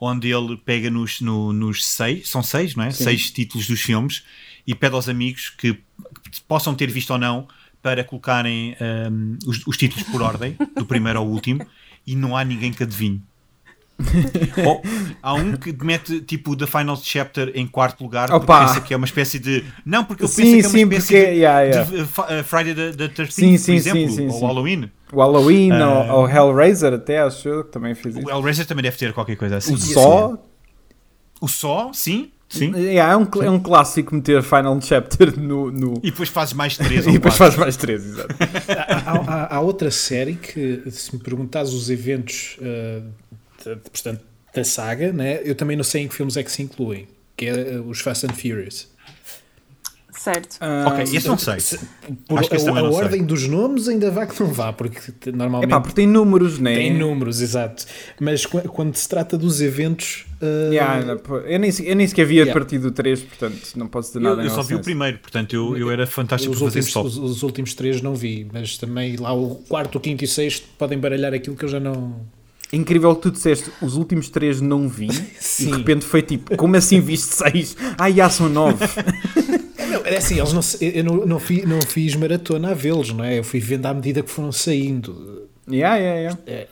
onde 0.00 0.28
ele 0.32 0.56
pega 0.56 0.90
nos, 0.90 1.20
no- 1.20 1.52
nos 1.52 1.86
seis, 1.86 2.28
são 2.28 2.42
seis, 2.42 2.74
não 2.74 2.84
é? 2.84 2.90
Seis 2.90 3.30
títulos 3.30 3.66
dos 3.66 3.80
filmes 3.80 4.24
e 4.66 4.74
pede 4.74 4.94
aos 4.94 5.08
amigos 5.08 5.50
que, 5.50 5.74
que 5.74 6.40
possam 6.48 6.74
ter 6.74 6.90
visto 6.90 7.10
ou 7.10 7.18
não 7.18 7.46
para 7.82 8.02
colocarem 8.04 8.76
um, 9.10 9.38
os, 9.46 9.66
os 9.66 9.76
títulos 9.76 10.04
por 10.08 10.22
ordem, 10.22 10.56
do 10.76 10.84
primeiro 10.86 11.18
ao 11.18 11.26
último, 11.26 11.64
e 12.06 12.14
não 12.16 12.36
há 12.36 12.44
ninguém 12.44 12.72
que 12.72 12.82
adivinhe. 12.82 13.22
Ou, 14.66 14.82
há 15.22 15.34
um 15.34 15.52
que 15.56 15.72
mete 15.84 16.22
tipo 16.22 16.56
The 16.56 16.66
Final 16.66 16.96
Chapter 16.96 17.52
em 17.54 17.66
quarto 17.66 18.02
lugar 18.02 18.30
porque 18.30 18.44
Opa! 18.44 18.66
pensa 18.66 18.80
que 18.80 18.94
é 18.94 18.96
uma 18.96 19.04
espécie 19.04 19.38
de. 19.38 19.62
Não, 19.84 20.04
porque 20.04 20.22
ele 20.22 20.30
Sim, 20.32 20.42
pensa 20.42 20.54
que 20.56 20.64
é 20.64 20.68
uma 20.68 20.70
sim, 20.70 20.78
espécie 20.96 21.06
porque- 21.06 21.26
de, 21.32 21.36
yeah, 21.38 21.60
yeah. 21.60 21.90
de, 21.90 21.96
uh, 21.96 22.02
uh, 22.40 22.44
Friday 22.44 22.74
the, 22.74 22.92
the 22.92 23.08
13th, 23.08 23.30
Sim, 23.30 23.58
sim, 23.58 23.72
por 23.72 23.76
exemplo, 23.76 24.08
sim, 24.08 24.16
sim, 24.16 24.26
ou 24.28 24.32
sim. 24.32 24.46
Halloween. 24.46 24.90
O 25.12 25.20
Halloween 25.20 25.72
Ah. 25.72 26.14
ou, 26.14 26.20
ou 26.22 26.28
Hellraiser 26.30 26.92
até, 26.92 27.18
acho 27.20 27.48
eu, 27.48 27.64
que 27.64 27.72
também 27.72 27.94
fez 27.94 28.16
isso. 28.16 28.26
O 28.26 28.30
Hellraiser 28.30 28.66
também 28.66 28.82
deve 28.82 28.96
ter 28.96 29.12
qualquer 29.12 29.36
coisa 29.36 29.56
assim. 29.56 29.74
O 29.74 29.78
Só, 29.78 30.38
O 31.40 31.48
Só, 31.48 31.90
sim, 31.92 32.30
sim. 32.48 32.72
yeah, 32.76 33.12
é, 33.12 33.16
um, 33.16 33.42
é 33.42 33.50
um 33.50 33.58
clássico 33.58 34.14
meter 34.14 34.42
Final 34.42 34.80
Chapter 34.80 35.38
no... 35.38 35.70
no... 35.70 35.94
E 36.02 36.10
depois 36.10 36.28
fazes 36.28 36.54
mais 36.54 36.76
três 36.76 37.06
E 37.08 37.12
depois 37.12 37.36
quatro. 37.36 37.56
faz 37.56 37.56
mais 37.56 37.76
três, 37.76 38.04
exato. 38.04 38.34
Há, 39.06 39.10
há- 39.34 39.56
há 39.56 39.60
outra 39.60 39.90
série 39.90 40.34
que, 40.36 40.82
se 40.90 41.14
me 41.16 41.22
perguntares 41.22 41.72
os 41.72 41.88
eventos, 41.90 42.56
eh, 42.60 43.00
de- 43.64 43.76
portanto, 43.76 44.20
da 44.54 44.64
saga, 44.64 45.12
né, 45.12 45.40
eu 45.44 45.54
também 45.54 45.76
não 45.76 45.84
sei 45.84 46.02
em 46.02 46.08
que 46.08 46.14
filmes 46.14 46.36
é 46.36 46.42
que 46.42 46.50
se 46.52 46.62
incluem, 46.62 47.06
que 47.36 47.46
é 47.46 47.74
eh, 47.74 47.80
os 47.80 48.00
Fast 48.00 48.26
and 48.26 48.30
Furious. 48.34 48.88
Certo. 50.22 50.56
Ah, 50.60 50.84
Ok, 50.88 51.04
esse 51.16 51.26
não 51.26 51.38
sei. 51.38 51.58
Se- 51.60 51.78
Por, 52.28 52.38
Acho 52.38 52.50
que 52.50 52.56
a, 52.56 52.60
a 52.60 52.82
não 52.82 52.92
sei. 52.92 53.02
ordem 53.04 53.24
dos 53.24 53.48
nomes 53.48 53.88
ainda 53.88 54.10
vá 54.10 54.26
que 54.26 54.38
não 54.38 54.52
vá, 54.52 54.70
porque 54.70 55.00
te- 55.12 55.32
normalmente 55.32 55.70
Epá, 55.70 55.80
porque 55.80 55.94
tem 55.94 56.06
números, 56.06 56.58
né? 56.58 56.74
tem 56.74 56.92
números, 56.98 57.40
exato. 57.40 57.86
Mas 58.20 58.44
qu- 58.44 58.60
quando 58.68 58.94
se 58.96 59.08
trata 59.08 59.38
dos 59.38 59.62
eventos, 59.62 60.26
eh, 60.42 60.68
Yeah, 60.72 61.18
eu, 61.46 61.58
nem, 61.58 61.70
se- 61.72 61.86
eu 61.88 61.96
nem 61.96 62.06
sequer 62.06 62.26
vi 62.26 62.34
a 62.38 62.42
Yeah. 62.42 62.52
partir 62.52 62.78
do 62.78 62.90
3, 62.90 63.22
portanto 63.22 63.58
não 63.76 63.86
posso 63.88 64.08
dizer 64.08 64.18
Eu, 64.18 64.22
nada. 64.30 64.42
em 64.42 64.44
eu 64.44 64.50
só 64.50 64.62
vi 64.62 64.74
o 64.74 64.76
isso. 64.76 64.84
primeiro, 64.84 65.18
portanto 65.20 65.54
eu, 65.54 65.74
eu 65.78 65.90
era 65.90 66.06
fantástico 66.06 66.52
os, 66.52 66.58
para 66.58 66.66
fazer 66.66 66.80
últimos, 66.80 66.92
top. 66.92 67.06
os, 67.08 67.16
os 67.16 67.42
últimos 67.42 67.72
três 67.72 68.02
não 68.02 68.14
vi, 68.14 68.46
mas 68.52 68.76
também 68.76 69.16
lá 69.16 69.32
o 69.32 69.54
quarto, 69.70 69.96
o 69.96 70.00
quinto 70.00 70.22
e 70.22 70.26
o 70.26 70.28
sexto 70.28 70.66
podem 70.76 70.98
baralhar 70.98 71.32
aquilo 71.32 71.56
que 71.56 71.64
eu 71.64 71.68
já 71.70 71.80
não. 71.80 72.14
Incrível 72.72 73.16
que 73.16 73.22
tu 73.22 73.30
disseste, 73.30 73.70
os 73.80 73.96
últimos 73.96 74.28
três 74.28 74.60
não 74.60 74.86
vi 74.86 75.06
e 75.08 75.42
Sim. 75.42 75.70
de 75.70 75.76
repente 75.78 76.04
foi 76.04 76.20
tipo, 76.20 76.54
como 76.58 76.76
assim 76.76 77.00
viste 77.00 77.34
seis? 77.34 77.74
Ah, 77.96 78.10
já 78.10 78.28
são 78.28 78.50
nove. 78.50 78.84
É 80.10 80.16
assim, 80.16 80.38
eles 80.38 80.52
não, 80.52 80.60
eu 80.80 81.04
não, 81.04 81.26
não, 81.26 81.38
fiz, 81.38 81.64
não 81.64 81.80
fiz 81.80 82.16
maratona 82.16 82.72
a 82.72 82.74
vê-los, 82.74 83.12
não 83.12 83.24
é? 83.24 83.38
Eu 83.38 83.44
fui 83.44 83.60
vendo 83.60 83.86
à 83.86 83.94
medida 83.94 84.22
que 84.22 84.30
foram 84.30 84.50
saindo. 84.50 85.48
yeah, 85.70 85.96
yeah, 85.96 86.20
yeah. 86.20 86.40
É, 86.46 86.66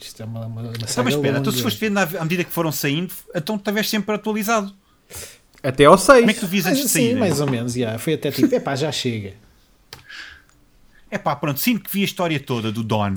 isto 0.00 0.22
é 0.22 0.24
uma, 0.24 0.46
uma, 0.46 0.62
uma 0.62 0.86
saga 0.86 1.04
mas 1.04 1.14
espera, 1.14 1.38
então 1.38 1.46
longa. 1.46 1.56
se 1.56 1.62
foste 1.62 1.80
vendo 1.80 1.98
à, 1.98 2.06
medida 2.22 2.44
que 2.44 2.52
foram 2.52 2.70
saindo, 2.70 3.12
então 3.34 3.56
estavas 3.56 3.88
sempre 3.90 4.14
atualizado. 4.14 4.72
Até 5.60 5.86
ao 5.86 5.98
seis. 5.98 6.20
Como 6.20 6.30
é 6.30 6.34
que 6.34 6.40
tu 6.40 6.46
vias 6.46 6.66
antes 6.66 6.82
de 6.82 6.88
sim, 6.88 7.08
sair? 7.08 7.16
mais 7.16 7.40
ou 7.40 7.50
menos, 7.50 7.72
já. 7.72 7.98
foi 7.98 8.14
até 8.14 8.30
tipo, 8.30 8.52
epá, 8.54 8.76
já 8.76 8.92
chega. 8.92 9.32
É 11.10 11.18
pá, 11.18 11.34
pronto, 11.34 11.58
sinto 11.58 11.82
que 11.82 11.90
vi 11.92 12.02
a 12.02 12.04
história 12.04 12.38
toda 12.38 12.70
do 12.70 12.84
Don. 12.84 13.14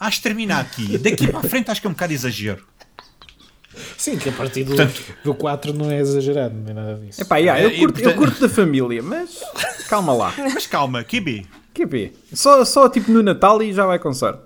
Acho 0.00 0.16
que 0.16 0.22
termina 0.22 0.58
aqui. 0.58 0.96
Daqui 0.96 1.26
para 1.26 1.40
a 1.40 1.42
frente 1.42 1.70
acho 1.70 1.80
que 1.80 1.86
é 1.86 1.90
um 1.90 1.94
bocado 1.94 2.12
exagero. 2.12 2.64
Sim, 4.02 4.18
que 4.18 4.30
a 4.30 4.32
partir 4.32 4.64
do, 4.64 4.74
Portanto- 4.74 5.00
do 5.22 5.32
4 5.32 5.72
não 5.72 5.88
é 5.88 6.00
exagerado, 6.00 6.52
não 6.56 6.68
é 6.70 6.74
nada 6.74 6.94
disso. 6.96 7.22
Epá, 7.22 7.36
yeah, 7.36 7.62
eu, 7.62 7.70
É, 7.70 7.72
e, 7.74 7.78
curto, 7.78 8.00
eu 8.00 8.14
curto 8.16 8.40
da 8.40 8.48
família, 8.48 9.00
mas 9.00 9.40
calma 9.88 10.12
lá. 10.12 10.34
Mas 10.52 10.66
calma. 10.66 11.04
Que 11.04 11.20
B? 11.20 12.12
Só, 12.32 12.64
só 12.64 12.88
tipo 12.88 13.12
no 13.12 13.22
Natal 13.22 13.62
e 13.62 13.72
já 13.72 13.86
vai 13.86 14.00
com 14.00 14.12
sorte. 14.12 14.42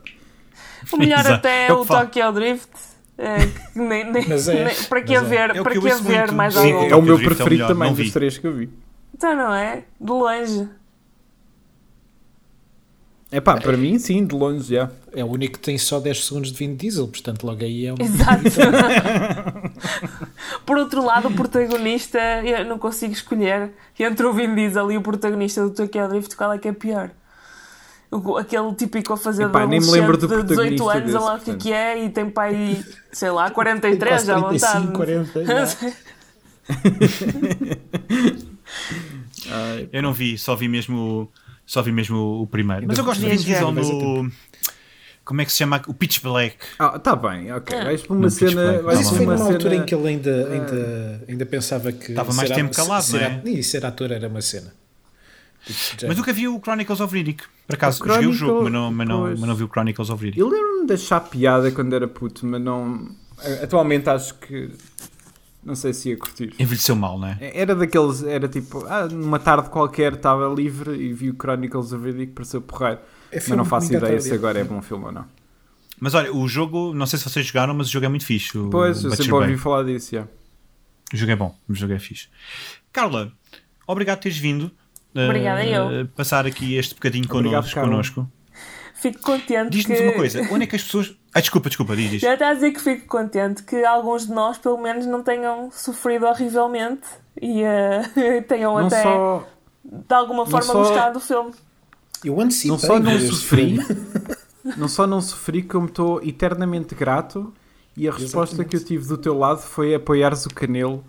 O 0.93 0.99
melhor 0.99 1.21
Exato. 1.21 1.35
até 1.37 1.65
É 1.65 1.69
é 1.69 1.73
o. 1.73 1.87
Tokyo 1.87 2.33
Drift. 2.33 2.69
É, 3.17 3.39
nem, 3.75 4.13
nem, 4.13 4.29
Mas 4.29 4.47
é, 4.47 4.65
nem- 4.65 4.75
para 4.85 5.01
que 5.01 5.15
mas 5.15 5.23
haver, 5.23 5.51
É 5.57 5.63
para 5.63 5.73
que 5.73 5.79
eu 5.79 5.91
haver 5.91 6.19
muito. 6.19 6.35
mais 6.35 6.53
Sim, 6.55 6.73
algum? 6.73 6.91
É 6.91 6.97
o 6.97 7.01
meu 7.03 7.17
Drift 7.17 7.23
é 7.23 7.33
o 7.33 7.37
preferido 7.37 7.63
melhor, 7.65 7.69
também 7.69 7.95
dos 7.95 8.13
três 8.13 8.37
que 8.37 8.47
eu 8.47 8.53
vi. 8.53 8.69
Então 9.15 9.35
não 9.35 9.55
é? 9.55 9.85
De 9.99 10.11
longe. 10.13 10.69
É 13.31 13.41
pá, 13.41 13.57
para 13.61 13.77
mim 13.77 13.99
sim, 13.99 14.25
de 14.25 14.35
longe 14.35 14.73
já. 14.75 14.89
É 15.13 15.25
o 15.25 15.27
único 15.27 15.55
que 15.55 15.61
tem 15.65 15.77
só 15.77 15.99
10 15.99 16.25
segundos 16.27 16.53
de 16.53 16.59
Vin 16.59 16.77
Diesel, 16.77 17.09
portanto 17.09 17.45
logo 17.45 17.63
aí 17.63 17.87
é 17.87 17.93
um... 17.93 17.97
Exato. 17.99 18.45
Por 20.65 20.79
outro 20.79 21.05
lado, 21.05 21.29
o 21.29 21.33
protagonista, 21.35 22.19
eu 22.45 22.65
não 22.65 22.79
consigo 22.79 23.13
escolher 23.13 23.71
entre 23.99 24.25
o 24.27 24.33
Vin 24.33 24.55
Diesel 24.55 24.93
e 24.93 24.97
o 24.97 25.03
protagonista 25.03 25.63
do 25.63 25.71
Tokyo 25.71 26.09
Drift, 26.09 26.37
qual 26.37 26.53
é 26.53 26.59
que 26.59 26.69
é 26.69 26.73
pior? 26.73 27.11
O- 28.11 28.37
Aquele 28.37 28.73
típico 28.75 29.13
a 29.13 29.17
fazer 29.17 29.45
Epá, 29.47 29.63
de 29.63 29.67
nem 29.71 29.81
me 29.81 29.91
lembro 29.91 30.17
do 30.17 30.29
de 30.29 30.43
18 30.45 30.47
protagonista 30.47 30.93
anos, 30.93 31.13
desse, 31.13 31.25
lá 31.25 31.35
o 31.35 31.39
que, 31.39 31.45
portanto. 31.47 31.63
que 31.63 31.73
é, 31.73 32.05
e 32.05 32.11
tem 32.11 32.31
pai, 32.31 32.85
sei 33.13 33.31
lá, 33.31 33.51
43 33.51 34.11
Quase 34.13 34.27
já 34.27 34.37
à 34.37 34.43
35, 34.43 34.81
vontade. 34.83 34.97
40, 34.97 35.45
já. 35.45 35.67
Ai, 39.51 39.89
Eu 39.93 40.03
não 40.03 40.13
vi, 40.13 40.37
só 40.39 40.55
vi 40.57 40.69
mesmo, 40.69 41.31
só 41.67 41.83
vi 41.83 41.93
mesmo 41.93 42.41
o 42.43 42.47
primeiro. 42.47 42.87
Mas 42.87 42.97
eu 42.97 43.05
gosto 43.05 43.21
ver. 43.21 43.37
Diesel 43.37 43.73
no. 43.73 44.31
Como 45.25 45.41
é 45.41 45.45
que 45.45 45.51
se 45.51 45.59
chama? 45.59 45.83
O 45.89 45.93
Pitch 45.93 46.23
Black. 46.23 46.57
Ah, 46.79 47.01
tá 47.01 47.17
bem, 47.17 47.53
ok. 47.53 47.77
Ah. 47.77 47.85
Vais 47.85 48.01
para 48.03 48.17
uma 48.17 48.31
cena. 48.31 48.81
Mas 48.85 49.01
isso 49.01 49.15
foi 49.17 49.25
uma 49.27 49.35
numa 49.35 49.47
altura 49.47 49.71
cena. 49.71 49.83
em 49.83 49.85
que 49.85 49.93
ele 49.95 50.09
ainda, 50.09 50.49
ainda, 50.53 51.25
ainda 51.29 51.47
pensava 51.47 51.91
que. 51.91 52.13
Estava 52.13 52.33
mais 52.33 52.49
tempo 52.49 52.71
a- 52.71 52.75
calado, 52.77 53.03
ser 53.05 53.21
não 53.21 53.27
é? 53.27 53.43
E 53.51 53.63
ser 53.65 53.85
ator 53.85 54.13
era 54.13 54.29
uma 54.29 54.41
cena. 54.41 54.73
Tipo, 55.67 56.07
Mas 56.07 56.17
nunca 56.17 56.33
vi 56.33 56.47
o 56.47 56.61
Chronicles 56.61 57.01
of 57.01 57.13
Riddick. 57.13 57.43
Por 57.67 57.75
acaso, 57.75 58.05
O 58.05 58.07
joguei 58.07 58.27
o 58.29 58.33
jogo, 58.33 58.63
mas 58.63 58.73
não, 58.73 58.93
mas, 58.93 59.09
não, 59.09 59.21
mas 59.23 59.41
não 59.41 59.55
vi 59.57 59.65
o 59.65 59.69
Chronicles 59.69 60.11
of 60.11 60.23
Riddick. 60.25 60.39
Eu 60.41 60.49
lembro-me 60.49 60.87
de 60.87 60.93
achar 60.93 61.19
piada 61.21 61.73
quando 61.73 61.93
era 61.93 62.07
puto, 62.07 62.47
mas 62.47 62.61
não. 62.63 63.09
Atualmente 63.61 64.09
acho 64.09 64.35
que. 64.37 64.71
Não 65.67 65.75
sei 65.75 65.93
se 65.93 66.11
ia 66.11 66.17
curtir. 66.17 66.55
Envelheceu 66.61 66.95
mal, 66.95 67.19
não 67.19 67.27
é? 67.27 67.39
Era 67.41 67.75
daqueles. 67.75 68.23
Era 68.23 68.47
tipo. 68.47 68.87
Ah, 68.87 69.09
numa 69.09 69.41
tarde 69.41 69.69
qualquer 69.69 70.13
estava 70.13 70.47
livre 70.55 70.95
e 70.95 71.13
vi 71.13 71.29
o 71.29 71.35
Chronicles 71.35 71.93
of 71.93 72.05
Riddick 72.05 72.33
pareceu 72.33 72.63
porreiro. 72.63 73.01
é 73.33 73.37
Mas 73.37 73.49
não 73.49 73.65
faço 73.65 73.93
ideia 73.93 74.21
se 74.21 74.33
agora 74.33 74.61
é 74.61 74.65
bom 74.65 74.81
filme 74.81 75.07
ou 75.07 75.13
não. 75.13 75.25
Mas 75.99 76.15
olha, 76.15 76.33
o 76.33 76.47
jogo, 76.47 76.95
não 76.95 77.05
sei 77.05 77.19
se 77.19 77.29
vocês 77.29 77.45
jogaram, 77.45 77.75
mas 77.75 77.89
o 77.89 77.91
jogo 77.91 78.07
é 78.07 78.09
muito 78.09 78.25
fixe. 78.25 78.57
O 78.57 78.71
Pois, 78.71 79.03
eu 79.03 79.11
Butcher 79.11 79.25
sempre 79.25 79.41
ouvi 79.41 79.57
falar 79.57 79.83
disso, 79.83 80.15
já. 80.15 80.29
O 81.13 81.17
jogo 81.17 81.33
é 81.33 81.37
bom, 81.37 81.59
o 81.69 81.75
jogo 81.75 81.95
é 81.95 81.99
fixe. 81.99 82.29
Carla, 82.93 83.33
obrigado 83.89 84.19
por 84.19 84.23
teres 84.23 84.39
vindo. 84.39 84.71
Obrigada, 85.13 85.65
eh, 85.65 86.03
eu. 86.03 86.07
Passar 86.09 86.47
aqui 86.47 86.77
este 86.77 86.95
bocadinho 86.95 87.25
Obrigado, 87.25 87.53
connosco. 87.53 87.75
Carla. 87.75 87.91
connosco. 87.91 88.33
Fico 88.95 89.21
contente 89.21 89.71
Diz-nos 89.71 89.99
que... 89.99 90.05
uma 90.05 90.13
coisa, 90.13 90.43
onde 90.53 90.63
é 90.63 90.67
que 90.67 90.77
as 90.77 90.83
pessoas. 90.85 91.17
Ah, 91.37 91.41
desculpa, 91.41 91.69
desculpa, 91.69 91.95
diz, 91.95 92.11
diz. 92.13 92.23
Já 92.23 92.33
está 92.33 92.49
a 92.49 92.55
dizer 92.55 92.71
que 92.73 92.81
fico 92.81 93.07
contente 93.07 93.63
que 93.63 93.85
alguns 93.85 94.27
de 94.27 94.33
nós, 94.33 94.57
pelo 94.57 94.79
menos, 94.79 95.05
não 95.05 95.23
tenham 95.23 95.71
sofrido 95.71 96.25
horrivelmente 96.27 97.03
e 97.41 97.63
eh, 97.63 98.41
tenham 98.49 98.75
Não 98.79 98.87
até, 98.87 99.03
só. 99.03 99.47
de 99.85 100.15
alguma 100.15 100.47
forma, 100.47 100.63
só- 100.73 100.73
gostado 100.83 101.13
do 101.15 101.21
filme. 101.21 101.53
Eu 102.25 102.41
antecipei 102.41 102.71
Não 102.71 102.79
só 102.79 102.99
não 102.99 103.21
sofri, 103.21 103.79
não 104.79 104.89
só 104.89 105.07
não 105.07 105.21
sofri, 105.21 105.63
como 105.63 105.87
estou 105.87 106.23
eternamente 106.23 106.95
grato 106.95 107.53
e 107.95 108.09
a 108.09 108.13
resposta 108.13 108.65
que 108.65 108.75
eu 108.75 108.83
tive 108.83 109.07
do 109.07 109.19
teu 109.19 109.37
lado 109.39 109.61
foi 109.61 109.95
apoiares 109.95 110.47
o 110.47 110.49
Canelo 110.49 111.05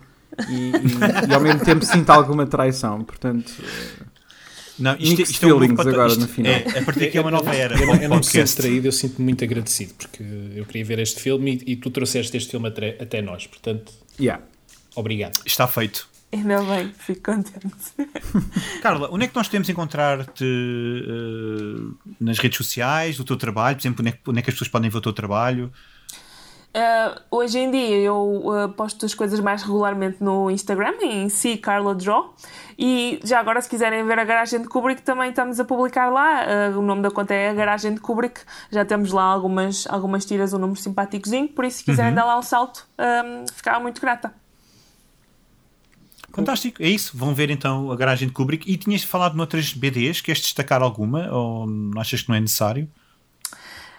e, 0.48 0.52
e- 0.72 1.30
e 1.30 1.34
ao 1.34 1.40
mesmo 1.40 1.64
tempo 1.64 1.84
sinto 1.86 2.10
alguma 2.10 2.46
traição. 2.46 3.02
Portanto, 3.02 3.50
Não, 4.78 4.96
isto, 4.98 5.22
isto 5.22 5.44
é 5.44 5.54
um 5.54 5.58
novo 5.58 5.80
agora 5.80 6.08
isto 6.08 6.20
no 6.20 6.28
final. 6.28 6.52
É, 6.52 6.78
a 6.78 6.82
partir 6.84 7.00
daqui 7.00 7.18
é 7.18 7.20
uma 7.20 7.30
nova 7.30 7.54
era. 7.54 7.78
Eu, 7.78 7.86
não- 7.86 7.96
eu 7.96 8.08
não 8.08 8.16
me 8.18 8.24
sinto 8.24 8.56
traído, 8.56 8.86
eu 8.88 8.92
sinto-me 8.92 9.24
muito 9.24 9.42
agradecido 9.44 9.94
porque 9.94 10.22
eu 10.54 10.64
queria 10.66 10.84
ver 10.84 10.98
este 11.00 11.20
filme 11.20 11.62
e, 11.66 11.72
e 11.72 11.76
tu 11.76 11.90
trouxeste 11.90 12.36
este 12.36 12.50
filme 12.50 12.68
até, 12.68 12.96
até 13.00 13.20
nós, 13.22 13.46
portanto, 13.46 13.92
yeah. 14.20 14.42
obrigado. 14.94 15.40
Está 15.44 15.66
feito. 15.66 16.08
Ainda 16.30 16.62
bem, 16.62 16.92
fico 16.98 17.32
contente. 17.32 17.74
Carla, 18.82 19.08
onde 19.10 19.24
é 19.24 19.28
que 19.28 19.34
nós 19.34 19.46
podemos 19.48 19.68
encontrar-te 19.70 20.44
eh, 20.44 22.12
nas 22.20 22.38
redes 22.38 22.58
sociais, 22.58 23.18
o 23.18 23.24
teu 23.24 23.36
trabalho? 23.36 23.76
Por 23.76 23.82
exemplo, 23.82 24.00
onde 24.02 24.08
é, 24.10 24.12
que, 24.12 24.18
onde 24.28 24.38
é 24.38 24.42
que 24.42 24.50
as 24.50 24.54
pessoas 24.54 24.68
podem 24.68 24.90
ver 24.90 24.98
o 24.98 25.00
teu 25.00 25.12
trabalho? 25.12 25.72
Uh, 26.78 27.20
hoje 27.28 27.58
em 27.58 27.72
dia 27.72 27.96
eu 27.96 28.40
uh, 28.44 28.68
posto 28.68 29.04
as 29.04 29.12
coisas 29.12 29.40
mais 29.40 29.64
regularmente 29.64 30.22
no 30.22 30.48
Instagram, 30.48 30.94
em 31.02 31.28
si 31.28 31.56
Carla 31.56 31.92
Draw. 31.92 32.32
E 32.78 33.18
já 33.24 33.40
agora, 33.40 33.60
se 33.60 33.68
quiserem 33.68 34.06
ver 34.06 34.16
a 34.16 34.24
Garagem 34.24 34.62
de 34.62 34.68
Kubrick, 34.68 35.02
também 35.02 35.30
estamos 35.30 35.58
a 35.58 35.64
publicar 35.64 36.08
lá. 36.08 36.44
Uh, 36.44 36.78
o 36.78 36.82
nome 36.82 37.02
da 37.02 37.10
conta 37.10 37.34
é 37.34 37.50
a 37.50 37.54
Garagem 37.54 37.94
de 37.94 38.00
Kubrick. 38.00 38.42
Já 38.70 38.84
temos 38.84 39.10
lá 39.10 39.24
algumas, 39.24 39.88
algumas 39.88 40.24
tiras, 40.24 40.52
um 40.52 40.58
número 40.58 40.78
simpáticozinho. 40.78 41.48
Por 41.48 41.64
isso, 41.64 41.78
se 41.78 41.84
quiserem 41.84 42.14
dar 42.14 42.24
lá 42.24 42.38
um 42.38 42.42
salto, 42.42 42.86
um, 42.96 43.44
ficava 43.52 43.80
muito 43.80 44.00
grata. 44.00 44.32
Fantástico, 46.32 46.80
é 46.80 46.88
isso. 46.88 47.16
Vão 47.16 47.34
ver 47.34 47.50
então 47.50 47.90
a 47.90 47.96
garagem 47.96 48.28
de 48.28 48.34
Kubrick. 48.34 48.70
E 48.70 48.76
tinhas 48.76 49.02
falado 49.02 49.34
noutras 49.34 49.72
BDs, 49.72 50.20
queres 50.20 50.42
destacar 50.42 50.80
alguma? 50.80 51.28
Ou 51.32 51.66
achas 51.96 52.22
que 52.22 52.28
não 52.28 52.36
é 52.36 52.40
necessário? 52.40 52.88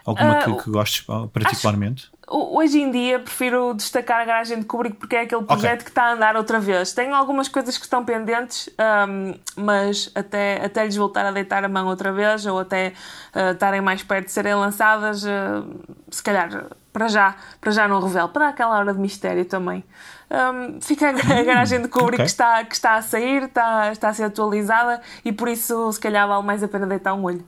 Alguma 0.05 0.37
Ah, 0.39 0.43
que, 0.43 0.53
que 0.63 0.69
gostes 0.71 1.03
oh, 1.07 1.27
particularmente? 1.27 2.09
O- 2.27 2.57
Hoje 2.59 2.79
em 2.79 2.91
dia 2.91 3.19
prefiro 3.19 3.73
destacar 3.73 4.21
a 4.21 4.25
garagem 4.25 4.59
de 4.59 4.65
Kubrick 4.65 4.97
porque 4.97 5.15
é 5.15 5.21
aquele 5.21 5.43
projeto 5.43 5.83
que 5.83 5.89
está 5.89 6.03
a 6.05 6.13
andar 6.13 6.35
outra 6.35 6.59
vez. 6.59 6.93
Tenho 6.93 7.13
algumas 7.15 7.47
coisas 7.47 7.77
que 7.77 7.83
estão 7.83 8.03
pendentes, 8.05 8.69
ahm, 8.77 9.33
mas 9.55 10.11
até, 10.15 10.63
até 10.63 10.85
lhes 10.85 10.95
voltar 10.95 11.25
a 11.25 11.31
deitar 11.31 11.63
a 11.63 11.69
mão 11.69 11.87
outra 11.87 12.11
vez 12.11 12.45
ou 12.45 12.59
até 12.59 12.93
ah, 13.33 13.51
estarem 13.51 13.81
mais 13.81 14.03
perto 14.03 14.25
de 14.25 14.31
serem 14.31 14.55
lançadas, 14.55 15.25
ah, 15.25 15.63
se 16.11 16.21
calhar 16.23 16.65
para 16.93 17.07
já, 17.07 17.35
para 17.61 17.71
já 17.71 17.87
não 17.87 17.99
revelo, 18.01 18.29
para 18.29 18.45
dar 18.45 18.49
aquela 18.49 18.77
hora 18.77 18.93
de 18.93 18.99
mistério 18.99 19.45
também. 19.45 19.83
Ahm, 20.29 20.79
fica 20.81 21.09
a, 21.09 21.43
garagem 21.43 21.81
de 21.81 21.87
Kubrick 21.87 22.15
ok. 22.21 22.25
que, 22.25 22.29
está, 22.31 22.63
que 22.63 22.75
está 22.75 22.95
a 22.95 23.01
sair, 23.01 23.43
está, 23.43 23.91
está 23.91 24.09
a 24.09 24.13
ser 24.13 24.23
atualizada 24.25 25.01
e 25.25 25.31
por 25.31 25.47
isso 25.47 25.91
se 25.91 25.99
calhar 25.99 26.27
vale 26.27 26.45
mais 26.45 26.61
a 26.63 26.67
pena 26.67 26.85
deitar 26.85 27.13
um 27.13 27.23
olho. 27.23 27.43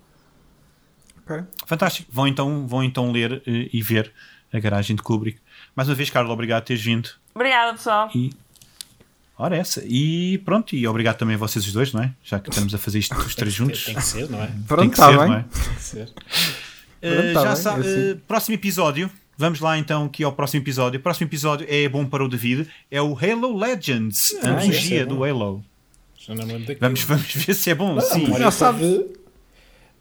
Fantástico. 1.65 2.09
Vão 2.11 2.27
então, 2.27 2.67
vão 2.67 2.83
então 2.83 3.11
ler 3.11 3.41
eh, 3.47 3.69
e 3.73 3.81
ver 3.81 4.11
a 4.53 4.59
garagem 4.59 4.95
de 4.95 5.01
Kubrick. 5.01 5.39
Mais 5.75 5.87
uma 5.89 5.95
vez, 5.95 6.09
Carla, 6.09 6.31
obrigado 6.33 6.61
por 6.63 6.67
teres 6.67 6.83
vindo. 6.83 7.09
Obrigada 7.33 7.73
pessoal. 7.73 8.09
E. 8.15 8.31
Ora, 9.37 9.55
essa. 9.57 9.81
E 9.85 10.37
pronto, 10.39 10.75
e 10.75 10.85
obrigado 10.87 11.17
também 11.17 11.35
a 11.35 11.37
vocês 11.39 11.65
os 11.65 11.73
dois, 11.73 11.91
não 11.93 12.03
é? 12.03 12.11
Já 12.23 12.39
que 12.39 12.49
estamos 12.49 12.75
a 12.75 12.77
fazer 12.77 12.99
isto 12.99 13.15
os 13.17 13.33
três 13.33 13.53
juntos. 13.53 13.85
Tem 13.85 13.95
que 13.95 14.03
ser, 14.03 14.29
não 14.29 14.41
é? 14.43 14.47
Tem 14.47 14.61
Pronto, 14.63 14.89
que 14.89 14.93
está 14.95 15.07
ser, 15.09 15.17
bem. 15.17 15.27
não 15.29 15.35
é? 15.35 15.43
Tem 15.43 15.73
que 15.75 15.81
ser. 15.81 16.03
Uh, 16.07 16.11
Pronto, 16.99 17.33
tá 17.33 17.41
já 17.43 17.55
sabe, 17.55 17.81
uh, 17.87 18.17
próximo 18.27 18.55
episódio. 18.55 19.09
Vamos 19.37 19.59
lá 19.59 19.75
então 19.79 20.05
aqui 20.05 20.23
ao 20.23 20.31
próximo 20.33 20.61
episódio. 20.63 20.99
O 20.99 21.01
próximo 21.03 21.27
episódio 21.27 21.65
é 21.67 21.89
bom 21.89 22.05
para 22.05 22.23
o 22.23 22.27
David. 22.27 22.67
É 22.91 23.01
o 23.01 23.17
Halo 23.17 23.57
Legends, 23.57 24.35
a 24.43 24.47
Ah, 24.47 24.51
antologia 24.51 24.77
esse 24.79 24.95
é 24.97 25.05
do. 25.05 25.23
Halo. 25.23 25.63
Vamos, 26.79 27.01
vamos 27.01 27.33
ver 27.33 27.53
se 27.55 27.71
é 27.71 27.73
bom. 27.75 27.95
Não, 27.95 28.01
Sim. 28.01 28.25
olha, 28.31 28.37
já 28.43 28.49
estava- 28.49 28.79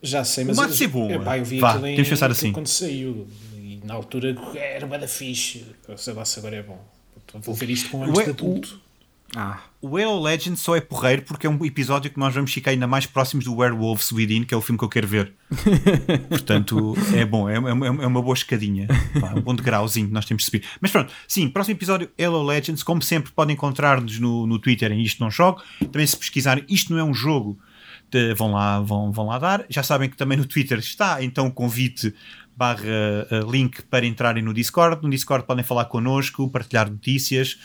Já 0.02 0.24
sei, 0.24 0.44
mas. 0.44 0.56
De 0.56 0.62
eu- 0.62 0.68
ser 0.70 0.86
bom. 0.88 1.10
Epá, 1.10 1.38
eu 1.38 1.44
vi 1.44 1.58
Vá, 1.60 1.70
aquilo 1.70 1.84
temos 1.84 2.04
de 2.04 2.10
pensar 2.10 2.30
assim. 2.30 2.52
Quando 2.52 2.66
saiu. 2.68 3.26
E 3.56 3.80
na 3.84 3.94
altura 3.94 4.36
era 4.54 4.86
bada 4.86 5.06
fixe. 5.08 5.64
Eu 5.88 5.98
Sei 5.98 6.12
lá 6.14 6.24
se 6.24 6.38
agora 6.38 6.56
é 6.56 6.62
bom. 6.62 6.82
Então, 7.26 7.40
Vou 7.40 7.54
ver 7.54 7.70
isto 7.70 7.90
com 7.90 8.02
anos 8.02 8.24
de 8.24 8.30
adulto. 8.30 8.80
Ah, 9.36 9.60
O 9.80 9.96
Halo 9.96 10.20
Legends 10.20 10.60
só 10.60 10.74
é 10.74 10.80
porreiro 10.80 11.22
porque 11.22 11.46
é 11.46 11.50
um 11.50 11.64
episódio 11.64 12.10
que 12.10 12.18
nós 12.18 12.34
vamos 12.34 12.52
ficar 12.52 12.72
ainda 12.72 12.88
mais 12.88 13.06
próximos 13.06 13.44
do 13.44 13.54
Werewolves 13.54 14.10
Within, 14.10 14.42
que 14.42 14.52
é 14.52 14.56
o 14.56 14.60
filme 14.60 14.76
que 14.76 14.84
eu 14.84 14.88
quero 14.88 15.06
ver. 15.06 15.32
Portanto, 16.28 16.94
é 17.14 17.24
bom, 17.24 17.48
é, 17.48 17.58
uma- 17.58 17.86
é 17.86 18.06
uma 18.06 18.20
boa 18.22 18.34
escadinha. 18.34 18.88
Pá, 19.20 19.32
um 19.36 19.40
bom 19.40 19.54
degrauzinho 19.54 20.08
que 20.08 20.12
nós 20.12 20.24
temos 20.24 20.42
de 20.42 20.46
subir. 20.46 20.64
Mas 20.80 20.90
pronto, 20.90 21.12
sim, 21.28 21.48
próximo 21.48 21.76
episódio 21.76 22.10
Halo 22.20 22.42
Legends. 22.42 22.82
Como 22.82 23.00
sempre, 23.02 23.30
podem 23.32 23.54
encontrar-nos 23.54 24.18
no, 24.18 24.46
no 24.48 24.58
Twitter 24.58 24.90
em 24.90 25.00
Isto 25.02 25.22
Não 25.22 25.30
Jogo. 25.30 25.62
Também, 25.92 26.06
se 26.06 26.16
pesquisarem 26.16 26.64
Isto 26.68 26.92
Não 26.92 26.98
É 26.98 27.04
Um 27.04 27.14
Jogo, 27.14 27.56
vão, 28.36 28.52
lá, 28.52 28.80
vão, 28.80 29.10
vão 29.12 29.26
lá 29.26 29.38
dar. 29.38 29.64
Já 29.68 29.82
sabem 29.82 30.08
que 30.08 30.16
também 30.16 30.36
no 30.38 30.44
Twitter 30.46 30.78
está 30.78 31.22
então 31.22 31.46
o 31.46 31.52
convite 31.52 32.14
barra 32.56 32.82
eh, 32.84 33.40
link 33.50 33.82
para 33.82 34.04
entrarem 34.06 34.42
no 34.42 34.52
Discord. 34.52 35.02
No 35.02 35.08
Discord 35.10 35.46
podem 35.46 35.64
falar 35.64 35.86
connosco, 35.86 36.48
partilhar 36.50 36.90
notícias, 36.90 37.58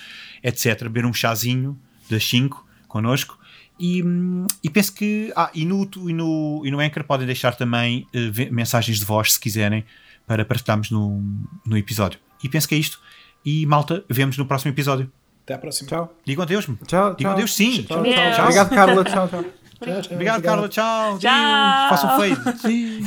etc. 0.43 0.84
Beber 0.84 1.05
um 1.05 1.13
chazinho 1.13 1.77
das 2.09 2.23
5 2.30 2.65
connosco. 2.88 3.38
E, 3.80 4.01
hum, 4.01 4.45
e 4.63 4.69
penso 4.69 4.93
que. 4.93 5.34
Ah, 5.35 5.49
e 5.53 5.65
no, 5.65 5.89
e 6.07 6.13
no, 6.13 6.61
e 6.65 6.72
no 6.72 6.80
Anchor 6.80 7.03
podem 7.03 7.26
deixar 7.27 7.55
também 7.55 8.07
ve- 8.13 8.49
mensagens 8.49 8.99
de 8.99 9.05
voz 9.05 9.34
se 9.34 9.39
quiserem 9.39 9.84
para 10.26 10.45
partilharmos 10.45 10.89
no, 10.91 11.22
no 11.65 11.77
episódio. 11.77 12.19
E 12.43 12.47
penso 12.47 12.67
que 12.69 12.76
é 12.76 12.77
isto. 12.77 12.99
E 13.45 13.65
malta, 13.65 14.03
vemos 14.09 14.38
no 14.38 14.45
próximo 14.45 14.72
episódio. 14.72 15.11
Até 15.43 15.53
à 15.55 15.57
próxima. 15.57 15.89
tchau. 15.89 16.15
Digam 16.26 16.43
adeus. 16.43 16.65
Tchau, 16.65 16.80
Digam 16.88 17.15
tchau. 17.17 17.31
adeus, 17.34 17.53
sim. 17.53 17.84
Tchau, 17.84 17.99
Adeus. 17.99 18.15
tchau. 18.15 18.43
Obrigado, 18.45 18.69
Carla. 18.69 19.03
Tchau, 19.03 19.27
tchau. 19.27 19.64
Tchau, 19.81 20.02
tchau, 20.02 20.14
Obrigado, 20.14 20.41
Carla. 20.43 20.69
Tchau. 20.69 21.14
Um 21.14 21.19
tchau. 21.19 21.89
Façam 21.89 22.18
fade. 22.19 22.57
Sim. 22.60 23.02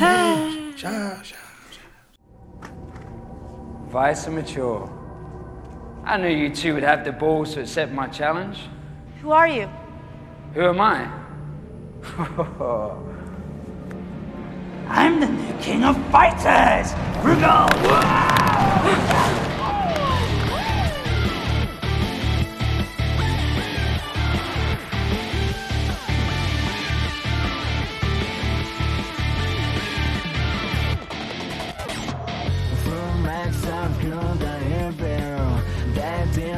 Tchau, 0.76 1.22
tchau. 1.22 1.38
Vice 3.90 4.26
and 4.26 4.36
mature. 4.36 4.90
I 6.04 6.16
knew 6.18 6.28
you 6.28 6.50
two 6.54 6.74
would 6.74 6.82
have 6.82 7.04
the 7.04 7.12
balls 7.12 7.54
to 7.54 7.60
accept 7.60 7.92
my 7.92 8.06
challenge. 8.08 8.58
Who 9.22 9.30
are 9.30 9.48
you? 9.48 9.68
Who 10.54 10.62
am 10.62 10.80
I? 10.80 11.08
I'm 14.88 15.20
the 15.20 15.26
new 15.26 15.52
king 15.60 15.84
of 15.84 15.96
fighters! 16.10 16.94
Rugal! 17.22 17.68